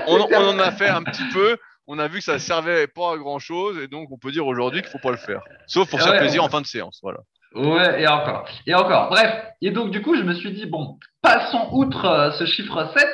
on- 0.07 0.17
on- 0.19 0.27
on 0.34 0.49
en 0.55 0.60
a 0.60 0.71
fait 0.71 0.89
un 0.89 1.03
petit 1.03 1.23
peu. 1.34 1.57
On 1.88 1.97
a 1.99 2.07
vu 2.07 2.19
que 2.19 2.23
ça 2.23 2.39
servait 2.39 2.88
pas 2.88 3.13
à 3.13 3.17
grand 3.17 3.39
chose, 3.39 3.77
et 3.81 3.88
donc 3.88 4.10
on 4.12 4.17
peut 4.17 4.31
dire 4.31 4.45
aujourd'hui 4.47 4.81
qu'il 4.81 4.91
faut 4.91 4.99
pas 4.99 5.12
le 5.12 5.17
faire. 5.17 5.41
Sauf 5.67 5.89
pour 5.89 5.99
faire 6.01 6.12
Ouais. 6.13 6.19
plaisir 6.19 6.43
en 6.43 6.49
fin 6.49 6.62
de 6.62 6.65
séance, 6.67 6.99
voilà. 7.01 7.19
Ouais, 7.55 8.01
et 8.01 8.07
encore. 8.07 8.47
Et 8.67 8.73
encore. 8.73 9.10
Bref. 9.10 9.43
Et 9.62 9.71
donc, 9.71 9.91
du 9.91 10.01
coup, 10.01 10.15
je 10.15 10.21
me 10.23 10.34
suis 10.34 10.51
dit, 10.53 10.65
bon, 10.65 10.97
passons 11.21 11.67
outre 11.71 12.05
euh, 12.05 12.31
ce 12.31 12.45
chiffre 12.45 12.89
7 12.97 13.10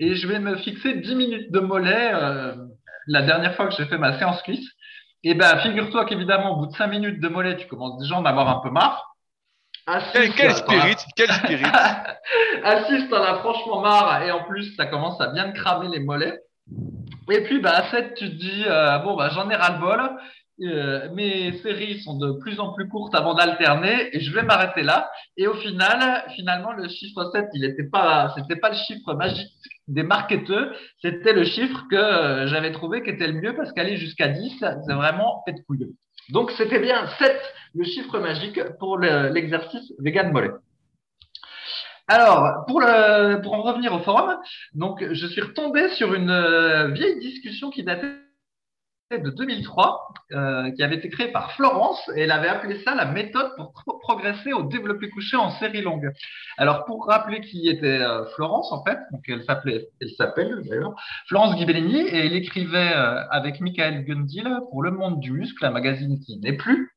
et 0.00 0.14
je 0.14 0.26
vais 0.28 0.40
me 0.40 0.56
fixer 0.56 0.94
10 0.94 1.14
minutes 1.14 1.50
de 1.52 1.60
mollet 1.60 2.10
euh, 2.12 2.54
la 3.08 3.22
dernière 3.22 3.54
fois 3.56 3.66
que 3.66 3.74
j'ai 3.74 3.86
fait 3.86 3.98
ma 3.98 4.18
séance 4.18 4.40
cuisse. 4.42 4.68
Et 5.24 5.34
ben, 5.34 5.58
figure-toi 5.58 6.04
qu'évidemment, 6.04 6.52
au 6.52 6.60
bout 6.60 6.66
de 6.66 6.76
5 6.76 6.86
minutes 6.86 7.20
de 7.20 7.28
mollet, 7.28 7.56
tu 7.56 7.66
commences 7.66 7.98
déjà 8.00 8.14
à 8.14 8.18
en 8.18 8.24
avoir 8.24 8.48
un 8.48 8.60
peu 8.60 8.70
marre. 8.70 9.16
Quel, 10.12 10.54
spirit, 10.54 10.96
quel 11.16 11.32
spirit. 11.32 11.64
à 12.64 12.84
6, 12.84 13.08
t'en 13.08 13.22
as 13.22 13.36
franchement 13.36 13.80
marre 13.80 14.22
et 14.22 14.30
en 14.30 14.44
plus, 14.44 14.76
ça 14.76 14.86
commence 14.86 15.20
à 15.20 15.28
bien 15.28 15.50
te 15.50 15.58
cramer 15.58 15.88
les 15.88 16.00
mollets. 16.00 16.38
Et 17.30 17.40
puis, 17.42 17.60
bah, 17.60 17.72
à 17.74 17.90
7, 17.90 18.14
tu 18.14 18.30
te 18.30 18.34
dis, 18.34 18.64
euh, 18.66 18.98
bon, 18.98 19.16
bah, 19.16 19.30
j'en 19.32 19.48
ai 19.50 19.56
ras-le-bol. 19.56 20.18
Euh, 20.60 21.08
mes 21.14 21.56
séries 21.58 22.00
sont 22.00 22.18
de 22.18 22.32
plus 22.32 22.58
en 22.58 22.72
plus 22.72 22.88
courtes 22.88 23.14
avant 23.14 23.34
d'alterner 23.34 24.14
et 24.14 24.20
je 24.20 24.32
vais 24.34 24.42
m'arrêter 24.42 24.82
là. 24.82 25.10
Et 25.36 25.46
au 25.46 25.54
final, 25.54 26.24
finalement, 26.34 26.72
le 26.72 26.88
chiffre 26.88 27.30
7, 27.32 27.46
il 27.54 27.64
était 27.64 27.88
pas, 27.88 28.34
c'était 28.36 28.56
pas 28.56 28.70
le 28.70 28.76
chiffre 28.76 29.14
magique 29.14 29.52
des 29.88 30.02
marketeurs, 30.02 30.72
c'était 31.02 31.32
le 31.32 31.44
chiffre 31.44 31.84
que 31.90 31.96
euh, 31.96 32.46
j'avais 32.46 32.72
trouvé 32.72 33.02
qui 33.02 33.10
était 33.10 33.26
le 33.26 33.40
mieux 33.40 33.54
parce 33.54 33.72
qu'aller 33.72 33.96
jusqu'à 33.96 34.28
10, 34.28 34.64
c'est 34.86 34.94
vraiment 34.94 35.42
fait 35.46 35.54
de. 35.54 35.88
Donc, 36.30 36.50
c'était 36.52 36.78
bien 36.80 37.06
7, 37.18 37.40
le 37.74 37.84
chiffre 37.84 38.18
magique 38.18 38.60
pour 38.78 38.98
le- 38.98 39.28
l'exercice 39.32 39.92
vegan 39.98 40.30
mollet. 40.30 40.50
Alors, 42.06 42.64
pour, 42.66 42.80
pour 43.42 43.52
en 43.54 43.62
revenir 43.62 43.92
au 43.92 43.98
forum, 44.00 44.36
donc 44.74 45.04
je 45.12 45.26
suis 45.26 45.42
retombé 45.42 45.88
sur 45.90 46.14
une 46.14 46.30
euh, 46.30 46.88
vieille 46.88 47.18
discussion 47.18 47.70
qui 47.70 47.82
datait 47.84 48.14
de 49.16 49.30
2003, 49.30 50.08
euh, 50.32 50.70
qui 50.72 50.82
avait 50.82 50.96
été 50.96 51.08
créée 51.08 51.32
par 51.32 51.52
Florence, 51.52 51.98
et 52.14 52.22
elle 52.22 52.30
avait 52.30 52.48
appelé 52.48 52.78
ça 52.84 52.94
la 52.94 53.06
méthode 53.06 53.52
pour 53.56 53.72
pro- 53.72 53.98
progresser 54.00 54.52
au 54.52 54.64
développé 54.64 55.08
couché 55.08 55.36
en 55.36 55.50
série 55.52 55.80
longue. 55.80 56.10
Alors, 56.58 56.84
pour 56.84 57.06
rappeler 57.06 57.40
qui 57.40 57.68
était 57.68 57.86
euh, 57.86 58.26
Florence, 58.34 58.70
en 58.70 58.84
fait, 58.84 58.98
elle 59.26 59.42
s'appelait, 59.44 59.88
elle 60.02 60.10
s'appelle 60.10 60.62
Florence 61.26 61.56
Ghibellini, 61.56 62.00
et 62.00 62.26
elle 62.26 62.34
écrivait 62.34 62.92
euh, 62.94 63.26
avec 63.30 63.60
Michael 63.60 64.04
Gundil 64.04 64.46
pour 64.70 64.82
Le 64.82 64.90
Monde 64.90 65.20
du 65.20 65.32
Muscle, 65.32 65.64
un 65.64 65.70
magazine 65.70 66.20
qui 66.20 66.38
n'est 66.38 66.56
plus. 66.56 66.92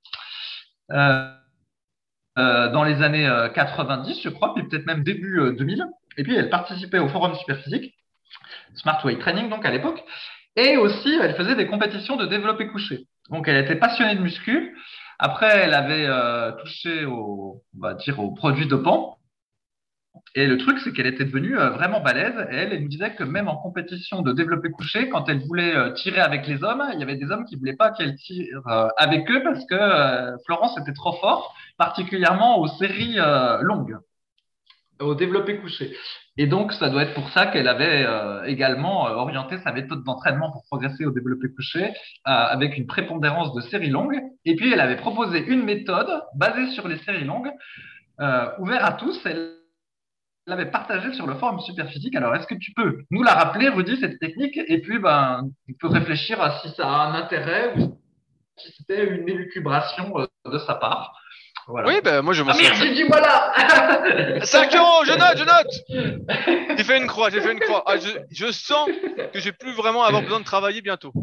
Dans 0.90 2.84
les 2.84 3.02
années 3.02 3.28
euh, 3.28 3.48
90, 3.50 4.22
je 4.22 4.30
crois, 4.30 4.54
puis 4.54 4.68
peut-être 4.68 4.86
même 4.86 5.04
début 5.04 5.40
euh, 5.40 5.54
2000. 5.54 5.86
Et 6.18 6.24
puis, 6.24 6.36
elle 6.36 6.50
participait 6.50 7.00
au 7.00 7.08
Forum 7.08 7.36
Superphysique, 7.36 7.94
Smart 8.76 9.00
Weight 9.06 9.20
Training, 9.20 9.50
donc 9.50 9.66
à 9.66 9.72
l'époque. 9.72 10.04
Et 10.56 10.78
aussi, 10.78 11.18
elle 11.22 11.36
faisait 11.36 11.56
des 11.56 11.68
compétitions 11.68 12.18
de 12.18 12.26
développé 12.26 12.68
couché. 12.68 13.08
Donc, 13.30 13.48
elle 13.48 13.64
était 13.64 13.78
passionnée 13.78 14.16
de 14.16 14.22
muscu. 14.22 14.76
Après, 15.18 15.48
elle 15.48 15.74
avait 15.74 16.06
euh, 16.08 16.52
touché 16.54 17.06
au, 17.06 17.64
on 17.78 17.80
va 17.80 17.94
dire, 17.94 18.20
aux 18.20 18.32
produits 18.32 18.68
dopants. 18.68 19.18
Et 20.36 20.46
le 20.48 20.58
truc, 20.58 20.80
c'est 20.80 20.92
qu'elle 20.92 21.08
était 21.08 21.24
devenue 21.24 21.58
euh, 21.58 21.70
vraiment 21.70 22.02
balèze. 22.02 22.36
Et 22.52 22.56
elle, 22.56 22.74
elle 22.74 22.82
nous 22.82 22.90
disait 22.90 23.16
que 23.16 23.24
même 23.24 23.48
en 23.48 23.56
compétition 23.56 24.22
de 24.24 24.34
développé 24.34 24.72
couché, 24.72 25.08
quand 25.08 25.30
elle 25.30 25.40
voulait 25.40 25.76
euh, 25.76 25.92
tirer 25.92 26.20
avec 26.20 26.48
les 26.48 26.64
hommes, 26.64 26.84
il 26.94 27.00
y 27.00 27.04
avait 27.04 27.16
des 27.16 27.32
hommes 27.32 27.46
qui 27.46 27.56
voulaient 27.56 27.76
pas 27.78 27.92
qu'elle 27.92 28.16
tire 28.16 28.62
avec 28.98 29.30
eux 29.32 29.42
parce 29.44 29.66
que 29.66 30.38
Florence 30.46 30.78
était 30.80 30.94
trop 30.94 31.14
fort, 31.14 31.56
particulièrement 31.78 32.60
aux 32.60 32.68
séries 32.68 33.18
longues, 33.62 33.98
au 35.00 35.16
développé 35.16 35.58
couché. 35.58 35.96
Et 36.42 36.48
donc, 36.48 36.74
ça 36.74 36.90
doit 36.90 37.04
être 37.04 37.14
pour 37.14 37.30
ça 37.30 37.46
qu'elle 37.46 37.68
avait 37.68 38.04
euh, 38.04 38.42
également 38.46 39.08
euh, 39.08 39.12
orienté 39.12 39.60
sa 39.60 39.72
méthode 39.72 40.04
d'entraînement 40.04 40.52
pour 40.52 40.64
progresser 40.64 41.06
au 41.06 41.12
développé 41.12 41.50
couché 41.56 41.84
euh, 41.86 41.92
avec 42.26 42.76
une 42.80 42.88
prépondérance 42.88 43.54
de 43.54 43.62
séries 43.62 43.92
longues. 43.92 44.20
Et 44.44 44.56
puis, 44.56 44.74
elle 44.74 44.80
avait 44.80 44.96
proposé 44.96 45.46
une 45.46 45.62
méthode 45.62 46.10
basée 46.34 46.72
sur 46.72 46.88
les 46.88 46.98
séries 46.98 47.26
longues, 47.26 47.52
ouverte 48.58 48.84
à 48.84 48.94
tous. 48.94 49.24
Elle 49.24 49.52
l'avait 50.48 50.72
partagée 50.72 51.14
sur 51.14 51.28
le 51.28 51.36
forum 51.36 51.60
Superphysique. 51.60 52.16
Alors, 52.16 52.34
est-ce 52.34 52.48
que 52.48 52.56
tu 52.56 52.74
peux 52.74 53.04
nous 53.12 53.22
la 53.22 53.36
rappeler, 53.36 53.70
Rudy, 53.70 53.98
cette 54.00 54.18
technique? 54.18 54.60
Et 54.66 54.82
puis, 54.82 54.98
ben, 54.98 55.44
on 55.70 55.74
peut 55.80 55.90
réfléchir 55.90 56.42
à 56.42 56.60
si 56.62 56.70
ça 56.70 56.88
a 56.88 57.06
un 57.06 57.14
intérêt 57.14 57.76
ou 57.78 58.00
si 58.58 58.72
c'était 58.80 59.06
une 59.16 59.30
élucubration 59.30 60.12
de 60.52 60.58
sa 60.58 60.74
part. 60.74 61.21
Voilà. 61.68 61.88
Oui, 61.88 61.96
ben 62.04 62.22
moi 62.22 62.34
je 62.34 62.44
m'en 62.44 62.52
Ah 62.52 62.58
merde, 62.58 62.76
j'ai 62.76 62.94
dit 62.94 63.04
voilà 63.04 63.54
5 64.46 64.76
euros, 64.76 65.06
je 65.06 65.12
note, 65.12 65.38
je 65.38 65.44
note. 65.44 66.76
J'ai 66.78 66.84
fait 66.84 66.98
une 66.98 67.08
croix, 67.08 67.30
j'ai 67.30 67.42
fait 67.42 67.52
une 67.52 67.60
croix. 67.60 67.84
Ah, 67.86 67.98
je, 67.98 68.10
je 68.32 68.52
sens 68.52 68.90
que 69.34 69.40
j'ai 69.40 69.52
plus 69.52 69.74
vraiment 69.74 70.04
avoir 70.04 70.22
besoin 70.24 70.40
de 70.40 70.46
travailler 70.46 70.82
bientôt. 70.82 71.14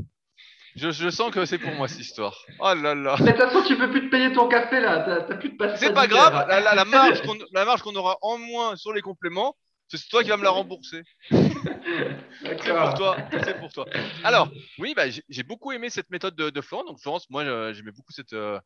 Je, 0.76 0.90
je 0.92 1.08
sens 1.10 1.32
que 1.32 1.44
c'est 1.44 1.58
pour 1.58 1.72
moi 1.72 1.88
cette 1.88 1.98
histoire. 2.00 2.36
Oh 2.60 2.72
là 2.74 2.94
là. 2.94 3.16
Mais 3.20 3.32
de 3.32 3.36
toute 3.38 3.46
façon, 3.46 3.62
tu 3.66 3.76
peux 3.76 3.90
plus 3.90 4.02
te 4.06 4.10
payer 4.10 4.32
ton 4.32 4.46
café 4.48 4.78
là, 4.80 5.24
t'as 5.26 5.34
plus 5.36 5.48
de 5.50 5.56
passe 5.56 5.80
C'est 5.80 5.92
pas 5.92 6.06
grave, 6.06 6.46
la, 6.48 6.60
la, 6.60 6.74
la 6.74 6.84
marge 6.84 7.22
qu'on 7.22 7.36
la 7.52 7.64
marge 7.64 7.82
qu'on 7.82 7.96
aura 7.96 8.16
en 8.22 8.38
moins 8.38 8.76
sur 8.76 8.92
les 8.92 9.00
compléments, 9.00 9.56
c'est 9.88 9.98
toi 10.08 10.22
qui 10.22 10.28
vas 10.28 10.36
me 10.36 10.44
la 10.44 10.50
rembourser. 10.50 11.02
C'est 11.30 12.74
pour 12.74 12.94
toi, 12.94 13.16
c'est 13.44 13.58
pour 13.58 13.72
toi. 13.72 13.86
Alors, 14.22 14.48
oui, 14.78 14.94
bah, 14.94 15.04
j'ai 15.28 15.42
beaucoup 15.42 15.72
aimé 15.72 15.90
cette 15.90 16.10
méthode 16.10 16.36
de, 16.36 16.50
de 16.50 16.60
Florence. 16.60 16.86
Donc 16.86 17.00
Florence, 17.00 17.28
moi, 17.30 17.44
je- 17.44 17.72
j'aimais 17.72 17.90
beaucoup 17.90 18.12
cette, 18.12 18.32
euh, 18.32 18.58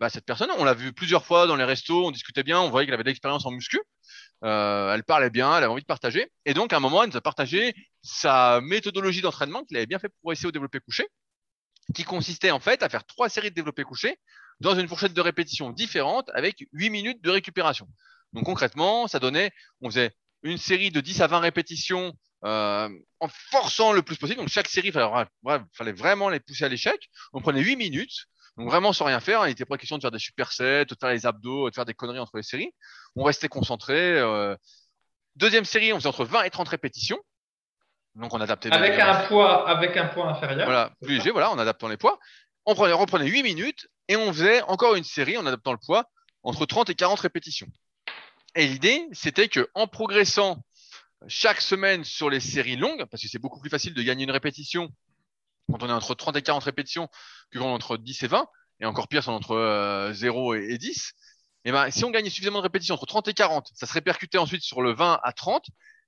bah, 0.00 0.08
cette 0.08 0.24
personne. 0.24 0.50
On 0.58 0.64
l'a 0.64 0.74
vu 0.74 0.92
plusieurs 0.92 1.24
fois 1.24 1.46
dans 1.46 1.56
les 1.56 1.64
restos, 1.64 2.06
on 2.06 2.10
discutait 2.10 2.42
bien, 2.42 2.58
on 2.60 2.70
voyait 2.70 2.86
qu'elle 2.86 2.94
avait 2.94 3.04
de 3.04 3.08
l'expérience 3.08 3.44
en 3.44 3.50
muscu. 3.50 3.78
Euh, 4.42 4.94
elle 4.94 5.04
parlait 5.04 5.30
bien, 5.30 5.50
elle 5.50 5.64
avait 5.64 5.72
envie 5.72 5.82
de 5.82 5.86
partager. 5.86 6.32
Et 6.46 6.54
donc, 6.54 6.72
à 6.72 6.78
un 6.78 6.80
moment, 6.80 7.02
elle 7.02 7.10
nous 7.10 7.16
a 7.16 7.20
partagé 7.20 7.74
sa 8.02 8.60
méthodologie 8.62 9.20
d'entraînement 9.20 9.62
qu'il 9.64 9.76
avait 9.76 9.86
bien 9.86 9.98
fait 9.98 10.08
pour 10.08 10.18
progresser 10.22 10.46
au 10.46 10.52
développé 10.52 10.80
couché, 10.80 11.06
qui 11.94 12.04
consistait 12.04 12.50
en 12.50 12.60
fait 12.60 12.82
à 12.82 12.88
faire 12.88 13.04
trois 13.04 13.28
séries 13.28 13.50
de 13.50 13.54
développé 13.54 13.84
couché 13.84 14.16
dans 14.60 14.78
une 14.78 14.88
fourchette 14.88 15.12
de 15.12 15.20
répétition 15.20 15.70
différente 15.70 16.30
avec 16.34 16.66
8 16.72 16.90
minutes 16.90 17.22
de 17.22 17.30
récupération. 17.30 17.86
Donc 18.32 18.44
concrètement, 18.44 19.06
ça 19.06 19.18
donnait, 19.18 19.50
on 19.82 19.90
faisait 19.90 20.12
une 20.42 20.58
série 20.58 20.90
de 20.90 21.00
10 21.00 21.20
à 21.20 21.26
20 21.26 21.40
répétitions 21.40 22.14
euh, 22.44 22.88
en 23.18 23.28
forçant 23.28 23.92
le 23.92 24.02
plus 24.02 24.16
possible. 24.16 24.40
Donc 24.40 24.48
chaque 24.48 24.68
série, 24.68 24.88
il 24.88 24.92
fallait, 24.92 25.26
fallait 25.74 25.92
vraiment 25.92 26.30
les 26.30 26.40
pousser 26.40 26.64
à 26.64 26.68
l'échec. 26.68 27.10
On 27.32 27.40
prenait 27.42 27.60
8 27.60 27.76
minutes, 27.76 28.26
donc 28.56 28.68
vraiment 28.68 28.92
sans 28.92 29.06
rien 29.06 29.20
faire. 29.20 29.46
Il 29.46 29.50
n'était 29.50 29.64
pas 29.64 29.78
question 29.78 29.96
de 29.96 30.02
faire 30.02 30.10
des 30.10 30.18
supersets, 30.18 30.84
de 30.84 30.96
faire 30.98 31.10
les 31.10 31.26
abdos, 31.26 31.70
de 31.70 31.74
faire 31.74 31.84
des 31.84 31.94
conneries 31.94 32.18
entre 32.18 32.36
les 32.36 32.42
séries. 32.42 32.72
On 33.16 33.24
restait 33.24 33.48
concentré. 33.48 34.18
Euh... 34.18 34.56
Deuxième 35.36 35.64
série, 35.64 35.92
on 35.92 35.96
faisait 35.96 36.08
entre 36.08 36.24
20 36.24 36.42
et 36.42 36.50
30 36.50 36.68
répétitions. 36.68 37.18
Donc 38.16 38.34
on 38.34 38.40
adaptait. 38.40 38.72
Avec 38.72 38.98
un 38.98 39.26
poids, 39.26 39.68
avec 39.68 39.96
un 39.96 40.08
poids 40.08 40.28
inférieur. 40.28 40.64
Voilà, 40.64 40.92
plus 41.00 41.16
léger, 41.16 41.30
voilà, 41.30 41.50
en 41.50 41.58
adaptant 41.58 41.88
les 41.88 41.96
poids. 41.96 42.18
On 42.66 42.74
prenait, 42.74 42.92
reprenait 42.92 43.26
8 43.26 43.42
minutes 43.42 43.88
et 44.08 44.16
on 44.16 44.32
faisait 44.32 44.62
encore 44.62 44.96
une 44.96 45.04
série 45.04 45.38
en 45.38 45.46
adaptant 45.46 45.72
le 45.72 45.78
poids 45.78 46.04
entre 46.42 46.66
30 46.66 46.90
et 46.90 46.94
40 46.94 47.20
répétitions. 47.20 47.68
Et 48.56 48.66
l'idée, 48.66 49.06
c'était 49.12 49.48
que 49.48 49.70
en 49.74 49.86
progressant 49.86 50.62
chaque 51.28 51.60
semaine 51.60 52.02
sur 52.04 52.30
les 52.30 52.40
séries 52.40 52.76
longues, 52.76 53.04
parce 53.10 53.22
que 53.22 53.28
c'est 53.28 53.38
beaucoup 53.38 53.60
plus 53.60 53.70
facile 53.70 53.94
de 53.94 54.02
gagner 54.02 54.24
une 54.24 54.30
répétition 54.30 54.90
quand 55.70 55.82
on 55.82 55.88
est 55.88 55.92
entre 55.92 56.14
30 56.14 56.36
et 56.36 56.42
40 56.42 56.64
répétitions 56.64 57.08
que 57.50 57.58
quand 57.58 57.66
on 57.66 57.70
est 57.70 57.74
entre 57.74 57.96
10 57.96 58.22
et 58.22 58.26
20, 58.26 58.46
et 58.80 58.86
encore 58.86 59.08
pire, 59.08 59.22
c'est 59.22 59.30
entre 59.30 59.52
euh, 59.52 60.12
0 60.12 60.54
et, 60.54 60.68
et 60.70 60.78
10. 60.78 61.12
Et 61.66 61.72
ben, 61.72 61.90
si 61.90 62.04
on 62.04 62.10
gagnait 62.10 62.30
suffisamment 62.30 62.58
de 62.58 62.64
répétitions 62.64 62.94
entre 62.94 63.06
30 63.06 63.28
et 63.28 63.34
40, 63.34 63.70
ça 63.74 63.86
se 63.86 63.92
répercutait 63.92 64.38
ensuite 64.38 64.62
sur 64.62 64.80
le 64.80 64.92
20 64.92 65.20
à 65.22 65.32
30. 65.32 65.66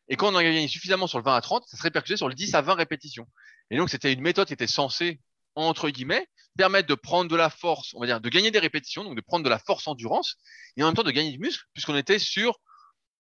Et 0.09 0.17
quand 0.17 0.33
on 0.33 0.35
en 0.35 0.43
gagnait 0.43 0.67
suffisamment 0.69 1.07
sur 1.07 1.19
le 1.19 1.25
20 1.25 1.37
à 1.37 1.41
30, 1.41 1.65
ça 1.67 1.77
se 1.77 1.83
répercutait 1.83 2.17
sur 2.17 2.29
le 2.29 2.35
10 2.35 2.55
à 2.55 2.63
20 2.63 2.75
répétitions. 2.75 3.27
Et 3.71 3.77
donc, 3.77 3.91
c'était 3.91 4.13
une 4.13 4.23
méthode 4.23 4.47
qui 4.47 4.55
était 4.55 4.67
censée, 4.67 5.21
entre 5.55 5.91
guillemets, 5.91 6.27
permettre 6.57 6.89
de 6.89 6.95
prendre 6.95 7.31
de 7.31 7.37
la 7.37 7.51
force, 7.51 7.93
on 7.95 8.01
va 8.01 8.07
dire, 8.07 8.21
de 8.21 8.29
gagner 8.29 8.51
des 8.51 8.59
répétitions, 8.59 9.05
donc 9.05 9.17
de 9.17 9.21
prendre 9.21 9.45
de 9.45 9.51
la 9.51 9.59
force 9.59 9.87
endurance, 9.87 10.37
et 10.77 10.83
en 10.83 10.87
même 10.87 10.95
temps 10.95 11.03
de 11.03 11.11
gagner 11.11 11.31
du 11.31 11.39
muscle, 11.39 11.65
puisqu'on 11.73 11.97
était 11.97 12.19
sur, 12.19 12.59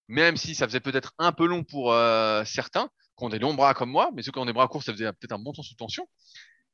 même 0.08 0.36
si 0.36 0.54
ça 0.54 0.66
faisait 0.66 0.80
peut-être 0.80 1.12
un 1.18 1.32
peu 1.32 1.46
long 1.46 1.64
pour 1.64 1.92
euh, 1.92 2.44
certains, 2.44 2.90
qui 3.16 3.24
ont 3.24 3.28
des 3.28 3.38
longs 3.38 3.54
bras 3.54 3.74
comme 3.74 3.90
moi, 3.90 4.10
mais 4.14 4.22
ceux 4.22 4.32
qui 4.32 4.38
ont 4.38 4.46
des 4.46 4.52
bras 4.52 4.68
courts, 4.68 4.82
ça 4.82 4.92
faisait 4.92 5.12
peut-être 5.12 5.32
un 5.32 5.38
bon 5.38 5.52
temps 5.52 5.62
sous 5.62 5.74
tension, 5.74 6.08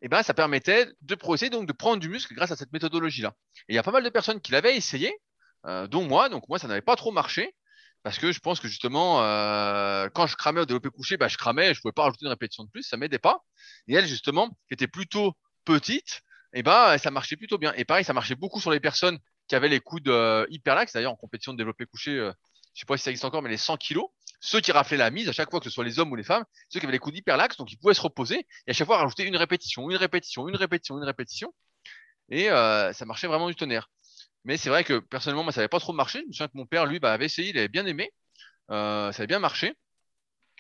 et 0.03 0.09
ben 0.09 0.23
ça 0.23 0.35
permettait 0.35 0.89
de 1.03 1.15
progresser, 1.15 1.51
donc 1.51 1.67
de 1.67 1.73
prendre 1.73 2.01
du 2.01 2.09
muscle 2.09 2.35
grâce 2.35 2.51
à 2.51 2.57
cette 2.57 2.73
méthodologie-là. 2.73 3.35
Et 3.69 3.73
il 3.73 3.75
y 3.75 3.79
a 3.79 3.83
pas 3.83 3.91
mal 3.91 4.05
de 4.05 4.11
personnes 4.11 4.41
qui 4.41 4.53
l'avaient 4.53 4.77
essayé, 4.77 5.13
euh, 5.67 5.87
dont 5.87 6.05
moi, 6.05 6.29
donc 6.29 6.49
moi 6.49 6.59
ça 6.59 6.69
n'avait 6.69 6.83
pas 6.83 6.97
trop 6.97 7.11
marché, 7.11 7.55
parce 8.03 8.19
que 8.19 8.33
je 8.33 8.39
pense 8.41 8.61
que 8.61 8.69
justement, 8.69 9.23
euh, 9.23 10.09
quand 10.15 10.27
je 10.27 10.37
cramais 10.37 10.61
au 10.61 10.67
développé 10.67 10.89
couché, 10.91 11.17
bah, 11.17 11.29
je 11.29 11.37
cramais, 11.37 11.75
je 11.75 11.81
pouvais 11.81 11.93
pas 11.93 12.05
rajouter 12.05 12.25
une 12.25 12.31
répétition 12.31 12.65
de 12.65 12.71
plus, 12.71 12.83
ça 12.83 12.97
m'aidait 12.97 13.19
pas. 13.19 13.45
Et 13.89 13.95
elle, 13.95 14.07
justement, 14.07 14.49
qui 14.69 14.75
était 14.75 14.87
plutôt 14.87 15.35
petite, 15.65 16.23
et 16.53 16.63
ben 16.63 16.97
ça 16.99 17.11
marchait 17.11 17.37
plutôt 17.37 17.59
bien. 17.59 17.73
Et 17.77 17.85
pareil, 17.85 18.05
ça 18.05 18.13
marchait 18.13 18.35
beaucoup 18.35 18.61
sur 18.61 18.71
les 18.71 18.81
personnes 18.81 19.19
qui 19.49 19.55
avaient 19.55 19.69
les 19.69 19.81
coudes 19.81 20.09
euh, 20.09 20.47
hyper 20.51 20.75
laxes. 20.75 20.93
D'ailleurs, 20.93 21.13
en 21.13 21.17
compétition 21.17 21.53
de 21.53 21.59
développé 21.59 21.87
couché, 21.87 22.13
euh, 22.13 22.33
je 22.75 22.81
sais 22.81 22.87
pas 22.87 22.97
si 22.97 23.05
ça 23.05 23.11
existe 23.11 23.25
encore, 23.25 23.43
mais 23.43 23.51
les 23.51 23.57
100 23.57 23.77
kilos, 23.77 24.07
ceux 24.41 24.61
qui 24.61 24.73
raflaient 24.73 24.97
la 24.97 25.11
mise 25.11 25.29
à 25.29 25.33
chaque 25.33 25.51
fois, 25.51 25.61
que 25.61 25.65
ce 25.65 25.71
soit 25.71 25.85
les 25.85 25.99
hommes 25.99 26.13
ou 26.13 26.17
les 26.17 26.25
femmes, 26.25 26.45
ceux 26.69 26.81
qui 26.81 26.87
avaient 26.87 26.93
les 26.93 26.99
coups 26.99 27.15
d'hyperlaxe, 27.15 27.57
donc 27.57 27.73
ils 27.73 27.77
pouvaient 27.77 27.95
se 27.95 28.01
reposer 28.01 28.47
et 28.67 28.71
à 28.71 28.73
chaque 28.73 28.87
fois 28.87 28.99
rajouter 28.99 29.25
une 29.25 29.37
répétition, 29.37 29.91
une 29.91 29.97
répétition, 29.97 30.49
une 30.49 30.57
répétition, 30.57 30.97
une 30.97 31.05
répétition. 31.05 31.55
Et 32.31 32.51
euh, 32.51 32.93
ça 32.93 33.05
marchait 33.07 33.27
vraiment 33.27 33.49
du 33.49 33.55
tonnerre. 33.55 33.89
Mais 34.45 34.57
c'est 34.57 34.71
vrai 34.71 34.85
que 34.85 34.99
personnellement, 34.99 35.45
moi, 35.45 35.53
ça 35.53 35.61
n'avait 35.61 35.69
pas 35.69 35.81
trop 35.81 35.93
marché. 35.93 36.21
Je 36.21 36.27
me 36.27 36.33
souviens 36.33 36.49
que 36.49 36.57
mon 36.57 36.67
père, 36.67 36.87
lui, 36.87 37.01
bah, 37.01 37.13
avait 37.13 37.27
essayé, 37.27 37.51
il 37.51 37.59
avait 37.59 37.69
bien 37.69 37.87
aimé. 37.87 38.13
Euh, 38.71 39.13
ça 39.13 39.21
avait 39.23 39.27
bien 39.27 39.39
marché. 39.41 39.75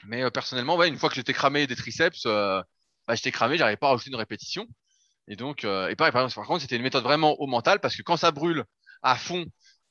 Mais 0.04 0.22
euh, 0.22 0.30
personnellement, 0.30 0.76
ouais, 0.76 0.88
une 0.88 0.96
fois 0.98 1.08
que 1.08 1.14
j'étais 1.14 1.32
cramé 1.32 1.66
des 1.66 1.76
triceps, 1.76 2.24
euh, 2.26 2.62
bah, 3.06 3.14
j'étais 3.14 3.32
cramé, 3.32 3.56
j'arrivais 3.58 3.76
pas 3.76 3.88
à 3.88 3.90
rajouter 3.90 4.10
une 4.10 4.16
répétition. 4.16 4.66
Et 5.28 5.36
donc, 5.36 5.64
euh, 5.64 5.88
et 5.88 5.96
pareil, 5.96 6.12
par, 6.12 6.32
par 6.32 6.46
contre, 6.46 6.62
c'était 6.62 6.76
une 6.76 6.82
méthode 6.82 7.04
vraiment 7.04 7.34
au 7.40 7.46
mental 7.46 7.80
parce 7.80 7.96
que 7.96 8.02
quand 8.02 8.16
ça 8.16 8.30
brûle 8.30 8.64
à 9.02 9.16
fond 9.16 9.46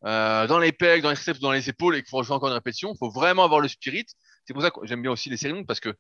euh, 0.08 0.48
dans 0.48 0.60
les 0.60 0.72
pecs, 0.72 1.02
dans 1.02 1.10
les 1.10 1.16
triceps, 1.16 1.40
dans 1.40 1.52
les 1.52 1.70
épaules 1.70 1.96
et 1.96 2.02
qu'il 2.02 2.10
faut 2.10 2.18
rajouter 2.18 2.34
encore 2.34 2.50
une 2.50 2.56
répétition, 2.56 2.94
il 2.94 2.98
faut 2.98 3.10
vraiment 3.10 3.44
avoir 3.44 3.60
le 3.60 3.68
spirit. 3.68 4.06
C'est 4.46 4.54
pour 4.54 4.64
ça 4.64 4.72
que 4.72 4.80
j'aime 4.84 5.02
bien 5.02 5.12
aussi 5.12 5.30
les 5.30 5.38
séries 5.38 5.54
longues 5.54 5.68
parce 5.68 5.80
que 5.80 5.94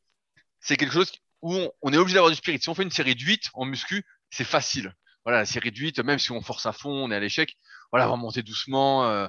c'est 0.61 0.77
quelque 0.77 0.93
chose 0.93 1.11
où 1.41 1.53
on, 1.53 1.71
on 1.81 1.93
est 1.93 1.97
obligé 1.97 2.15
d'avoir 2.15 2.31
du 2.31 2.37
spirit. 2.37 2.59
Si 2.61 2.69
on 2.69 2.73
fait 2.73 2.83
une 2.83 2.91
série 2.91 3.15
de 3.15 3.21
8 3.21 3.49
en 3.53 3.65
muscu, 3.65 4.03
c'est 4.31 4.45
facile. 4.45 4.93
Voilà, 5.25 5.39
la 5.39 5.45
série 5.45 5.71
de 5.71 5.77
8, 5.77 5.99
même 5.99 6.19
si 6.19 6.31
on 6.31 6.41
force 6.41 6.65
à 6.65 6.71
fond, 6.71 6.89
on 6.89 7.11
est 7.11 7.15
à 7.15 7.19
l'échec, 7.19 7.57
voilà, 7.91 8.07
on 8.07 8.11
va 8.11 8.15
monter 8.15 8.43
doucement. 8.43 9.05
euh, 9.09 9.27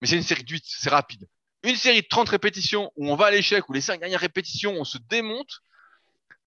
mais 0.00 0.06
c'est 0.08 0.16
une 0.16 0.22
série 0.22 0.44
de 0.44 0.50
8, 0.50 0.62
c'est 0.66 0.90
rapide. 0.90 1.26
Une 1.62 1.76
série 1.76 2.02
de 2.02 2.06
30 2.06 2.28
répétitions 2.28 2.92
où 2.96 3.10
on 3.10 3.16
va 3.16 3.26
à 3.26 3.30
l'échec, 3.30 3.68
où 3.68 3.72
les 3.72 3.80
5 3.80 3.98
dernières 3.98 4.20
répétitions, 4.20 4.74
on 4.78 4.84
se 4.84 4.98
démonte. 5.08 5.60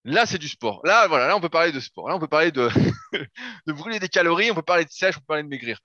Là, 0.03 0.25
c'est 0.25 0.37
du 0.37 0.47
sport. 0.47 0.81
Là, 0.85 1.07
voilà, 1.07 1.27
là, 1.27 1.35
on 1.35 1.41
peut 1.41 1.49
parler 1.49 1.71
de 1.71 1.79
sport. 1.79 2.09
Là, 2.09 2.15
on 2.15 2.19
peut 2.19 2.27
parler 2.27 2.51
de, 2.51 2.69
de 3.67 3.73
brûler 3.73 3.99
des 3.99 4.07
calories, 4.07 4.51
on 4.51 4.55
peut 4.55 4.61
parler 4.61 4.85
de 4.85 4.89
sèche, 4.91 5.15
on 5.17 5.19
peut 5.19 5.25
parler 5.27 5.43
de 5.43 5.47
maigrir. 5.49 5.79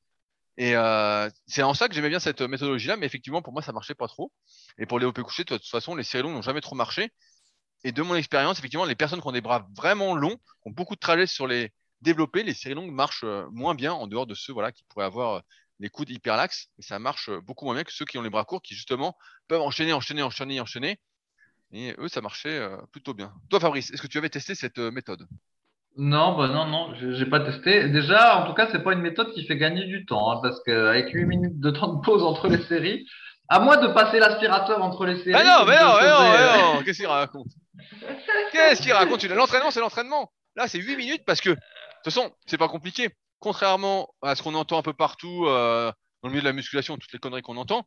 Et 0.59 0.75
euh, 0.77 1.29
c'est 1.47 1.63
en 1.63 1.75
ça 1.75 1.89
que 1.89 1.95
j'aimais 1.95 2.09
bien 2.09 2.21
cette 2.21 2.41
méthodologie-là, 2.41 2.97
mais 2.97 3.07
effectivement, 3.07 3.43
pour 3.43 3.53
moi, 3.53 3.63
ça 3.63 3.73
marchait 3.73 3.95
pas 3.95 4.09
trop. 4.09 4.33
Et 4.79 4.87
pour 4.87 4.99
les 4.99 5.07
OP 5.07 5.21
couchés, 5.23 5.45
de 5.45 5.57
toute 5.57 5.67
façon, 5.69 5.95
les 5.95 6.03
séries 6.03 6.23
longues 6.23 6.35
n'ont 6.35 6.43
jamais 6.43 6.61
trop 6.61 6.75
marché. 6.75 7.11
Et 7.85 7.93
de 7.93 8.03
mon 8.03 8.15
expérience, 8.17 8.59
effectivement, 8.59 8.87
les 8.87 8.95
personnes 8.95 9.21
qui 9.21 9.27
ont 9.29 9.33
des 9.33 9.41
bras 9.41 9.69
vraiment 9.77 10.15
longs, 10.15 10.37
qui 10.37 10.69
ont 10.69 10.71
beaucoup 10.71 10.95
de 10.95 11.01
trajets 11.01 11.27
sur 11.27 11.47
les 11.47 11.73
développés, 12.01 12.43
les 12.43 12.55
séries 12.55 12.75
longues 12.75 12.93
marchent 12.93 13.25
euh, 13.25 13.47
moins 13.53 13.75
bien 13.75 13.93
en 13.93 14.07
dehors 14.07 14.27
de 14.27 14.35
ceux 14.35 14.53
voilà, 14.53 14.73
qui 14.73 14.85
pourraient 14.89 15.05
avoir 15.05 15.35
euh, 15.37 15.41
les 15.79 15.89
coudes 15.89 16.11
hyperlaxes. 16.11 16.69
Et 16.79 16.83
ça 16.83 16.99
marche 16.99 17.29
euh, 17.29 17.41
beaucoup 17.41 17.65
moins 17.65 17.75
bien 17.75 17.85
que 17.85 17.93
ceux 17.93 18.05
qui 18.05 18.19
ont 18.19 18.23
les 18.23 18.31
bras 18.31 18.45
courts, 18.45 18.63
qui 18.63 18.75
justement 18.75 19.17
peuvent 19.49 19.61
enchaîner, 19.63 19.93
enchaîner, 19.93 20.23
enchaîner, 20.23 20.61
enchaîner. 20.61 20.99
Et 21.73 21.95
eux, 21.99 22.09
ça 22.09 22.21
marchait 22.21 22.59
euh, 22.59 22.77
plutôt 22.93 23.15
bien. 23.15 23.35
Toi, 23.51 23.61
Fabrice, 23.61 23.91
est-ce 23.91 24.03
que 24.03 24.07
tu 24.07 24.19
avais 24.19 24.31
testé 24.31 24.55
cette 24.55 24.79
euh, 24.79 24.91
méthode? 24.91 25.27
Non, 25.97 26.37
bah 26.37 26.49
non, 26.49 26.67
non, 26.67 26.93
j'ai 26.95 27.25
pas 27.25 27.41
testé. 27.41 27.89
Déjà, 27.89 28.43
en 28.43 28.47
tout 28.47 28.55
cas, 28.55 28.69
c'est 28.71 28.83
pas 28.83 28.93
une 28.93 29.01
méthode 29.01 29.33
qui 29.33 29.47
fait 29.47 29.57
gagner 29.57 29.85
du 29.85 30.05
temps, 30.05 30.31
hein, 30.31 30.41
parce 30.43 30.63
qu'avec 30.63 31.11
8 31.11 31.25
minutes 31.25 31.59
de 31.59 31.71
temps 31.71 31.95
de 31.95 32.01
pause 32.03 32.23
entre 32.23 32.49
les 32.49 32.63
séries, 32.65 33.07
à 33.49 33.61
moins 33.61 33.79
de 33.79 33.89
passer 33.89 34.19
l'aspirateur 34.19 34.83
entre 34.83 35.07
les 35.07 35.17
séries. 35.23 35.35
Ah 35.35 35.45
non, 35.45 35.65
mais 35.67 35.79
non, 35.79 35.95
mais 36.01 36.09
non, 36.09 36.21
mais 36.21 36.39
euh, 36.39 36.75
non 36.75 36.83
Qu'est-ce 36.85 36.99
qu'il 36.99 37.07
raconte? 37.07 37.47
Qu'est-ce 38.53 38.83
qu'il 38.83 38.93
raconte? 38.93 39.25
L'entraînement, 39.25 39.71
c'est 39.71 39.81
l'entraînement. 39.81 40.31
Là, 40.55 40.69
c'est 40.69 40.79
8 40.79 40.97
minutes 40.97 41.23
parce 41.27 41.41
que, 41.41 41.51
de 41.51 41.55
toute 41.55 42.05
façon, 42.05 42.31
c'est 42.47 42.59
pas 42.59 42.69
compliqué. 42.69 43.09
Contrairement 43.39 44.09
à 44.23 44.35
ce 44.35 44.43
qu'on 44.43 44.55
entend 44.55 44.79
un 44.79 44.83
peu 44.83 44.95
partout 44.95 45.47
euh, 45.47 45.91
dans 46.23 46.29
le 46.29 46.31
milieu 46.31 46.43
de 46.43 46.47
la 46.47 46.53
musculation, 46.53 46.97
toutes 46.97 47.13
les 47.13 47.19
conneries 47.19 47.43
qu'on 47.43 47.57
entend, 47.57 47.87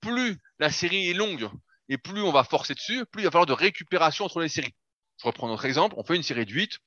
plus 0.00 0.36
la 0.58 0.70
série 0.70 1.10
est 1.10 1.14
longue 1.14 1.48
et 1.88 1.98
plus 1.98 2.22
on 2.22 2.32
va 2.32 2.44
forcer 2.44 2.74
dessus, 2.74 3.04
plus 3.06 3.22
il 3.22 3.24
va 3.24 3.30
falloir 3.30 3.46
de 3.46 3.52
récupération 3.52 4.24
entre 4.24 4.40
les 4.40 4.48
séries. 4.48 4.74
Je 5.20 5.26
reprends 5.26 5.48
notre 5.48 5.64
exemple. 5.64 5.94
On 5.98 6.04
fait 6.04 6.16
une 6.16 6.22
série 6.22 6.46
de 6.46 6.52
8. 6.52 6.78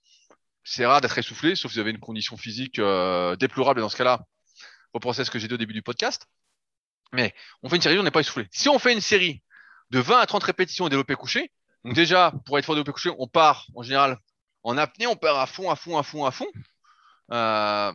C'est 0.64 0.86
rare 0.86 1.01
d'être 1.01 1.18
essoufflé, 1.18 1.55
sauf 1.55 1.72
si 1.72 1.78
vous 1.78 1.82
avez 1.82 1.91
une 1.91 1.99
condition 1.99 2.38
physique 2.38 2.80
euh, 2.80 3.36
déplorable. 3.36 3.82
Dans 3.82 3.89
ce 3.89 3.97
cas-là, 3.97 4.26
repensez 4.93 5.22
à 5.22 5.26
ce 5.26 5.32
que 5.32 5.39
j'ai 5.39 5.47
dit 5.47 5.53
au 5.53 5.57
début 5.57 5.74
du 5.74 5.82
podcast. 5.82 6.28
Mais 7.14 7.34
on 7.64 7.70
fait 7.70 7.76
une 7.76 7.82
série, 7.82 7.99
on 7.99 8.03
n'est 8.03 8.12
pas 8.12 8.22
essoufflé. 8.22 8.47
Si 8.51 8.70
on 8.70 8.80
fait 8.80 8.93
une 8.93 9.01
série 9.01 9.41
de 9.89 9.99
20 9.99 10.20
à 10.20 10.26
30 10.26 10.43
répétitions 10.43 10.88
développé 10.88 11.16
couché, 11.16 11.51
donc 11.84 11.93
déjà, 11.95 12.32
pour 12.45 12.57
être 12.57 12.66
fort 12.66 12.76
développé 12.76 12.91
couché, 12.91 13.09
on 13.18 13.28
part 13.28 13.68
en 13.76 13.84
général 13.84 14.18
en 14.64 14.78
apnée, 14.78 15.07
on 15.07 15.16
part 15.16 15.39
à 15.39 15.47
fond, 15.47 15.70
à 15.70 15.76
fond, 15.76 15.97
à 15.97 16.03
fond, 16.03 16.26
à 16.26 16.32
fond. 16.32 16.47
Euh, 17.32 17.91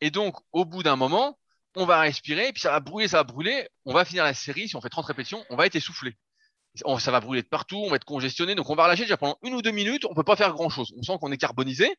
et 0.00 0.10
donc, 0.10 0.36
au 0.52 0.64
bout 0.64 0.82
d'un 0.82 0.96
moment, 0.96 1.38
on 1.74 1.84
va 1.84 2.00
respirer, 2.00 2.52
puis 2.52 2.60
ça 2.62 2.70
va 2.70 2.80
brûler, 2.80 3.08
ça 3.08 3.18
va 3.18 3.24
brûler. 3.24 3.68
On 3.84 3.92
va 3.92 4.04
finir 4.04 4.24
la 4.24 4.34
série, 4.34 4.68
si 4.68 4.76
on 4.76 4.80
fait 4.80 4.88
30 4.88 5.06
répétitions, 5.06 5.44
on 5.50 5.56
va 5.56 5.66
être 5.66 5.76
essoufflé. 5.76 6.16
On- 6.84 6.98
ça 6.98 7.10
va 7.10 7.20
brûler 7.20 7.42
de 7.42 7.48
partout, 7.48 7.76
on 7.84 7.90
va 7.90 7.96
être 7.96 8.04
congestionné, 8.04 8.54
donc 8.54 8.68
on 8.70 8.74
va 8.74 8.84
relâcher 8.84 9.02
déjà 9.02 9.16
pendant 9.16 9.38
une 9.42 9.54
ou 9.54 9.62
deux 9.62 9.70
minutes, 9.70 10.04
on 10.04 10.14
peut 10.14 10.24
pas 10.24 10.36
faire 10.36 10.52
grand 10.52 10.68
chose. 10.68 10.92
On 10.98 11.02
sent 11.02 11.14
qu'on 11.20 11.32
est 11.32 11.38
carbonisé. 11.38 11.96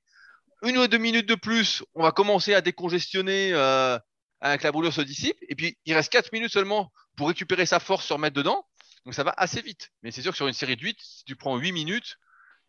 Une 0.63 0.77
ou 0.77 0.87
deux 0.87 0.97
minutes 0.97 1.27
de 1.27 1.35
plus, 1.35 1.83
on 1.93 2.03
va 2.03 2.11
commencer 2.11 2.53
à 2.53 2.61
décongestionner 2.61 3.51
euh, 3.53 3.97
avec 4.41 4.63
la 4.63 4.71
brûlure 4.71 4.93
se 4.93 5.01
dissipe. 5.01 5.37
Et 5.49 5.55
puis, 5.55 5.77
il 5.85 5.93
reste 5.93 6.11
quatre 6.11 6.31
minutes 6.31 6.51
seulement 6.51 6.91
pour 7.15 7.27
récupérer 7.27 7.65
sa 7.65 7.79
force, 7.79 8.05
se 8.05 8.13
remettre 8.13 8.35
dedans. 8.35 8.65
Donc 9.05 9.13
ça 9.13 9.23
va 9.23 9.33
assez 9.37 9.61
vite. 9.61 9.89
Mais 10.03 10.11
c'est 10.11 10.21
sûr 10.21 10.31
que 10.31 10.37
sur 10.37 10.47
une 10.47 10.53
série 10.53 10.75
de 10.75 10.81
8, 10.81 10.97
si 10.99 11.23
tu 11.25 11.35
prends 11.35 11.57
8 11.57 11.71
minutes, 11.71 12.17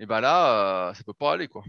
et 0.01 0.07
ben 0.07 0.21
là, 0.21 0.89
euh, 0.91 0.95
ça 0.95 1.03
peut 1.05 1.13
pas 1.13 1.33
aller 1.33 1.49
quoi. 1.49 1.65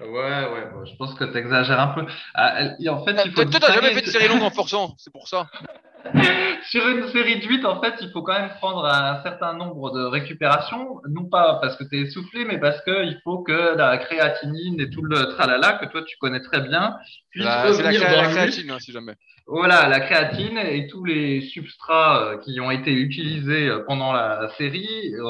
Ouais, 0.00 0.06
ouais, 0.06 0.70
bon, 0.72 0.84
je 0.86 0.96
pense 0.96 1.14
que 1.14 1.24
tu 1.24 1.36
exagères 1.36 1.78
un 1.78 1.88
peu. 1.88 2.06
Ah, 2.34 2.70
en 2.88 3.04
fait, 3.04 3.12
il 3.24 3.32
faut 3.32 3.44
Toi, 3.44 3.46
toi, 3.46 3.60
t'as 3.60 3.74
jamais 3.74 3.92
fait 3.92 4.02
de 4.02 4.10
série 4.10 4.28
longue 4.28 4.42
en 4.42 4.50
forçant, 4.50 4.94
c'est 4.98 5.12
pour 5.12 5.28
ça. 5.28 5.48
Sur 6.70 6.86
une 6.88 7.08
série 7.08 7.40
de 7.40 7.46
8, 7.46 7.64
en 7.64 7.80
fait, 7.80 7.94
il 8.00 8.10
faut 8.10 8.22
quand 8.22 8.34
même 8.38 8.50
prendre 8.58 8.84
un 8.84 9.22
certain 9.22 9.54
nombre 9.54 9.90
de 9.92 10.04
récupérations, 10.04 11.00
non 11.08 11.24
pas 11.24 11.58
parce 11.60 11.76
que 11.76 11.84
tu 11.84 11.96
es 11.98 12.02
essoufflé, 12.02 12.44
mais 12.44 12.58
parce 12.58 12.80
qu'il 12.82 13.18
faut 13.24 13.38
que 13.42 13.76
la 13.76 13.96
créatinine 13.98 14.80
et 14.80 14.88
tout 14.90 15.02
le 15.02 15.34
tralala 15.34 15.74
que 15.74 15.86
toi 15.86 16.02
tu 16.02 16.16
connais 16.18 16.40
très 16.40 16.60
bien 16.60 16.96
puisse 17.30 17.44
La- 17.44 17.62
C'est 17.72 17.82
la, 17.82 17.92
cré- 17.92 18.30
créatine, 18.30 18.70
hein, 18.70 18.78
si 18.78 18.92
jamais. 18.92 19.14
Voilà, 19.46 19.88
la 19.88 20.00
créatine 20.00 20.58
et 20.58 20.86
tous 20.86 21.04
les 21.04 21.40
substrats 21.40 22.22
euh, 22.24 22.38
qui 22.38 22.60
ont 22.60 22.70
été 22.70 22.92
utilisés 22.92 23.68
euh, 23.68 23.82
pendant 23.86 24.12
la 24.12 24.48
série 24.58 25.12
euh, 25.16 25.22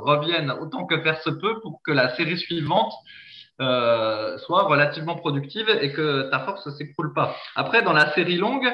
reviennent 0.00 0.50
autant 0.50 0.86
que 0.86 0.98
faire 1.02 1.20
se 1.20 1.30
peut 1.30 1.60
pour 1.60 1.82
que 1.84 1.92
la 1.92 2.14
série 2.16 2.38
suivante 2.38 2.92
euh, 3.60 4.38
soit 4.38 4.62
relativement 4.64 5.16
productive 5.16 5.68
et 5.80 5.92
que 5.92 6.30
ta 6.30 6.40
force 6.40 6.64
ne 6.66 6.72
s'écroule 6.72 7.12
pas. 7.12 7.36
Après, 7.54 7.82
dans 7.82 7.92
la 7.92 8.12
série 8.14 8.36
longue, 8.36 8.66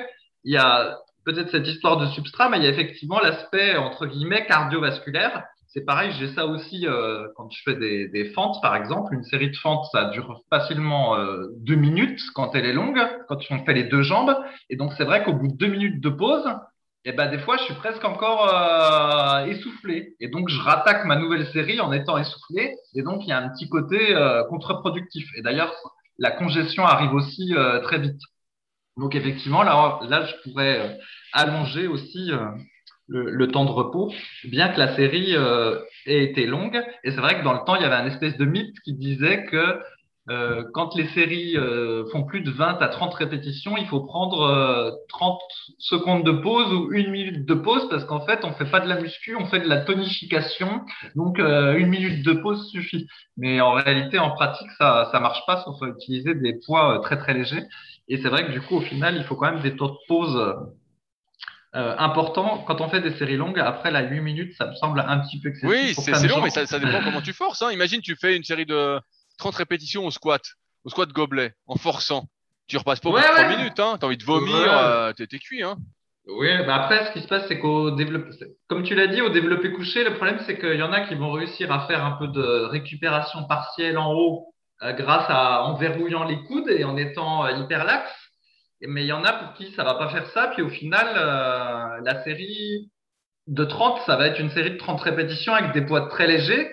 il 0.45 0.53
y 0.53 0.57
a 0.57 0.99
peut-être 1.25 1.51
cette 1.51 1.67
histoire 1.67 1.97
de 1.97 2.07
substrat, 2.07 2.49
mais 2.49 2.59
il 2.59 2.65
y 2.65 2.67
a 2.67 2.71
effectivement 2.71 3.21
l'aspect 3.21 3.77
entre 3.77 4.07
guillemets 4.07 4.47
cardiovasculaire. 4.47 5.45
C'est 5.69 5.87
pareil, 5.87 6.13
j'ai 6.19 6.29
ça 6.35 6.45
aussi 6.45 6.87
euh, 6.87 7.29
quand 7.35 7.51
je 7.51 7.63
fais 7.65 7.75
des, 7.75 8.25
fentes, 8.35 8.61
par 8.61 8.77
exemple. 8.77 9.15
Une 9.15 9.25
série 9.25 9.51
de 9.51 9.57
fentes, 9.57 9.87
ça 9.91 10.05
dure 10.11 10.43
facilement 10.51 11.17
euh, 11.17 11.47
deux 11.61 11.77
minutes 11.77 12.21
quand 12.35 12.55
elle 12.55 12.67
est 12.67 12.75
longue, 12.75 13.01
quand 13.27 13.39
on 13.51 13.65
fait 13.65 13.73
les 13.73 13.85
deux 13.85 14.03
jambes. 14.03 14.37
Et 14.69 14.77
donc, 14.77 14.93
c'est 14.99 15.05
vrai 15.05 15.25
qu'au 15.25 15.33
bout 15.33 15.49
de 15.49 15.57
deux 15.57 15.69
minutes 15.69 16.03
de 16.03 16.11
pause, 16.11 16.45
eh 17.07 17.13
ben, 17.13 17.31
des 17.31 17.39
fois, 17.39 17.57
je 17.57 17.63
suis 17.63 17.75
presque 17.75 18.05
encore 18.05 18.51
euh, 18.53 19.47
essoufflé. 19.47 20.15
Et 20.21 20.29
donc, 20.29 20.51
je 20.51 20.61
rattaque 20.61 21.07
ma 21.07 21.17
nouvelle 21.17 21.47
série 21.47 21.81
en 21.81 21.91
étant 21.91 22.19
essoufflé. 22.19 22.77
Et 22.95 23.03
donc, 23.03 23.23
il 23.23 23.29
y 23.29 23.33
a 23.33 23.39
un 23.39 23.49
petit 23.49 23.71
côté 23.71 24.15
euh, 24.15 24.45
contre-productif. 24.45 25.27
Et 25.37 25.43
d'ailleurs, 25.43 25.75
la 26.19 26.33
congestion 26.33 26.85
arrive 26.85 27.15
aussi 27.15 27.55
très 27.83 27.99
vite. 27.99 28.21
Donc, 28.97 29.15
effectivement, 29.15 29.63
là, 29.63 30.01
là 30.09 30.27
je 30.27 30.35
pourrais 30.43 30.81
euh, 30.81 30.95
allonger 31.33 31.87
aussi 31.87 32.31
euh, 32.31 32.47
le, 33.09 33.49
temps 33.49 33.65
de 33.65 33.71
repos, 33.71 34.13
bien 34.45 34.69
que 34.69 34.79
la 34.79 34.95
série 34.95 35.35
euh, 35.35 35.79
ait 36.07 36.25
été 36.25 36.47
longue. 36.47 36.83
Et 37.05 37.11
c'est 37.11 37.21
vrai 37.21 37.39
que 37.39 37.45
dans 37.45 37.55
le 37.55 37.65
temps, 37.65 37.77
il 37.77 37.83
y 37.83 37.87
avait 37.87 37.95
un 37.95 38.07
espèce 38.07 38.37
de 38.37 38.45
mythe 38.45 38.79
qui 38.85 38.95
disait 38.95 39.45
que 39.45 39.81
quand 40.73 40.95
les 40.95 41.09
séries 41.09 41.57
font 42.13 42.23
plus 42.23 42.43
de 42.43 42.51
20 42.53 42.81
à 42.81 42.89
30 42.89 43.13
répétitions, 43.13 43.77
il 43.77 43.87
faut 43.89 44.03
prendre 44.03 44.43
euh, 44.43 44.93
30 45.09 45.41
secondes 45.79 46.25
de 46.25 46.31
pause 46.31 46.73
ou 46.73 46.93
une 46.93 47.11
minute 47.11 47.45
de 47.45 47.55
pause 47.55 47.89
parce 47.91 48.05
qu'en 48.05 48.25
fait, 48.25 48.45
on 48.45 48.53
fait 48.53 48.71
pas 48.71 48.79
de 48.79 48.89
la 48.89 49.01
muscu, 49.01 49.35
on 49.35 49.47
fait 49.47 49.59
de 49.59 49.69
la 49.69 49.79
tonification. 49.79 50.83
Donc, 51.17 51.41
une 51.41 51.89
minute 51.89 52.25
de 52.25 52.35
pause 52.35 52.71
suffit. 52.71 53.09
Mais 53.37 53.61
en 53.61 53.73
réalité, 53.73 54.21
en 54.21 54.31
pratique, 54.31 54.71
ça 54.79 55.09
ça 55.11 55.19
marche 55.19 55.45
pas 55.45 55.65
sauf 55.65 55.83
à 55.83 55.89
utiliser 55.89 56.37
des 56.37 56.55
poids 56.65 57.01
très 57.03 57.19
très 57.19 57.35
légers. 57.35 57.65
Et 58.09 58.21
c'est 58.21 58.29
vrai 58.29 58.47
que 58.47 58.53
du 58.53 58.61
coup, 58.61 58.77
au 58.77 58.81
final, 58.81 59.17
il 59.17 59.25
faut 59.25 59.37
quand 59.37 59.51
même 59.51 59.63
des 59.63 59.77
temps 59.77 59.89
de 59.89 59.97
pause 60.09 60.37
euh, 61.75 61.95
importants. 61.99 62.59
Quand 62.67 62.81
on 62.81 62.89
fait 62.89 63.01
des 63.01 63.13
séries 63.17 63.37
longues, 63.37 63.59
après 63.59 63.91
la 63.91 64.03
8 64.03 64.21
minutes, 64.21 64.55
ça 64.59 64.67
me 64.67 64.75
semble 64.75 65.01
un 65.01 65.19
petit 65.21 65.41
peu 65.41 65.49
excessif. 65.49 65.69
Oui, 65.71 65.95
c'est 65.95 66.29
long, 66.29 66.43
mais 66.43 66.51
ça, 66.51 66.67
ça 66.67 66.79
dépend 66.79 67.03
comment 67.03 67.23
tu 67.23 67.33
forces. 67.33 67.63
Hein. 67.63 67.71
Imagine, 67.73 68.01
tu 68.01 68.17
fais 68.17 68.37
une 68.37 68.45
série 68.45 68.67
de 68.67 69.01
30 69.39 69.55
répétitions 69.55 70.05
au 70.05 70.11
squat, 70.11 70.43
au 70.85 70.91
squat 70.91 71.11
gobelet, 71.11 71.55
en 71.67 71.77
forçant. 71.77 72.27
Tu 72.67 72.77
repasses 72.77 73.01
pas 73.01 73.11
Ouais, 73.11 73.23
de 73.23 73.27
3 73.27 73.39
ouais. 73.49 73.57
minutes, 73.57 73.81
hein. 73.81 73.97
T'as 73.99 74.07
envie 74.07 74.17
de 74.19 74.25
vomir, 74.25 74.55
Ouais. 74.55 74.69
euh, 74.69 75.13
t'es 75.13 75.27
cuit, 75.39 75.63
hein. 75.63 75.77
Oui, 76.29 76.49
bah 76.67 76.77
après, 76.77 77.07
ce 77.07 77.13
qui 77.13 77.21
se 77.21 77.27
passe, 77.27 77.47
c'est 77.49 77.59
qu'au 77.59 77.91
développé, 77.91 78.31
comme 78.69 78.85
tu 78.85 78.95
l'as 78.95 79.09
dit, 79.09 79.21
au 79.21 79.29
développé 79.31 79.73
couché, 79.73 80.05
le 80.05 80.15
problème, 80.15 80.39
c'est 80.47 80.57
qu'il 80.57 80.77
y 80.77 80.83
en 80.83 80.93
a 80.93 81.01
qui 81.01 81.17
vont 81.17 81.33
réussir 81.33 81.73
à 81.73 81.87
faire 81.89 82.05
un 82.05 82.13
peu 82.13 82.29
de 82.29 82.65
récupération 82.71 83.45
partielle 83.49 83.99
en 83.99 84.13
haut 84.13 84.47
euh, 84.49 84.52
grâce 84.91 85.27
à 85.29 85.63
en 85.65 85.75
verrouillant 85.75 86.25
les 86.25 86.43
coudes 86.45 86.69
et 86.69 86.85
en 86.85 86.97
étant 86.97 87.47
euh, 87.47 87.53
hyper 87.53 87.85
lax. 87.85 88.11
Mais 88.81 89.03
il 89.03 89.07
y 89.07 89.13
en 89.13 89.25
a 89.25 89.33
pour 89.33 89.55
qui 89.55 89.71
ça 89.73 89.85
va 89.85 89.95
pas 89.95 90.09
faire 90.09 90.27
ça. 90.31 90.49
Puis 90.49 90.63
au 90.63 90.69
final, 90.69 91.07
euh, 91.17 92.01
la 92.05 92.25
série 92.25 92.91
de 93.47 93.65
30, 93.65 94.03
ça 94.07 94.17
va 94.17 94.27
être 94.27 94.41
une 94.41 94.51
série 94.51 94.73
de 94.73 94.79
30 94.79 95.01
répétitions 95.01 95.55
avec 95.55 95.73
des 95.73 95.83
poids 95.83 96.09
très 96.09 96.27
légers 96.27 96.71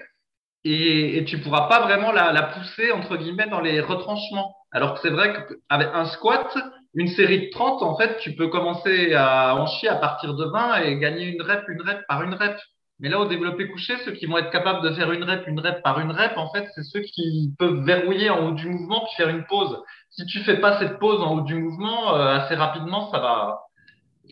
et, 0.64 1.18
et 1.18 1.26
tu 1.26 1.40
pourras 1.40 1.68
pas 1.68 1.82
vraiment 1.82 2.12
la, 2.12 2.32
la 2.32 2.44
pousser 2.44 2.92
entre 2.92 3.16
guillemets 3.16 3.48
dans 3.48 3.62
les 3.62 3.80
retranchements. 3.80 4.56
Alors 4.72 4.96
que 4.96 5.02
c'est 5.02 5.10
vrai 5.10 5.34
qu'avec 5.34 5.90
un 5.94 6.06
squat, 6.06 6.58
une 6.96 7.08
série 7.08 7.48
de 7.48 7.50
30, 7.52 7.84
en 7.84 7.98
fait, 7.98 8.18
tu 8.20 8.36
peux 8.36 8.48
commencer 8.48 9.14
à 9.14 9.56
en 9.56 9.68
chier 9.68 9.90
à 9.90 9.96
partir 9.96 10.34
de 10.34 10.46
20 10.46 10.82
et 10.82 10.98
gagner 10.98 11.26
une 11.26 11.42
rep, 11.42 11.64
une 11.68 11.82
rep 11.82 12.00
par 12.08 12.24
une 12.24 12.34
rep. 12.34 12.58
Mais 13.00 13.08
là, 13.08 13.20
au 13.20 13.26
développé 13.26 13.70
couché, 13.70 13.96
ceux 14.04 14.12
qui 14.12 14.26
vont 14.26 14.38
être 14.38 14.52
capables 14.52 14.82
de 14.88 14.94
faire 14.94 15.12
une 15.12 15.24
rep, 15.24 15.48
une 15.48 15.60
rep 15.60 15.82
par 15.84 16.00
une 16.00 16.12
rep, 16.12 16.38
en 16.38 16.52
fait, 16.52 16.68
c'est 16.76 16.84
ceux 16.84 17.00
qui 17.00 17.54
peuvent 17.58 17.84
verrouiller 17.86 18.30
en 18.30 18.48
haut 18.48 18.52
du 18.52 18.68
mouvement 18.68 19.06
puis 19.06 19.16
faire 19.16 19.30
une 19.30 19.46
pause. 19.46 19.82
Si 20.10 20.26
tu 20.26 20.40
fais 20.40 20.58
pas 20.58 20.80
cette 20.80 21.00
pause 21.00 21.22
en 21.22 21.36
haut 21.36 21.42
du 21.42 21.56
mouvement, 21.56 22.16
euh, 22.16 22.38
assez 22.38 22.56
rapidement, 22.56 23.10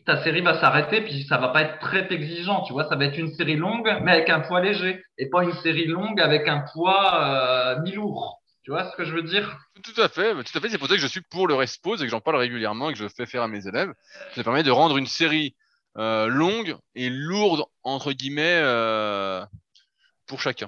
ta 0.05 0.23
série 0.23 0.41
va 0.41 0.59
s'arrêter 0.59 1.01
puis 1.01 1.23
ça 1.23 1.37
va 1.37 1.49
pas 1.49 1.61
être 1.61 1.79
très 1.79 2.11
exigeant. 2.11 2.63
Tu 2.63 2.73
vois, 2.73 2.85
ça 2.89 2.95
va 2.95 3.05
être 3.05 3.17
une 3.17 3.33
série 3.33 3.55
longue, 3.55 3.89
mais 4.03 4.11
avec 4.11 4.29
un 4.29 4.41
poids 4.41 4.59
léger 4.59 5.01
et 5.17 5.29
pas 5.29 5.43
une 5.43 5.53
série 5.53 5.87
longue 5.87 6.19
avec 6.19 6.47
un 6.47 6.65
poids 6.73 7.23
euh, 7.23 7.81
mi-lourd. 7.81 8.41
Tu 8.63 8.71
vois 8.71 8.83
ce 8.91 8.97
que 8.97 9.05
je 9.05 9.13
veux 9.13 9.23
dire? 9.23 9.57
Tout 9.81 10.01
à 10.01 10.09
fait, 10.09 10.33
tout 10.33 10.57
à 10.57 10.59
fait. 10.59 10.67
C'est 10.67 10.77
pour 10.77 10.89
ça 10.89 10.95
que 10.95 11.01
je 11.01 11.07
suis 11.07 11.21
pour 11.21 11.47
le 11.47 11.55
rest 11.55 11.81
pause 11.81 12.01
et 12.01 12.05
que 12.05 12.11
j'en 12.11 12.19
parle 12.19 12.35
régulièrement 12.35 12.89
et 12.89 12.93
que 12.93 12.99
je 12.99 13.07
fais 13.07 13.25
faire 13.25 13.43
à 13.43 13.47
mes 13.47 13.65
élèves. 13.65 13.93
Ça 14.35 14.43
permet 14.43 14.63
de 14.63 14.71
rendre 14.71 14.97
une 14.97 15.05
série 15.05 15.55
euh, 15.97 16.27
longue 16.27 16.75
et 16.95 17.09
lourde 17.09 17.63
entre 17.83 18.11
guillemets 18.13 18.59
euh, 18.63 19.43
pour 20.27 20.39
chacun. 20.41 20.67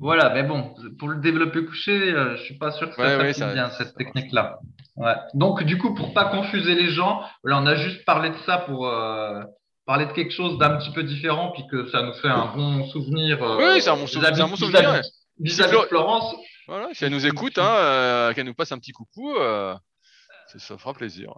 Voilà, 0.00 0.30
mais 0.30 0.44
bon, 0.44 0.74
pour 0.98 1.08
le 1.08 1.16
développer 1.20 1.64
couché, 1.64 1.92
euh, 1.92 2.36
je 2.36 2.42
suis 2.44 2.56
pas 2.56 2.70
sûr 2.70 2.88
que 2.88 2.94
ça 2.96 3.02
Ouais, 3.02 3.08
ouais, 3.16 3.32
s'applique 3.32 3.36
ça- 3.36 3.52
bien 3.52 3.70
cette 3.70 3.94
technique-là. 3.96 4.58
Ouais. 4.96 5.14
Donc 5.34 5.62
du 5.64 5.76
coup, 5.78 5.94
pour 5.94 6.14
pas 6.14 6.26
confuser 6.26 6.74
les 6.74 6.90
gens, 6.90 7.20
là 7.44 7.58
on 7.60 7.66
a 7.66 7.74
juste 7.74 8.04
parlé 8.04 8.30
de 8.30 8.36
ça 8.46 8.58
pour 8.58 8.86
euh, 8.88 9.42
parler 9.86 10.06
de 10.06 10.12
quelque 10.12 10.32
chose 10.32 10.58
d'un 10.58 10.76
petit 10.76 10.90
peu 10.92 11.02
différent, 11.02 11.50
puis 11.52 11.64
que 11.70 11.88
ça 11.90 12.02
nous 12.02 12.12
fait 12.14 12.28
un 12.28 12.46
bon 12.54 12.86
souvenir. 12.88 13.38
Oui, 13.58 13.80
c'est 13.80 13.90
un 13.90 13.96
bon 13.96 14.06
souvenir, 14.06 14.32
vis-à-vis- 15.40 15.72
bon 15.74 15.82
de 15.82 15.86
Florence, 15.88 16.34
Voilà, 16.68 16.88
si 16.92 17.04
elle 17.04 17.12
nous 17.12 17.26
écoute, 17.26 17.58
hein, 17.58 18.32
qu'elle 18.34 18.46
nous 18.46 18.54
passe 18.54 18.70
un 18.72 18.78
petit 18.78 18.92
coucou, 18.92 19.34
ça, 20.48 20.58
ça 20.58 20.78
fera 20.78 20.94
plaisir. 20.94 21.34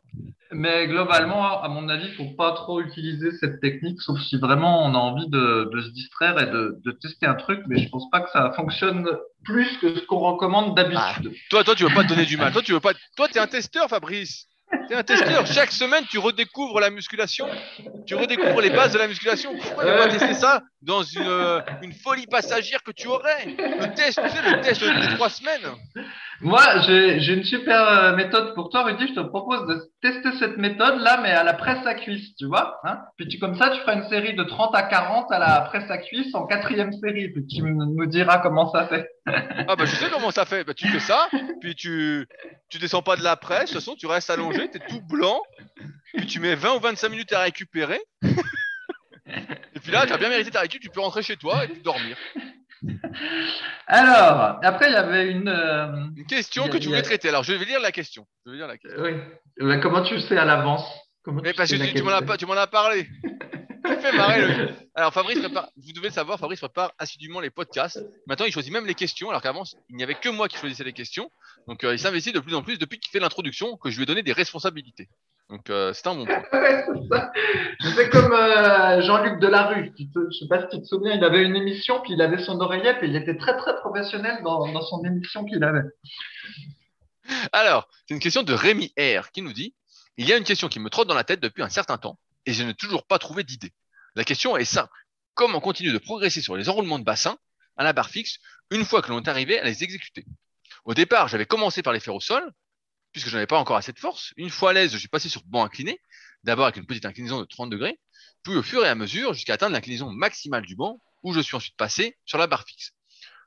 mais 0.52 0.86
globalement, 0.86 1.62
à 1.62 1.68
mon 1.68 1.88
avis, 1.88 2.06
il 2.08 2.14
faut 2.14 2.34
pas 2.36 2.52
trop 2.52 2.80
utiliser 2.80 3.32
cette 3.32 3.60
technique, 3.60 4.00
sauf 4.00 4.20
si 4.20 4.38
vraiment 4.38 4.84
on 4.84 4.94
a 4.94 4.98
envie 4.98 5.28
de, 5.28 5.70
de 5.72 5.80
se 5.82 5.90
distraire 5.90 6.40
et 6.40 6.46
de, 6.46 6.80
de 6.84 6.90
tester 6.92 7.26
un 7.26 7.34
truc, 7.34 7.60
mais 7.68 7.78
je 7.78 7.88
pense 7.88 8.08
pas 8.10 8.20
que 8.20 8.30
ça 8.30 8.52
fonctionne 8.56 9.06
plus 9.44 9.78
que 9.78 9.94
ce 9.94 10.00
qu'on 10.06 10.18
recommande 10.18 10.76
d'habitude. 10.76 11.32
Toi, 11.50 11.64
toi, 11.64 11.74
tu 11.74 11.84
veux 11.84 11.94
pas 11.94 12.04
te 12.04 12.08
donner 12.08 12.26
du 12.26 12.36
mal. 12.36 12.52
Toi, 12.52 12.62
tu 12.62 12.72
veux 12.72 12.80
pas. 12.80 12.92
Toi, 13.16 13.28
t'es 13.28 13.38
un 13.40 13.46
testeur, 13.46 13.88
Fabrice. 13.88 14.46
T'es 14.88 14.94
un 14.94 15.02
testeur. 15.02 15.46
Chaque 15.46 15.72
semaine, 15.72 16.04
tu 16.08 16.18
redécouvres 16.18 16.78
la 16.78 16.90
musculation. 16.90 17.48
Tu 18.06 18.14
redécouvres 18.14 18.60
les 18.60 18.70
bases 18.70 18.92
de 18.92 18.98
la 18.98 19.08
musculation. 19.08 19.52
Pourquoi 19.60 19.84
ne 19.84 19.98
pas 19.98 20.08
tester 20.08 20.34
ça 20.34 20.62
dans 20.80 21.02
une, 21.02 21.26
euh, 21.26 21.60
une 21.82 21.92
folie 21.92 22.26
passagère 22.28 22.80
que 22.84 22.92
tu 22.92 23.08
aurais? 23.08 23.46
Le 23.46 23.94
test, 23.94 24.20
tu 24.22 24.30
sais, 24.30 24.50
le 24.50 24.60
test 24.60 24.80
de 24.80 25.14
trois 25.16 25.28
semaines. 25.28 25.66
Moi, 26.42 26.62
j'ai 26.80 27.34
une 27.34 27.44
super 27.44 27.86
euh, 27.86 28.16
méthode 28.16 28.54
pour 28.54 28.70
toi, 28.70 28.84
Rudy. 28.84 29.08
Je 29.08 29.14
te 29.14 29.20
propose 29.20 29.66
de 29.66 29.90
tester 30.00 30.30
cette 30.38 30.56
méthode-là, 30.56 31.20
mais 31.22 31.30
à 31.30 31.44
la 31.44 31.52
presse 31.52 31.86
à 31.86 31.94
cuisse, 31.94 32.34
tu 32.36 32.46
vois. 32.46 32.80
Hein 32.84 32.98
puis 33.16 33.28
tu, 33.28 33.38
comme 33.38 33.56
ça, 33.56 33.70
tu 33.70 33.80
feras 33.80 33.94
une 33.94 34.08
série 34.08 34.34
de 34.34 34.42
30 34.42 34.74
à 34.74 34.82
40 34.84 35.30
à 35.30 35.38
la 35.38 35.60
presse 35.62 35.90
à 35.90 35.98
cuisse 35.98 36.34
en 36.34 36.46
quatrième 36.46 36.92
série. 36.94 37.28
Puis 37.28 37.46
tu 37.46 37.62
nous 37.62 38.06
diras 38.06 38.38
comment 38.38 38.70
ça 38.72 38.86
fait. 38.86 39.08
Ah 39.68 39.76
bah 39.76 39.84
je 39.84 39.94
sais 39.94 40.10
comment 40.10 40.30
ça 40.30 40.44
fait. 40.46 40.64
Bah, 40.64 40.74
tu 40.74 40.88
fais 40.88 40.98
ça, 40.98 41.28
puis 41.60 41.76
tu 41.76 42.26
tu 42.68 42.78
descends 42.78 43.02
pas 43.02 43.16
de 43.16 43.22
la 43.22 43.36
presse. 43.36 43.70
De 43.70 43.74
toute 43.74 43.74
façon, 43.74 43.94
tu 43.94 44.06
restes 44.06 44.30
allongé, 44.30 44.68
t'es 44.68 44.80
tout 44.80 45.02
blanc. 45.02 45.40
Puis 46.14 46.26
tu 46.26 46.40
mets 46.40 46.56
20 46.56 46.76
ou 46.76 46.80
25 46.80 47.08
minutes 47.10 47.32
à 47.32 47.42
récupérer. 47.42 48.00
Et 49.80 49.80
puis 49.80 49.92
là, 49.92 50.06
tu 50.06 50.12
as 50.12 50.18
bien 50.18 50.28
mérité 50.28 50.50
ta 50.50 50.60
récup, 50.60 50.82
tu 50.82 50.90
peux 50.90 51.00
rentrer 51.00 51.22
chez 51.22 51.36
toi 51.36 51.64
et 51.64 51.68
puis 51.68 51.80
dormir. 51.82 52.16
Alors, 53.86 54.58
après, 54.62 54.88
il 54.88 54.92
y 54.92 54.96
avait 54.96 55.30
une. 55.30 55.48
euh, 55.48 56.06
Une 56.16 56.26
question 56.26 56.68
que 56.68 56.78
tu 56.78 56.86
voulais 56.88 57.00
a- 57.00 57.02
traiter. 57.02 57.28
Alors, 57.28 57.42
je 57.42 57.52
vais 57.52 57.64
lire 57.64 57.80
la 57.80 57.92
question. 57.92 58.26
Je 58.46 58.50
vais 58.52 58.56
lire 58.58 58.66
la 58.68 58.78
question. 58.78 59.02
oui. 59.02 59.12
Euh, 59.62 59.78
comment 59.80 60.02
tu 60.02 60.14
le 60.14 60.20
sais 60.20 60.36
à 60.38 60.44
l'avance? 60.44 60.84
Mais 61.26 61.52
parce 61.52 61.70
que 61.70 61.76
tu, 61.76 61.94
tu 61.94 62.02
m'en 62.46 62.52
as 62.56 62.66
parlé. 62.66 63.06
Tu 63.84 63.90
me 63.90 63.96
fais 64.00 64.12
marrer 64.12 64.46
le. 64.46 64.68
Alors, 64.94 65.12
Fabrice 65.12 65.38
prépare. 65.38 65.68
Vous 65.76 65.92
devez 65.92 66.08
le 66.08 66.14
savoir, 66.14 66.38
Fabrice 66.38 66.60
prépare 66.60 66.92
assidûment 66.98 67.40
les 67.40 67.50
podcasts. 67.50 68.02
Maintenant, 68.26 68.46
il 68.46 68.52
choisit 68.52 68.72
même 68.72 68.86
les 68.86 68.94
questions, 68.94 69.28
alors 69.30 69.42
qu'avant, 69.42 69.62
il 69.88 69.96
n'y 69.96 70.02
avait 70.02 70.14
que 70.14 70.28
moi 70.28 70.48
qui 70.48 70.56
choisissais 70.56 70.84
les 70.84 70.92
questions. 70.92 71.30
Donc, 71.66 71.84
euh, 71.84 71.94
il 71.94 71.98
s'investit 71.98 72.32
de 72.32 72.40
plus 72.40 72.54
en 72.54 72.62
plus 72.62 72.78
depuis 72.78 72.98
qu'il 72.98 73.10
fait 73.10 73.20
l'introduction, 73.20 73.76
que 73.76 73.90
je 73.90 73.96
lui 73.96 74.02
ai 74.04 74.06
donné 74.06 74.22
des 74.22 74.32
responsabilités. 74.32 75.08
Donc, 75.50 75.68
euh, 75.68 75.92
c'est 75.92 76.06
un 76.06 76.14
bon 76.14 76.24
point. 76.24 76.42
Ouais, 76.52 77.92
c'est 77.96 78.08
comme 78.10 78.32
euh, 78.32 79.02
Jean-Luc 79.02 79.40
Delarue. 79.40 79.92
Je 79.98 80.38
sais 80.38 80.46
pas 80.48 80.60
si 80.60 80.76
tu 80.76 80.82
te 80.82 80.86
souviens, 80.86 81.14
il 81.16 81.24
avait 81.24 81.42
une 81.42 81.56
émission, 81.56 82.00
puis 82.02 82.12
il 82.12 82.22
avait 82.22 82.42
son 82.42 82.60
oreillette, 82.60 82.98
et 83.02 83.06
il 83.06 83.16
était 83.16 83.36
très 83.36 83.56
très 83.56 83.74
professionnel 83.76 84.42
dans, 84.44 84.70
dans 84.70 84.82
son 84.82 85.04
émission 85.04 85.44
qu'il 85.44 85.62
avait. 85.64 85.82
Alors, 87.52 87.88
c'est 88.06 88.14
une 88.14 88.20
question 88.20 88.42
de 88.42 88.52
Rémi 88.52 88.92
R 88.98 89.32
qui 89.32 89.42
nous 89.42 89.52
dit 89.52 89.74
Il 90.16 90.28
y 90.28 90.32
a 90.32 90.36
une 90.36 90.44
question 90.44 90.68
qui 90.68 90.78
me 90.78 90.88
trotte 90.88 91.08
dans 91.08 91.14
la 91.14 91.24
tête 91.24 91.40
depuis 91.40 91.62
un 91.62 91.68
certain 91.68 91.98
temps 91.98 92.18
et 92.46 92.52
je 92.52 92.62
n'ai 92.62 92.74
toujours 92.74 93.04
pas 93.04 93.18
trouvé 93.18 93.42
d'idée. 93.42 93.72
La 94.14 94.24
question 94.24 94.56
est 94.56 94.64
simple 94.64 94.92
Comment 95.34 95.60
continuer 95.60 95.92
de 95.92 95.98
progresser 95.98 96.40
sur 96.40 96.56
les 96.56 96.68
enroulements 96.68 96.98
de 96.98 97.04
bassin 97.04 97.38
à 97.76 97.84
la 97.84 97.92
barre 97.92 98.10
fixe 98.10 98.38
une 98.70 98.84
fois 98.84 99.02
que 99.02 99.10
l'on 99.10 99.20
est 99.20 99.28
arrivé 99.28 99.58
à 99.58 99.64
les 99.64 99.82
exécuter 99.82 100.24
Au 100.84 100.94
départ, 100.94 101.28
j'avais 101.28 101.46
commencé 101.46 101.82
par 101.82 101.92
les 101.92 102.00
faire 102.00 102.14
au 102.14 102.20
sol, 102.20 102.52
puisque 103.12 103.28
je 103.28 103.34
n'avais 103.34 103.46
pas 103.46 103.58
encore 103.58 103.76
assez 103.76 103.92
de 103.92 103.98
force. 103.98 104.32
Une 104.36 104.50
fois 104.50 104.70
à 104.70 104.72
l'aise, 104.72 104.92
je 104.92 104.98
suis 104.98 105.08
passé 105.08 105.28
sur 105.28 105.42
banc 105.44 105.64
incliné, 105.64 106.00
d'abord 106.44 106.66
avec 106.66 106.76
une 106.76 106.86
petite 106.86 107.06
inclinaison 107.06 107.40
de 107.40 107.44
30 107.44 107.70
degrés, 107.70 107.98
puis 108.42 108.54
au 108.54 108.62
fur 108.62 108.84
et 108.84 108.88
à 108.88 108.94
mesure 108.94 109.34
jusqu'à 109.34 109.54
atteindre 109.54 109.72
l'inclinaison 109.72 110.10
maximale 110.10 110.64
du 110.64 110.76
banc, 110.76 111.00
où 111.22 111.32
je 111.32 111.40
suis 111.40 111.56
ensuite 111.56 111.76
passé 111.76 112.16
sur 112.24 112.38
la 112.38 112.46
barre 112.46 112.64
fixe. 112.66 112.92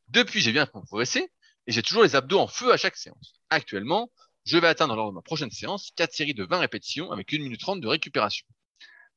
Depuis, 0.10 0.42
j'ai 0.42 0.52
bien 0.52 0.66
progressé 0.66 1.32
et 1.66 1.72
j'ai 1.72 1.82
toujours 1.82 2.04
les 2.04 2.16
abdos 2.16 2.40
en 2.40 2.48
feu 2.48 2.72
à 2.72 2.78
chaque 2.78 2.98
séance. 2.98 3.34
Actuellement, 3.50 4.12
je 4.46 4.58
vais 4.58 4.68
atteindre 4.68 4.96
lors 4.96 5.10
de 5.10 5.16
ma 5.16 5.22
prochaine 5.22 5.52
séance 5.52 5.92
4 5.96 6.14
séries 6.14 6.34
de 6.34 6.44
20 6.44 6.60
répétitions 6.60 7.12
avec 7.12 7.34
1 7.34 7.40
minute 7.40 7.60
30 7.60 7.80
de 7.82 7.88
récupération. 7.88 8.46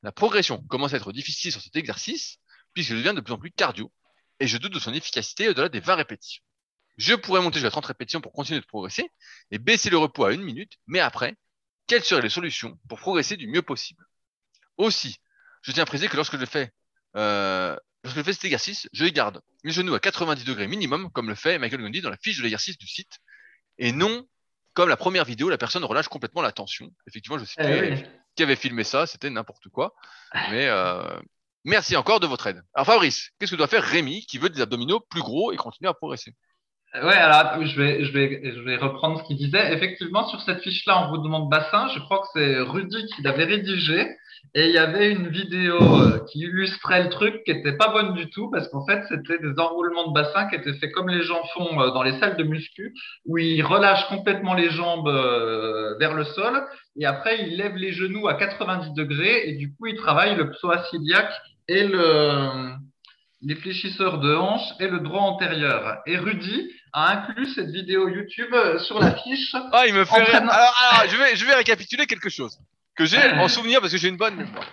La 0.03 0.13
progression 0.13 0.63
commence 0.69 0.95
à 0.95 0.97
être 0.97 1.13
difficile 1.13 1.53
sur 1.53 1.61
cet 1.61 1.75
exercice 1.77 2.39
puisque 2.73 2.91
je 2.91 2.97
deviens 2.97 3.15
de 3.15 3.21
plus 3.21 3.33
en 3.33 3.39
plus 3.39 3.51
cardio 3.51 3.91
et 4.39 4.47
je 4.47 4.59
doute 4.59 4.73
de 4.73 4.79
son 4.79 4.95
efficacité 4.95 5.49
au-delà 5.49 5.69
des 5.69 5.81
20 5.81 5.97
répétitions. 5.97 6.43
Je 6.97 7.15
pourrais 7.15 7.41
monter 7.41 7.59
jusqu'à 7.59 7.71
30 7.71 7.87
répétitions 7.87 8.21
pour 8.21 8.33
continuer 8.33 8.61
de 8.61 8.67
progresser 8.67 9.11
et 9.51 9.59
baisser 9.59 9.91
le 9.91 9.99
repos 9.99 10.25
à 10.25 10.31
1 10.31 10.39
minute, 10.39 10.73
mais 10.87 11.01
après, 11.01 11.37
quelles 11.87 12.05
seraient 12.05 12.23
les 12.23 12.31
solutions 12.31 12.79
pour 12.89 12.99
progresser 12.99 13.37
du 13.37 13.47
mieux 13.47 13.63
possible? 13.63 14.05
Aussi, 14.77 15.17
je 15.63 15.73
tiens 15.73 15.83
à 15.83 15.87
préciser 15.87 16.09
que 16.09 16.17
lorsque 16.17 16.39
je 16.39 16.45
fais, 16.45 16.71
euh, 17.17 17.77
lorsque 18.03 18.19
je 18.19 18.23
fais 18.23 18.33
cet 18.33 18.45
exercice, 18.45 18.89
je 18.93 19.05
garde 19.07 19.43
les 19.65 19.73
genoux 19.73 19.95
à 19.95 20.01
90 20.01 20.45
degrés 20.45 20.69
minimum, 20.69 21.11
comme 21.13 21.29
le 21.29 21.35
fait 21.35 21.59
Michael 21.59 21.83
Gundy 21.83 22.01
dans 22.01 22.11
la 22.11 22.17
fiche 22.17 22.39
de 22.39 22.43
l'exercice 22.43 22.79
du 22.79 22.87
site, 22.87 23.19
et 23.79 23.93
non 23.93 24.27
comme 24.77 24.91
la 24.91 24.99
première 24.99 25.25
vidéo, 25.25 25.49
la 25.49 25.57
personne 25.57 25.85
relâche 25.85 26.09
complètement 26.09 26.43
la 26.43 26.53
tension. 26.53 26.91
Effectivement, 27.07 27.39
je 27.39 27.47
sais 27.47 27.93
oui. 27.95 28.05
qui 28.37 28.43
avait 28.43 28.57
filmé 28.57 28.85
ça, 28.85 29.07
c'était 29.07 29.31
n'importe 29.31 29.71
quoi. 29.71 29.95
Mais 30.51 30.67
euh, 30.69 31.19
merci 31.65 31.97
encore 31.97 32.21
de 32.21 32.27
votre 32.27 32.47
aide. 32.47 32.63
Alors 32.75 32.87
Fabrice, 32.87 33.31
qu'est-ce 33.39 33.53
que 33.53 33.57
doit 33.57 33.69
faire 33.69 33.83
Rémi 33.83 34.27
qui 34.27 34.37
veut 34.37 34.51
des 34.51 34.61
abdominaux 34.61 35.01
plus 35.01 35.23
gros 35.23 35.51
et 35.51 35.57
continuer 35.57 35.89
à 35.89 35.95
progresser? 35.95 36.35
Ouais, 37.03 37.15
alors 37.15 37.63
je 37.63 37.81
vais, 37.81 38.05
je 38.05 38.13
vais, 38.13 38.53
je 38.55 38.61
vais 38.61 38.77
reprendre 38.77 39.21
ce 39.21 39.25
qu'il 39.25 39.37
disait. 39.37 39.73
Effectivement, 39.75 40.27
sur 40.29 40.41
cette 40.41 40.63
fiche-là, 40.63 41.07
on 41.07 41.11
vous 41.11 41.19
demande 41.19 41.51
bassin. 41.51 41.89
Je 41.95 42.01
crois 42.01 42.21
que 42.21 42.29
c'est 42.35 42.61
Rudy 42.61 43.07
qui 43.15 43.23
l'avait 43.23 43.45
rédigé. 43.45 44.07
Et 44.55 44.69
il 44.69 44.73
y 44.73 44.79
avait 44.79 45.11
une 45.11 45.29
vidéo 45.29 45.77
euh, 45.77 46.25
qui 46.31 46.41
illustrait 46.41 47.03
le 47.03 47.11
truc 47.11 47.45
qui 47.45 47.51
était 47.51 47.77
pas 47.77 47.89
bonne 47.89 48.15
du 48.15 48.31
tout 48.31 48.51
parce 48.51 48.69
qu'en 48.69 48.87
fait, 48.87 49.03
c'était 49.09 49.39
des 49.39 49.59
enroulements 49.59 50.09
de 50.09 50.15
bassin 50.15 50.49
qui 50.49 50.55
étaient 50.55 50.73
faits 50.75 50.93
comme 50.93 51.09
les 51.09 51.23
gens 51.23 51.43
font 51.55 51.81
euh, 51.81 51.91
dans 51.91 52.03
les 52.03 52.19
salles 52.21 52.37
de 52.37 52.45
muscu 52.45 52.95
où 53.27 53.39
ils 53.39 53.63
relâchent 53.63 54.09
complètement 54.09 54.55
les 54.55 54.71
jambes 54.71 55.09
euh, 55.09 55.97
vers 55.99 56.15
le 56.15 56.25
sol 56.25 56.63
et 56.99 57.05
après 57.05 57.43
ils 57.43 57.57
lèvent 57.57 57.77
les 57.77 57.93
genoux 57.93 58.29
à 58.29 58.35
90 58.35 58.95
degrés 58.95 59.49
et 59.49 59.53
du 59.57 59.75
coup 59.75 59.87
ils 59.89 59.97
travaillent 59.97 60.37
le 60.37 60.51
psoas 60.51 60.83
et 61.69 61.87
le, 61.87 62.73
les 63.47 63.55
fléchisseurs 63.55 64.19
de 64.19 64.35
hanche 64.35 64.73
et 64.81 64.89
le 64.89 64.99
droit 64.99 65.21
antérieur. 65.21 66.03
Et 66.07 66.19
Rudy 66.19 66.69
a 66.93 67.13
inclus 67.13 67.55
cette 67.55 67.71
vidéo 67.71 68.09
YouTube 68.09 68.53
euh, 68.53 68.81
sur 68.81 68.99
la 68.99 69.15
fiche. 69.15 69.55
Ah, 69.73 69.87
il 69.87 69.95
me 69.95 70.05
fait 70.05 70.21
rire. 70.21 70.35
Alors, 70.35 70.75
alors, 70.91 71.09
je, 71.09 71.17
vais, 71.17 71.37
je 71.37 71.45
vais 71.47 71.55
récapituler 71.55 72.07
quelque 72.07 72.29
chose 72.29 72.59
que 72.97 73.05
j'ai 73.05 73.23
en 73.35 73.47
souvenir 73.49 73.81
parce 73.81 73.93
que 73.93 73.99
j'ai 73.99 74.09
une 74.09 74.17
bonne 74.17 74.35
mémoire. 74.35 74.67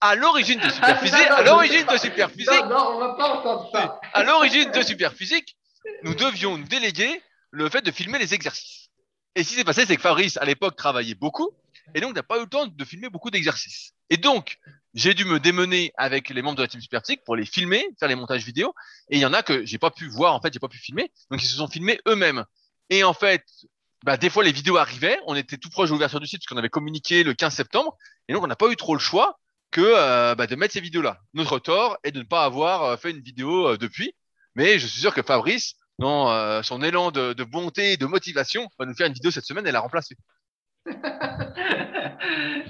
À 0.00 0.16
l'origine 0.16 0.58
de 0.58 0.68
Superphysique, 0.68 1.26
à 1.30 1.42
l'origine 1.42 1.86
de 1.86 1.96
Superphysique, 1.96 2.50
Non, 2.64 2.68
non, 2.70 2.90
on 2.94 2.98
va 2.98 3.14
pas 3.14 3.34
entendre 3.36 3.70
ça. 3.72 4.00
à 4.14 4.24
l'origine 4.24 4.70
de 4.72 4.82
Superphysique, 4.82 5.56
nous 6.02 6.14
devions 6.14 6.58
nous 6.58 6.66
déléguer 6.66 7.22
le 7.52 7.68
fait 7.68 7.82
de 7.82 7.92
filmer 7.92 8.18
les 8.18 8.34
exercices. 8.34 8.88
Et 9.36 9.44
ce 9.44 9.50
qui 9.50 9.54
s'est 9.54 9.64
passé, 9.64 9.86
c'est 9.86 9.94
que 9.94 10.02
Fabrice, 10.02 10.38
à 10.38 10.44
l'époque, 10.44 10.74
travaillait 10.74 11.14
beaucoup, 11.14 11.50
et 11.94 12.00
donc 12.00 12.16
n'a 12.16 12.24
pas 12.24 12.38
eu 12.38 12.42
le 12.42 12.48
temps 12.48 12.66
de 12.66 12.84
filmer 12.84 13.10
beaucoup 13.10 13.30
d'exercices. 13.30 13.92
Et 14.10 14.16
donc, 14.16 14.58
j'ai 14.94 15.14
dû 15.14 15.24
me 15.24 15.38
démener 15.38 15.92
avec 15.96 16.30
les 16.30 16.42
membres 16.42 16.56
de 16.56 16.62
la 16.62 16.68
team 16.68 16.80
Superphysique 16.80 17.22
pour 17.24 17.36
les 17.36 17.46
filmer, 17.46 17.84
faire 17.98 18.08
les 18.08 18.16
montages 18.16 18.44
vidéo, 18.44 18.74
et 19.08 19.16
il 19.16 19.20
y 19.20 19.26
en 19.26 19.32
a 19.32 19.42
que 19.42 19.64
j'ai 19.64 19.78
pas 19.78 19.90
pu 19.90 20.08
voir, 20.08 20.34
en 20.34 20.40
fait, 20.40 20.52
j'ai 20.52 20.58
pas 20.58 20.68
pu 20.68 20.78
filmer, 20.78 21.12
donc 21.30 21.42
ils 21.42 21.46
se 21.46 21.56
sont 21.56 21.68
filmés 21.68 22.00
eux-mêmes. 22.08 22.44
Et 22.90 23.04
en 23.04 23.14
fait, 23.14 23.44
bah, 24.04 24.16
des 24.16 24.30
fois, 24.30 24.42
les 24.42 24.52
vidéos 24.52 24.76
arrivaient, 24.76 25.18
on 25.26 25.36
était 25.36 25.58
tout 25.58 25.70
proche 25.70 25.88
de 25.90 25.94
l'ouverture 25.94 26.20
du 26.20 26.26
site, 26.26 26.40
puisqu'on 26.40 26.56
avait 26.56 26.68
communiqué 26.68 27.22
le 27.22 27.34
15 27.34 27.54
septembre, 27.54 27.96
et 28.28 28.32
donc 28.32 28.42
on 28.42 28.48
n'a 28.48 28.56
pas 28.56 28.70
eu 28.70 28.76
trop 28.76 28.94
le 28.94 29.00
choix 29.00 29.38
que 29.70 29.80
euh, 29.80 30.34
bah, 30.34 30.46
de 30.48 30.56
mettre 30.56 30.74
ces 30.74 30.80
vidéos-là. 30.80 31.20
Notre 31.34 31.60
tort 31.60 31.96
est 32.02 32.10
de 32.10 32.18
ne 32.18 32.24
pas 32.24 32.44
avoir 32.44 32.82
euh, 32.82 32.96
fait 32.96 33.10
une 33.10 33.20
vidéo 33.20 33.68
euh, 33.68 33.76
depuis, 33.76 34.14
mais 34.56 34.80
je 34.80 34.86
suis 34.88 35.00
sûr 35.00 35.14
que 35.14 35.22
Fabrice, 35.22 35.74
dans 36.00 36.62
son 36.62 36.82
élan 36.82 37.10
de, 37.10 37.34
de 37.34 37.44
bonté 37.44 37.92
et 37.92 37.96
de 37.98 38.06
motivation, 38.06 38.66
va 38.78 38.86
nous 38.86 38.94
faire 38.94 39.06
une 39.06 39.12
vidéo 39.12 39.30
cette 39.30 39.44
semaine 39.44 39.66
et 39.66 39.70
la 39.70 39.80
remplacer. 39.80 40.16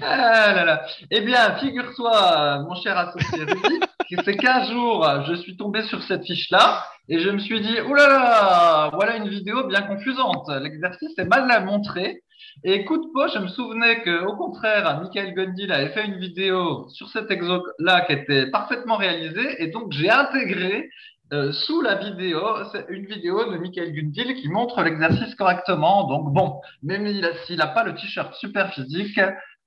Ah 0.01 0.53
là 0.53 0.65
là. 0.65 0.81
Eh 1.09 1.21
bien, 1.21 1.55
figure-toi, 1.57 2.65
mon 2.67 2.75
cher 2.75 2.97
associé 2.97 3.43
Rudy, 3.43 3.79
c'est 4.25 4.35
qu'un 4.35 4.65
jour, 4.65 5.07
je 5.27 5.35
suis 5.35 5.55
tombé 5.55 5.83
sur 5.83 6.03
cette 6.03 6.25
fiche-là 6.25 6.83
et 7.09 7.19
je 7.19 7.29
me 7.29 7.39
suis 7.39 7.61
dit, 7.61 7.75
là, 7.75 8.89
voilà 8.93 9.17
une 9.17 9.29
vidéo 9.29 9.65
bien 9.67 9.81
confusante. 9.81 10.49
L'exercice 10.61 11.17
est 11.17 11.25
mal 11.25 11.65
montré. 11.65 12.23
Et 12.63 12.85
coup 12.85 12.97
de 12.97 13.07
peau, 13.13 13.27
je 13.33 13.39
me 13.39 13.47
souvenais 13.47 14.01
que, 14.01 14.25
au 14.25 14.35
contraire, 14.35 14.99
Michael 15.01 15.33
Gundil 15.33 15.71
avait 15.71 15.89
fait 15.89 16.05
une 16.05 16.19
vidéo 16.19 16.87
sur 16.89 17.07
cet 17.09 17.31
exo-là 17.31 18.01
qui 18.01 18.13
était 18.13 18.47
parfaitement 18.47 18.97
réalisée. 18.97 19.63
Et 19.63 19.67
donc, 19.67 19.91
j'ai 19.91 20.09
intégré 20.09 20.89
euh, 21.33 21.51
sous 21.51 21.81
la 21.81 21.95
vidéo 21.95 22.41
une 22.89 23.05
vidéo 23.05 23.51
de 23.51 23.57
Michael 23.57 23.93
Gundil 23.93 24.35
qui 24.35 24.49
montre 24.49 24.81
l'exercice 24.81 25.33
correctement. 25.35 26.07
Donc, 26.07 26.33
bon, 26.33 26.61
même 26.83 27.07
s'il 27.45 27.57
n'a 27.57 27.67
pas 27.67 27.83
le 27.83 27.95
t-shirt 27.95 28.33
super 28.35 28.73
physique, 28.73 29.19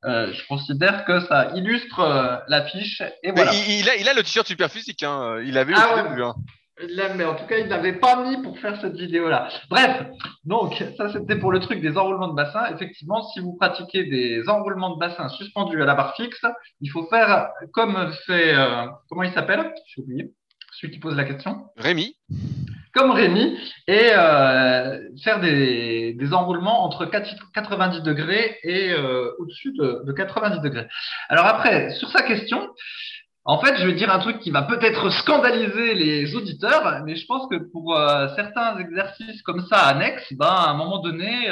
euh, 0.05 0.33
je 0.33 0.47
considère 0.47 1.05
que 1.05 1.21
ça 1.21 1.53
illustre 1.55 2.01
euh, 2.01 2.37
l'affiche. 2.49 3.03
Et 3.23 3.33
voilà. 3.33 3.53
il, 3.55 3.89
a, 3.89 3.97
il, 3.97 4.09
a, 4.09 4.15
le 4.15 4.23
t-shirt 4.23 4.47
super 4.47 4.71
physique. 4.71 5.03
Hein. 5.03 5.39
Il 5.45 5.57
avait 5.57 5.73
ah, 5.77 5.95
ouais, 5.95 6.23
hein. 6.23 6.35
Mais 7.17 7.25
en 7.25 7.37
tout 7.37 7.47
cas, 7.47 7.59
il 7.59 7.69
n'avait 7.69 7.93
pas 7.93 8.25
mis 8.25 8.43
pour 8.43 8.59
faire 8.59 8.81
cette 8.81 8.97
vidéo-là. 8.97 9.49
Bref, 9.71 10.07
donc 10.45 10.83
ça 10.97 11.13
c'était 11.13 11.37
pour 11.37 11.53
le 11.53 11.61
truc 11.61 11.81
des 11.81 11.97
enroulements 11.97 12.29
de 12.29 12.35
bassin. 12.35 12.67
Effectivement, 12.75 13.23
si 13.29 13.41
vous 13.41 13.55
pratiquez 13.55 14.05
des 14.05 14.49
enroulements 14.49 14.91
de 14.91 14.99
bassin 14.99 15.29
suspendus 15.29 15.81
à 15.81 15.87
la 15.87 15.95
barre 15.95 16.17
fixe, 16.17 16.45
il 16.81 16.91
faut 16.91 17.07
faire 17.07 17.49
comme 17.73 18.13
fait, 18.27 18.55
euh, 18.55 18.87
comment 19.09 19.23
il 19.23 19.33
s'appelle? 19.33 19.73
J'ai 19.87 20.03
oublié. 20.03 20.33
Celui 20.85 20.97
qui 20.97 21.01
pose 21.01 21.17
la 21.17 21.25
question? 21.25 21.65
Rémi. 21.79 22.15
Comme 22.93 23.11
Rémi 23.11 23.57
et 23.89 24.11
euh, 24.13 25.01
faire 25.23 25.41
des, 25.41 26.13
des, 26.13 26.33
enroulements 26.35 26.85
entre 26.85 27.07
90 27.07 28.03
degrés 28.03 28.59
et 28.63 28.93
euh, 28.93 29.31
au-dessus 29.39 29.73
de, 29.73 30.03
de 30.05 30.13
90 30.13 30.61
degrés. 30.61 30.87
Alors 31.31 31.47
après, 31.47 31.89
sur 31.93 32.11
sa 32.11 32.21
question, 32.21 32.69
en 33.47 33.59
fait, 33.63 33.79
je 33.79 33.87
vais 33.87 33.95
dire 33.95 34.13
un 34.13 34.19
truc 34.19 34.41
qui 34.41 34.51
va 34.51 34.61
peut-être 34.61 35.09
scandaliser 35.09 35.95
les 35.95 36.37
auditeurs, 36.37 37.03
mais 37.07 37.17
je 37.17 37.25
pense 37.25 37.49
que 37.49 37.57
pour 37.57 37.97
euh, 37.97 38.29
certains 38.37 38.77
exercices 38.77 39.41
comme 39.41 39.65
ça 39.65 39.79
annexes, 39.87 40.35
ben, 40.35 40.45
à 40.45 40.69
un 40.69 40.75
moment 40.75 40.99
donné, 40.99 41.49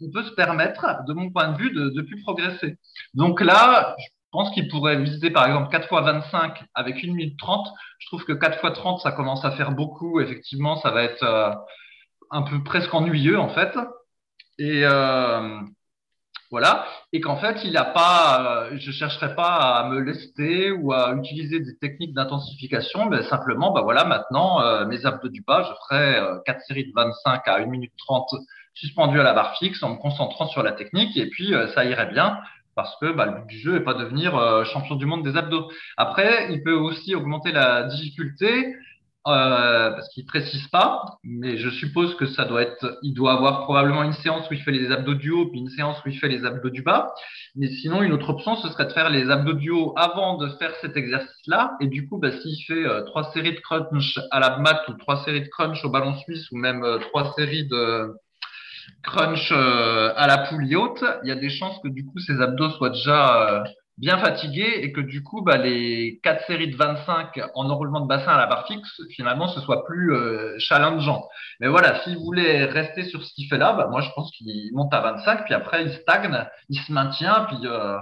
on 0.00 0.10
peut 0.10 0.24
se 0.24 0.32
permettre, 0.32 1.04
de 1.06 1.12
mon 1.12 1.30
point 1.30 1.52
de 1.52 1.56
vue, 1.56 1.70
de, 1.70 1.90
de 1.90 2.02
plus 2.02 2.20
progresser. 2.20 2.78
Donc 3.14 3.40
là, 3.42 3.94
je 3.96 4.06
pense 4.32 4.50
qu'il 4.52 4.68
pourrait 4.68 4.96
viser 4.96 5.30
par 5.30 5.46
exemple 5.46 5.70
4 5.70 5.88
fois 5.88 6.00
25 6.00 6.64
avec 6.74 7.04
1 7.04 7.08
minute 7.08 7.38
30. 7.38 7.68
Je 7.98 8.06
trouve 8.08 8.24
que 8.24 8.32
4 8.32 8.58
fois 8.60 8.72
30, 8.72 9.00
ça 9.00 9.12
commence 9.12 9.44
à 9.44 9.52
faire 9.52 9.72
beaucoup. 9.72 10.20
Effectivement, 10.20 10.76
ça 10.76 10.90
va 10.90 11.04
être 11.04 11.22
euh, 11.22 11.52
un 12.30 12.42
peu 12.42 12.62
presque 12.64 12.92
ennuyeux 12.94 13.38
en 13.38 13.50
fait. 13.50 13.76
Et 14.58 14.84
voilà, 16.52 16.84
et 17.14 17.22
qu'en 17.22 17.38
fait, 17.38 17.64
il 17.64 17.74
a 17.78 17.84
pas, 17.84 18.66
euh, 18.66 18.76
je 18.76 18.92
chercherai 18.92 19.34
pas 19.34 19.56
à 19.56 19.88
me 19.88 20.00
lester 20.00 20.70
ou 20.70 20.92
à 20.92 21.14
utiliser 21.14 21.60
des 21.60 21.78
techniques 21.78 22.12
d'intensification, 22.12 23.06
mais 23.06 23.22
simplement, 23.22 23.72
bah 23.72 23.80
voilà, 23.80 24.04
maintenant, 24.04 24.60
euh, 24.60 24.84
mes 24.84 25.06
abdos 25.06 25.30
du 25.30 25.40
bas, 25.40 25.62
je 25.62 25.72
ferai 25.86 26.16
euh, 26.18 26.38
4 26.44 26.60
séries 26.68 26.84
de 26.84 26.92
25 26.94 27.48
à 27.48 27.56
1 27.56 27.66
minute 27.68 27.94
30 27.96 28.28
suspendues 28.74 29.18
à 29.18 29.22
la 29.22 29.32
barre 29.32 29.56
fixe 29.56 29.82
en 29.82 29.94
me 29.94 29.96
concentrant 29.96 30.46
sur 30.46 30.62
la 30.62 30.72
technique, 30.72 31.16
et 31.16 31.30
puis 31.30 31.54
euh, 31.54 31.68
ça 31.68 31.86
irait 31.86 32.12
bien 32.12 32.38
parce 32.74 32.94
que 33.00 33.12
bah, 33.12 33.26
le 33.26 33.32
but 33.32 33.46
du 33.46 33.58
jeu 33.58 33.72
n'est 33.72 33.84
pas 33.84 33.94
devenir 33.94 34.64
champion 34.66 34.96
du 34.96 35.06
monde 35.06 35.22
des 35.22 35.36
abdos. 35.36 35.70
Après, 35.96 36.52
il 36.52 36.62
peut 36.62 36.74
aussi 36.74 37.14
augmenter 37.14 37.52
la 37.52 37.84
difficulté 37.84 38.74
euh, 39.28 39.90
parce 39.92 40.08
qu'il 40.08 40.26
précise 40.26 40.66
pas, 40.68 41.04
mais 41.22 41.56
je 41.56 41.70
suppose 41.70 42.16
que 42.16 42.26
ça 42.26 42.44
doit 42.44 42.62
être, 42.62 42.98
il 43.02 43.14
doit 43.14 43.34
avoir 43.34 43.62
probablement 43.62 44.02
une 44.02 44.14
séance 44.14 44.50
où 44.50 44.54
il 44.54 44.60
fait 44.60 44.72
les 44.72 44.90
abdos 44.90 45.14
du 45.14 45.30
haut, 45.30 45.46
puis 45.46 45.60
une 45.60 45.68
séance 45.68 45.96
où 46.04 46.08
il 46.08 46.18
fait 46.18 46.28
les 46.28 46.44
abdos 46.44 46.70
du 46.70 46.82
bas. 46.82 47.14
Mais 47.54 47.68
sinon, 47.68 48.02
une 48.02 48.12
autre 48.12 48.30
option, 48.30 48.56
ce 48.56 48.68
serait 48.70 48.86
de 48.86 48.92
faire 48.92 49.10
les 49.10 49.30
abdos 49.30 49.52
du 49.52 49.70
haut 49.70 49.94
avant 49.96 50.38
de 50.38 50.48
faire 50.58 50.74
cet 50.80 50.96
exercice-là. 50.96 51.76
Et 51.80 51.86
du 51.86 52.08
coup, 52.08 52.18
bah, 52.18 52.32
s'il 52.32 52.64
fait 52.66 52.84
euh, 52.84 53.02
trois 53.02 53.30
séries 53.32 53.54
de 53.54 53.60
crunch 53.60 54.18
à 54.32 54.40
la 54.40 54.58
mat 54.58 54.82
ou 54.88 54.94
trois 54.94 55.22
séries 55.24 55.42
de 55.42 55.48
crunch 55.48 55.84
au 55.84 55.90
ballon 55.90 56.16
suisse 56.16 56.50
ou 56.50 56.56
même 56.56 56.82
euh, 56.82 56.98
trois 56.98 57.32
séries 57.34 57.68
de 57.68 58.12
crunch 59.02 59.52
à 59.52 60.26
la 60.26 60.38
poulie 60.48 60.76
haute, 60.76 61.04
il 61.24 61.28
y 61.28 61.32
a 61.32 61.36
des 61.36 61.50
chances 61.50 61.78
que 61.82 61.88
du 61.88 62.04
coup, 62.04 62.18
ces 62.18 62.40
abdos 62.40 62.70
soient 62.70 62.90
déjà 62.90 63.64
bien 63.98 64.18
fatigué 64.18 64.80
et 64.82 64.92
que 64.92 65.00
du 65.00 65.22
coup, 65.22 65.42
bah, 65.42 65.56
les 65.56 66.18
quatre 66.22 66.44
séries 66.46 66.70
de 66.70 66.76
25 66.76 67.40
en 67.54 67.70
enroulement 67.70 68.00
de 68.00 68.08
bassin 68.08 68.32
à 68.32 68.38
la 68.38 68.46
barre 68.46 68.66
fixe, 68.66 69.00
finalement, 69.14 69.48
ce 69.48 69.60
soit 69.60 69.84
plus 69.84 70.14
euh, 70.14 70.54
challengeant. 70.58 71.28
Mais 71.60 71.68
voilà, 71.68 72.02
s'il 72.02 72.16
voulait 72.18 72.64
rester 72.64 73.04
sur 73.04 73.22
ce 73.22 73.32
qu'il 73.34 73.48
fait 73.48 73.58
là, 73.58 73.74
bah, 73.74 73.88
moi, 73.90 74.00
je 74.00 74.10
pense 74.14 74.30
qu'il 74.32 74.70
monte 74.74 74.92
à 74.94 75.00
25, 75.00 75.44
puis 75.44 75.54
après, 75.54 75.84
il 75.84 75.92
stagne, 75.92 76.46
il 76.68 76.78
se 76.80 76.92
maintient, 76.92 77.46
puis 77.48 77.58
euh, 77.64 77.96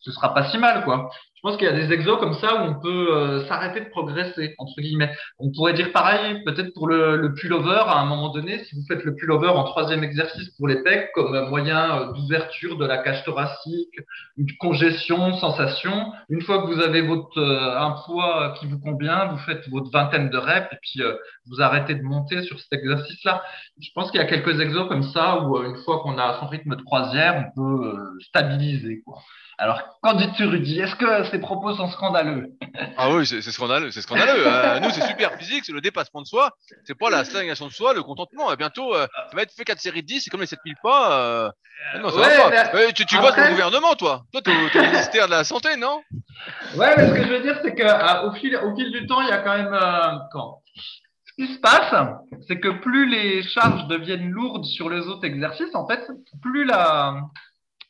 ce 0.00 0.12
sera 0.12 0.34
pas 0.34 0.44
si 0.50 0.58
mal, 0.58 0.84
quoi. 0.84 1.10
Je 1.36 1.42
pense 1.42 1.58
qu'il 1.58 1.66
y 1.66 1.70
a 1.70 1.74
des 1.74 1.92
exos 1.92 2.18
comme 2.18 2.32
ça 2.34 2.54
où 2.56 2.58
on 2.64 2.80
peut 2.80 3.14
euh, 3.14 3.46
s'arrêter 3.46 3.80
de 3.80 3.88
progresser, 3.90 4.54
entre 4.58 4.80
guillemets. 4.80 5.14
On 5.38 5.52
pourrait 5.52 5.74
dire 5.74 5.92
pareil, 5.92 6.42
peut-être 6.44 6.72
pour 6.74 6.88
le, 6.88 7.16
le 7.16 7.34
pullover, 7.34 7.82
à 7.86 7.98
un 7.98 8.06
moment 8.06 8.30
donné, 8.30 8.64
si 8.64 8.74
vous 8.74 8.82
faites 8.88 9.04
le 9.04 9.14
pullover 9.14 9.48
en 9.48 9.62
troisième 9.64 10.02
exercice 10.02 10.48
pour 10.56 10.66
les 10.66 10.82
pecs, 10.82 11.10
comme 11.14 11.48
moyen 11.50 12.00
euh, 12.00 12.12
d'ouverture 12.14 12.78
de 12.78 12.86
la 12.86 12.98
cage 12.98 13.22
thoracique, 13.24 14.00
une 14.38 14.50
congestion, 14.58 15.34
sensation, 15.34 16.12
une 16.30 16.40
fois 16.40 16.62
que 16.62 16.72
vous 16.72 16.80
avez 16.80 17.02
votre 17.02 17.38
euh, 17.38 17.78
un 17.78 17.94
poids 18.06 18.54
qui 18.58 18.66
vous 18.66 18.80
convient, 18.80 19.26
vous 19.26 19.38
faites 19.38 19.68
votre 19.68 19.90
vingtaine 19.90 20.30
de 20.30 20.38
reps 20.38 20.72
et 20.72 20.78
puis 20.82 21.02
vous 21.46 21.60
arrêtez 21.60 21.94
de 21.94 22.02
monter 22.02 22.42
sur 22.42 22.58
cet 22.58 22.72
exercice-là. 22.72 23.42
Je 23.80 23.90
pense 23.94 24.10
qu'il 24.10 24.20
y 24.20 24.24
a 24.24 24.26
quelques 24.26 24.58
exos 24.58 24.88
comme 24.88 25.02
ça 25.02 25.42
où 25.42 25.62
une 25.62 25.76
fois 25.84 26.00
qu'on 26.00 26.18
a 26.18 26.40
son 26.40 26.46
rythme 26.46 26.74
de 26.76 26.82
croisière, 26.82 27.44
on 27.46 27.54
peut 27.54 28.18
stabiliser, 28.20 29.02
quoi. 29.04 29.18
Alors, 29.58 29.80
qu'en 30.02 30.14
dis-tu, 30.14 30.44
Rudy? 30.44 30.80
Est-ce 30.80 30.94
que 30.96 31.24
ces 31.30 31.38
propos 31.38 31.74
sont 31.74 31.88
scandaleux? 31.90 32.50
Ah 32.98 33.10
oui, 33.10 33.26
c'est 33.26 33.40
scandaleux, 33.40 33.90
c'est 33.90 34.02
scandaleux. 34.02 34.46
Euh, 34.46 34.80
nous, 34.80 34.90
c'est 34.90 35.06
super 35.06 35.32
physique, 35.38 35.64
c'est 35.64 35.72
le 35.72 35.80
dépassement 35.80 36.20
de 36.20 36.26
soi, 36.26 36.50
c'est 36.84 36.98
pas 36.98 37.08
la 37.08 37.24
stagnation 37.24 37.66
de 37.66 37.72
soi, 37.72 37.94
le 37.94 38.02
contentement. 38.02 38.52
Et 38.52 38.56
bientôt, 38.56 38.94
euh, 38.94 39.06
ça 39.30 39.36
va 39.36 39.42
être 39.42 39.52
fait 39.52 39.64
4 39.64 39.80
séries 39.80 40.02
de 40.02 40.06
10, 40.06 40.20
c'est 40.20 40.30
comme 40.30 40.42
les 40.42 40.46
7000 40.46 40.74
pas. 40.82 41.20
Euh... 41.20 41.50
Non, 42.00 42.10
ça 42.10 42.18
va 42.18 42.68
pas. 42.68 42.92
tu, 42.92 43.06
tu 43.06 43.16
vois 43.16 43.32
ton 43.32 43.48
gouvernement, 43.48 43.94
toi. 43.94 44.24
Toi, 44.32 44.42
tu 44.42 44.50
es 44.50 44.78
au 44.78 44.82
ministère 44.82 45.26
de 45.26 45.30
la 45.30 45.44
Santé, 45.44 45.76
non? 45.76 46.02
Ouais, 46.74 46.94
mais 46.96 47.08
ce 47.08 47.14
que 47.14 47.22
je 47.22 47.28
veux 47.28 47.42
dire, 47.42 47.58
c'est 47.62 47.74
qu'au 47.74 48.32
fil, 48.32 48.56
au 48.56 48.76
fil 48.76 48.92
du 48.92 49.06
temps, 49.06 49.22
il 49.22 49.28
y 49.28 49.32
a 49.32 49.38
quand 49.38 49.56
même. 49.56 49.72
Euh, 49.72 50.18
quand? 50.32 50.60
Ce 51.24 51.44
qui 51.44 51.54
se 51.54 51.58
passe, 51.60 51.94
c'est 52.46 52.60
que 52.60 52.68
plus 52.68 53.08
les 53.08 53.42
charges 53.42 53.86
deviennent 53.88 54.30
lourdes 54.30 54.64
sur 54.64 54.88
les 54.90 55.00
autres 55.06 55.24
exercices, 55.24 55.74
en 55.74 55.86
fait, 55.86 56.06
plus 56.40 56.64
la, 56.64 57.20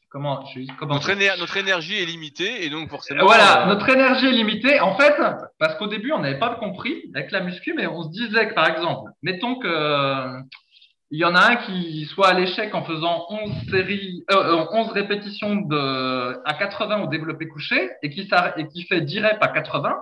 Comment, 0.08 0.44
notre, 0.82 1.56
énergie 1.56 1.96
est 1.96 2.06
limitée 2.06 2.64
et 2.64 2.70
donc 2.70 2.88
forcément. 2.88 3.24
Voilà, 3.24 3.64
euh, 3.64 3.66
notre 3.66 3.88
énergie 3.88 4.26
est 4.26 4.32
limitée. 4.32 4.80
En 4.80 4.96
fait, 4.96 5.14
parce 5.58 5.74
qu'au 5.76 5.88
début, 5.88 6.12
on 6.12 6.20
n'avait 6.20 6.38
pas 6.38 6.54
compris 6.54 7.10
avec 7.14 7.32
la 7.32 7.40
muscu, 7.40 7.74
mais 7.74 7.86
on 7.88 8.04
se 8.04 8.10
disait 8.10 8.48
que, 8.48 8.54
par 8.54 8.68
exemple, 8.68 9.10
mettons 9.22 9.56
que 9.56 9.66
euh, 9.66 10.40
il 11.10 11.18
y 11.18 11.24
en 11.24 11.34
a 11.34 11.52
un 11.52 11.56
qui 11.56 12.04
soit 12.06 12.28
à 12.28 12.34
l'échec 12.34 12.74
en 12.74 12.84
faisant 12.84 13.26
11 13.30 13.70
séries, 13.70 14.24
euh, 14.30 14.66
11 14.72 14.90
répétitions 14.92 15.56
de, 15.56 16.40
à 16.44 16.54
80 16.54 17.02
au 17.02 17.06
développé 17.08 17.48
couché 17.48 17.90
et 18.02 18.10
qui, 18.10 18.28
et 18.56 18.68
qui 18.68 18.84
fait 18.84 19.00
10 19.00 19.20
reps 19.20 19.38
à 19.40 19.48
80. 19.48 19.96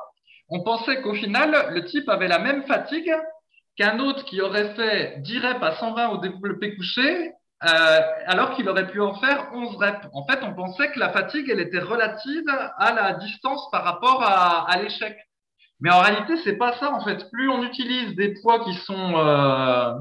On 0.50 0.62
pensait 0.62 1.00
qu'au 1.00 1.14
final, 1.14 1.70
le 1.72 1.84
type 1.86 2.08
avait 2.10 2.28
la 2.28 2.38
même 2.38 2.62
fatigue 2.64 3.12
qu'un 3.76 3.98
autre 3.98 4.24
qui 4.24 4.40
aurait 4.40 4.74
fait 4.74 5.20
10 5.20 5.38
reps 5.38 5.62
à 5.62 5.72
120 5.72 6.08
au 6.08 6.18
développé 6.18 6.76
couché 6.76 7.32
euh, 7.66 8.00
alors 8.26 8.54
qu'il 8.54 8.68
aurait 8.68 8.88
pu 8.88 9.00
en 9.00 9.14
faire 9.14 9.48
11 9.52 9.76
reps. 9.76 10.06
En 10.12 10.26
fait, 10.26 10.40
on 10.42 10.54
pensait 10.54 10.90
que 10.92 10.98
la 10.98 11.10
fatigue, 11.10 11.48
elle 11.50 11.60
était 11.60 11.78
relative 11.78 12.44
à 12.78 12.92
la 12.92 13.14
distance 13.14 13.70
par 13.70 13.84
rapport 13.84 14.22
à, 14.22 14.76
l'échec. 14.82 15.16
Mais 15.80 15.90
en 15.90 16.00
réalité, 16.00 16.36
c'est 16.44 16.56
pas 16.56 16.74
ça. 16.74 16.92
En 16.92 17.00
fait, 17.00 17.30
plus 17.30 17.48
on 17.48 17.62
utilise 17.62 18.14
des 18.16 18.34
poids 18.42 18.64
qui 18.64 18.74
sont 18.74 19.14
euh, 19.16 19.92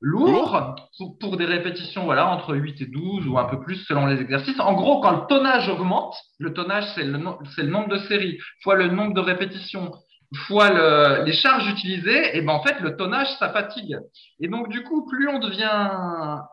lourds 0.00 0.76
pour, 1.20 1.36
des 1.36 1.44
répétitions, 1.44 2.04
voilà, 2.04 2.26
entre 2.26 2.54
8 2.54 2.82
et 2.82 2.86
12 2.86 3.28
ou 3.28 3.38
un 3.38 3.44
peu 3.44 3.60
plus 3.60 3.76
selon 3.86 4.06
les 4.06 4.20
exercices. 4.20 4.58
En 4.58 4.74
gros, 4.74 5.00
quand 5.00 5.12
le 5.12 5.26
tonnage 5.28 5.68
augmente, 5.68 6.16
le 6.38 6.52
tonnage, 6.52 6.86
c'est 6.94 7.04
le, 7.04 7.12
le 7.12 7.70
nombre 7.70 7.88
de 7.88 7.98
séries 7.98 8.38
fois 8.62 8.74
le 8.74 8.88
nombre 8.88 9.14
de 9.14 9.20
répétitions 9.20 9.92
fois 10.34 10.70
le, 10.70 11.24
les 11.24 11.32
charges 11.32 11.68
utilisées, 11.68 12.36
et 12.36 12.42
ben 12.42 12.52
en 12.52 12.62
fait 12.62 12.80
le 12.80 12.96
tonnage 12.96 13.28
ça 13.38 13.50
fatigue. 13.50 13.98
Et 14.40 14.48
donc 14.48 14.68
du 14.68 14.82
coup, 14.82 15.06
plus 15.06 15.28
on 15.28 15.38
devient 15.38 15.98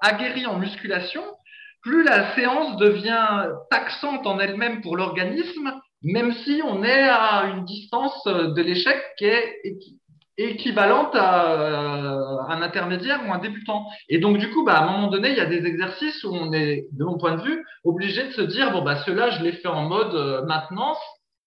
aguerri 0.02 0.46
en 0.46 0.58
musculation, 0.58 1.24
plus 1.82 2.04
la 2.04 2.36
séance 2.36 2.78
devient 2.78 3.48
taxante 3.70 4.26
en 4.28 4.40
elle-même 4.40 4.82
pour 4.82 4.98
l'organisme, 4.98 5.74
même 6.04 6.34
si 6.34 6.62
on 6.66 6.84
est 6.84 7.10
à 7.10 7.46
une 7.54 7.66
distance 7.66 8.24
de 8.26 8.62
l'échec 8.62 8.98
qui 9.18 9.26
est 9.26 9.62
équivalente 10.38 11.16
à 11.16 11.52
euh, 11.52 12.40
un 12.48 12.62
intermédiaire 12.62 13.22
ou 13.28 13.34
un 13.34 13.40
débutant. 13.40 13.86
Et 14.10 14.18
donc, 14.20 14.38
du 14.38 14.50
coup, 14.50 14.64
bah, 14.64 14.80
à 14.80 14.84
un 14.84 14.92
moment 14.92 15.08
donné, 15.08 15.32
il 15.32 15.38
y 15.38 15.42
a 15.42 15.46
des 15.46 15.66
exercices 15.66 16.24
où 16.24 16.34
on 16.34 16.52
est, 16.54 16.88
de 16.92 17.04
mon 17.04 17.18
point 17.18 17.36
de 17.36 17.42
vue, 17.42 17.64
obligé 17.84 18.28
de 18.28 18.32
se 18.32 18.42
dire, 18.42 18.72
bon, 18.72 18.82
bah, 18.82 18.98
ceux-là, 19.06 19.32
je 19.32 19.44
les 19.44 19.54
fais 19.54 19.68
en 19.68 19.84
mode 19.84 20.16
euh, 20.16 20.46
maintenance 20.46 21.00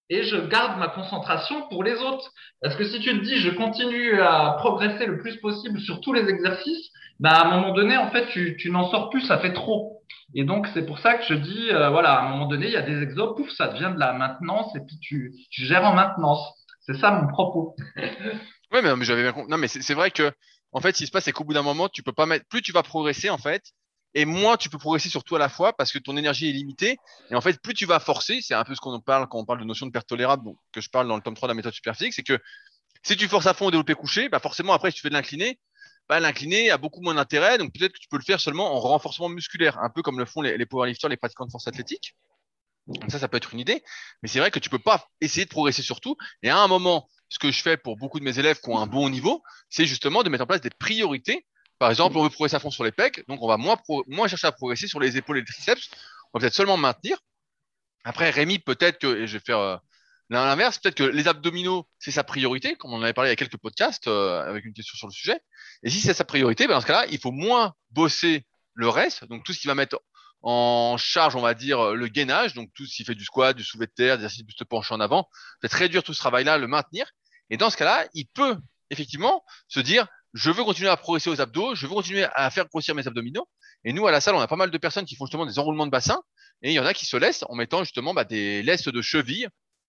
et 0.09 0.23
je 0.23 0.37
garde 0.37 0.77
ma 0.79 0.87
concentration 0.87 1.67
pour 1.69 1.83
les 1.83 1.95
autres. 1.95 2.31
Parce 2.61 2.75
que 2.75 2.85
si 2.85 2.99
tu 2.99 3.09
te 3.09 3.23
dis, 3.23 3.37
je 3.37 3.49
continue 3.51 4.21
à 4.21 4.55
progresser 4.59 5.05
le 5.05 5.19
plus 5.19 5.37
possible 5.37 5.79
sur 5.79 6.01
tous 6.01 6.13
les 6.13 6.27
exercices, 6.29 6.89
bah, 7.19 7.31
à 7.31 7.47
un 7.47 7.51
moment 7.51 7.73
donné, 7.73 7.97
en 7.97 8.09
fait, 8.11 8.27
tu, 8.27 8.57
tu 8.57 8.69
n'en 8.69 8.89
sors 8.89 9.09
plus, 9.09 9.21
ça 9.21 9.39
fait 9.39 9.53
trop. 9.53 10.01
Et 10.33 10.43
donc, 10.43 10.67
c'est 10.73 10.85
pour 10.85 10.99
ça 10.99 11.15
que 11.15 11.23
je 11.23 11.33
dis, 11.33 11.69
euh, 11.71 11.89
voilà, 11.89 12.13
à 12.13 12.25
un 12.25 12.29
moment 12.29 12.47
donné, 12.47 12.67
il 12.67 12.73
y 12.73 12.77
a 12.77 12.81
des 12.81 13.01
exos, 13.01 13.35
pouf, 13.35 13.49
ça 13.51 13.69
devient 13.69 13.91
de 13.93 13.99
la 13.99 14.13
maintenance, 14.13 14.75
et 14.75 14.79
puis 14.85 14.99
tu, 14.99 15.33
tu 15.49 15.65
gères 15.65 15.85
en 15.85 15.93
maintenance. 15.93 16.41
C'est 16.81 16.97
ça 16.97 17.11
mon 17.11 17.27
propos. 17.27 17.75
Oui, 18.71 18.79
mais, 18.83 19.05
j'avais 19.05 19.21
bien 19.21 19.31
compris. 19.31 19.49
Non, 19.49 19.57
mais 19.57 19.67
c'est 19.67 19.93
vrai 19.93 20.11
que, 20.11 20.33
en 20.73 20.81
fait, 20.81 20.91
ce 20.93 20.97
qui 20.97 21.05
se 21.05 21.11
passe, 21.11 21.23
c'est 21.23 21.31
qu'au 21.31 21.45
bout 21.45 21.53
d'un 21.53 21.61
moment, 21.61 21.87
tu 21.87 22.03
peux 22.03 22.11
pas 22.11 22.25
mettre, 22.25 22.45
plus 22.49 22.61
tu 22.61 22.73
vas 22.73 22.83
progresser, 22.83 23.29
en 23.29 23.37
fait, 23.37 23.61
et 24.15 24.25
moins 24.25 24.57
tu 24.57 24.69
peux 24.69 24.77
progresser 24.77 25.09
sur 25.09 25.23
tout 25.23 25.35
à 25.35 25.39
la 25.39 25.49
fois 25.49 25.73
parce 25.73 25.91
que 25.91 25.99
ton 25.99 26.17
énergie 26.17 26.49
est 26.49 26.53
limitée. 26.53 26.97
Et 27.29 27.35
en 27.35 27.41
fait, 27.41 27.61
plus 27.61 27.73
tu 27.73 27.85
vas 27.85 27.99
forcer, 27.99 28.39
c'est 28.41 28.53
un 28.53 28.63
peu 28.63 28.73
ce 28.73 28.81
qu'on 28.81 28.99
parle 28.99 29.27
quand 29.27 29.37
on 29.37 29.45
parle 29.45 29.59
de 29.59 29.65
notion 29.65 29.85
de 29.85 29.91
perte 29.91 30.07
tolérable, 30.07 30.49
que 30.71 30.81
je 30.81 30.89
parle 30.89 31.07
dans 31.07 31.15
le 31.15 31.21
tome 31.21 31.35
3 31.35 31.47
de 31.47 31.51
la 31.51 31.55
méthode 31.55 31.73
superphysique, 31.73 32.13
c'est 32.13 32.23
que 32.23 32.39
si 33.03 33.15
tu 33.17 33.27
forces 33.27 33.45
à 33.45 33.53
fond 33.53 33.67
au 33.67 33.71
développé 33.71 33.93
couché, 33.93 34.29
bah 34.29 34.39
forcément, 34.39 34.73
après, 34.73 34.89
si 34.89 34.95
tu 34.95 35.01
fais 35.01 35.09
de 35.09 35.13
l'incliné, 35.13 35.59
bah, 36.09 36.19
l'incliné 36.19 36.71
a 36.71 36.77
beaucoup 36.77 37.01
moins 37.01 37.13
d'intérêt, 37.13 37.57
donc 37.57 37.73
peut-être 37.73 37.93
que 37.93 37.99
tu 37.99 38.07
peux 38.07 38.17
le 38.17 38.23
faire 38.23 38.39
seulement 38.39 38.73
en 38.73 38.79
renforcement 38.79 39.29
musculaire, 39.29 39.77
un 39.79 39.89
peu 39.89 40.01
comme 40.01 40.17
le 40.17 40.25
font 40.25 40.41
les, 40.41 40.57
les 40.57 40.65
powerlifters, 40.65 41.09
les 41.09 41.17
pratiquants 41.17 41.45
de 41.45 41.51
force 41.51 41.67
athlétique. 41.67 42.15
Ça, 43.09 43.19
ça 43.19 43.27
peut 43.27 43.37
être 43.37 43.53
une 43.53 43.59
idée. 43.59 43.83
Mais 44.21 44.29
c'est 44.29 44.39
vrai 44.39 44.51
que 44.51 44.59
tu 44.59 44.69
peux 44.69 44.79
pas 44.79 45.07
essayer 45.21 45.45
de 45.45 45.49
progresser 45.49 45.81
sur 45.81 46.01
tout. 46.01 46.15
Et 46.43 46.49
à 46.49 46.57
un 46.57 46.67
moment, 46.67 47.07
ce 47.29 47.39
que 47.39 47.51
je 47.51 47.61
fais 47.61 47.77
pour 47.77 47.97
beaucoup 47.97 48.19
de 48.19 48.23
mes 48.23 48.37
élèves 48.37 48.59
qui 48.59 48.69
ont 48.69 48.77
un 48.77 48.87
bon 48.87 49.09
niveau, 49.09 49.43
c'est 49.69 49.85
justement 49.85 50.23
de 50.23 50.29
mettre 50.29 50.43
en 50.43 50.47
place 50.47 50.61
des 50.61 50.69
priorités. 50.69 51.45
Par 51.79 51.89
exemple, 51.89 52.17
on 52.17 52.23
veut 52.23 52.29
progresser 52.29 52.55
à 52.55 52.59
fond 52.59 52.71
sur 52.71 52.83
les 52.83 52.91
pecs, 52.91 53.27
donc 53.27 53.41
on 53.41 53.47
va 53.47 53.57
moins, 53.57 53.77
moins 54.07 54.27
chercher 54.27 54.47
à 54.47 54.51
progresser 54.51 54.87
sur 54.87 54.99
les 54.99 55.17
épaules 55.17 55.37
et 55.37 55.41
les 55.41 55.45
triceps. 55.45 55.89
On 56.33 56.39
va 56.39 56.41
peut-être 56.41 56.53
seulement 56.53 56.77
maintenir. 56.77 57.17
Après, 58.03 58.29
Rémi, 58.29 58.59
peut-être 58.59 58.99
que, 58.99 59.07
et 59.23 59.27
je 59.27 59.37
vais 59.37 59.43
faire 59.43 59.59
euh, 59.59 59.77
l'inverse, 60.29 60.79
peut-être 60.79 60.95
que 60.95 61.03
les 61.03 61.27
abdominaux, 61.27 61.87
c'est 61.99 62.11
sa 62.11 62.23
priorité, 62.23 62.75
comme 62.75 62.93
on 62.93 62.97
en 62.97 63.03
avait 63.03 63.13
parlé 63.13 63.29
il 63.29 63.31
y 63.31 63.33
a 63.33 63.35
quelques 63.35 63.57
podcasts 63.57 64.07
euh, 64.07 64.47
avec 64.47 64.63
une 64.63 64.73
question 64.73 64.95
sur 64.95 65.07
le 65.07 65.13
sujet. 65.13 65.39
Et 65.83 65.89
si 65.89 65.99
c'est 65.99 66.13
sa 66.13 66.23
priorité, 66.23 66.67
ben 66.67 66.75
dans 66.75 66.81
ce 66.81 66.85
cas-là, 66.85 67.07
il 67.11 67.19
faut 67.19 67.31
moins 67.31 67.73
bosser 67.91 68.45
le 68.73 68.89
reste, 68.89 69.25
donc 69.25 69.43
tout 69.43 69.53
ce 69.53 69.59
qui 69.59 69.67
va 69.67 69.75
mettre 69.75 69.99
en 70.41 70.97
charge, 70.97 71.35
on 71.35 71.41
va 71.41 71.55
dire, 71.55 71.93
le 71.93 72.07
gainage, 72.07 72.53
donc 72.53 72.69
tout 72.75 72.85
ce 72.85 72.95
qui 72.95 73.03
fait 73.03 73.15
du 73.15 73.25
squat, 73.25 73.55
du 73.55 73.63
soulevé 73.63 73.87
de 73.87 73.91
terre, 73.91 74.17
des 74.17 74.25
exercices 74.25 74.45
de 74.45 74.63
penché 74.63 74.93
en 74.93 74.99
avant, 74.99 75.27
peut-être 75.59 75.73
réduire 75.73 76.03
tout 76.03 76.13
ce 76.13 76.19
travail-là, 76.19 76.59
le 76.59 76.67
maintenir. 76.67 77.09
Et 77.49 77.57
dans 77.57 77.71
ce 77.71 77.77
cas-là, 77.77 78.07
il 78.13 78.27
peut 78.27 78.55
effectivement 78.91 79.43
se 79.67 79.79
dire, 79.79 80.07
je 80.35 80.51
veux 80.51 80.63
continuer 80.63 80.89
à 80.89 80.97
progresser 80.97 81.29
aux 81.29 81.41
abdos, 81.41 81.73
je 81.75 81.87
veux 81.87 81.93
continuer 81.93 82.25
à 82.35 82.49
faire 82.51 82.67
grossir 82.67 82.93
mes 82.93 83.07
abdominaux. 83.07 83.47
Et 83.83 83.93
nous, 83.93 84.05
à 84.05 84.11
la 84.11 84.21
salle, 84.21 84.35
on 84.35 84.39
a 84.39 84.47
pas 84.47 84.55
mal 84.55 84.69
de 84.69 84.77
personnes 84.77 85.05
qui 85.05 85.15
font 85.15 85.25
justement 85.25 85.45
des 85.45 85.57
enroulements 85.57 85.85
de 85.85 85.91
bassin, 85.91 86.21
et 86.61 86.71
il 86.71 86.73
y 86.73 86.79
en 86.79 86.85
a 86.85 86.93
qui 86.93 87.05
se 87.05 87.17
laissent 87.17 87.43
en 87.49 87.55
mettant 87.55 87.83
justement 87.83 88.13
bah, 88.13 88.25
des 88.25 88.61
laisses 88.61 88.87
de 88.87 89.01
cheville. 89.01 89.47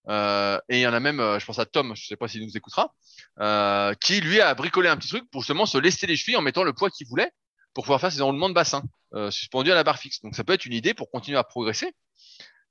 Euh, 0.09 0.57
et 0.69 0.77
il 0.77 0.81
y 0.81 0.87
en 0.87 0.93
a 0.93 1.01
même, 1.01 1.19
euh, 1.19 1.37
je 1.37 1.45
pense 1.45 1.59
à 1.59 1.65
Tom, 1.65 1.93
je 1.93 2.05
sais 2.05 2.15
pas 2.15 2.29
s'il 2.29 2.41
nous 2.41 2.55
écoutera, 2.55 2.93
euh, 3.41 3.93
qui 3.95 4.21
lui 4.21 4.39
a 4.39 4.55
bricolé 4.55 4.87
un 4.87 4.95
petit 4.95 5.09
truc 5.09 5.29
pour 5.31 5.41
justement 5.41 5.65
se 5.65 5.77
laisser 5.77 6.07
les 6.07 6.15
chevilles 6.15 6.37
en 6.37 6.41
mettant 6.41 6.63
le 6.63 6.71
poids 6.71 6.89
qu'il 6.89 7.07
voulait 7.07 7.29
pour 7.73 7.83
pouvoir 7.83 7.99
faire 7.99 8.11
ses 8.11 8.21
enroulements 8.21 8.47
de 8.47 8.53
bassin 8.53 8.83
euh, 9.13 9.31
suspendus 9.31 9.71
à 9.71 9.75
la 9.75 9.83
barre 9.83 9.99
fixe. 9.99 10.21
Donc 10.21 10.35
ça 10.35 10.43
peut 10.43 10.53
être 10.53 10.65
une 10.65 10.73
idée 10.73 10.93
pour 10.93 11.11
continuer 11.11 11.37
à 11.37 11.43
progresser. 11.43 11.93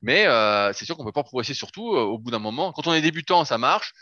Mais 0.03 0.27
euh, 0.27 0.72
c'est 0.72 0.85
sûr 0.85 0.97
qu'on 0.97 1.05
peut 1.05 1.12
pas 1.12 1.22
progresser 1.22 1.55
surtout 1.55 1.95
euh, 1.95 2.01
au 2.01 2.18
bout 2.18 2.31
d'un 2.31 2.39
moment. 2.39 2.72
Quand 2.72 2.87
on 2.87 2.93
est 2.93 3.01
débutant, 3.01 3.45
ça 3.45 3.59
marche. 3.59 3.93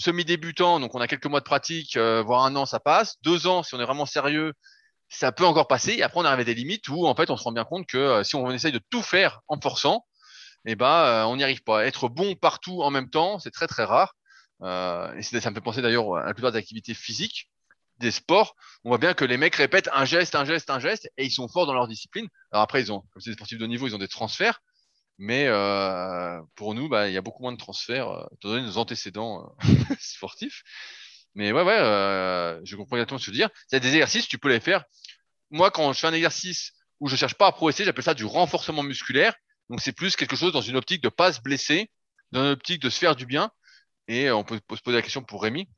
Semi-débutant, 0.00 0.80
donc 0.80 0.94
on 0.94 1.00
a 1.00 1.06
quelques 1.06 1.26
mois 1.26 1.40
de 1.40 1.44
pratique, 1.44 1.96
euh, 1.96 2.22
voire 2.22 2.44
un 2.44 2.56
an, 2.56 2.64
ça 2.64 2.80
passe. 2.80 3.16
Deux 3.22 3.46
ans, 3.46 3.62
si 3.62 3.74
on 3.74 3.80
est 3.80 3.84
vraiment 3.84 4.06
sérieux, 4.06 4.54
ça 5.10 5.30
peut 5.30 5.44
encore 5.44 5.68
passer. 5.68 5.92
Et 5.92 6.02
après, 6.02 6.20
on 6.20 6.24
arrive 6.24 6.40
à 6.40 6.44
des 6.44 6.54
limites 6.54 6.88
où 6.88 7.06
en 7.06 7.14
fait, 7.14 7.28
on 7.28 7.36
se 7.36 7.44
rend 7.44 7.52
bien 7.52 7.64
compte 7.64 7.86
que 7.86 7.98
euh, 7.98 8.24
si 8.24 8.34
on 8.34 8.50
essaye 8.50 8.72
de 8.72 8.80
tout 8.88 9.02
faire 9.02 9.40
en 9.46 9.60
forçant, 9.60 10.06
eh 10.64 10.74
ben, 10.74 10.86
euh, 10.86 11.24
on 11.24 11.36
n'y 11.36 11.44
arrive 11.44 11.62
pas. 11.62 11.84
Être 11.84 12.08
bon 12.08 12.34
partout 12.34 12.82
en 12.82 12.90
même 12.90 13.10
temps, 13.10 13.38
c'est 13.38 13.50
très 13.50 13.66
très 13.66 13.84
rare. 13.84 14.14
et 14.62 15.22
ça 15.22 15.50
me 15.50 15.54
fait 15.54 15.60
penser 15.60 15.82
d'ailleurs 15.82 16.16
à 16.16 16.24
la 16.26 16.34
plupart 16.34 16.52
des 16.52 16.58
activités 16.58 16.94
physiques 16.94 17.50
des 17.98 18.10
sports, 18.10 18.56
on 18.84 18.88
voit 18.88 18.98
bien 18.98 19.12
que 19.12 19.26
les 19.26 19.36
mecs 19.36 19.54
répètent 19.54 19.90
un 19.92 20.06
geste, 20.06 20.34
un 20.34 20.46
geste, 20.46 20.70
un 20.70 20.80
geste, 20.80 21.10
et 21.18 21.26
ils 21.26 21.30
sont 21.30 21.48
forts 21.48 21.66
dans 21.66 21.74
leur 21.74 21.86
discipline. 21.86 22.26
Alors 22.50 22.62
après, 22.62 22.80
ils 22.80 22.90
ont, 22.90 23.04
comme 23.12 23.20
c'est 23.20 23.30
des 23.30 23.34
sportifs 23.34 23.58
de 23.58 23.66
niveau, 23.66 23.86
ils 23.86 23.94
ont 23.94 23.98
des 23.98 24.08
transferts, 24.08 24.60
mais 25.20 25.44
euh, 25.48 26.40
pour 26.54 26.74
nous, 26.74 26.88
bah, 26.88 27.08
il 27.08 27.12
y 27.12 27.18
a 27.18 27.20
beaucoup 27.20 27.42
moins 27.42 27.52
de 27.52 27.58
transferts, 27.58 28.08
euh, 28.08 28.26
étant 28.32 28.48
donné 28.48 28.62
nos 28.66 28.78
antécédents 28.78 29.54
euh, 29.68 29.68
sportifs. 30.00 30.62
Mais 31.34 31.52
ouais, 31.52 31.62
ouais, 31.62 31.78
euh, 31.78 32.58
je 32.64 32.74
comprends 32.74 32.96
exactement 32.96 33.18
ce 33.18 33.26
que 33.26 33.30
tu 33.30 33.32
veux 33.32 33.36
dire. 33.36 33.50
Il 33.70 33.74
y 33.74 33.76
a 33.76 33.80
des 33.80 33.90
exercices, 33.90 34.26
tu 34.26 34.38
peux 34.38 34.48
les 34.48 34.60
faire. 34.60 34.82
Moi, 35.50 35.70
quand 35.70 35.92
je 35.92 36.00
fais 36.00 36.06
un 36.06 36.14
exercice 36.14 36.72
où 37.00 37.08
je 37.08 37.16
cherche 37.16 37.34
pas 37.34 37.48
à 37.48 37.52
progresser, 37.52 37.84
j'appelle 37.84 38.02
ça 38.02 38.14
du 38.14 38.24
renforcement 38.24 38.82
musculaire. 38.82 39.34
Donc 39.68 39.82
c'est 39.82 39.92
plus 39.92 40.16
quelque 40.16 40.36
chose 40.36 40.54
dans 40.54 40.62
une 40.62 40.76
optique 40.76 41.02
de 41.02 41.10
pas 41.10 41.34
se 41.34 41.42
blesser, 41.42 41.90
dans 42.32 42.42
une 42.42 42.52
optique 42.52 42.80
de 42.80 42.88
se 42.88 42.98
faire 42.98 43.14
du 43.14 43.26
bien. 43.26 43.50
Et 44.08 44.30
on 44.30 44.42
peut 44.42 44.58
se 44.74 44.80
poser 44.82 44.96
la 44.96 45.02
question 45.02 45.22
pour 45.22 45.42
Rémi. 45.42 45.68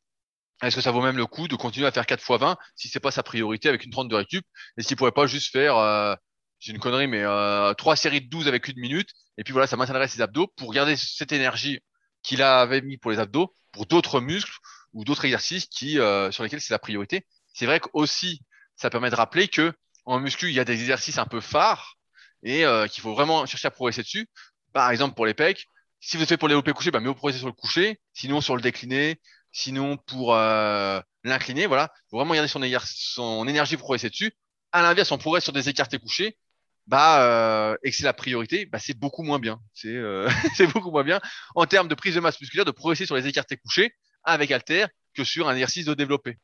Est-ce 0.63 0.77
que 0.77 0.83
ça 0.83 0.93
vaut 0.93 1.03
même 1.03 1.17
le 1.17 1.27
coup 1.27 1.49
de 1.49 1.57
continuer 1.57 1.89
à 1.89 1.91
faire 1.91 2.07
4 2.07 2.21
x 2.21 2.41
20 2.41 2.57
si 2.77 2.87
c'est 2.87 3.01
pas 3.01 3.11
sa 3.11 3.25
priorité 3.25 3.69
avec 3.69 3.85
une 3.85 3.91
30 3.91 4.09
de 4.09 4.15
récup 4.15 4.45
et 4.77 4.83
s'il 4.83 4.97
pourrait 4.97 5.11
pas 5.11 5.27
juste 5.27 5.51
faire, 5.51 5.77
euh, 5.79 6.15
j'ai 6.63 6.73
une 6.73 6.79
connerie, 6.79 7.09
mais 7.09 7.23
euh, 7.23 7.75
trois 7.75 7.97
séries 7.97 8.21
de 8.21 8.29
12 8.29 8.49
avec 8.49 8.69
une 8.69 8.79
minute 8.79 9.11
et 9.37 9.45
puis 9.45 9.53
voilà, 9.53 9.67
ça 9.67 9.77
maintiendrait 9.77 10.09
ses 10.09 10.21
abdos 10.21 10.47
pour 10.57 10.73
garder 10.73 10.97
cette 10.97 11.33
énergie 11.33 11.81
qu'il 12.23 12.43
avait 12.43 12.83
mis 12.83 12.99
pour 12.99 13.11
les 13.11 13.19
abdos 13.19 13.53
pour 13.73 13.87
d'autres 13.87 14.21
muscles 14.21 14.57
ou 14.93 15.05
d'autres 15.05 15.25
exercices 15.25 15.67
qui 15.67 15.99
euh, 15.99 16.31
sur 16.31 16.45
lesquels 16.45 16.61
c'est 16.61 16.73
la 16.73 16.79
priorité. 16.79 17.27
C'est 17.53 17.67
vrai 17.67 17.81
qu'aussi 17.81 18.43
ça 18.77 18.91
permet 18.91 19.11
de 19.11 19.17
rappeler 19.17 19.49
que 19.49 19.73
en 20.05 20.21
muscu 20.21 20.49
il 20.49 20.55
y 20.55 20.61
a 20.61 20.65
des 20.65 20.81
exercices 20.81 21.19
un 21.19 21.27
peu 21.27 21.41
phares 21.41 21.97
et 22.45 22.65
euh, 22.65 22.87
qu'il 22.87 23.03
faut 23.03 23.15
vraiment 23.15 23.45
chercher 23.47 23.69
à 23.69 23.71
progresser 23.71 24.03
dessus. 24.03 24.29
Par 24.73 24.91
exemple 24.91 25.15
pour 25.17 25.27
les 25.27 25.35
pecs, 25.35 25.67
si 26.01 26.17
vous 26.17 26.23
êtes 26.23 26.29
fait 26.29 26.37
pour 26.37 26.49
les 26.49 26.53
développé 26.53 26.73
couché, 26.73 26.91
bah 26.91 27.01
mieux 27.01 27.15
progresser 27.15 27.39
sur 27.39 27.49
le 27.49 27.53
couché, 27.53 28.01
sinon 28.13 28.41
sur 28.41 28.57
le 28.57 28.63
décliné, 28.63 29.21
Sinon, 29.53 29.99
pour 29.99 30.35
euh, 30.35 31.01
l'incliner, 31.25 31.67
voilà, 31.67 31.93
faut 32.11 32.17
vraiment 32.17 32.35
garder 32.35 32.49
son, 32.49 32.61
son 32.87 33.47
énergie 33.47 33.77
pour 33.77 33.85
progresser 33.85 34.09
dessus. 34.09 34.33
À 34.73 34.81
l'inverse, 34.81 35.13
on 35.13 35.19
progresse 35.19 35.45
sur 35.45 35.53
des 35.53 35.69
écartés 35.69 35.99
couchés, 35.99 36.39
bah, 36.87 37.23
euh, 37.23 37.77
et 37.83 37.91
que 37.91 37.97
c'est 37.97 38.05
la 38.05 38.13
priorité, 38.13 38.67
bah, 38.67 38.79
c'est 38.79 38.99
beaucoup 38.99 39.23
moins 39.23 39.39
bien. 39.39 39.61
C'est 39.75 39.95
euh, 39.95 40.29
beaucoup 40.75 40.91
moins 40.91 41.05
bien 41.05 41.21
en 41.55 41.67
termes 41.67 41.89
de 41.89 41.95
prise 41.95 42.15
de 42.15 42.21
masse 42.21 42.41
musculaire 42.41 42.65
de 42.65 42.71
progresser 42.71 43.07
sur 43.07 43.17
les 43.17 43.27
écartés 43.27 43.57
couchés 43.57 43.95
avec 44.25 44.51
halter 44.51 44.87
que 45.15 45.25
sur 45.25 45.49
un 45.49 45.53
exercice 45.53 45.87
de 45.87 45.95
développé. 45.95 46.39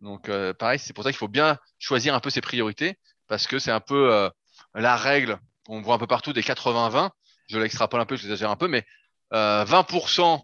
Donc, 0.00 0.28
euh, 0.28 0.52
pareil, 0.52 0.78
c'est 0.78 0.92
pour 0.92 1.04
ça 1.04 1.10
qu'il 1.10 1.18
faut 1.18 1.28
bien 1.28 1.58
choisir 1.78 2.14
un 2.14 2.20
peu 2.20 2.30
ses 2.30 2.40
priorités 2.40 2.98
parce 3.28 3.46
que 3.46 3.58
c'est 3.58 3.70
un 3.70 3.80
peu 3.80 4.12
euh, 4.12 4.28
la 4.74 4.96
règle. 4.96 5.38
On 5.68 5.80
voit 5.80 5.94
un 5.94 5.98
peu 5.98 6.06
partout 6.06 6.32
des 6.32 6.42
80-20. 6.42 7.10
Je 7.48 7.58
l'extrapole 7.58 8.00
un 8.00 8.06
peu, 8.06 8.16
je 8.16 8.22
l'exagère 8.22 8.50
un 8.50 8.56
peu, 8.56 8.68
mais 8.68 8.84
20% 9.32 10.40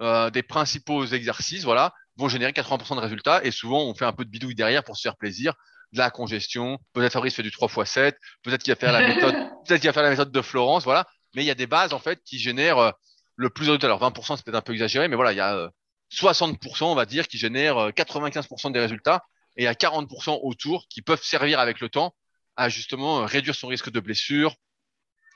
euh, 0.00 0.30
des 0.30 0.42
principaux 0.42 1.04
exercices, 1.06 1.64
voilà, 1.64 1.92
vont 2.16 2.28
générer 2.28 2.52
80% 2.52 2.96
de 2.96 3.00
résultats. 3.00 3.44
Et 3.44 3.50
souvent, 3.50 3.82
on 3.84 3.94
fait 3.94 4.04
un 4.04 4.12
peu 4.12 4.24
de 4.24 4.30
bidouille 4.30 4.54
derrière 4.54 4.84
pour 4.84 4.96
se 4.96 5.02
faire 5.02 5.16
plaisir, 5.16 5.54
de 5.92 5.98
la 5.98 6.10
congestion. 6.10 6.78
Peut-être 6.92 7.12
Fabrice 7.12 7.34
fait 7.34 7.42
du 7.42 7.50
3 7.50 7.68
x 7.68 7.90
7. 7.90 8.18
Peut-être 8.42 8.62
qu'il 8.62 8.72
va 8.72 8.80
faire 8.80 8.92
la 8.92 9.06
méthode, 9.06 9.34
peut-être 9.66 9.80
qu'il 9.80 9.88
va 9.88 9.92
faire 9.92 10.02
la 10.02 10.10
méthode 10.10 10.32
de 10.32 10.42
Florence, 10.42 10.84
voilà. 10.84 11.06
Mais 11.34 11.42
il 11.42 11.46
y 11.46 11.50
a 11.50 11.54
des 11.54 11.66
bases, 11.66 11.92
en 11.92 11.98
fait, 11.98 12.20
qui 12.24 12.38
génèrent 12.38 12.78
euh, 12.78 12.90
le 13.36 13.50
plus 13.50 13.66
de 13.66 13.70
résultats. 13.70 13.86
Alors, 13.86 14.02
20%, 14.02 14.36
c'est 14.36 14.44
peut-être 14.44 14.56
un 14.56 14.62
peu 14.62 14.72
exagéré, 14.72 15.08
mais 15.08 15.16
voilà, 15.16 15.32
il 15.32 15.36
y 15.36 15.40
a 15.40 15.54
euh, 15.54 15.68
60%, 16.12 16.84
on 16.84 16.94
va 16.94 17.06
dire, 17.06 17.28
qui 17.28 17.38
génèrent 17.38 17.90
95% 17.90 18.68
euh, 18.68 18.70
des 18.70 18.80
résultats. 18.80 19.22
Et 19.56 19.62
il 19.62 19.64
y 19.64 19.68
a 19.68 19.74
40% 19.74 20.40
autour 20.42 20.86
qui 20.88 21.02
peuvent 21.02 21.22
servir 21.22 21.58
avec 21.58 21.80
le 21.80 21.88
temps 21.88 22.14
à 22.56 22.68
justement 22.68 23.24
réduire 23.24 23.54
son 23.54 23.68
risque 23.68 23.90
de 23.90 24.00
blessure, 24.00 24.54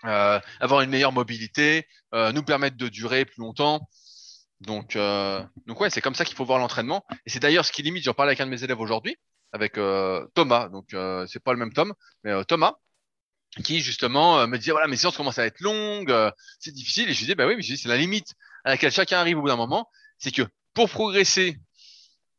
euh, 0.05 0.41
avoir 0.61 0.81
une 0.81 0.91
meilleure 0.91 1.13
mobilité, 1.13 1.87
euh, 2.15 2.33
nous 2.33 2.43
permettre 2.43 2.77
de 2.77 2.89
durer 2.89 3.25
plus 3.25 3.41
longtemps. 3.41 3.89
Donc, 4.61 4.97
euh, 4.97 5.43
donc 5.67 5.81
ouais, 5.81 5.91
c'est 5.91 6.01
comme 6.01 6.17
ça 6.17 6.25
qu'il 6.25 6.37
faut 6.37 6.45
voir 6.45 6.59
l'entraînement. 6.59 7.05
Et 7.27 7.31
c'est 7.31 7.39
d'ailleurs 7.39 7.65
ce 7.65 7.73
qui 7.73 7.83
limite. 7.83 8.05
J'en 8.05 8.15
parlais 8.15 8.31
avec 8.31 8.41
un 8.41 8.47
de 8.47 8.51
mes 8.51 8.65
élèves 8.65 8.81
aujourd'hui, 8.81 9.17
avec 9.53 9.79
euh, 9.79 10.27
Thomas. 10.35 10.69
Donc, 10.69 10.95
euh, 10.95 11.27
c'est 11.27 11.43
pas 11.43 11.53
le 11.53 11.59
même 11.59 11.73
Tom, 11.73 11.95
mais 12.25 12.31
euh, 12.31 12.45
Thomas, 12.45 12.75
qui 13.65 13.81
justement 13.81 14.47
me 14.47 14.57
disait 14.57 14.73
voilà, 14.73 14.89
mes 14.89 14.97
séances 14.97 15.17
commencent 15.17 15.39
à 15.39 15.47
être 15.47 15.61
longues, 15.61 16.15
c'est 16.59 16.73
difficile. 16.73 17.11
Et 17.11 17.13
je 17.13 17.19
disais 17.19 17.35
bah 17.35 17.47
oui, 17.47 17.55
mais 17.57 17.63
je 17.63 17.75
dis 17.75 17.79
c'est 17.79 17.89
la 17.89 17.99
limite 17.99 18.35
à 18.65 18.71
laquelle 18.71 18.93
chacun 18.93 19.19
arrive 19.19 19.39
au 19.39 19.43
bout 19.43 19.49
d'un 19.49 19.57
moment. 19.57 19.91
C'est 20.19 20.31
que 20.31 20.43
pour 20.73 20.89
progresser, 20.89 21.59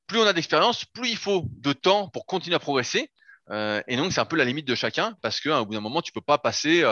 plus 0.08 0.20
on 0.20 0.26
a 0.26 0.34
d'expérience, 0.34 0.86
plus 0.86 1.10
il 1.10 1.18
faut 1.18 1.46
de 1.48 1.74
temps 1.74 2.08
pour 2.10 2.26
continuer 2.26 2.56
à 2.56 2.60
progresser. 2.60 3.12
Euh, 3.52 3.82
et 3.88 3.98
donc, 3.98 4.12
c'est 4.12 4.22
un 4.22 4.26
peu 4.26 4.38
la 4.38 4.46
limite 4.46 4.68
de 4.68 4.74
chacun 4.74 5.16
parce 5.22 5.40
qu'au 5.40 5.52
hein, 5.52 5.64
bout 5.64 5.74
d'un 5.74 5.82
moment, 5.82 6.02
tu 6.02 6.12
peux 6.12 6.22
pas 6.22 6.40
passer 6.40 6.84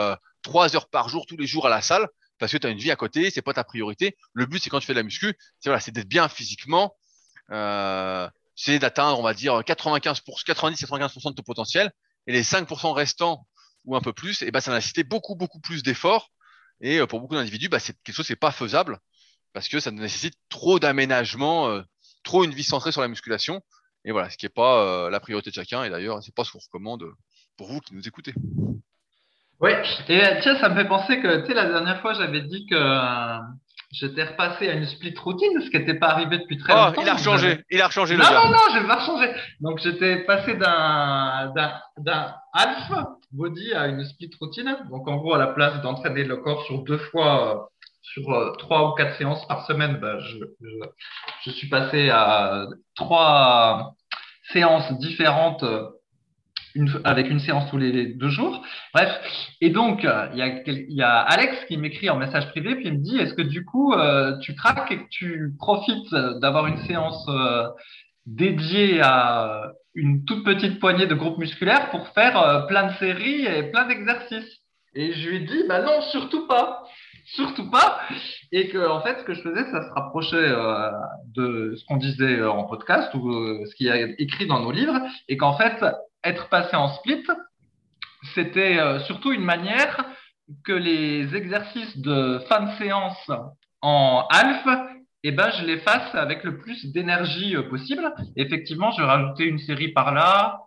trois 0.42 0.76
heures 0.76 0.88
par 0.88 1.08
jour 1.08 1.26
tous 1.26 1.36
les 1.36 1.46
jours 1.46 1.66
à 1.66 1.70
la 1.70 1.80
salle 1.80 2.06
parce 2.42 2.50
que 2.50 2.58
tu 2.58 2.66
as 2.66 2.70
une 2.70 2.78
vie 2.78 2.90
à 2.90 2.96
côté, 2.96 3.30
c'est 3.30 3.40
pas 3.40 3.54
ta 3.54 3.62
priorité. 3.62 4.16
Le 4.32 4.46
but, 4.46 4.60
c'est 4.60 4.68
quand 4.68 4.80
tu 4.80 4.86
fais 4.86 4.94
de 4.94 4.98
la 4.98 5.04
muscu, 5.04 5.36
c'est 5.60 5.68
voilà, 5.70 5.80
d'être 5.80 6.08
bien 6.08 6.28
physiquement, 6.28 6.96
euh, 7.52 8.28
c'est 8.54 8.78
d'atteindre, 8.78 9.18
on 9.18 9.22
va 9.22 9.34
dire, 9.34 9.62
95 9.64 10.20
90-95% 10.20 11.30
de 11.30 11.34
ton 11.34 11.42
potentiel, 11.42 11.90
et 12.26 12.32
les 12.32 12.42
5% 12.42 12.92
restants 12.92 13.46
ou 13.84 13.96
un 13.96 14.00
peu 14.00 14.12
plus, 14.12 14.42
et 14.42 14.50
ben 14.50 14.60
ça 14.60 14.72
nécessite 14.72 15.08
beaucoup 15.08 15.34
beaucoup 15.34 15.60
plus 15.60 15.82
d'efforts. 15.82 16.30
Et 16.80 16.98
euh, 16.98 17.06
pour 17.06 17.20
beaucoup 17.20 17.34
d'individus, 17.34 17.68
bah, 17.68 17.78
c'est 17.78 17.96
quelque 18.02 18.14
chose 18.14 18.26
c'est 18.26 18.36
pas 18.36 18.52
faisable 18.52 18.98
parce 19.52 19.68
que 19.68 19.80
ça 19.80 19.90
nécessite 19.90 20.34
trop 20.48 20.78
d'aménagement, 20.78 21.68
euh, 21.68 21.82
trop 22.22 22.44
une 22.44 22.54
vie 22.54 22.64
centrée 22.64 22.92
sur 22.92 23.00
la 23.00 23.08
musculation. 23.08 23.62
Et 24.04 24.12
voilà, 24.12 24.30
ce 24.30 24.36
qui 24.36 24.46
est 24.46 24.54
pas 24.54 24.82
euh, 24.82 25.10
la 25.10 25.20
priorité 25.20 25.50
de 25.50 25.54
chacun. 25.54 25.84
Et 25.84 25.90
d'ailleurs, 25.90 26.22
c'est 26.22 26.34
pas 26.34 26.44
ce 26.44 26.52
qu'on 26.52 26.58
recommande 26.58 27.04
pour 27.56 27.68
vous 27.68 27.80
qui 27.80 27.94
nous 27.94 28.06
écoutez. 28.06 28.34
Oui, 29.60 29.70
et 30.08 30.24
euh, 30.24 30.40
tiens, 30.42 30.58
ça 30.58 30.68
me 30.68 30.74
fait 30.74 30.88
penser 30.88 31.20
que, 31.20 31.42
tu 31.42 31.46
sais, 31.46 31.54
la 31.54 31.66
dernière 31.66 32.00
fois, 32.00 32.14
j'avais 32.14 32.42
dit 32.42 32.66
que 32.66 32.74
euh, 32.74 33.38
j'étais 33.92 34.24
repassé 34.24 34.68
à 34.68 34.72
une 34.72 34.86
split 34.86 35.14
routine, 35.22 35.60
ce 35.60 35.70
qui 35.70 35.78
n'était 35.78 35.94
pas 35.98 36.08
arrivé 36.08 36.38
depuis 36.38 36.58
très 36.58 36.72
Oh, 36.72 36.86
longtemps. 36.86 37.02
il 37.02 37.08
a 37.08 37.14
rechangé, 37.14 37.64
il 37.70 37.80
a 37.80 37.86
rechangé 37.86 38.16
le 38.16 38.22
Non, 38.22 38.30
gars. 38.30 38.44
non, 38.44 38.50
non, 38.50 38.58
je 38.74 38.78
vais 38.80 38.88
pas 38.88 39.00
changer. 39.04 39.30
Donc, 39.60 39.78
j'étais 39.80 40.24
passé 40.24 40.54
d'un, 40.54 41.52
d'un, 41.54 41.72
d'un 41.98 42.34
half 42.54 42.90
body 43.32 43.74
à 43.74 43.86
une 43.88 44.04
split 44.04 44.30
routine. 44.40 44.76
Donc, 44.90 45.06
en 45.08 45.16
gros, 45.16 45.34
à 45.34 45.38
la 45.38 45.48
place 45.48 45.80
d'entraîner 45.82 46.24
le 46.24 46.38
corps 46.38 46.64
sur 46.64 46.82
deux 46.82 46.98
fois 46.98 47.68
sur 48.04 48.56
trois 48.58 48.90
ou 48.90 48.94
quatre 48.94 49.16
séances 49.16 49.46
par 49.46 49.64
semaine, 49.66 49.98
bah, 50.00 50.18
je, 50.18 50.38
je, 51.44 51.50
suis 51.50 51.68
passé 51.68 52.10
à 52.10 52.66
trois 52.96 53.94
séances 54.52 54.92
différentes 54.98 55.64
une, 56.74 56.90
avec 57.04 57.30
une 57.30 57.40
séance 57.40 57.68
tous 57.70 57.78
les 57.78 58.06
deux 58.06 58.28
jours. 58.28 58.62
Bref, 58.94 59.10
et 59.60 59.70
donc 59.70 60.04
euh, 60.04 60.28
il 60.32 60.38
y, 60.38 60.42
a, 60.42 60.62
y 60.66 61.02
a 61.02 61.18
Alex 61.18 61.64
qui 61.66 61.76
m'écrit 61.76 62.10
en 62.10 62.16
message 62.16 62.48
privé 62.50 62.74
puis 62.76 62.86
il 62.86 62.94
me 62.94 63.02
dit 63.02 63.18
est-ce 63.18 63.34
que 63.34 63.42
du 63.42 63.64
coup 63.64 63.92
euh, 63.92 64.38
tu 64.38 64.54
craques 64.54 64.90
et 64.90 64.98
que 64.98 65.08
tu 65.10 65.52
profites 65.58 66.14
d'avoir 66.40 66.66
une 66.66 66.78
séance 66.78 67.26
euh, 67.28 67.68
dédiée 68.26 69.00
à 69.02 69.72
une 69.94 70.24
toute 70.24 70.44
petite 70.44 70.80
poignée 70.80 71.06
de 71.06 71.14
groupes 71.14 71.38
musculaires 71.38 71.90
pour 71.90 72.08
faire 72.08 72.66
plein 72.66 72.86
de 72.86 72.92
séries 72.94 73.44
et 73.44 73.64
plein 73.64 73.86
d'exercices? 73.86 74.60
Et 74.94 75.12
je 75.12 75.28
lui 75.28 75.36
ai 75.36 75.40
dit 75.40 75.64
bah 75.68 75.82
non 75.82 76.00
surtout 76.02 76.46
pas 76.46 76.84
surtout 77.24 77.70
pas. 77.70 78.00
Et 78.50 78.68
que, 78.68 78.86
en 78.86 79.00
fait, 79.00 79.18
ce 79.20 79.24
que 79.24 79.32
je 79.32 79.42
faisais, 79.42 79.64
ça 79.70 79.88
se 79.88 79.94
rapprochait 79.94 80.50
de 81.34 81.74
ce 81.76 81.84
qu'on 81.86 81.96
disait 81.96 82.42
en 82.42 82.64
podcast 82.64 83.14
ou 83.14 83.32
ce 83.64 83.74
qui 83.76 83.88
est 83.88 84.16
écrit 84.18 84.46
dans 84.46 84.60
nos 84.60 84.72
livres. 84.72 84.98
Et 85.28 85.36
qu'en 85.36 85.56
fait, 85.56 85.82
être 86.24 86.48
passé 86.48 86.76
en 86.76 86.88
split, 86.88 87.24
c'était 88.34 88.78
euh, 88.78 89.00
surtout 89.00 89.32
une 89.32 89.44
manière 89.44 90.04
que 90.64 90.72
les 90.72 91.34
exercices 91.34 91.96
de 91.98 92.40
fin 92.48 92.60
de 92.60 92.70
séance 92.78 93.30
en 93.80 94.26
half, 94.30 94.66
eh 95.24 95.32
ben, 95.32 95.50
je 95.50 95.64
les 95.64 95.78
fasse 95.78 96.14
avec 96.14 96.44
le 96.44 96.58
plus 96.58 96.92
d'énergie 96.92 97.56
euh, 97.56 97.68
possible. 97.68 98.12
Effectivement, 98.36 98.90
je 98.92 99.02
rajoutais 99.02 99.44
une 99.44 99.58
série 99.58 99.88
par 99.88 100.12
là, 100.12 100.62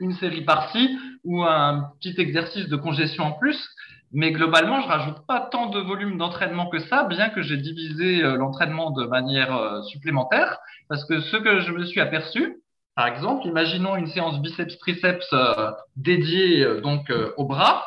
une 0.00 0.12
série 0.14 0.42
par-ci, 0.42 0.98
ou 1.24 1.42
un 1.44 1.90
petit 2.00 2.20
exercice 2.20 2.68
de 2.68 2.76
congestion 2.76 3.24
en 3.24 3.32
plus. 3.32 3.68
Mais 4.14 4.30
globalement, 4.30 4.82
je 4.82 4.88
rajoute 4.88 5.26
pas 5.26 5.40
tant 5.40 5.70
de 5.70 5.80
volume 5.80 6.18
d'entraînement 6.18 6.68
que 6.68 6.80
ça, 6.80 7.04
bien 7.04 7.30
que 7.30 7.40
j'ai 7.40 7.56
divisé 7.56 8.22
euh, 8.22 8.36
l'entraînement 8.36 8.90
de 8.90 9.06
manière 9.06 9.82
supplémentaire, 9.88 10.58
parce 10.88 11.04
que 11.06 11.20
ce 11.20 11.36
que 11.36 11.60
je 11.60 11.72
me 11.72 11.84
suis 11.84 12.00
aperçu, 12.00 12.61
par 12.94 13.06
exemple, 13.06 13.46
imaginons 13.46 13.96
une 13.96 14.06
séance 14.06 14.40
biceps-triceps 14.40 15.32
euh, 15.32 15.70
dédiée 15.96 16.64
euh, 16.64 16.80
donc 16.80 17.10
euh, 17.10 17.32
au 17.36 17.46
bras. 17.46 17.86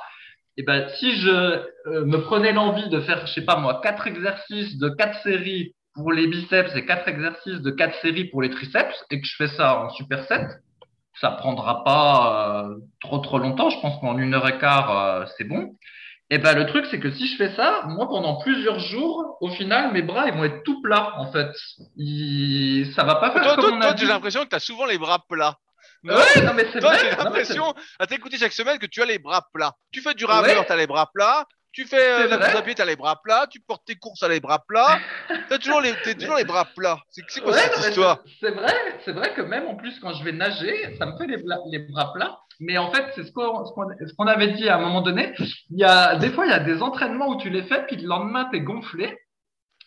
Et 0.58 0.62
eh 0.62 0.64
ben, 0.64 0.88
si 0.98 1.18
je 1.18 1.66
me 2.06 2.18
prenais 2.22 2.54
l'envie 2.54 2.88
de 2.88 3.02
faire, 3.02 3.28
je 3.28 3.34
sais 3.34 3.44
pas 3.44 3.58
moi, 3.58 3.82
quatre 3.84 4.08
exercices 4.08 4.78
de 4.78 4.88
quatre 4.88 5.22
séries 5.22 5.76
pour 5.94 6.14
les 6.14 6.28
biceps 6.28 6.74
et 6.78 6.86
quatre 6.86 7.10
exercices 7.10 7.60
de 7.60 7.72
quatre 7.72 8.00
séries 8.02 8.26
pour 8.26 8.42
les 8.42 8.50
triceps, 8.50 9.04
et 9.12 9.20
que 9.20 9.28
je 9.28 9.36
fais 9.36 9.50
ça 9.50 9.82
en 9.82 9.90
superset, 9.90 10.48
ça 11.20 11.32
prendra 11.32 11.84
pas 11.84 12.70
trop 13.02 13.18
trop 13.18 13.38
longtemps. 13.38 13.70
Je 13.70 13.82
pense 13.82 14.00
qu'en 14.00 14.18
une 14.18 14.34
heure 14.34 14.48
et 14.48 14.58
quart, 14.58 15.28
c'est 15.38 15.44
bon. 15.44 15.76
Et 16.32 16.36
eh 16.36 16.38
ben 16.40 16.56
le 16.56 16.66
truc 16.66 16.88
c'est 16.90 17.00
que 17.00 17.12
si 17.12 17.28
je 17.28 17.38
fais 17.38 17.56
ça, 17.56 17.84
moi 17.86 18.08
pendant 18.08 18.42
plusieurs 18.42 18.80
jours, 18.80 19.38
au 19.42 19.50
final 19.52 19.94
mes 19.94 20.02
bras 20.02 20.28
ils 20.28 20.34
vont 20.34 20.44
être 20.44 20.64
tout 20.64 20.82
plats 20.82 21.14
en 21.20 21.32
fait. 21.32 21.52
Ils... 21.98 22.92
Ça 22.96 23.04
va 23.04 23.16
pas 23.16 23.32
faire 23.32 23.44
toi, 23.44 23.56
comme 23.56 23.66
toi, 23.66 23.74
on 23.76 23.80
toi, 23.80 23.92
a 23.92 23.96
j'ai 23.96 24.08
l'impression 24.08 24.44
que 24.44 24.50
tu 24.50 24.56
as 24.56 24.60
souvent 24.60 24.86
les 24.88 24.98
bras 24.98 25.24
plats. 25.30 25.56
Non, 26.02 26.16
ouais, 26.16 26.42
non 26.44 26.54
mais 26.56 26.66
c'est 26.74 26.80
toi, 26.80 26.94
j'ai 26.98 27.12
l'impression 27.12 27.74
à 28.00 28.08
t'écouter 28.08 28.38
chaque 28.38 28.54
semaine 28.54 28.80
que 28.80 28.88
tu 28.88 29.04
as 29.04 29.06
les 29.06 29.20
bras 29.20 29.48
plats. 29.54 29.74
Tu 29.92 30.02
fais 30.02 30.16
du 30.16 30.26
rameur, 30.26 30.60
Ouais. 30.60 30.66
tu 30.66 30.72
as 30.72 30.76
les 30.76 30.88
bras 30.88 31.10
plats. 31.14 31.46
Tu 31.76 31.86
fais 31.86 31.98
euh, 32.10 32.28
la 32.28 32.38
course 32.38 32.56
à 32.56 32.62
pied, 32.62 32.74
tu 32.74 32.82
as 32.82 32.86
les 32.86 32.96
bras 32.96 33.22
plats. 33.22 33.48
Tu 33.52 33.60
portes 33.60 33.84
tes 33.86 33.96
courses 33.96 34.24
à 34.24 34.30
les 34.30 34.40
bras 34.40 34.64
plats. 34.66 34.98
T'as 35.50 35.58
toujours 35.58 35.82
les, 35.82 35.94
t'as 36.04 36.14
toujours 36.14 36.38
les 36.38 36.46
bras 36.46 36.64
plats. 36.74 37.00
C'est 37.10 37.22
c'est 37.28 37.42
quoi 37.42 37.52
Ouais, 37.52 37.60
cette 37.60 37.90
histoire? 37.90 38.20
c'est- 38.40 38.52
vrai, 38.52 38.74
c'est 39.04 39.12
vrai 39.12 39.34
que 39.34 39.42
même 39.42 39.68
en 39.68 39.76
plus 39.76 40.00
quand 40.00 40.14
je 40.14 40.24
vais 40.24 40.32
nager, 40.32 40.96
ça 40.98 41.06
me 41.06 41.18
fait 41.18 41.28
les, 41.28 41.38
bras 41.90 42.14
plats. 42.14 42.40
Mais 42.62 42.78
en 42.78 42.90
fait, 42.94 43.04
c'est 43.14 43.26
ce 43.26 43.32
qu'on 43.34 43.66
ce 43.66 43.74
qu'on- 43.74 43.90
ce 44.08 44.14
qu'on 44.18 44.28
avait 44.28 44.54
dit 44.54 44.70
à 44.70 44.78
un 44.78 44.80
moment 44.80 45.02
donné. 45.02 45.34
Il 45.70 45.78
y 45.78 45.84
a 45.84 46.16
des 46.16 46.30
fois 46.30 46.46
il 46.46 46.52
y 46.52 46.56
a 46.56 46.62
des 46.62 46.82
entraînements 46.82 47.28
où 47.28 47.38
tu 47.42 47.50
les 47.50 47.64
fais 47.64 47.86
puis 47.88 47.98
le 47.98 48.08
lendemain 48.08 48.48
t'es 48.52 48.62
gonflé. 48.62 49.18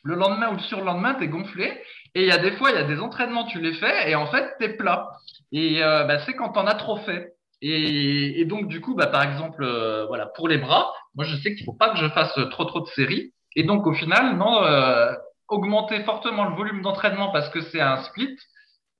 Le 0.04 0.14
lendemain 0.14 0.50
ou 0.50 0.54
le 0.56 0.60
surlendemain 0.60 1.14
t'es 1.14 1.28
gonflé. 1.28 1.82
Et 2.14 2.22
il 2.22 2.28
y 2.28 2.32
a 2.32 2.38
des 2.38 2.52
fois 2.52 2.70
il 2.70 2.74
y 2.76 2.78
a 2.78 2.84
des 2.84 3.00
entraînements 3.00 3.46
tu 3.46 3.60
les 3.62 3.72
fais 3.72 4.10
et 4.10 4.14
en 4.14 4.26
fait 4.26 4.52
t'es 4.58 4.68
plat. 4.76 5.08
Et 5.52 5.82
euh, 5.82 6.04
bah, 6.04 6.18
c'est 6.26 6.34
quand 6.34 6.50
t'en 6.50 6.66
as 6.66 6.74
trop 6.74 6.98
fait. 6.98 7.32
Et, 7.60 8.40
et 8.40 8.44
donc 8.44 8.68
du 8.68 8.80
coup 8.80 8.94
bah 8.94 9.08
par 9.08 9.22
exemple 9.24 9.62
euh, 9.64 10.06
voilà 10.06 10.26
pour 10.26 10.48
les 10.48 10.58
bras, 10.58 10.92
moi 11.14 11.24
je 11.24 11.36
sais 11.36 11.54
qu'il 11.54 11.64
faut 11.64 11.72
pas 11.72 11.90
que 11.90 11.98
je 11.98 12.08
fasse 12.08 12.38
trop 12.50 12.64
trop 12.64 12.80
de 12.80 12.86
séries. 12.88 13.32
Et 13.56 13.64
donc 13.64 13.86
au 13.86 13.92
final 13.92 14.36
non. 14.36 14.62
euh, 14.62 15.12
augmenter 15.48 16.02
fortement 16.04 16.44
le 16.44 16.56
volume 16.56 16.82
d'entraînement 16.82 17.30
parce 17.32 17.48
que 17.50 17.60
c'est 17.62 17.80
un 17.80 18.02
split, 18.04 18.36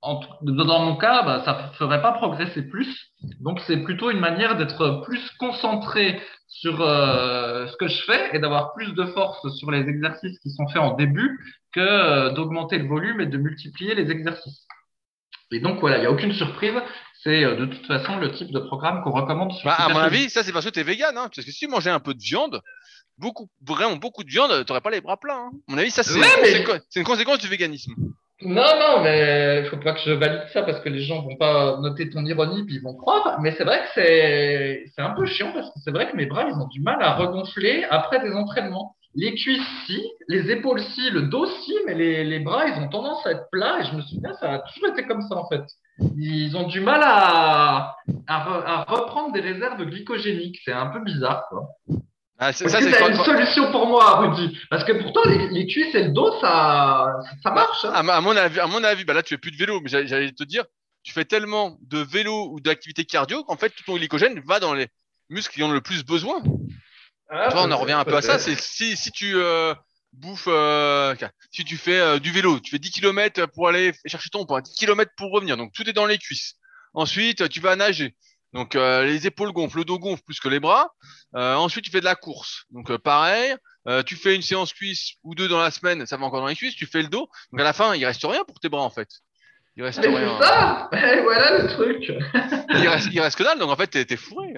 en 0.01 0.21
dans 0.41 0.85
mon 0.85 0.95
cas, 0.95 1.23
bah, 1.23 1.41
ça 1.45 1.69
ne 1.71 1.75
ferait 1.75 2.01
pas 2.01 2.13
progresser 2.13 2.63
plus. 2.63 3.11
Donc, 3.41 3.59
c'est 3.67 3.83
plutôt 3.83 4.09
une 4.11 4.19
manière 4.19 4.57
d'être 4.57 5.01
plus 5.05 5.29
concentré 5.37 6.21
sur 6.47 6.81
euh, 6.81 7.67
ce 7.67 7.77
que 7.77 7.87
je 7.87 8.03
fais 8.03 8.35
et 8.35 8.39
d'avoir 8.39 8.73
plus 8.73 8.93
de 8.93 9.05
force 9.05 9.47
sur 9.57 9.71
les 9.71 9.87
exercices 9.87 10.39
qui 10.39 10.49
sont 10.49 10.67
faits 10.67 10.81
en 10.81 10.95
début 10.95 11.37
que 11.73 11.79
euh, 11.79 12.31
d'augmenter 12.31 12.79
le 12.79 12.87
volume 12.87 13.21
et 13.21 13.27
de 13.27 13.37
multiplier 13.37 13.93
les 13.93 14.09
exercices. 14.09 14.65
Et 15.51 15.59
donc, 15.59 15.79
voilà, 15.81 15.97
il 15.97 16.01
n'y 16.01 16.07
a 16.07 16.11
aucune 16.11 16.33
surprise. 16.33 16.73
C'est 17.23 17.43
euh, 17.43 17.55
de 17.55 17.65
toute 17.65 17.85
façon 17.85 18.17
le 18.17 18.31
type 18.31 18.51
de 18.51 18.59
programme 18.59 19.03
qu'on 19.03 19.11
recommande 19.11 19.51
sur 19.53 19.65
Bah, 19.65 19.75
à 19.77 19.89
mon 19.89 19.99
avis, 19.99 20.29
ça 20.29 20.43
c'est 20.43 20.53
parce 20.53 20.65
que 20.65 20.69
t'es 20.69 20.83
vegan, 20.83 21.17
hein. 21.17 21.29
Parce 21.33 21.45
que 21.45 21.51
si 21.51 21.59
tu 21.59 21.67
mangeais 21.67 21.89
un 21.89 21.99
peu 21.99 22.13
de 22.13 22.21
viande, 22.21 22.61
beaucoup, 23.17 23.49
vraiment 23.65 23.97
beaucoup 23.97 24.23
de 24.23 24.29
viande, 24.29 24.65
t'aurais 24.65 24.81
pas 24.81 24.89
les 24.89 25.01
bras 25.01 25.17
plats. 25.17 25.35
Hein. 25.35 25.51
À 25.67 25.71
mon 25.71 25.77
avis, 25.77 25.91
ça 25.91 26.03
c'est 26.03 26.19
mais- 26.19 26.65
une 26.95 27.03
conséquence 27.03 27.39
du 27.39 27.47
véganisme. 27.47 27.93
Non, 28.41 28.63
non, 28.79 29.03
mais 29.03 29.65
faut 29.65 29.75
pas 29.75 29.91
que 29.91 29.99
je 29.99 30.11
valide 30.11 30.45
ça 30.53 30.61
parce 30.61 30.79
que 30.79 30.87
les 30.87 31.01
gens 31.01 31.21
vont 31.23 31.35
pas 31.35 31.77
noter 31.81 32.09
ton 32.09 32.25
ironie 32.25 32.63
puis 32.65 32.75
ils 32.75 32.81
vont 32.81 32.95
croire. 32.95 33.37
Mais 33.41 33.53
c'est 33.57 33.65
vrai 33.65 33.81
que 33.81 33.89
c'est 33.95 34.85
c'est 34.95 35.01
un 35.01 35.09
peu 35.09 35.25
chiant 35.25 35.51
parce 35.51 35.67
que 35.67 35.79
c'est 35.83 35.91
vrai 35.91 36.09
que 36.09 36.15
mes 36.15 36.25
bras 36.25 36.45
ils 36.47 36.53
ont 36.53 36.67
du 36.67 36.81
mal 36.81 37.01
à 37.01 37.15
regonfler 37.15 37.83
après 37.89 38.21
des 38.21 38.31
entraînements. 38.33 38.95
Les 39.21 39.33
cuisses 39.35 39.67
si, 39.85 39.99
les 40.27 40.43
épaules 40.55 40.81
si, 40.93 41.09
le 41.09 41.23
dos 41.33 41.45
si, 41.63 41.73
mais 41.85 41.95
les, 42.01 42.23
les 42.23 42.39
bras 42.39 42.67
ils 42.69 42.77
ont 42.81 42.87
tendance 42.89 43.25
à 43.27 43.31
être 43.31 43.47
plats 43.51 43.79
et 43.81 43.85
je 43.89 43.93
me 43.97 44.01
souviens 44.01 44.33
ça 44.39 44.47
a 44.53 44.59
toujours 44.59 44.89
été 44.93 45.01
comme 45.07 45.21
ça 45.29 45.35
en 45.43 45.47
fait. 45.49 45.63
Ils 46.17 46.55
ont 46.55 46.67
du 46.67 46.79
mal 46.79 47.01
à 47.03 47.95
à, 48.27 48.35
re- 48.47 48.63
à 48.65 48.75
reprendre 48.87 49.33
des 49.33 49.41
réserves 49.41 49.83
glycogéniques. 49.85 50.59
C'est 50.63 50.71
un 50.71 50.87
peu 50.87 51.01
bizarre 51.09 51.43
quoi. 51.49 51.63
Ah, 52.41 52.53
c'est- 52.53 52.69
ça 52.69 52.79
une 52.79 53.15
solution 53.31 53.69
pour 53.73 53.85
moi, 53.87 54.19
Rudy? 54.21 54.57
Parce 54.69 54.85
que 54.85 54.93
pourtant 54.93 55.23
les, 55.25 55.49
les 55.49 55.67
cuisses 55.67 55.93
et 55.93 56.03
le 56.05 56.11
dos 56.11 56.31
ça 56.39 57.07
ça 57.43 57.51
marche. 57.51 57.83
hein. 57.85 57.91
à, 57.93 58.03
ma- 58.03 58.13
à 58.15 58.21
mon 58.21 58.35
avis, 58.37 58.59
à 58.61 58.67
mon 58.67 58.83
avis, 58.85 59.03
bah 59.03 59.13
là 59.13 59.23
tu 59.23 59.33
fais 59.33 59.37
plus 59.45 59.51
de 59.51 59.57
vélo, 59.57 59.81
mais 59.81 59.89
j'allais- 59.89 60.31
te 60.31 60.43
dire, 60.45 60.63
tu 61.03 61.11
fais 61.11 61.25
tellement 61.25 61.77
de 61.81 61.99
vélo 61.99 62.49
ou 62.53 62.61
d'activité 62.61 63.03
cardio 63.03 63.43
qu'en 63.43 63.57
fait 63.57 63.69
tout 63.71 63.83
ton 63.85 63.97
glycogène 63.97 64.39
va 64.47 64.61
dans 64.61 64.73
les 64.73 64.87
muscles 65.29 65.55
qui 65.55 65.63
en 65.63 65.69
ont 65.69 65.73
le 65.73 65.81
plus 65.81 66.05
besoin. 66.05 66.41
Ah, 67.29 67.49
vois, 67.49 67.63
on 67.63 67.71
en 67.71 67.77
revient 67.77 67.93
un 67.93 68.05
peu 68.05 68.15
à 68.15 68.21
ça. 68.21 68.39
C'est 68.39 68.59
si, 68.59 68.97
si 68.97 69.11
tu 69.11 69.35
euh, 69.35 69.73
bouffes, 70.13 70.47
euh, 70.47 71.15
si 71.51 71.63
tu 71.63 71.77
fais 71.77 71.99
euh, 71.99 72.19
du 72.19 72.31
vélo, 72.31 72.59
tu 72.59 72.71
fais 72.71 72.79
10 72.79 72.91
km 72.91 73.45
pour 73.47 73.67
aller 73.67 73.93
chercher 74.05 74.29
ton 74.29 74.45
poids, 74.45 74.61
10 74.61 74.73
km 74.75 75.11
pour 75.15 75.31
revenir. 75.31 75.57
Donc 75.57 75.73
tout 75.73 75.87
est 75.87 75.93
dans 75.93 76.05
les 76.05 76.17
cuisses. 76.17 76.55
Ensuite, 76.93 77.47
tu 77.49 77.59
vas 77.59 77.75
nager. 77.75 78.15
Donc 78.53 78.75
euh, 78.75 79.03
les 79.05 79.27
épaules 79.27 79.51
gonflent, 79.51 79.77
le 79.77 79.85
dos 79.85 79.99
gonfle 79.99 80.23
plus 80.23 80.39
que 80.39 80.49
les 80.49 80.59
bras. 80.59 80.91
Euh, 81.35 81.53
ensuite, 81.55 81.85
tu 81.85 81.91
fais 81.91 81.99
de 81.99 82.05
la 82.05 82.15
course. 82.15 82.63
Donc 82.71 82.89
euh, 82.89 82.97
pareil, 82.97 83.55
euh, 83.87 84.01
tu 84.01 84.15
fais 84.15 84.35
une 84.35 84.41
séance 84.41 84.73
cuisse 84.73 85.13
ou 85.23 85.35
deux 85.35 85.47
dans 85.47 85.59
la 85.59 85.71
semaine, 85.71 86.05
ça 86.05 86.17
va 86.17 86.25
encore 86.25 86.41
dans 86.41 86.47
les 86.47 86.55
cuisses. 86.55 86.75
Tu 86.75 86.87
fais 86.87 87.01
le 87.01 87.09
dos. 87.09 87.29
Donc 87.51 87.61
à 87.61 87.63
la 87.63 87.73
fin, 87.73 87.95
il 87.95 88.05
reste 88.05 88.23
rien 88.23 88.43
pour 88.45 88.59
tes 88.59 88.69
bras 88.69 88.81
en 88.81 88.89
fait. 88.89 89.09
Il 89.75 89.83
reste 89.83 89.99
Mais 89.99 90.07
rien. 90.07 90.37
ça 90.41 90.89
voilà 91.23 91.59
le 91.59 91.67
truc 91.69 92.11
Il 92.69 92.87
reste, 92.87 93.09
il 93.11 93.21
reste 93.21 93.37
que 93.37 93.43
dalle. 93.43 93.59
Donc 93.59 93.69
en 93.69 93.75
fait, 93.75 94.05
t'es 94.05 94.17
fourré. 94.17 94.53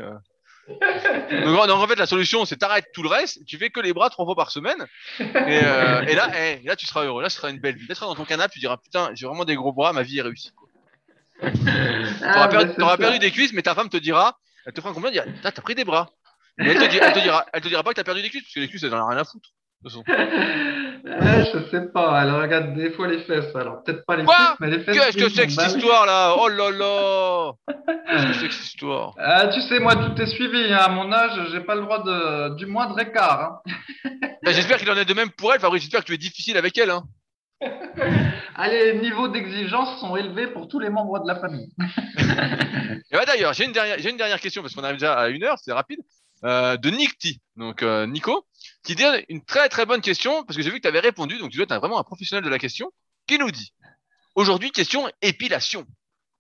Donc, 0.68 1.59
en- 1.59 1.68
donc, 1.68 1.84
en 1.84 1.88
fait, 1.88 1.95
la 1.95 2.05
solution, 2.05 2.45
c'est 2.45 2.57
t'arrêtes 2.57 2.88
tout 2.93 3.03
le 3.03 3.09
reste, 3.09 3.45
tu 3.45 3.57
fais 3.57 3.70
que 3.70 3.80
les 3.80 3.93
bras 3.93 4.09
trois 4.09 4.26
fois 4.26 4.36
par 4.36 4.51
semaine, 4.51 4.86
et, 5.20 5.26
euh, 5.36 6.03
et 6.05 6.16
là, 6.16 6.32
eh, 6.38 6.62
là, 6.64 6.76
tu 6.76 6.86
seras 6.86 7.03
heureux, 7.03 7.22
là, 7.22 7.30
ce 7.30 7.38
sera 7.38 7.49
une 7.49 7.59
belle 7.59 7.76
vie. 7.76 7.88
Là, 7.88 7.95
tu 7.95 7.99
seras 7.99 8.07
dans 8.07 8.16
ton 8.16 8.26
canapé, 8.26 8.53
tu 8.53 8.59
diras 8.59 8.78
putain, 8.78 9.09
j'ai 9.14 9.26
vraiment 9.26 9.45
des 9.45 9.55
gros 9.55 9.74
bras, 9.74 9.91
ma 9.93 10.03
vie 10.03 10.20
est 10.20 10.22
réussie. 10.22 10.51
T'auras 11.41 12.45
Ah, 12.45 12.47
perdu, 12.47 12.74
t'auras 12.76 12.91
ça. 12.91 12.97
perdu 12.97 13.20
des 13.20 13.32
cuisses, 13.32 13.53
mais 13.53 13.62
ta 13.64 13.74
femme 13.76 13.89
te 13.89 13.97
dira, 13.97 14.38
elle 14.66 14.74
te 14.74 14.80
fera 14.82 14.91
un 14.91 14.93
compliment, 14.93 15.14
elle 15.24 15.34
dira, 15.34 15.51
t'as 15.51 15.62
pris 15.62 15.76
des 15.76 15.84
bras. 15.86 16.09
Mais 16.57 16.72
elle 16.72 16.78
te, 16.80 16.86
dira, 16.91 17.07
elle, 17.07 17.14
te 17.14 17.20
dira, 17.20 17.45
elle 17.53 17.62
te 17.62 17.68
dira 17.68 17.84
pas 17.84 17.91
que 17.91 17.95
t'as 17.95 18.03
perdu 18.03 18.22
des 18.22 18.30
cuisses, 18.30 18.43
parce 18.43 18.53
que 18.53 18.59
les 18.59 18.68
cuisses, 18.70 18.84
elles 18.84 18.93
en 18.93 19.03
ont 19.03 19.07
rien 19.07 19.18
à 19.18 19.24
foutre. 19.24 19.49
Ouais, 21.04 21.46
je 21.52 21.70
sais 21.72 21.88
pas, 21.92 22.22
elle 22.24 22.32
regarde 22.32 22.76
des 22.76 22.92
fois 22.92 23.08
les 23.08 23.20
fesses, 23.24 23.56
alors 23.56 23.84
peut-être 23.84 24.06
pas 24.06 24.16
les 24.16 24.24
Quoi 24.24 24.36
cuisses, 24.36 24.56
mais 24.60 24.70
les 24.70 24.80
fesses. 24.84 24.96
Qu'est-ce 25.14 25.18
que 25.18 25.30
c'est 25.30 25.48
que 25.48 25.52
cette 25.52 25.76
histoire 25.76 26.06
là? 26.06 26.36
Oh 26.38 26.48
là 26.48 26.70
là 26.70 27.52
Qu'est-ce 28.08 28.28
que 28.28 28.34
c'est 28.34 28.48
que 28.48 28.54
cette 28.54 28.66
histoire? 28.68 29.16
Ah, 29.18 29.48
tu 29.48 29.60
sais, 29.62 29.80
moi, 29.80 29.96
tout 29.96 30.22
est 30.22 30.28
suivi. 30.28 30.72
hein. 30.72 30.78
À 30.78 30.90
mon 30.90 31.12
âge, 31.12 31.32
j'ai 31.52 31.62
pas 31.62 31.74
le 31.76 31.82
droit 31.82 32.04
de, 32.04 32.56
du 32.56 32.68
moindre 32.68 33.00
écart. 33.00 33.62
hein. 33.66 33.72
Ben, 34.44 34.54
J'espère 34.54 34.78
qu'il 34.78 34.90
en 34.92 34.96
est 34.96 35.06
de 35.06 35.14
même 35.16 35.32
pour 35.32 35.54
elle, 35.54 35.60
Fabrice. 35.60 35.82
J'espère 35.82 36.02
que 36.02 36.06
tu 36.06 36.14
es 36.14 36.18
difficile 36.18 36.58
avec 36.58 36.78
elle. 36.78 36.92
Hein. 36.92 37.04
Ah, 38.56 38.68
les 38.70 39.00
niveaux 39.00 39.28
d'exigence 39.28 40.00
sont 40.00 40.16
élevés 40.16 40.48
pour 40.48 40.68
tous 40.68 40.80
les 40.80 40.90
membres 40.90 41.20
de 41.20 41.28
la 41.28 41.40
famille. 41.40 41.70
Et 43.12 43.16
bah 43.16 43.26
d'ailleurs, 43.26 43.54
j'ai 43.54 43.66
une 43.66 43.72
dernière, 43.72 43.98
j'ai 44.00 44.10
une 44.12 44.18
dernière 44.18 44.40
question 44.40 44.62
parce 44.62 44.74
qu'on 44.76 44.84
arrive 44.84 44.98
déjà 44.98 45.14
à 45.18 45.30
une 45.30 45.44
heure, 45.44 45.58
c'est 45.62 45.74
rapide. 45.74 46.00
Euh, 46.44 46.76
de 46.78 46.90
Nick 46.90 47.20
T, 47.20 47.36
donc 47.56 47.84
euh, 47.84 48.08
Nico, 48.08 48.46
qui 48.84 48.96
dit 48.96 49.04
une 49.30 49.44
très 49.44 49.70
très 49.70 49.86
bonne 49.86 50.02
question 50.02 50.44
parce 50.44 50.58
que 50.58 50.64
j'ai 50.64 50.70
vu 50.70 50.78
que 50.78 50.82
tu 50.84 50.88
avais 50.88 51.00
répondu, 51.00 51.38
donc 51.38 51.52
tu 51.52 51.58
dois 51.58 51.64
être 51.66 51.72
un- 51.72 51.80
vraiment 51.80 52.00
un 52.00 52.04
professionnel 52.04 52.44
de 52.44 52.50
la 52.50 52.60
question, 52.60 52.92
qui 53.28 53.38
nous 53.38 53.52
dit 53.52 53.74
aujourd'hui 54.36 54.72
question 54.72 55.10
épilation. 55.22 55.86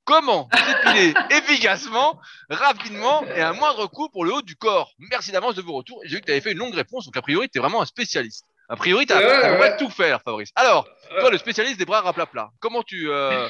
Comment 0.03 0.49
s'épiler 0.53 1.13
efficacement, 1.29 2.19
rapidement 2.49 3.23
et 3.35 3.41
à 3.41 3.53
moindre 3.53 3.85
coût 3.87 4.09
pour 4.09 4.25
le 4.25 4.33
haut 4.33 4.41
du 4.41 4.55
corps? 4.55 4.93
Merci 4.97 5.31
d'avance 5.31 5.53
de 5.55 5.61
vos 5.61 5.73
retours. 5.73 6.01
J'ai 6.05 6.15
vu 6.15 6.21
que 6.21 6.25
tu 6.25 6.31
avais 6.31 6.41
fait 6.41 6.51
une 6.53 6.57
longue 6.57 6.73
réponse, 6.73 7.05
donc 7.05 7.15
a 7.17 7.21
priori 7.21 7.47
tu 7.49 7.59
es 7.59 7.61
vraiment 7.61 7.81
un 7.81 7.85
spécialiste. 7.85 8.45
A 8.69 8.75
priori, 8.77 9.05
tu 9.05 9.13
ouais. 9.13 9.75
tout 9.77 9.89
faire, 9.89 10.21
Fabrice. 10.23 10.49
Alors, 10.55 10.87
toi, 11.19 11.29
le 11.29 11.37
spécialiste 11.37 11.77
des 11.77 11.83
bras 11.85 11.99
raplapla, 12.01 12.51
comment 12.61 12.83
tu. 12.83 13.09
euh, 13.11 13.47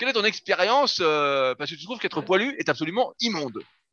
quelle 0.00 0.08
est 0.08 0.12
ton 0.14 0.24
expérience 0.24 0.98
euh, 1.00 1.54
Parce 1.54 1.70
que 1.70 1.76
tu 1.76 1.84
trouves 1.84 2.00
qu'être 2.00 2.20
poilu 2.22 2.56
est 2.58 2.68
absolument 2.68 3.12
immonde? 3.20 3.62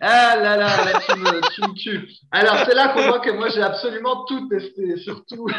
Ah 0.00 0.36
là 0.36 0.56
là, 0.56 0.84
là 0.84 1.00
tu, 1.06 1.18
me, 1.18 1.40
tu 1.54 1.60
me 1.62 1.74
tues. 1.74 2.08
Alors 2.30 2.56
c'est 2.66 2.74
là 2.74 2.88
qu'on 2.88 3.02
voit 3.02 3.20
que 3.20 3.30
moi 3.30 3.48
j'ai 3.50 3.62
absolument 3.62 4.24
tout 4.24 4.48
testé, 4.48 4.96
surtout. 4.98 5.46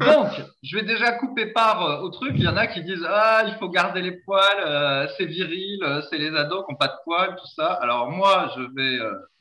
Donc, 0.00 0.28
je 0.62 0.76
vais 0.76 0.84
déjà 0.84 1.12
couper 1.12 1.52
part 1.52 1.82
euh, 1.82 2.00
au 2.00 2.10
truc. 2.10 2.32
Il 2.36 2.42
y 2.42 2.48
en 2.48 2.56
a 2.56 2.66
qui 2.66 2.82
disent 2.82 3.06
Ah, 3.08 3.44
il 3.46 3.54
faut 3.54 3.68
garder 3.68 4.02
les 4.02 4.12
poils, 4.12 4.42
euh, 4.64 5.06
c'est 5.16 5.26
viril, 5.26 5.82
euh, 5.82 6.02
c'est 6.10 6.18
les 6.18 6.34
ados 6.34 6.64
qui 6.66 6.72
n'ont 6.72 6.78
pas 6.78 6.88
de 6.88 6.96
poils, 7.04 7.36
tout 7.36 7.48
ça. 7.54 7.74
Alors 7.74 8.10
moi, 8.10 8.50
je 8.56 8.62
vais. 8.74 8.98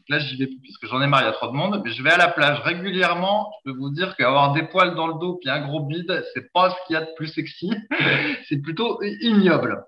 Là, 0.08 0.20
j'y 0.20 0.38
vais 0.38 0.46
plus 0.46 0.60
parce 0.62 0.78
que 0.78 0.88
j'en 0.88 1.02
ai 1.02 1.08
marre, 1.08 1.24
il 1.24 1.26
y 1.26 1.30
a 1.30 1.32
trop 1.32 1.48
de 1.48 1.54
monde. 1.54 1.82
Mais 1.84 1.92
je 1.92 2.04
vais 2.04 2.12
à 2.12 2.18
la 2.18 2.28
plage 2.28 2.60
régulièrement. 2.60 3.52
Je 3.66 3.72
peux 3.72 3.78
vous 3.78 3.90
dire 3.90 4.16
qu'avoir 4.16 4.54
des 4.54 4.62
poils 4.62 4.94
dans 4.94 5.08
le 5.08 5.16
dos 5.16 5.40
puis 5.42 5.50
un 5.50 5.66
gros 5.66 5.80
bide, 5.80 6.24
c'est 6.36 6.54
pas 6.54 6.70
ce 6.70 6.76
qu'il 6.86 6.94
y 6.94 6.98
a 6.98 7.02
de 7.02 7.10
plus 7.16 7.28
sexy. 7.28 7.72
c'est 8.48 8.62
plutôt 8.62 9.02
ignoble. 9.02 9.84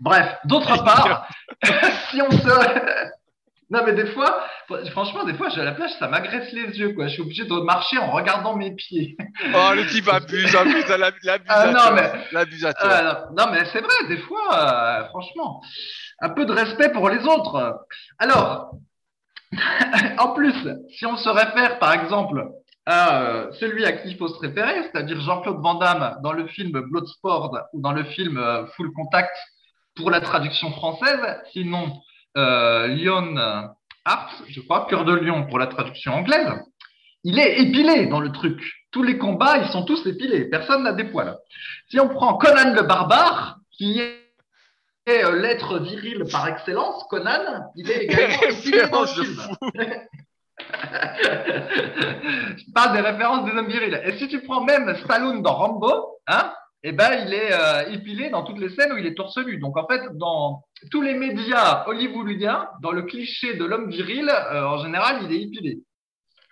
Bref, 0.00 0.36
d'autre 0.44 0.84
part, 0.84 1.28
si 2.10 2.22
on 2.22 2.30
se. 2.30 3.08
Non, 3.70 3.80
mais 3.84 3.92
des 3.92 4.06
fois, 4.06 4.46
franchement, 4.92 5.24
des 5.24 5.34
fois, 5.34 5.50
je 5.50 5.60
à 5.60 5.64
la 5.64 5.72
plage, 5.72 5.90
ça 5.98 6.08
m'agresse 6.08 6.50
les 6.52 6.78
yeux, 6.78 6.94
quoi. 6.94 7.06
Je 7.06 7.12
suis 7.12 7.20
obligé 7.20 7.44
de 7.44 7.52
marcher 7.60 7.98
en 7.98 8.10
regardant 8.12 8.56
mes 8.56 8.74
pieds. 8.74 9.14
Oh, 9.54 9.74
le 9.74 9.86
type 9.88 10.08
abuse, 10.08 10.56
abuse, 10.56 10.88
l'abusateur. 10.88 11.44
Ah, 11.48 11.66
non, 11.70 11.94
mais-. 11.94 12.12
Euh, 12.34 13.12
non, 13.36 13.52
mais 13.52 13.66
c'est 13.66 13.82
vrai, 13.82 14.08
des 14.08 14.16
fois, 14.22 14.54
euh, 14.54 15.04
franchement, 15.08 15.60
un 16.20 16.30
peu 16.30 16.46
de 16.46 16.52
respect 16.52 16.90
pour 16.92 17.10
les 17.10 17.22
autres. 17.26 17.84
Alors, 18.18 18.70
en 20.18 20.28
plus, 20.32 20.54
si 20.96 21.04
on 21.04 21.18
se 21.18 21.28
réfère, 21.28 21.78
par 21.78 21.92
exemple, 21.92 22.42
à 22.88 23.20
euh, 23.20 23.52
celui 23.60 23.84
à 23.84 23.92
qui 23.92 24.08
il 24.08 24.16
faut 24.16 24.28
se 24.28 24.38
référer, 24.38 24.82
c'est-à-dire 24.84 25.20
Jean-Claude 25.20 25.60
Van 25.60 25.74
Damme 25.74 26.16
dans 26.22 26.32
le 26.32 26.46
film 26.46 26.70
Bloodsport 26.72 27.54
ou 27.74 27.80
dans 27.82 27.92
le 27.92 28.04
film 28.04 28.38
euh, 28.38 28.64
Full 28.76 28.92
Contact 28.94 29.36
pour 29.98 30.10
la 30.10 30.20
traduction 30.20 30.70
française, 30.70 31.20
sinon 31.52 32.00
euh, 32.36 32.86
Lion 32.86 33.34
Heart, 34.06 34.44
je 34.48 34.60
crois, 34.60 34.86
Cœur 34.88 35.04
de 35.04 35.12
Lion 35.12 35.46
pour 35.48 35.58
la 35.58 35.66
traduction 35.66 36.14
anglaise, 36.14 36.54
il 37.24 37.38
est 37.38 37.58
épilé 37.60 38.06
dans 38.06 38.20
le 38.20 38.30
truc. 38.30 38.62
Tous 38.92 39.02
les 39.02 39.18
combats, 39.18 39.58
ils 39.58 39.68
sont 39.70 39.84
tous 39.84 40.06
épilés. 40.06 40.44
Personne 40.44 40.84
n'a 40.84 40.92
des 40.92 41.04
poils. 41.04 41.36
Si 41.90 41.98
on 41.98 42.08
prend 42.08 42.38
Conan 42.38 42.74
le 42.74 42.82
barbare, 42.82 43.58
qui 43.72 44.00
est 44.00 44.28
euh, 45.08 45.40
l'être 45.40 45.80
viril 45.80 46.24
par 46.30 46.46
excellence, 46.46 47.04
Conan, 47.10 47.72
il 47.74 47.90
est 47.90 48.04
également 48.04 48.42
épilé 48.48 48.86
dans 48.88 49.00
le 49.02 49.06
film. 49.08 49.36
Je 52.56 52.72
parle 52.72 52.92
des 52.92 53.00
références 53.00 53.44
des 53.44 53.52
hommes 53.58 53.68
virils. 53.68 54.00
Et 54.04 54.16
si 54.16 54.28
tu 54.28 54.40
prends 54.42 54.62
même 54.62 54.96
Stallone 55.04 55.42
dans 55.42 55.54
Rambo, 55.54 56.20
hein, 56.28 56.52
eh 56.84 56.92
ben, 56.92 57.24
il 57.26 57.34
est 57.34 57.52
euh, 57.52 57.90
épilé 57.92 58.30
dans 58.30 58.44
toutes 58.44 58.58
les 58.58 58.68
scènes 58.70 58.92
où 58.92 58.96
il 58.98 59.06
est 59.06 59.14
torse 59.14 59.36
nu. 59.38 59.58
Donc, 59.58 59.76
en 59.76 59.86
fait, 59.86 60.00
dans 60.14 60.62
tous 60.90 61.02
les 61.02 61.14
médias 61.14 61.84
hollywoodiens, 61.86 62.68
dans 62.82 62.92
le 62.92 63.02
cliché 63.02 63.54
de 63.54 63.64
l'homme 63.64 63.90
viril, 63.90 64.28
euh, 64.30 64.64
en 64.64 64.78
général, 64.78 65.18
il 65.24 65.32
est 65.32 65.42
épilé. 65.42 65.78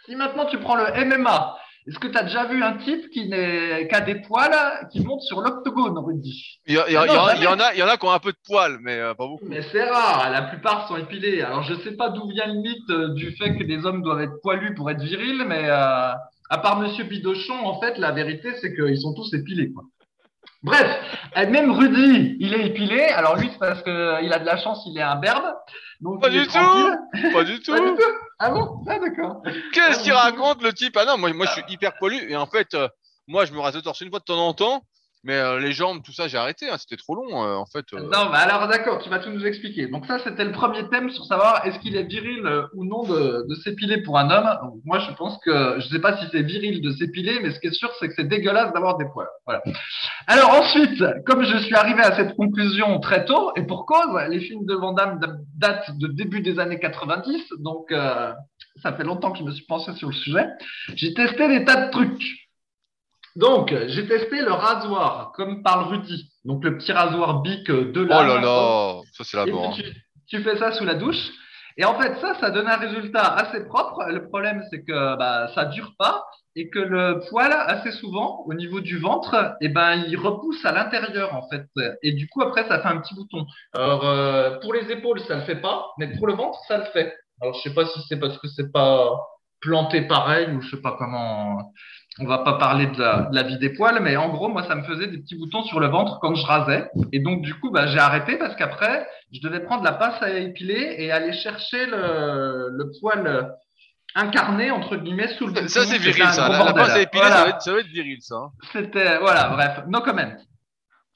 Si 0.07 0.14
maintenant 0.16 0.47
tu 0.47 0.59
prends 0.59 0.77
le 0.77 0.85
MMA, 1.05 1.57
est-ce 1.89 1.99
que 2.01 2.09
tu 2.09 2.18
as 2.18 2.24
déjà 2.24 2.45
vu 2.47 2.61
un 2.62 2.74
type 2.79 3.09
qui, 3.11 3.29
n'est, 3.29 3.87
qui 3.89 3.95
a 3.95 4.01
des 4.01 4.16
poils 4.16 4.89
qui 4.93 5.01
monte 5.01 5.20
sur 5.22 5.41
l'octogone, 5.41 5.97
Rudy? 5.99 6.59
Il 6.66 6.74
y, 6.74 6.79
a- 6.79 6.89
il 6.89 6.93
y 6.95 6.97
a- 6.97 7.07
non, 7.07 7.12
il 7.37 7.43
y 7.43 7.47
en 7.47 7.61
a- 7.61 7.72
il 7.74 7.79
y 7.79 7.83
en 7.83 7.89
a, 7.89 7.97
qui 7.97 8.05
ont 8.07 8.11
un 8.11 8.18
peu 8.18 8.33
de 8.33 8.39
poil, 8.45 8.79
mais 8.81 8.99
euh, 8.99 9.14
pas 9.14 9.27
beaucoup. 9.29 9.45
Mais 9.49 9.62
c'est 9.70 9.89
rare, 9.89 10.29
la 10.33 10.43
plupart 10.43 10.89
sont 10.89 10.97
épilés. 10.97 11.43
Alors 11.43 11.62
je 11.62 11.74
sais 11.77 11.93
pas 11.97 12.09
d'où 12.11 12.29
vient 12.29 12.47
le 12.47 12.55
mythe 12.61 12.91
euh, 12.91 13.14
du 13.14 13.31
fait 13.37 13.57
que 13.57 13.62
les 13.62 13.87
hommes 13.87 14.03
doivent 14.03 14.22
être 14.22 14.41
poilus 14.43 14.74
pour 14.74 14.91
être 14.91 15.03
virils, 15.03 15.45
mais 15.47 15.62
euh, 15.68 16.11
à 16.51 16.59
part 16.61 16.81
Monsieur 16.81 17.05
Bidochon, 17.05 17.64
en 17.64 17.81
fait, 17.81 17.99
la 17.99 18.11
vérité 18.11 18.53
c'est 18.61 18.74
qu'ils 18.74 18.99
sont 19.01 19.14
tous 19.14 19.33
épilés. 19.35 19.72
Quoi. 19.72 19.85
Bref, 20.62 20.86
euh, 21.36 21.48
même 21.48 21.70
Rudy, 21.70 22.36
il 22.40 22.54
est 22.54 22.66
épilé. 22.66 23.00
Alors 23.02 23.36
lui, 23.36 23.48
c'est 23.52 23.59
parce 23.59 23.82
qu'il 23.82 23.92
a 24.32 24.38
de 24.38 24.44
la 24.44 24.57
chance, 24.57 24.82
il 24.86 24.98
est 24.98 25.02
un 25.02 25.16
berbe. 25.16 25.44
Donc 26.00 26.20
Pas 26.20 26.28
il 26.28 26.36
est 26.38 26.40
du 26.42 26.46
tout. 26.48 26.52
Pas 27.32 27.44
du 27.44 27.61
tout. 27.61 27.72
Pas 27.72 27.80
du 27.80 27.94
tout. 27.94 28.02
Ah 28.38 28.50
bon? 28.50 28.84
Ah 28.88 28.98
d'accord. 28.98 29.42
Qu'est-ce 29.72 30.02
qu'il 30.02 30.12
Ah, 30.12 30.20
raconte 30.24 30.62
le 30.62 30.72
type? 30.72 30.96
Ah 30.96 31.04
non, 31.04 31.18
moi, 31.18 31.32
moi 31.32 31.46
je 31.46 31.52
suis 31.52 31.62
hyper 31.68 31.94
poilu 31.98 32.30
et 32.30 32.36
en 32.36 32.46
fait, 32.46 32.74
euh, 32.74 32.88
moi 33.28 33.44
je 33.44 33.52
me 33.52 33.61
rase 33.61 33.74
le 33.76 33.82
torse 33.82 34.00
une 34.00 34.11
fois 34.11 34.18
de 34.18 34.24
temps 34.24 34.38
en 34.46 34.52
temps, 34.54 34.82
mais 35.27 35.35
euh, 35.35 35.59
les 35.59 35.72
jambes, 35.72 36.03
tout 36.05 36.12
ça, 36.12 36.29
j'ai 36.29 36.39
arrêté. 36.39 36.70
hein, 36.70 36.77
C'était 36.79 36.97
trop 36.97 37.16
long 37.16 37.45
euh, 37.45 37.57
en 37.57 37.66
fait. 37.66 37.85
euh. 37.93 38.01
Non, 38.01 38.31
bah 38.31 38.39
alors 38.39 38.68
d'accord, 38.68 39.03
tu 39.03 39.11
vas 39.11 39.18
tout 39.18 39.31
nous 39.31 39.45
expliquer. 39.45 39.89
Donc 39.89 40.07
ça, 40.07 40.20
c'était 40.20 40.45
le 40.45 40.53
premier 40.53 40.89
thème 40.89 41.11
sur 41.11 41.24
savoir 41.24 41.66
est-ce 41.66 41.81
qu'il 41.81 41.97
est 41.97 42.05
viril 42.05 42.49
ou 42.74 42.85
non 42.85 43.03
de, 43.03 43.55
s'épiler 43.64 44.03
pour 44.03 44.18
un 44.18 44.31
homme. 44.31 44.81
Moi, 44.85 45.01
je 45.01 45.12
pense 45.14 45.39
que 45.45 45.81
je 45.81 45.89
sais 45.89 45.99
pas 45.99 46.16
si 46.18 46.27
c'est 46.31 46.43
viril 46.43 46.81
de 46.81 46.93
s'épiler, 46.93 47.41
mais 47.43 47.51
ce 47.51 47.59
qui 47.59 47.66
est 47.66 47.72
sûr, 47.72 47.91
c'est 47.99 48.07
que 48.07 48.14
c'est 48.14 48.29
dégueulasse 48.29 48.72
d'avoir 48.72 48.99
des 48.99 49.07
poils. 49.12 49.27
Voilà. 49.47 49.62
Alors 50.29 50.51
ensuite, 50.51 51.03
comme 51.27 51.45
je 51.45 51.57
suis 51.59 51.74
arrivé 51.74 52.03
à 52.03 52.14
cette 52.14 52.37
conclusion 52.37 53.01
très 53.01 53.24
tôt, 53.24 53.51
et 53.57 53.62
pour 53.62 53.85
cause, 53.85 54.16
les 54.29 54.39
films 54.39 54.64
de 54.64 54.74
Van 54.74 54.93
Damme 54.93 55.18
datent 55.57 55.91
de 55.99 56.07
début 56.07 56.41
des 56.41 56.61
années 56.61 56.79
90, 56.79 57.55
donc 57.59 57.93
ça 58.83 58.93
fait 58.93 59.05
longtemps 59.05 59.33
que 59.33 59.39
je 59.39 59.45
me 59.45 59.51
suis 59.51 59.64
pensé 59.66 59.93
sur 59.95 60.09
le 60.09 60.14
sujet. 60.14 60.47
J'ai 60.95 61.14
testé 61.14 61.49
des 61.49 61.64
tas 61.64 61.87
de 61.87 61.91
trucs. 61.91 62.45
Donc, 63.37 63.74
j'ai 63.89 64.09
testé 64.09 64.41
le 64.41 64.53
rasoir, 64.53 65.32
comme 65.34 65.62
parle 65.62 65.89
Rudy. 65.89 66.30
Donc, 66.45 66.64
le 66.64 66.78
petit 66.78 66.93
rasoir 66.93 67.43
bic 67.43 67.68
euh, 67.70 67.93
de 67.93 68.01
Oh 68.03 68.09
lame. 68.09 68.28
là 68.28 68.41
là, 68.41 69.01
ça 69.12 69.24
c'est 69.24 69.37
la 69.37 69.47
mort. 69.47 69.76
tu 70.26 70.43
fais 70.43 70.57
ça 70.57 70.72
sous 70.72 70.84
la 70.84 70.95
douche. 70.95 71.30
Et 71.78 71.84
en 71.84 71.99
fait, 72.01 72.16
ça, 72.20 72.34
ça 72.41 72.51
donne 72.51 72.66
un 72.66 72.76
résultat 72.76 73.34
assez 73.34 73.66
propre. 73.66 74.03
Le 74.09 74.26
problème, 74.28 74.62
c'est 74.70 74.82
que 74.82 75.16
bah, 75.18 75.49
ça 75.55 75.66
dure 75.66 75.93
pas 75.99 76.24
et 76.55 76.70
que 76.70 76.78
le 76.78 77.20
poil, 77.28 77.53
assez 77.53 77.93
souvent, 77.93 78.43
au 78.47 78.55
niveau 78.55 78.80
du 78.80 78.97
ventre, 78.99 79.55
eh 79.61 79.68
ben, 79.68 80.03
il 80.09 80.16
repousse 80.16 80.64
à 80.64 80.72
l'intérieur, 80.72 81.34
en 81.34 81.47
fait. 81.51 81.66
Et 82.03 82.12
du 82.12 82.28
coup, 82.28 82.41
après, 82.41 82.66
ça 82.66 82.80
fait 82.80 82.89
un 82.89 82.97
petit 83.03 83.14
bouton. 83.14 83.45
Alors, 83.74 84.07
euh, 84.07 84.59
pour 84.61 84.72
les 84.72 84.91
épaules, 84.91 85.20
ça 85.20 85.34
le 85.37 85.43
fait 85.43 85.61
pas, 85.61 85.91
mais 85.99 86.16
pour 86.16 86.26
le 86.26 86.32
ventre, 86.32 86.59
ça 86.66 86.78
le 86.78 86.84
fait. 86.84 87.14
Alors, 87.43 87.55
je 87.55 87.61
sais 87.61 87.74
pas 87.74 87.84
si 87.84 88.01
c'est 88.09 88.18
parce 88.18 88.39
que 88.39 88.49
c'est 88.49 88.72
pas 88.72 89.11
planté 89.61 90.01
pareil 90.03 90.49
ou 90.55 90.62
je 90.62 90.76
sais 90.76 90.80
pas 90.80 90.97
comment. 90.99 91.72
On 92.19 92.27
va 92.27 92.39
pas 92.39 92.55
parler 92.55 92.87
de 92.87 92.99
la, 92.99 93.23
de 93.31 93.35
la 93.35 93.43
vie 93.43 93.59
des 93.59 93.71
poils, 93.71 94.01
mais 94.01 94.17
en 94.17 94.31
gros, 94.31 94.49
moi, 94.49 94.62
ça 94.62 94.75
me 94.75 94.83
faisait 94.85 95.07
des 95.07 95.19
petits 95.19 95.37
boutons 95.37 95.62
sur 95.64 95.81
le 95.81 95.89
ventre 95.89 96.19
quand 96.21 96.35
je 96.35 96.47
rasais. 96.47 96.89
Et 97.12 97.21
donc, 97.21 97.43
du 97.43 97.55
coup, 97.55 97.71
bah, 97.71 97.87
j'ai 97.89 97.99
arrêté 97.99 98.37
parce 98.39 98.57
qu'après, 98.57 99.07
je 99.33 99.41
devais 99.43 99.61
prendre 99.61 99.85
la 99.85 99.93
pince 99.93 100.23
à 100.23 100.31
épiler 100.31 100.95
et 100.99 101.12
aller 101.12 101.35
chercher 101.35 101.85
le, 101.87 102.69
le 102.71 102.91
poil 103.01 103.53
incarné, 104.14 104.71
entre 104.71 104.97
guillemets, 104.97 105.29
sous 105.37 105.47
le 105.47 105.53
bouton. 105.53 105.69
Ça 105.69 105.85
c'est 105.85 105.99
viril 105.99 106.25
ça. 106.29 106.49
La, 106.49 106.73
pince 106.73 106.89
à 106.91 107.01
épiler, 107.03 107.21
Voilà. 107.23 107.37
ça, 107.37 107.43
va 107.45 107.49
être, 107.51 107.61
ça 107.62 107.73
va 107.73 107.79
être 107.81 107.87
viril 107.89 108.19
ça. 108.23 108.37
hein. 108.37 108.51
C'était, 108.73 109.19
voilà, 109.19 109.49
bref, 109.51 109.81
no 109.89 110.01
comment. 110.01 110.33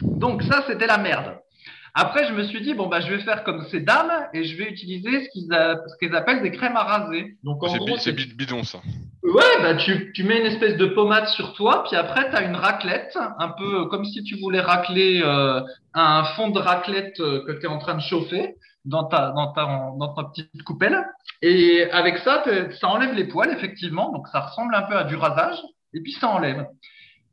Donc, 0.03 0.43
ça, 0.43 0.65
c'était 0.67 0.87
la 0.87 0.99
merde. 0.99 1.39
Après, 1.95 2.27
je 2.29 2.33
me 2.33 2.45
suis 2.45 2.61
dit, 2.61 2.75
bon, 2.75 2.87
bah, 2.87 3.01
je 3.01 3.09
vais 3.11 3.21
faire 3.21 3.43
comme 3.45 3.67
ces 3.71 3.81
dames 3.81 4.13
et 4.33 4.45
je 4.45 4.57
vais 4.57 4.71
utiliser 4.71 5.25
ce 5.25 5.29
qu'ils, 5.31 5.53
a- 5.53 6.17
appellent 6.17 6.43
des 6.43 6.51
crèmes 6.53 6.77
à 6.77 6.85
raser. 6.85 7.37
Donc, 7.43 7.63
en 7.63 7.69
C'est 7.69 7.79
gros, 7.79 7.97
bidon 8.37 8.63
ça. 8.63 8.79
Ouais, 9.23 9.63
bah 9.63 9.75
tu, 9.75 10.13
tu 10.15 10.25
mets 10.25 10.41
une 10.41 10.47
espèce 10.47 10.77
de 10.77 10.87
pommade 10.87 11.29
sur 11.29 11.53
toi, 11.53 11.85
puis 11.87 11.95
après 11.95 12.31
tu 12.31 12.37
as 12.37 12.43
une 12.43 12.57
raclette, 12.57 13.17
un 13.39 13.49
peu 13.51 13.85
comme 13.87 14.05
si 14.05 14.25
tu 14.25 14.37
voulais 14.41 14.61
racler 14.61 15.21
euh, 15.23 15.61
un 15.93 16.25
fond 16.37 16.49
de 16.49 16.59
raclette 16.59 17.21
euh, 17.21 17.45
que 17.47 17.53
tu 17.53 17.65
es 17.65 17.69
en 17.69 17.79
train 17.79 17.95
de 17.95 18.01
chauffer 18.01 18.57
dans 18.87 19.05
ta, 19.05 19.31
dans 19.33 19.53
ta, 19.53 19.93
dans 19.99 20.15
ta 20.15 20.25
petite 20.25 20.63
coupelle. 20.63 21.05
Et 21.43 21.85
avec 21.93 22.19
ça, 22.19 22.43
ça 22.81 22.89
enlève 22.89 23.15
les 23.15 23.25
poils, 23.25 23.51
effectivement, 23.51 24.11
donc 24.11 24.27
ça 24.29 24.41
ressemble 24.41 24.75
un 24.75 24.83
peu 24.83 24.97
à 24.97 25.05
du 25.05 25.17
rasage, 25.17 25.59
et 25.93 26.01
puis 26.01 26.13
ça 26.13 26.29
enlève. 26.29 26.67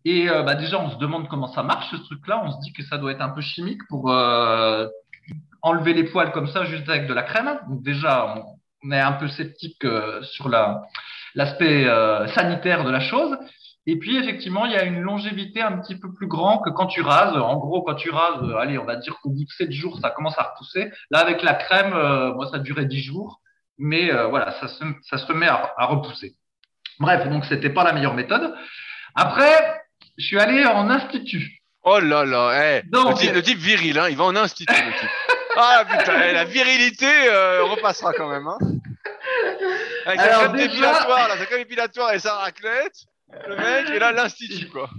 Et 0.10 0.30
euh, 0.30 0.44
bah 0.44 0.56
déjà, 0.56 0.80
on 0.80 0.90
se 0.90 0.98
demande 0.98 1.28
comment 1.28 1.52
ça 1.52 1.64
marche 1.64 1.92
ce 1.92 1.98
truc-là, 1.98 2.42
on 2.46 2.52
se 2.52 2.60
dit 2.62 2.72
que 2.72 2.82
ça 2.84 2.98
doit 2.98 3.12
être 3.12 3.22
un 3.22 3.30
peu 3.30 3.42
chimique 3.42 3.82
pour 3.90 4.10
euh, 4.10 4.88
enlever 5.62 5.94
les 5.94 6.06
poils 6.06 6.32
comme 6.32 6.48
ça 6.48 6.64
juste 6.64 6.88
avec 6.88 7.08
de 7.08 7.14
la 7.14 7.24
crème. 7.24 7.60
Donc 7.68 7.84
déjà, 7.84 8.46
on, 8.84 8.92
est 8.92 9.00
un 9.02 9.12
peu 9.12 9.28
sceptique 9.28 9.84
euh, 9.84 10.24
sur 10.24 10.48
la 10.48 10.84
l'aspect 11.36 11.86
euh, 11.86 12.26
sanitaire 12.30 12.86
de 12.86 12.90
la 12.90 13.02
chose. 13.02 13.38
Et 13.86 13.98
puis, 13.98 14.18
effectivement, 14.18 14.66
il 14.66 14.72
y 14.72 14.76
a 14.76 14.84
une 14.84 15.02
longévité 15.02 15.62
un 15.62 15.78
petit 15.78 15.96
peu 15.96 16.14
plus 16.14 16.28
grande 16.28 16.64
que 16.64 16.70
quand 16.70 16.88
tu 16.88 17.02
rases. 17.02 17.38
En 17.38 17.58
gros, 17.58 17.84
quand 17.84 17.96
tu 17.96 18.10
rases, 18.10 18.44
euh, 18.44 18.58
allez, 18.58 18.78
on 18.78 18.86
va 18.86 18.96
dire 18.96 19.18
qu'au 19.22 19.30
bout 19.30 19.44
de 19.44 19.50
7 19.58 19.72
jours, 19.72 20.00
ça 20.00 20.10
commence 20.10 20.38
à 20.40 20.44
repousser. 20.44 20.90
Là, 21.12 21.20
avec 21.20 21.44
la 21.44 21.54
crème, 21.54 21.94
euh, 21.94 22.34
moi, 22.34 22.48
ça 22.50 22.60
durait 22.60 22.86
10 22.86 23.02
jours. 23.02 23.42
Mais 23.80 24.10
voilà, 24.30 24.54
ça 24.60 24.68
se, 24.68 24.84
ça 25.04 25.20
se 25.20 25.26
remet 25.28 25.48
à, 25.48 25.72
à 25.78 25.86
repousser. 25.86 26.34
Bref, 27.00 27.30
donc, 27.30 27.46
c'était 27.46 27.70
pas 27.70 27.84
la 27.84 27.94
meilleure 27.94 28.16
méthode. 28.16 28.56
Après, 29.14 29.77
je 30.18 30.26
suis 30.26 30.40
allé 30.40 30.66
en 30.66 30.90
institut. 30.90 31.62
Oh 31.84 32.00
là 32.00 32.26
là, 32.26 32.82
Donc- 32.84 33.12
le, 33.12 33.16
type, 33.18 33.34
le 33.34 33.42
type 33.42 33.60
viril, 33.60 33.98
hein, 34.00 34.08
il 34.10 34.18
va 34.18 34.26
en 34.26 34.36
institut 34.36 34.74
le 34.74 35.00
type. 35.00 35.10
Ah 35.56 35.84
putain, 35.90 36.34
la 36.34 36.46
virilité 36.46 37.08
euh, 37.30 37.64
repassera 37.64 38.14
quand 38.14 38.30
même. 38.30 38.46
Hein. 38.48 38.58
Avec 40.06 40.20
sa 40.20 40.26
Alors, 40.26 40.40
crème 40.40 40.56
déjà- 40.58 40.66
épilatoire, 40.74 41.28
là, 41.30 41.38
sa 41.38 41.46
crème 41.46 41.66
et 42.14 42.20
sa 42.20 42.34
raclette, 42.36 42.94
le 43.48 43.56
mec, 43.56 43.90
et 43.94 44.00
là 44.00 44.12
l'institut 44.12 44.68
quoi. 44.70 44.90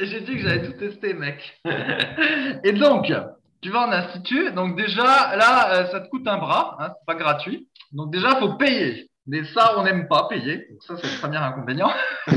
J'ai 0.00 0.20
dit 0.20 0.36
que 0.36 0.42
j'allais 0.42 0.64
tout 0.64 0.72
tester, 0.78 1.12
mec. 1.12 1.60
Et 2.64 2.72
donc, 2.72 3.12
tu 3.60 3.70
vas 3.70 3.80
en 3.88 3.90
institut. 3.92 4.52
Donc 4.52 4.76
déjà, 4.76 5.34
là, 5.36 5.72
euh, 5.72 5.90
ça 5.90 6.00
te 6.00 6.08
coûte 6.08 6.26
un 6.28 6.38
bras. 6.38 6.76
Hein, 6.78 6.92
c'est 6.96 7.06
pas 7.06 7.16
gratuit. 7.16 7.66
Donc 7.90 8.12
déjà, 8.12 8.36
faut 8.36 8.54
payer. 8.54 9.10
Mais 9.26 9.42
ça, 9.54 9.76
on 9.76 9.82
n'aime 9.82 10.06
pas 10.06 10.28
payer. 10.28 10.66
Donc 10.70 10.82
ça, 10.86 10.94
c'est 11.02 11.12
le 11.12 11.18
premier 11.20 11.38
inconvénient. 11.38 11.92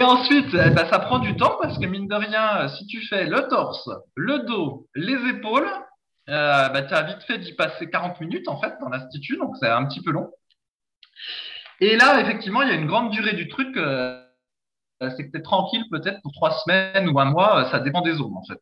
Et 0.00 0.04
ensuite, 0.04 0.54
eh 0.54 0.70
ben, 0.70 0.86
ça 0.88 1.00
prend 1.00 1.18
du 1.18 1.36
temps 1.36 1.56
parce 1.60 1.78
que 1.78 1.86
mine 1.86 2.06
de 2.06 2.14
rien, 2.14 2.68
si 2.68 2.86
tu 2.86 3.04
fais 3.06 3.26
le 3.26 3.48
torse, 3.48 3.90
le 4.14 4.40
dos, 4.40 4.86
les 4.94 5.16
épaules, 5.30 5.68
euh, 6.28 6.68
bah, 6.68 6.82
tu 6.82 6.94
as 6.94 7.02
vite 7.02 7.22
fait 7.22 7.38
d'y 7.38 7.54
passer 7.54 7.90
40 7.90 8.20
minutes 8.20 8.48
en 8.48 8.60
fait 8.60 8.74
dans 8.80 8.88
l'institut, 8.88 9.38
donc 9.38 9.56
c'est 9.58 9.68
un 9.68 9.84
petit 9.86 10.02
peu 10.02 10.12
long. 10.12 10.30
Et 11.80 11.96
là, 11.96 12.20
effectivement, 12.20 12.62
il 12.62 12.68
y 12.68 12.72
a 12.72 12.74
une 12.74 12.86
grande 12.86 13.10
durée 13.10 13.34
du 13.34 13.48
truc. 13.48 13.76
Euh, 13.76 14.22
c'est 15.00 15.26
que 15.26 15.30
tu 15.32 15.38
es 15.38 15.42
tranquille 15.42 15.84
peut-être 15.90 16.20
pour 16.22 16.32
trois 16.32 16.50
semaines 16.50 17.08
ou 17.08 17.18
un 17.18 17.26
mois, 17.26 17.68
ça 17.70 17.78
dépend 17.78 18.00
des 18.00 18.14
zones 18.14 18.36
en 18.36 18.44
fait. 18.44 18.60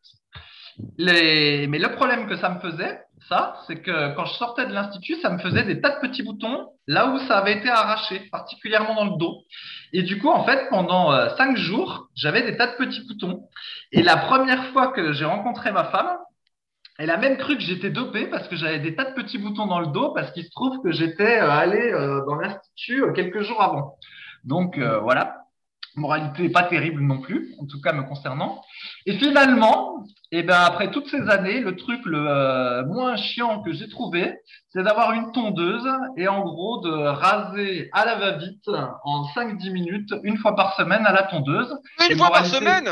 Les... 0.97 1.67
Mais 1.67 1.79
le 1.79 1.91
problème 1.95 2.27
que 2.27 2.37
ça 2.37 2.49
me 2.49 2.59
faisait, 2.59 3.01
ça, 3.27 3.57
c'est 3.67 3.81
que 3.81 4.15
quand 4.15 4.25
je 4.25 4.33
sortais 4.35 4.65
de 4.65 4.73
l'institut, 4.73 5.15
ça 5.21 5.29
me 5.29 5.37
faisait 5.39 5.63
des 5.63 5.81
tas 5.81 5.99
de 5.99 6.07
petits 6.07 6.23
boutons 6.23 6.69
là 6.87 7.09
où 7.09 7.19
ça 7.19 7.37
avait 7.37 7.57
été 7.57 7.69
arraché, 7.69 8.21
particulièrement 8.31 8.95
dans 8.95 9.05
le 9.05 9.17
dos. 9.17 9.43
Et 9.93 10.03
du 10.03 10.19
coup, 10.19 10.29
en 10.29 10.45
fait, 10.45 10.69
pendant 10.69 11.11
euh, 11.11 11.29
cinq 11.35 11.57
jours, 11.57 12.07
j'avais 12.15 12.43
des 12.43 12.57
tas 12.57 12.67
de 12.67 12.77
petits 12.77 13.05
boutons. 13.05 13.47
Et 13.91 14.01
la 14.01 14.17
première 14.17 14.67
fois 14.67 14.89
que 14.89 15.11
j'ai 15.13 15.25
rencontré 15.25 15.71
ma 15.71 15.85
femme, 15.85 16.17
elle 16.97 17.11
a 17.11 17.17
même 17.17 17.37
cru 17.37 17.55
que 17.57 17.61
j'étais 17.61 17.89
dopé 17.89 18.27
parce 18.27 18.47
que 18.47 18.55
j'avais 18.55 18.79
des 18.79 18.95
tas 18.95 19.05
de 19.05 19.13
petits 19.13 19.37
boutons 19.37 19.67
dans 19.67 19.79
le 19.79 19.87
dos 19.87 20.13
parce 20.13 20.31
qu'il 20.31 20.45
se 20.45 20.51
trouve 20.51 20.81
que 20.81 20.91
j'étais 20.91 21.39
euh, 21.41 21.49
allé 21.49 21.91
euh, 21.91 22.25
dans 22.25 22.35
l'institut 22.35 23.03
quelques 23.13 23.41
jours 23.41 23.61
avant. 23.61 23.95
Donc 24.43 24.79
voilà, 24.79 25.46
moralité 25.97 26.49
pas 26.49 26.63
terrible 26.63 27.01
non 27.01 27.19
plus, 27.19 27.53
en 27.59 27.65
tout 27.65 27.81
cas 27.81 27.91
me 27.91 28.03
concernant. 28.03 28.63
Et 29.05 29.17
finalement, 29.17 30.03
et 30.31 30.39
eh 30.39 30.43
ben 30.43 30.59
après 30.59 30.91
toutes 30.91 31.07
ces 31.07 31.29
années, 31.29 31.59
le 31.59 31.75
truc 31.75 32.01
le 32.05 32.25
euh, 32.27 32.85
moins 32.85 33.15
chiant 33.15 33.61
que 33.63 33.73
j'ai 33.73 33.89
trouvé, 33.89 34.37
c'est 34.69 34.83
d'avoir 34.83 35.13
une 35.13 35.31
tondeuse 35.31 35.87
et 36.15 36.27
en 36.27 36.43
gros 36.43 36.81
de 36.81 36.91
raser 36.91 37.89
à 37.93 38.05
la 38.05 38.15
va-vite 38.15 38.69
en 39.03 39.25
5-10 39.35 39.71
minutes, 39.71 40.13
une 40.23 40.37
fois 40.37 40.55
par 40.55 40.75
semaine 40.75 41.05
à 41.05 41.11
la 41.11 41.23
tondeuse. 41.23 41.75
Une 42.09 42.17
fois 42.17 42.29
par 42.29 42.45
semaine? 42.45 42.89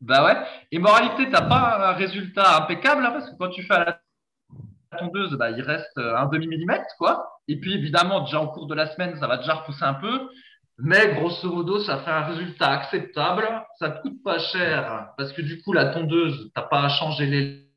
Bah 0.00 0.24
ouais. 0.24 0.36
Et 0.70 0.78
moralité, 0.78 1.28
t'as 1.30 1.42
pas 1.42 1.90
un 1.90 1.92
résultat 1.92 2.56
impeccable 2.56 3.04
hein, 3.04 3.10
parce 3.12 3.30
que 3.30 3.36
quand 3.36 3.50
tu 3.50 3.62
fais 3.62 3.74
à 3.74 3.84
la 3.84 4.98
tondeuse, 4.98 5.34
bah, 5.36 5.50
il 5.50 5.60
reste 5.60 5.98
un 5.98 6.26
demi-millimètre, 6.26 6.86
quoi. 6.98 7.40
Et 7.48 7.58
puis, 7.58 7.74
évidemment, 7.74 8.20
déjà 8.20 8.40
au 8.40 8.48
cours 8.48 8.66
de 8.66 8.74
la 8.74 8.86
semaine, 8.94 9.18
ça 9.18 9.26
va 9.26 9.38
déjà 9.38 9.54
repousser 9.54 9.84
un 9.84 9.94
peu. 9.94 10.28
Mais 10.78 11.14
grosso 11.14 11.50
modo, 11.52 11.80
ça 11.80 11.98
fait 11.98 12.10
un 12.10 12.24
résultat 12.24 12.70
acceptable. 12.70 13.48
Ça 13.78 13.90
te 13.90 14.02
coûte 14.02 14.22
pas 14.22 14.38
cher 14.38 15.08
parce 15.16 15.32
que 15.32 15.42
du 15.42 15.60
coup, 15.60 15.72
la 15.72 15.86
tondeuse, 15.86 16.50
t'as 16.54 16.62
pas 16.62 16.84
à 16.84 16.88
changer 16.88 17.26
les 17.26 17.68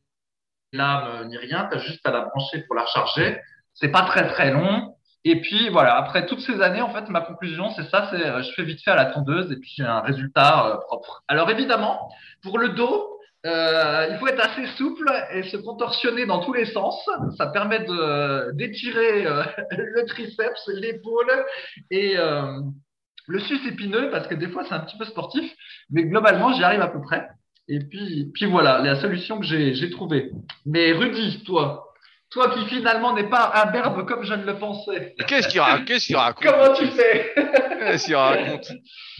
lames 0.73 1.27
ni 1.27 1.37
rien. 1.37 1.67
T'as 1.71 1.79
juste 1.79 2.07
à 2.07 2.11
la 2.11 2.21
brancher 2.21 2.61
pour 2.67 2.75
la 2.75 2.83
recharger. 2.83 3.39
C'est 3.73 3.89
pas 3.89 4.03
très 4.03 4.27
très 4.27 4.51
long. 4.51 4.95
Et 5.23 5.41
puis 5.41 5.69
voilà, 5.69 5.97
après 5.97 6.25
toutes 6.25 6.41
ces 6.41 6.61
années, 6.61 6.81
en 6.81 6.93
fait, 6.93 7.07
ma 7.09 7.21
conclusion, 7.21 7.69
c'est 7.71 7.89
ça, 7.89 8.09
c'est 8.11 8.25
euh, 8.25 8.41
je 8.41 8.51
fais 8.53 8.63
vite 8.63 8.83
fait 8.83 8.91
à 8.91 8.95
la 8.95 9.05
tondeuse 9.05 9.51
et 9.51 9.57
puis 9.57 9.71
j'ai 9.75 9.83
un 9.83 10.01
résultat 10.01 10.67
euh, 10.67 10.77
propre. 10.77 11.23
Alors 11.27 11.49
évidemment, 11.51 12.09
pour 12.41 12.57
le 12.57 12.69
dos, 12.69 13.19
euh, 13.45 14.07
il 14.11 14.17
faut 14.17 14.27
être 14.27 14.39
assez 14.39 14.67
souple 14.77 15.11
et 15.33 15.43
se 15.43 15.57
contorsionner 15.57 16.25
dans 16.25 16.43
tous 16.43 16.53
les 16.53 16.65
sens. 16.65 17.09
Ça 17.37 17.47
permet 17.47 17.79
d'étirer 18.53 19.25
euh, 19.25 19.43
le 19.71 20.05
triceps, 20.05 20.69
l'épaule 20.73 21.31
et 21.89 22.17
le 23.31 23.39
sus 23.39 23.65
épineux, 23.67 24.09
parce 24.11 24.27
que 24.27 24.35
des 24.35 24.49
fois, 24.49 24.63
c'est 24.67 24.73
un 24.73 24.81
petit 24.81 24.97
peu 24.97 25.05
sportif, 25.05 25.49
mais 25.89 26.03
globalement, 26.03 26.53
j'y 26.53 26.63
arrive 26.63 26.81
à 26.81 26.87
peu 26.87 27.01
près. 27.01 27.27
Et 27.69 27.79
puis, 27.79 28.29
puis 28.33 28.45
voilà, 28.45 28.79
la 28.79 28.99
solution 28.99 29.39
que 29.39 29.45
j'ai 29.45 29.89
trouvée. 29.89 30.31
Mais 30.65 30.91
Rudy, 30.91 31.41
toi, 31.45 31.93
toi 32.29 32.53
qui 32.53 32.65
finalement 32.67 33.13
n'es 33.13 33.29
pas 33.29 33.51
un 33.63 33.71
berbe 33.71 34.05
comme 34.05 34.25
je 34.25 34.33
ne 34.33 34.43
le 34.43 34.59
pensais. 34.59 35.15
Qu'est-ce 35.27 35.47
qu'il 35.47 35.61
raconte, 35.61 36.01
raconte? 36.13 36.45
Comment 36.45 36.73
tu 36.73 36.87
fais? 36.87 37.33
Qu'est-ce 37.79 38.05
qu'il 38.05 38.15
raconte? 38.15 38.69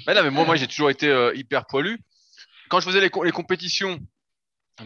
Non, 0.07 0.23
mais 0.23 0.29
moi, 0.29 0.45
moi 0.45 0.55
j'ai 0.57 0.67
toujours 0.67 0.89
été 0.89 1.07
euh, 1.07 1.33
hyper 1.35 1.65
poilu. 1.65 1.99
Quand 2.69 2.81
je 2.81 2.85
faisais 2.87 2.99
les, 2.99 3.11
les, 3.23 3.31
compétitions 3.31 3.99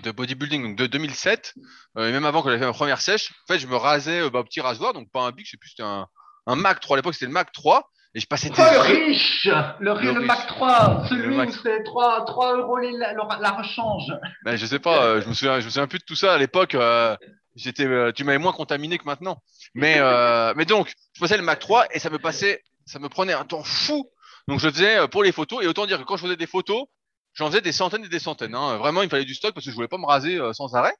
de 0.04 0.12
bodybuilding 0.12 0.64
donc 0.64 0.78
de 0.78 0.86
2007, 0.86 1.54
euh, 1.98 2.10
et 2.10 2.12
même 2.12 2.26
avant 2.26 2.44
que 2.44 2.50
j'avais 2.50 2.60
fait 2.60 2.68
ma 2.68 2.74
première 2.74 3.02
sèche, 3.02 3.32
en 3.32 3.54
fait, 3.54 3.60
je 3.60 3.68
me 3.68 3.76
rasais 3.76 4.22
euh, 4.22 4.30
bah, 4.30 4.40
au 4.40 4.44
petit 4.44 4.62
rasoir, 4.62 4.94
donc 4.94 5.10
pas 5.12 5.22
un 5.22 5.32
big, 5.32 5.46
je 5.46 5.52
sais 5.52 5.58
plus, 5.58 5.70
c'était 5.70 5.84
un, 5.84 6.08
un 6.46 6.56
Mac 6.56 6.80
3 6.80 6.96
à 6.96 7.00
l'époque, 7.00 7.14
c'était 7.14 7.28
le 7.28 7.32
Mac 7.32 7.52
3. 7.52 7.90
Et 8.16 8.22
je 8.22 8.28
passais 8.28 8.50
des... 8.50 8.56
Oh, 8.58 8.64
le 8.72 8.80
riche 8.80 9.46
Le, 9.80 10.14
le, 10.14 10.22
Mac 10.22 10.48
3 10.48 11.04
Celui 11.10 11.38
où 11.38 11.52
c'est 11.52 11.84
3, 11.84 12.26
3 12.26 12.58
euros 12.58 12.78
la, 12.78 13.14
la 13.14 13.52
rechange 13.52 14.12
ben, 14.46 14.56
Je 14.56 14.66
sais 14.66 14.80
pas, 14.80 15.04
euh, 15.04 15.22
je 15.22 15.28
me 15.28 15.34
souviens, 15.34 15.60
je 15.60 15.66
me 15.66 15.70
souviens 15.70 15.88
plus 15.88 16.00
de 16.00 16.06
tout 16.06 16.16
ça 16.16 16.34
à 16.34 16.38
l'époque. 16.38 16.76
Euh, 16.76 17.18
j'étais, 17.56 17.86
euh, 17.86 18.12
tu 18.12 18.24
m'avais 18.24 18.38
moins 18.38 18.54
contaminé 18.54 18.98
que 18.98 19.06
maintenant. 19.06 19.42
Mais, 19.74 19.96
euh, 19.98 20.54
mais 20.56 20.66
donc, 20.66 20.94
je 21.14 21.20
passais 21.20 21.38
le 21.38 21.44
Mac 21.44 21.60
3 21.60 21.88
et 21.92 22.00
ça 22.00 22.10
me 22.10 22.20
passait, 22.20 22.62
ça 22.86 23.00
me 23.00 23.10
prenait 23.10 23.34
un 23.34 23.46
temps 23.46 23.64
fou. 23.64 24.10
Donc 24.48 24.60
je 24.60 24.70
faisais 24.70 24.98
euh, 24.98 25.08
pour 25.08 25.24
les 25.24 25.32
photos 25.32 25.64
et 25.64 25.68
autant 25.68 25.86
dire 25.86 25.98
que 25.98 26.04
quand 26.04 26.18
je 26.18 26.24
faisais 26.24 26.38
des 26.38 26.48
photos, 26.48 26.86
j'en 27.34 27.48
faisais 27.48 27.62
des 27.62 27.72
centaines 27.72 28.06
et 28.06 28.10
des 28.10 28.20
centaines. 28.20 28.56
Hein. 28.56 28.78
Vraiment, 28.78 29.02
il 29.02 29.06
me 29.06 29.10
fallait 29.10 29.26
du 29.26 29.34
stock 29.34 29.54
parce 29.54 29.66
que 29.66 29.72
je 29.72 29.76
voulais 29.76 29.88
pas 29.88 29.98
me 29.98 30.06
raser 30.06 30.40
sans 30.54 30.76
arrêt. 30.76 30.96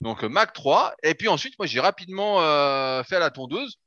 Donc 0.00 0.24
Mac 0.24 0.52
3 0.52 0.94
et 1.02 1.14
puis 1.14 1.28
ensuite, 1.28 1.56
moi 1.58 1.66
j'ai 1.66 1.80
rapidement 1.80 2.38
fait 3.04 3.16
à 3.16 3.20
la 3.20 3.30
tondeuse. 3.30 3.78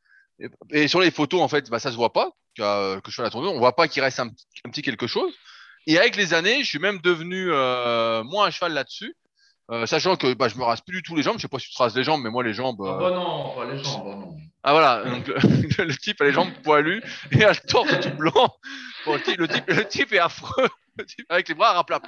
Et, 0.71 0.87
sur 0.87 0.99
les 0.99 1.11
photos, 1.11 1.41
en 1.41 1.47
fait, 1.47 1.69
bah, 1.69 1.79
ça 1.79 1.91
se 1.91 1.95
voit 1.95 2.13
pas 2.13 2.31
que, 2.55 2.99
que 2.99 3.11
je 3.11 3.15
fais 3.15 3.23
la 3.23 3.29
tondeuse. 3.29 3.51
On 3.51 3.59
voit 3.59 3.75
pas 3.75 3.87
qu'il 3.87 4.01
reste 4.01 4.19
un, 4.19 4.27
un, 4.27 4.69
petit 4.69 4.81
quelque 4.81 5.07
chose. 5.07 5.33
Et 5.87 5.97
avec 5.97 6.15
les 6.15 6.33
années, 6.33 6.63
je 6.63 6.67
suis 6.67 6.79
même 6.79 6.99
devenu 6.99 7.51
euh, 7.51 8.23
moins 8.23 8.47
à 8.47 8.51
cheval 8.51 8.73
là-dessus. 8.73 9.15
Euh, 9.69 9.85
sachant 9.85 10.15
que 10.15 10.33
bah, 10.33 10.47
je 10.47 10.57
me 10.57 10.63
rase 10.63 10.81
plus 10.81 10.97
du 10.97 11.03
tout 11.03 11.15
les 11.15 11.23
jambes. 11.23 11.37
Je 11.37 11.41
sais 11.41 11.47
pas 11.47 11.59
si 11.59 11.69
tu 11.69 11.73
te 11.73 11.81
rases 11.81 11.95
les 11.95 12.03
jambes, 12.03 12.21
mais 12.23 12.29
moi 12.29 12.43
les 12.43 12.53
jambes. 12.53 12.81
Euh... 12.81 12.91
Ah 12.93 12.97
bah 12.97 13.11
non, 13.11 13.55
pas 13.55 13.65
les 13.65 13.83
jambes, 13.83 14.05
bah 14.05 14.15
non. 14.15 14.37
Ah 14.69 14.73
voilà, 14.73 15.05
donc 15.05 15.25
le, 15.27 15.35
le, 15.85 15.95
type 15.95 16.19
a 16.19 16.25
les 16.25 16.33
jambes 16.33 16.51
poilues 16.61 17.01
et 17.31 17.45
a 17.45 17.51
le 17.51 17.67
torse 17.69 18.01
tout 18.01 18.13
blanc. 18.17 18.53
Bon, 19.05 19.13
le, 19.13 19.21
type, 19.21 19.37
le, 19.37 19.47
type, 19.47 19.63
le 19.65 19.87
type 19.87 20.11
est 20.11 20.19
affreux 20.19 20.67
avec 21.29 21.47
les 21.47 21.55
bras 21.55 21.77
à 21.77 21.83
plat 21.85 22.01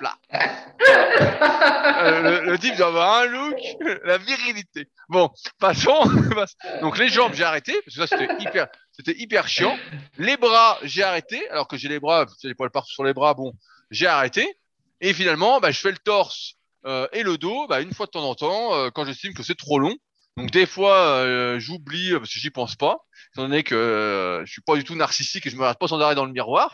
euh, 2.02 2.42
le, 2.42 2.52
le, 2.52 2.60
type 2.60 2.76
doit 2.76 2.88
avoir 2.88 3.20
un 3.20 3.26
look, 3.28 3.56
la 4.04 4.18
virilité. 4.18 4.90
Bon, 5.08 5.30
passons. 5.58 6.04
Donc 6.82 6.98
les 6.98 7.08
jambes, 7.08 7.32
j'ai 7.34 7.46
arrêté 7.46 7.72
parce 7.86 7.96
que 7.96 8.06
ça 8.06 8.18
c'était 8.18 8.44
hyper, 8.44 8.68
c'était 8.92 9.16
hyper 9.18 9.48
chiant. 9.48 9.78
Les 10.18 10.36
bras, 10.36 10.80
j'ai 10.84 11.04
arrêté 11.04 11.50
alors 11.52 11.70
que 11.70 11.78
j'ai 11.78 11.88
les 11.88 12.02
bras, 12.02 12.26
j'ai 12.42 12.50
les 12.50 12.56
poils 12.56 12.72
partout 12.72 12.92
sur 12.92 13.06
les 13.06 13.14
bras. 13.14 13.36
Bon, 13.36 13.54
j'ai 13.90 14.08
arrêté. 14.08 14.60
Et 15.00 15.14
finalement, 15.14 15.62
bah, 15.62 15.72
je 15.72 15.80
fais 15.80 15.92
le 15.92 15.98
torse 15.98 16.56
euh, 16.86 17.08
et 17.14 17.24
le 17.24 17.38
dos, 17.38 17.68
bah, 17.68 17.80
une 17.80 17.94
fois 17.94 18.06
de 18.06 18.12
temps 18.12 18.30
en 18.30 18.36
temps, 18.36 18.74
euh, 18.74 18.90
quand 18.90 19.06
j'estime 19.06 19.34
que 19.34 19.44
c'est 19.44 19.58
trop 19.58 19.80
long. 19.80 19.96
Donc 20.38 20.52
des 20.52 20.66
fois, 20.66 20.96
euh, 20.96 21.60
j'oublie 21.60 22.12
parce 22.14 22.34
que 22.34 22.40
j'y 22.40 22.50
pense 22.50 22.76
pas, 22.76 23.00
étant 23.34 23.44
donné 23.44 23.64
que 23.64 23.76
euh, 23.76 24.46
je 24.46 24.52
suis 24.52 24.62
pas 24.62 24.76
du 24.76 24.84
tout 24.84 24.96
narcissique 24.96 25.46
et 25.46 25.50
je 25.50 25.56
me 25.56 25.62
regarde 25.62 25.78
pas 25.78 25.88
sans 25.88 26.00
arrêt 26.00 26.16
dans 26.16 26.26
le 26.26 26.32
miroir. 26.32 26.72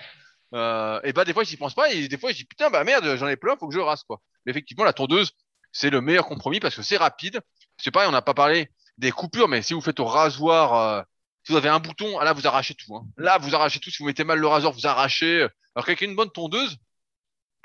Euh, 0.53 0.99
et 1.03 1.11
bah 1.11 1.25
des 1.25 1.33
fois 1.33 1.43
j'y 1.43 1.57
pense 1.57 1.73
pas 1.73 1.91
et 1.91 2.07
des 2.07 2.17
fois 2.17 2.31
je 2.31 2.37
dis 2.37 2.45
putain 2.45 2.69
bah 2.69 2.83
merde 2.83 3.17
j'en 3.17 3.27
ai 3.27 3.35
plein 3.35 3.57
faut 3.57 3.67
que 3.67 3.73
je 3.73 3.79
rase 3.79 4.03
quoi. 4.03 4.21
Mais 4.45 4.51
effectivement 4.51 4.83
la 4.83 4.93
tondeuse 4.93 5.31
c'est 5.71 5.89
le 5.89 5.99
meilleur 6.01 6.25
compromis 6.27 6.59
parce 6.59 6.75
que 6.75 6.81
c'est 6.83 6.97
rapide. 6.97 7.41
C'est 7.77 7.91
pareil 7.91 8.07
on 8.07 8.11
n'a 8.11 8.21
pas 8.21 8.33
parlé 8.33 8.69
des 8.97 9.11
coupures 9.11 9.47
mais 9.47 9.61
si 9.61 9.73
vous 9.73 9.81
faites 9.81 9.99
au 9.99 10.05
rasoir 10.05 10.73
euh, 10.75 11.01
si 11.43 11.51
vous 11.51 11.57
avez 11.57 11.69
un 11.69 11.79
bouton 11.79 12.19
là 12.19 12.33
vous 12.33 12.47
arrachez 12.47 12.75
tout. 12.75 12.95
Hein. 12.95 13.05
Là 13.17 13.37
vous 13.39 13.53
arrachez 13.55 13.79
tout 13.79 13.89
si 13.89 13.97
vous 13.99 14.05
mettez 14.05 14.23
mal 14.23 14.39
le 14.39 14.47
rasoir 14.47 14.71
vous 14.71 14.87
arrachez. 14.87 15.47
Alors 15.75 15.85
qu'avec 15.85 16.01
une 16.01 16.15
bonne 16.15 16.31
tondeuse 16.31 16.77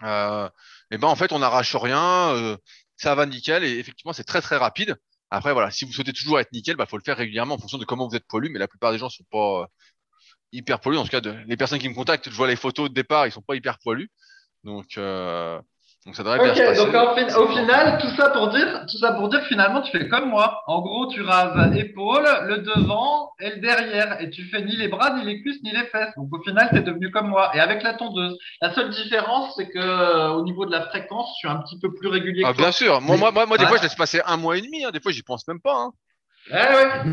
euh, 0.02 0.48
et 0.90 0.98
ben 0.98 1.08
en 1.08 1.16
fait 1.16 1.32
on 1.32 1.40
n'arrache 1.40 1.76
rien 1.76 2.34
euh, 2.34 2.56
ça 2.96 3.14
va 3.14 3.26
nickel 3.26 3.62
et 3.62 3.78
effectivement 3.78 4.12
c'est 4.12 4.24
très 4.24 4.40
très 4.40 4.56
rapide. 4.56 4.96
Après 5.30 5.52
voilà 5.52 5.70
si 5.70 5.84
vous 5.84 5.92
souhaitez 5.92 6.12
toujours 6.12 6.40
être 6.40 6.52
nickel 6.52 6.76
bah 6.76 6.86
faut 6.86 6.96
le 6.98 7.04
faire 7.04 7.16
régulièrement 7.16 7.54
en 7.54 7.58
fonction 7.58 7.78
de 7.78 7.84
comment 7.84 8.08
vous 8.08 8.16
êtes 8.16 8.26
poilu 8.26 8.50
mais 8.50 8.58
la 8.58 8.68
plupart 8.68 8.92
des 8.92 8.98
gens 8.98 9.08
sont 9.08 9.24
pas 9.30 9.66
hyper 10.52 10.80
poilus. 10.80 10.98
En 10.98 11.04
tout 11.04 11.10
cas, 11.10 11.20
les 11.46 11.56
personnes 11.56 11.78
qui 11.78 11.88
me 11.88 11.94
contactent, 11.94 12.30
je 12.30 12.34
vois 12.36 12.48
les 12.48 12.56
photos 12.56 12.88
de 12.88 12.94
départ, 12.94 13.26
ils 13.26 13.32
sont 13.32 13.42
pas 13.42 13.56
hyper 13.56 13.78
poilus. 13.78 14.10
Donc, 14.64 14.98
euh, 14.98 15.60
donc 16.06 16.16
ça 16.16 16.22
devrait 16.22 16.38
okay, 16.38 16.52
bien 16.52 16.54
se 16.54 16.80
passer. 16.80 16.84
Donc 16.86 16.94
en 16.94 17.14
fin, 17.14 17.36
au 17.36 17.48
final, 17.48 17.98
tout 18.00 18.08
ça 18.16 18.30
pour 18.30 18.48
dire, 18.48 18.86
tout 18.90 18.96
ça 18.96 19.12
pour 19.12 19.28
dire, 19.28 19.42
finalement, 19.42 19.82
tu 19.82 19.90
fais 19.90 20.08
comme 20.08 20.30
moi. 20.30 20.62
En 20.66 20.80
gros, 20.80 21.08
tu 21.08 21.20
rases 21.20 21.76
épaule, 21.76 22.26
le 22.46 22.58
devant 22.58 23.32
et 23.38 23.50
le 23.50 23.56
derrière, 23.56 24.18
et 24.18 24.30
tu 24.30 24.44
fais 24.44 24.62
ni 24.62 24.76
les 24.76 24.88
bras, 24.88 25.10
ni 25.18 25.24
les 25.26 25.42
cuisses, 25.42 25.62
ni 25.62 25.72
les 25.72 25.84
fesses. 25.88 26.14
Donc 26.16 26.32
au 26.32 26.42
final, 26.42 26.70
tu 26.70 26.78
es 26.78 26.80
devenu 26.80 27.10
comme 27.10 27.28
moi. 27.28 27.50
Et 27.54 27.60
avec 27.60 27.82
la 27.82 27.94
tondeuse, 27.94 28.38
la 28.62 28.72
seule 28.72 28.88
différence, 28.88 29.52
c'est 29.56 29.68
que 29.68 29.78
euh, 29.78 30.30
au 30.30 30.42
niveau 30.42 30.64
de 30.64 30.70
la 30.70 30.86
fréquence, 30.86 31.28
je 31.34 31.38
suis 31.40 31.48
un 31.48 31.60
petit 31.60 31.78
peu 31.78 31.92
plus 31.92 32.08
régulier. 32.08 32.44
Ah, 32.46 32.52
que 32.52 32.56
bien 32.56 32.66
toi. 32.66 32.72
sûr. 32.72 33.00
Moi, 33.02 33.18
moi, 33.18 33.30
moi, 33.30 33.44
moi, 33.44 33.58
des 33.58 33.66
fois, 33.66 33.76
je 33.76 33.82
laisse 33.82 33.94
passer 33.94 34.22
un 34.24 34.38
mois 34.38 34.56
et 34.56 34.62
demi. 34.62 34.82
Hein. 34.82 34.92
Des 34.92 35.00
fois, 35.00 35.12
j'y 35.12 35.22
pense 35.22 35.46
même 35.48 35.60
pas. 35.60 35.74
Hein. 35.74 35.92
Ouais, 36.50 36.76
ouais. 36.76 37.12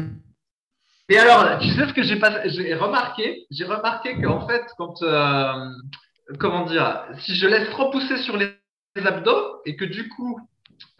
Et 1.09 1.17
alors, 1.17 1.59
tu 1.59 1.69
sais 1.69 1.87
ce 1.87 1.93
que 1.93 2.03
j'ai 2.03 2.17
pas, 2.17 2.47
j'ai 2.47 2.73
remarqué, 2.73 3.45
j'ai 3.51 3.65
remarqué 3.65 4.21
qu'en 4.21 4.47
fait, 4.47 4.63
quand, 4.77 5.01
euh, 5.03 5.53
comment 6.39 6.65
dire, 6.65 7.03
si 7.19 7.35
je 7.35 7.47
laisse 7.47 7.69
trop 7.69 7.91
pousser 7.91 8.17
sur 8.17 8.35
les 8.37 8.53
abdos 9.05 9.61
et 9.65 9.75
que 9.75 9.85
du 9.85 10.07
coup, 10.09 10.39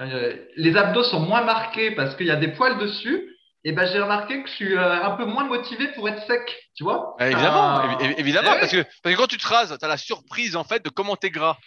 euh, 0.01 0.35
les 0.55 0.75
abdos 0.75 1.03
sont 1.03 1.19
moins 1.19 1.43
marqués 1.43 1.91
parce 1.91 2.15
qu'il 2.15 2.27
y 2.27 2.31
a 2.31 2.35
des 2.35 2.49
poils 2.49 2.77
dessus, 2.77 3.33
et 3.63 3.71
ben 3.71 3.85
j'ai 3.91 3.99
remarqué 3.99 4.41
que 4.43 4.47
je 4.49 4.53
suis 4.53 4.75
euh, 4.77 5.03
un 5.03 5.11
peu 5.11 5.25
moins 5.25 5.43
motivé 5.45 5.87
pour 5.89 6.07
être 6.07 6.21
sec, 6.27 6.41
tu 6.75 6.83
vois 6.83 7.15
évidemment, 7.19 7.79
Ah. 7.81 7.97
évi- 8.01 8.15
évidemment, 8.17 8.51
Eh 8.55 8.59
parce 8.59 8.71
que 8.71 8.83
parce 9.03 9.15
que 9.15 9.19
quand 9.21 9.27
tu 9.27 9.37
te 9.37 9.47
rases, 9.47 9.75
t'as 9.79 9.87
la 9.87 9.97
surprise 9.97 10.55
en 10.55 10.63
fait 10.63 10.83
de 10.83 10.89
comment 10.89 11.15
t'es 11.15 11.29
gras. 11.31 11.57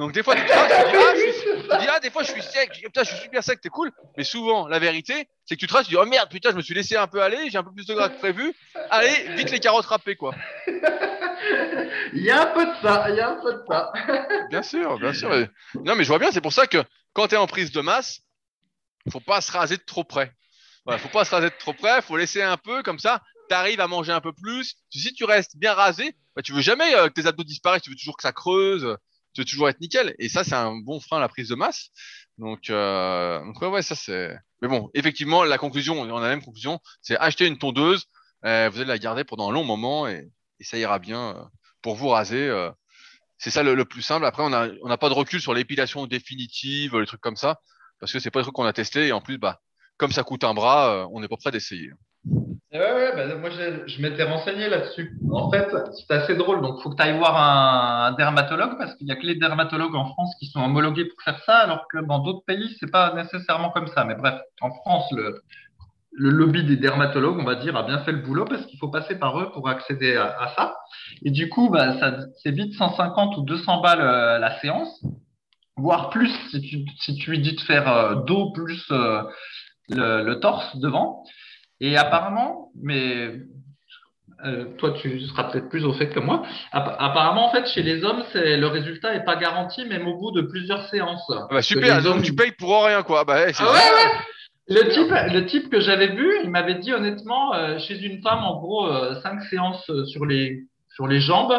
Donc 0.00 0.12
des 0.12 0.22
fois 0.22 0.34
tu 0.34 0.46
traces, 0.46 0.72
tu 0.86 0.90
dis 0.92 0.96
ah, 0.96 1.14
je 1.14 1.20
suis, 1.20 1.50
tu 1.50 1.78
dis, 1.78 1.86
ah 1.90 2.00
des 2.00 2.08
fois 2.08 2.22
je 2.22 2.30
suis 2.30 2.42
sec, 2.42 2.70
putain 2.82 3.02
je 3.02 3.10
suis 3.10 3.18
super 3.18 3.44
sec, 3.44 3.60
t'es 3.60 3.68
cool. 3.68 3.92
Mais 4.16 4.24
souvent 4.24 4.66
la 4.66 4.78
vérité 4.78 5.28
c'est 5.44 5.56
que 5.56 5.60
tu 5.60 5.66
traces, 5.66 5.84
tu 5.84 5.90
dis 5.90 5.98
oh 5.98 6.06
merde 6.06 6.30
putain 6.30 6.52
je 6.52 6.56
me 6.56 6.62
suis 6.62 6.72
laissé 6.72 6.96
un 6.96 7.06
peu 7.06 7.22
aller, 7.22 7.50
j'ai 7.50 7.58
un 7.58 7.62
peu 7.62 7.70
plus 7.70 7.84
de 7.84 7.92
gras 7.92 8.08
que 8.08 8.18
prévu. 8.18 8.54
Allez 8.88 9.36
vite 9.36 9.50
les 9.50 9.60
carottes 9.60 9.84
râpées 9.84 10.16
quoi. 10.16 10.34
Il 12.14 12.22
y 12.22 12.30
a 12.30 12.42
un 12.42 12.46
peu 12.46 12.64
de 12.64 12.72
ça, 12.82 13.10
il 13.10 13.16
y 13.16 13.20
a 13.20 13.28
un 13.28 13.40
peu 13.42 13.52
de 13.52 13.62
ça. 13.68 13.92
Bien 14.48 14.62
sûr, 14.62 14.98
bien 14.98 15.12
sûr. 15.12 15.28
Non 15.84 15.94
mais 15.94 16.04
je 16.04 16.08
vois 16.08 16.18
bien, 16.18 16.32
c'est 16.32 16.40
pour 16.40 16.54
ça 16.54 16.66
que 16.66 16.82
quand 17.12 17.28
tu 17.28 17.34
es 17.34 17.38
en 17.38 17.46
prise 17.46 17.70
de 17.70 17.82
masse, 17.82 18.22
faut 19.12 19.20
pas 19.20 19.42
se 19.42 19.52
raser 19.52 19.76
de 19.76 19.84
trop 19.84 20.04
près. 20.04 20.32
Voilà, 20.86 20.98
faut 20.98 21.10
pas 21.10 21.26
se 21.26 21.30
raser 21.30 21.50
de 21.50 21.54
trop 21.58 21.74
près, 21.74 22.00
faut 22.00 22.16
laisser 22.16 22.40
un 22.40 22.56
peu 22.56 22.82
comme 22.82 22.98
ça. 22.98 23.20
Tu 23.50 23.54
arrives 23.54 23.80
à 23.80 23.86
manger 23.86 24.12
un 24.12 24.22
peu 24.22 24.32
plus. 24.32 24.76
Si 24.88 25.12
tu 25.12 25.24
restes 25.24 25.58
bien 25.58 25.74
rasé, 25.74 26.16
bah, 26.34 26.40
tu 26.40 26.52
veux 26.52 26.62
jamais 26.62 26.94
euh, 26.94 27.08
que 27.08 27.12
tes 27.12 27.26
abdos 27.26 27.44
disparaissent, 27.44 27.82
tu 27.82 27.90
veux 27.90 27.96
toujours 27.96 28.16
que 28.16 28.22
ça 28.22 28.32
creuse, 28.32 28.96
tu 29.34 29.40
veux 29.40 29.44
toujours 29.44 29.68
être 29.68 29.80
nickel. 29.80 30.14
Et 30.18 30.28
ça, 30.28 30.44
c'est 30.44 30.54
un 30.54 30.76
bon 30.76 31.00
frein 31.00 31.18
à 31.18 31.20
la 31.20 31.28
prise 31.28 31.48
de 31.48 31.54
masse. 31.54 31.90
Donc, 32.38 32.70
euh, 32.70 33.44
donc 33.44 33.60
ouais, 33.60 33.68
ouais, 33.68 33.82
ça 33.82 33.94
c'est. 33.94 34.36
Mais 34.62 34.68
bon, 34.68 34.90
effectivement, 34.94 35.44
la 35.44 35.58
conclusion, 35.58 36.00
on 36.00 36.16
a 36.16 36.20
la 36.20 36.28
même 36.28 36.42
conclusion, 36.42 36.80
c'est 37.02 37.16
acheter 37.18 37.46
une 37.46 37.58
tondeuse. 37.58 38.06
euh, 38.44 38.68
vous 38.70 38.78
allez 38.78 38.88
la 38.88 38.98
garder 38.98 39.24
pendant 39.24 39.50
un 39.50 39.52
long 39.52 39.64
moment 39.64 40.08
et, 40.08 40.30
ça 40.62 40.76
ira 40.78 40.98
bien 40.98 41.36
euh, 41.36 41.44
pour 41.82 41.94
vous 41.96 42.08
raser. 42.08 42.48
euh. 42.48 42.70
c'est 43.38 43.50
ça 43.50 43.62
le, 43.62 43.84
plus 43.84 44.02
simple. 44.02 44.26
Après, 44.26 44.42
on 44.44 44.52
a 44.52 44.68
on 44.82 44.88
n'a 44.88 44.98
pas 44.98 45.08
de 45.08 45.14
recul 45.14 45.40
sur 45.40 45.54
l'épilation 45.54 46.06
définitive, 46.06 46.98
les 46.98 47.06
trucs 47.06 47.20
comme 47.20 47.36
ça, 47.36 47.60
parce 48.00 48.12
que 48.12 48.18
c'est 48.20 48.30
pas 48.30 48.40
des 48.40 48.44
trucs 48.44 48.54
qu'on 48.54 48.64
a 48.66 48.72
testé 48.72 49.08
et 49.08 49.12
en 49.12 49.20
plus, 49.22 49.38
bah, 49.38 49.60
comme 49.96 50.12
ça 50.12 50.24
coûte 50.24 50.44
un 50.44 50.54
bras, 50.54 51.04
euh, 51.04 51.08
on 51.12 51.20
n'est 51.20 51.28
pas 51.28 51.36
prêt 51.36 51.50
d'essayer. 51.50 51.90
Et 52.72 52.78
ouais, 52.78 52.92
ouais, 52.92 53.12
bah, 53.16 53.34
moi 53.34 53.50
je, 53.50 54.00
m'étais 54.00 54.22
renseigné 54.22 54.68
là-dessus. 54.68 55.18
En 55.32 55.50
fait, 55.50 55.68
c'est 55.92 56.14
assez 56.14 56.36
drôle. 56.36 56.62
Donc, 56.62 56.80
faut 56.80 56.90
que 56.90 56.94
tu 56.94 57.02
ailles 57.02 57.18
voir 57.18 57.36
un, 57.36 58.12
dermatologue 58.12 58.78
parce 58.78 58.94
qu'il 58.94 59.08
y 59.08 59.10
a 59.10 59.16
que 59.16 59.26
les 59.26 59.34
dermatologues 59.34 59.96
en 59.96 60.04
France 60.04 60.32
qui 60.38 60.46
sont 60.46 60.60
homologués 60.60 61.06
pour 61.06 61.20
faire 61.22 61.42
ça, 61.44 61.58
alors 61.58 61.88
que 61.88 61.98
dans 61.98 62.20
d'autres 62.20 62.44
pays, 62.46 62.76
c'est 62.78 62.90
pas 62.90 63.12
nécessairement 63.14 63.70
comme 63.70 63.88
ça. 63.88 64.04
Mais 64.04 64.14
bref, 64.14 64.40
en 64.60 64.70
France, 64.70 65.10
le, 65.10 65.42
le 66.12 66.30
lobby 66.30 66.62
des 66.62 66.76
dermatologues, 66.76 67.40
on 67.40 67.44
va 67.44 67.56
dire, 67.56 67.74
a 67.76 67.82
bien 67.82 68.04
fait 68.04 68.12
le 68.12 68.18
boulot 68.18 68.44
parce 68.44 68.64
qu'il 68.66 68.78
faut 68.78 68.88
passer 68.88 69.18
par 69.18 69.40
eux 69.40 69.50
pour 69.50 69.68
accéder 69.68 70.16
à, 70.16 70.52
ça. 70.56 70.76
Et 71.24 71.32
du 71.32 71.48
coup, 71.48 71.70
bah, 71.70 71.96
c'est 72.42 72.52
vite 72.52 72.74
150 72.74 73.36
ou 73.36 73.42
200 73.42 73.80
balles 73.80 74.00
euh, 74.00 74.38
la 74.38 74.60
séance, 74.60 75.04
voire 75.76 76.10
plus 76.10 76.30
si 76.50 76.60
tu, 76.60 76.84
si 77.00 77.16
tu 77.16 77.30
lui 77.30 77.40
dis 77.40 77.56
de 77.56 77.60
faire 77.62 77.88
euh, 77.88 78.14
dos 78.26 78.52
plus 78.52 78.84
euh, 78.92 79.22
le, 79.88 80.22
le 80.22 80.38
torse 80.38 80.76
devant. 80.76 81.24
Et 81.80 81.96
apparemment, 81.96 82.70
mais 82.82 83.32
euh, 84.44 84.64
toi 84.78 84.92
tu 84.92 85.20
seras 85.20 85.44
peut-être 85.44 85.68
plus 85.68 85.84
au 85.84 85.92
fait 85.92 86.08
que 86.10 86.20
moi, 86.20 86.42
app- 86.72 86.96
apparemment 86.98 87.48
en 87.48 87.52
fait 87.52 87.66
chez 87.68 87.82
les 87.82 88.04
hommes, 88.04 88.22
c'est 88.32 88.56
le 88.56 88.66
résultat 88.66 89.14
est 89.14 89.24
pas 89.24 89.36
garanti 89.36 89.84
même 89.86 90.06
au 90.08 90.16
bout 90.18 90.30
de 90.32 90.42
plusieurs 90.42 90.88
séances. 90.88 91.24
Ah 91.30 91.46
bah 91.50 91.62
super, 91.62 92.02
donc 92.02 92.16
hommes- 92.16 92.22
tu 92.22 92.34
payes 92.34 92.52
pour 92.52 92.84
rien 92.84 93.02
quoi. 93.02 93.24
Bah 93.24 93.52
c'est 93.52 93.62
Ah 93.62 93.72
ouais, 93.72 93.78
ouais. 93.78 94.10
Le 94.68 94.88
type, 94.90 95.10
le 95.34 95.46
type 95.46 95.68
que 95.68 95.80
j'avais 95.80 96.08
vu, 96.14 96.30
il 96.44 96.50
m'avait 96.50 96.76
dit 96.76 96.92
honnêtement, 96.92 97.54
euh, 97.54 97.78
chez 97.80 97.98
une 98.02 98.22
femme, 98.22 98.44
en 98.44 98.60
gros, 98.60 98.86
euh, 98.86 99.20
cinq 99.20 99.42
séances 99.50 99.90
sur 100.06 100.24
les, 100.26 100.60
sur 100.94 101.08
les 101.08 101.20
jambes, 101.20 101.58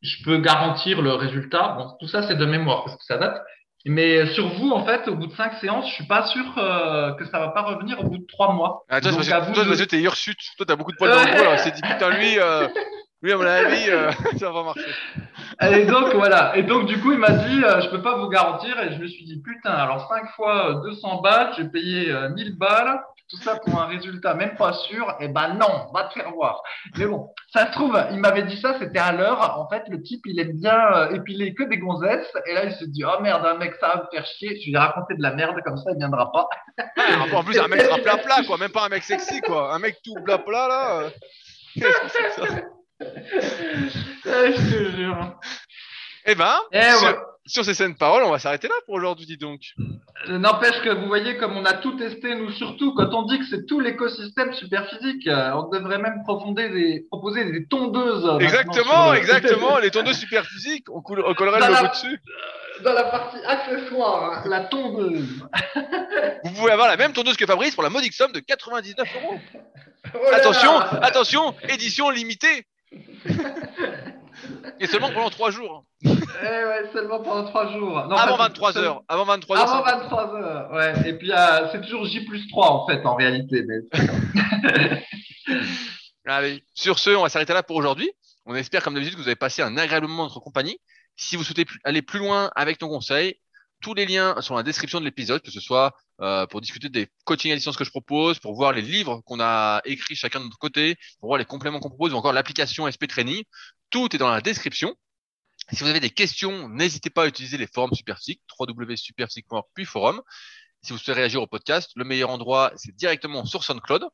je 0.00 0.22
peux 0.24 0.38
garantir 0.38 1.02
le 1.02 1.12
résultat. 1.12 1.74
Bon, 1.76 1.88
tout 1.98 2.06
ça, 2.06 2.22
c'est 2.28 2.36
de 2.36 2.44
mémoire 2.46 2.84
parce 2.84 2.96
que 2.96 3.04
ça 3.04 3.18
date. 3.18 3.36
Mais 3.86 4.26
sur 4.34 4.48
vous, 4.48 4.70
en 4.70 4.84
fait, 4.84 5.08
au 5.08 5.16
bout 5.16 5.26
de 5.26 5.32
cinq 5.34 5.54
séances, 5.60 5.88
je 5.88 5.94
suis 5.94 6.06
pas 6.06 6.26
sûr 6.26 6.44
euh, 6.58 7.12
que 7.14 7.24
ça 7.26 7.38
va 7.40 7.48
pas 7.48 7.62
revenir 7.62 7.98
au 8.00 8.04
bout 8.04 8.18
de 8.18 8.26
trois 8.26 8.52
mois. 8.52 8.84
Ah, 8.88 9.00
toi, 9.00 9.10
Donc, 9.10 9.24
c'est 9.24 9.32
à 9.32 9.36
parce 9.38 9.48
vous 9.48 9.54
toi, 9.54 9.64
de- 9.64 9.68
parce 9.70 9.80
que 9.80 9.86
t'es 9.86 10.00
hirsute. 10.00 10.38
Toi, 10.56 10.66
t'as 10.66 10.76
beaucoup 10.76 10.92
de 10.92 10.96
poils 10.96 11.10
dans 11.10 11.18
le 11.18 11.36
dos. 11.56 11.56
S'est 11.62 11.72
dit, 11.72 11.82
putain, 11.82 12.10
lui, 12.10 12.38
euh, 12.38 12.68
lui, 13.22 13.32
à 13.32 13.36
mon 13.36 13.44
avis, 13.44 13.90
euh, 13.90 14.10
ça 14.38 14.50
va 14.52 14.62
marcher. 14.62 14.86
Et 15.62 15.84
donc 15.86 16.14
voilà. 16.14 16.56
Et 16.56 16.62
donc 16.62 16.86
du 16.86 17.00
coup, 17.00 17.12
il 17.12 17.18
m'a 17.18 17.30
dit, 17.30 17.62
euh, 17.64 17.80
je 17.80 17.88
peux 17.90 18.02
pas 18.02 18.16
vous 18.16 18.28
garantir. 18.28 18.78
Et 18.80 18.92
je 18.94 18.98
me 18.98 19.06
suis 19.06 19.24
dit, 19.24 19.40
putain, 19.42 19.70
alors 19.70 20.08
5 20.08 20.30
fois 20.36 20.70
euh, 20.70 20.82
200 20.82 21.20
balles, 21.20 21.52
j'ai 21.56 21.64
payé 21.64 22.10
euh, 22.10 22.28
1000 22.30 22.56
balles. 22.56 23.00
Tout 23.32 23.42
ça 23.42 23.56
pour 23.56 23.80
un 23.80 23.86
résultat 23.86 24.34
même 24.34 24.56
pas 24.56 24.74
sûr. 24.74 25.16
Et 25.18 25.28
ben 25.28 25.54
non, 25.54 25.90
va 25.94 26.04
te 26.04 26.12
faire 26.12 26.30
voir. 26.32 26.62
Mais 26.98 27.06
bon, 27.06 27.30
ça 27.50 27.66
se 27.68 27.72
trouve, 27.72 27.98
il 28.10 28.18
m'avait 28.18 28.42
dit 28.42 28.60
ça, 28.60 28.76
c'était 28.78 28.98
à 28.98 29.12
l'heure. 29.12 29.58
En 29.58 29.66
fait, 29.70 29.84
le 29.88 30.02
type, 30.02 30.20
il 30.26 30.38
aime 30.38 30.52
bien 30.52 30.78
euh, 30.92 31.14
épiler 31.14 31.54
que 31.54 31.62
des 31.62 31.78
gonzesses. 31.78 32.30
Et 32.46 32.52
là, 32.52 32.64
il 32.66 32.72
se 32.72 32.84
dit, 32.84 33.04
oh 33.06 33.22
merde, 33.22 33.46
un 33.46 33.56
mec, 33.56 33.74
ça 33.80 33.88
va 33.88 33.96
me 34.02 34.06
faire 34.14 34.26
chier. 34.26 34.60
Je 34.60 34.66
lui 34.66 34.74
ai 34.74 34.78
raconté 34.78 35.14
de 35.14 35.22
la 35.22 35.32
merde 35.32 35.56
comme 35.64 35.78
ça, 35.78 35.92
il 35.92 35.96
viendra 35.96 36.30
pas. 36.30 36.46
En 37.34 37.42
plus, 37.42 37.58
un 37.58 37.68
mec 37.68 37.80
sera 37.80 37.96
plat 37.98 38.18
plat, 38.18 38.42
quoi. 38.46 38.58
Même 38.58 38.70
pas 38.70 38.84
un 38.84 38.88
mec 38.90 39.02
sexy, 39.02 39.40
quoi. 39.40 39.74
Un 39.74 39.78
mec 39.78 39.96
tout 40.04 40.14
plat 40.24 40.38
plat, 40.38 40.68
là. 40.68 41.10
Qu'est-ce 41.74 42.00
que 42.00 42.08
c'est 42.08 42.42
que 42.42 42.48
ça 42.48 42.58
Eh, 43.00 44.52
je 44.52 44.70
te 44.70 44.90
jure. 44.96 45.40
Eh 46.26 46.34
ben, 46.34 46.54
Eh 46.70 46.78
ouais. 46.78 47.16
Sur 47.46 47.64
ces 47.64 47.74
saines 47.74 47.96
paroles, 47.96 48.22
on 48.22 48.30
va 48.30 48.38
s'arrêter 48.38 48.68
là 48.68 48.74
pour 48.86 48.94
aujourd'hui, 48.94 49.26
dis 49.26 49.36
donc. 49.36 49.60
Euh, 50.28 50.38
N'empêche 50.38 50.80
que 50.82 50.90
vous 50.90 51.06
voyez 51.06 51.36
comme 51.36 51.56
on 51.56 51.64
a 51.64 51.72
tout 51.74 51.96
testé, 51.96 52.34
nous 52.34 52.50
surtout, 52.52 52.94
quand 52.94 53.12
on 53.14 53.22
dit 53.24 53.38
que 53.38 53.44
c'est 53.46 53.66
tout 53.66 53.80
l'écosystème 53.80 54.52
superphysique, 54.52 55.26
euh, 55.26 55.52
on 55.54 55.68
devrait 55.68 55.98
même 55.98 56.22
profonder 56.24 56.68
des, 56.68 57.04
proposer 57.10 57.44
des 57.50 57.66
tondeuses. 57.66 58.28
Exactement, 58.40 59.12
exactement. 59.14 59.78
Les 59.78 59.90
tondeuses 59.90 60.18
super 60.20 60.44
physiques, 60.46 60.86
on, 60.90 61.00
coule- 61.02 61.24
on 61.26 61.34
collerait 61.34 61.58
le 61.58 61.66
Dans 61.66 61.80
logo 61.80 61.88
dessus. 61.88 62.20
Dans 62.84 62.92
la 62.94 63.04
partie 63.04 63.38
accessoire, 63.44 64.32
hein, 64.32 64.42
la 64.48 64.60
tondeuse. 64.60 65.44
Vous 66.44 66.50
pouvez 66.52 66.72
avoir 66.72 66.88
la 66.88 66.96
même 66.96 67.12
tondeuse 67.12 67.36
que 67.36 67.46
Fabrice 67.46 67.74
pour 67.74 67.82
la 67.82 67.90
modique 67.90 68.12
somme 68.14 68.32
de 68.32 68.40
99 68.40 69.08
euros. 69.22 69.38
Oh 70.14 70.18
là 70.24 70.30
là. 70.30 70.36
Attention, 70.36 70.78
attention, 70.78 71.54
édition 71.68 72.10
limitée. 72.10 72.66
Et 74.80 74.86
seulement 74.86 75.10
pendant 75.12 75.30
3 75.30 75.50
jours. 75.50 75.84
Eh 76.04 76.08
ouais, 76.10 76.90
seulement 76.92 77.20
pendant 77.22 77.44
trois 77.44 77.70
jours. 77.72 78.04
Non, 78.08 78.16
Avant 78.16 78.36
pas- 78.36 78.44
23 78.48 78.72
seul- 78.72 78.84
heures. 78.84 79.02
Avant 79.08 79.24
23 79.24 79.56
heures. 79.58 79.70
Avant 79.70 79.84
ça- 79.84 79.96
23 79.98 80.34
heures, 80.34 80.72
ouais. 80.72 81.08
Et 81.08 81.12
puis, 81.14 81.30
euh, 81.32 81.68
c'est 81.70 81.80
toujours 81.82 82.04
J 82.06 82.24
plus 82.24 82.48
3, 82.48 82.70
en 82.70 82.86
fait, 82.86 83.04
en 83.06 83.14
réalité. 83.14 83.62
Mais... 83.66 83.78
Allez, 86.26 86.64
sur 86.74 86.98
ce, 86.98 87.10
on 87.10 87.22
va 87.22 87.28
s'arrêter 87.28 87.52
là 87.52 87.62
pour 87.62 87.76
aujourd'hui. 87.76 88.10
On 88.46 88.54
espère, 88.54 88.82
comme 88.82 88.94
d'habitude, 88.94 89.14
que 89.16 89.20
vous 89.22 89.28
avez 89.28 89.36
passé 89.36 89.62
un 89.62 89.76
agréable 89.76 90.08
moment 90.08 90.24
en 90.24 90.26
notre 90.26 90.40
compagnie. 90.40 90.78
Si 91.16 91.36
vous 91.36 91.44
souhaitez 91.44 91.66
aller 91.84 92.02
plus 92.02 92.18
loin 92.18 92.50
avec 92.56 92.80
nos 92.80 92.88
conseils, 92.88 93.36
tous 93.80 93.94
les 93.94 94.06
liens 94.06 94.34
sont 94.40 94.54
dans 94.54 94.58
la 94.58 94.62
description 94.64 94.98
de 95.00 95.04
l'épisode, 95.04 95.42
que 95.42 95.50
ce 95.50 95.60
soit 95.60 95.92
euh, 96.20 96.46
pour 96.46 96.60
discuter 96.60 96.88
des 96.88 97.08
coachings 97.24 97.52
à 97.52 97.54
distance 97.56 97.76
que 97.76 97.84
je 97.84 97.90
propose, 97.90 98.38
pour 98.38 98.54
voir 98.54 98.72
les 98.72 98.82
livres 98.82 99.20
qu'on 99.26 99.40
a 99.40 99.80
écrits 99.84 100.14
chacun 100.14 100.38
de 100.40 100.44
notre 100.44 100.58
côté, 100.58 100.96
pour 101.20 101.28
voir 101.28 101.38
les 101.38 101.44
compléments 101.44 101.80
qu'on 101.80 101.88
propose, 101.88 102.12
ou 102.14 102.16
encore 102.16 102.32
l'application 102.32 102.88
SP 102.90 103.06
Training. 103.08 103.42
Tout 103.92 104.16
est 104.16 104.18
dans 104.18 104.30
la 104.30 104.40
description. 104.40 104.96
Si 105.70 105.84
vous 105.84 105.90
avez 105.90 106.00
des 106.00 106.10
questions, 106.10 106.66
n'hésitez 106.70 107.10
pas 107.10 107.24
à 107.24 107.26
utiliser 107.26 107.58
les 107.58 107.66
forums 107.66 107.92
Superphysique, 107.92 108.40
www.superphysique.org 108.58 109.66
puis 109.74 109.84
forum. 109.84 110.22
Si 110.82 110.92
vous 110.92 110.98
souhaitez 110.98 111.20
réagir 111.20 111.42
au 111.42 111.46
podcast, 111.46 111.90
le 111.94 112.04
meilleur 112.04 112.30
endroit, 112.30 112.72
c'est 112.76 112.96
directement 112.96 113.44
sur 113.44 113.62
SoundCloud. 113.62 114.08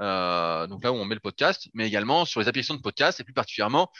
Euh, 0.00 0.66
donc 0.68 0.82
là 0.82 0.90
où 0.90 0.96
on 0.96 1.04
met 1.04 1.14
le 1.14 1.20
podcast, 1.20 1.68
mais 1.74 1.86
également 1.86 2.24
sur 2.24 2.40
les 2.40 2.48
applications 2.48 2.74
de 2.74 2.80
podcast 2.80 3.20
et 3.20 3.24
plus 3.24 3.34
particulièrement 3.34 3.92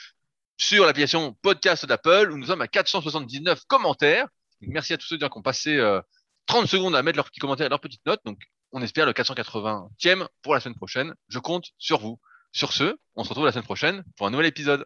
sur 0.57 0.87
l'application 0.87 1.37
podcast 1.43 1.85
d'Apple 1.85 2.31
où 2.31 2.37
nous 2.37 2.47
sommes 2.47 2.61
à 2.61 2.67
479 2.67 3.65
commentaires. 3.65 4.27
Merci 4.61 4.93
à 4.93 4.97
tous 4.97 5.05
ceux 5.05 5.17
qui 5.19 5.25
ont 5.25 5.41
passé 5.43 5.77
euh, 5.77 6.01
30 6.47 6.65
secondes 6.65 6.95
à 6.95 7.03
mettre 7.03 7.17
leurs 7.17 7.27
petits 7.27 7.39
commentaires 7.39 7.67
et 7.67 7.69
leurs 7.69 7.79
petites 7.79 8.05
notes. 8.07 8.21
Donc 8.25 8.39
on 8.71 8.81
espère 8.81 9.05
le 9.05 9.13
480e 9.13 10.27
pour 10.41 10.55
la 10.55 10.59
semaine 10.59 10.75
prochaine. 10.75 11.13
Je 11.27 11.37
compte 11.37 11.67
sur 11.77 11.99
vous. 11.99 12.19
Sur 12.53 12.73
ce, 12.73 12.97
on 13.15 13.23
se 13.23 13.29
retrouve 13.29 13.45
la 13.45 13.51
semaine 13.51 13.65
prochaine 13.65 14.03
pour 14.17 14.25
un 14.25 14.31
nouvel 14.31 14.47
épisode. 14.47 14.85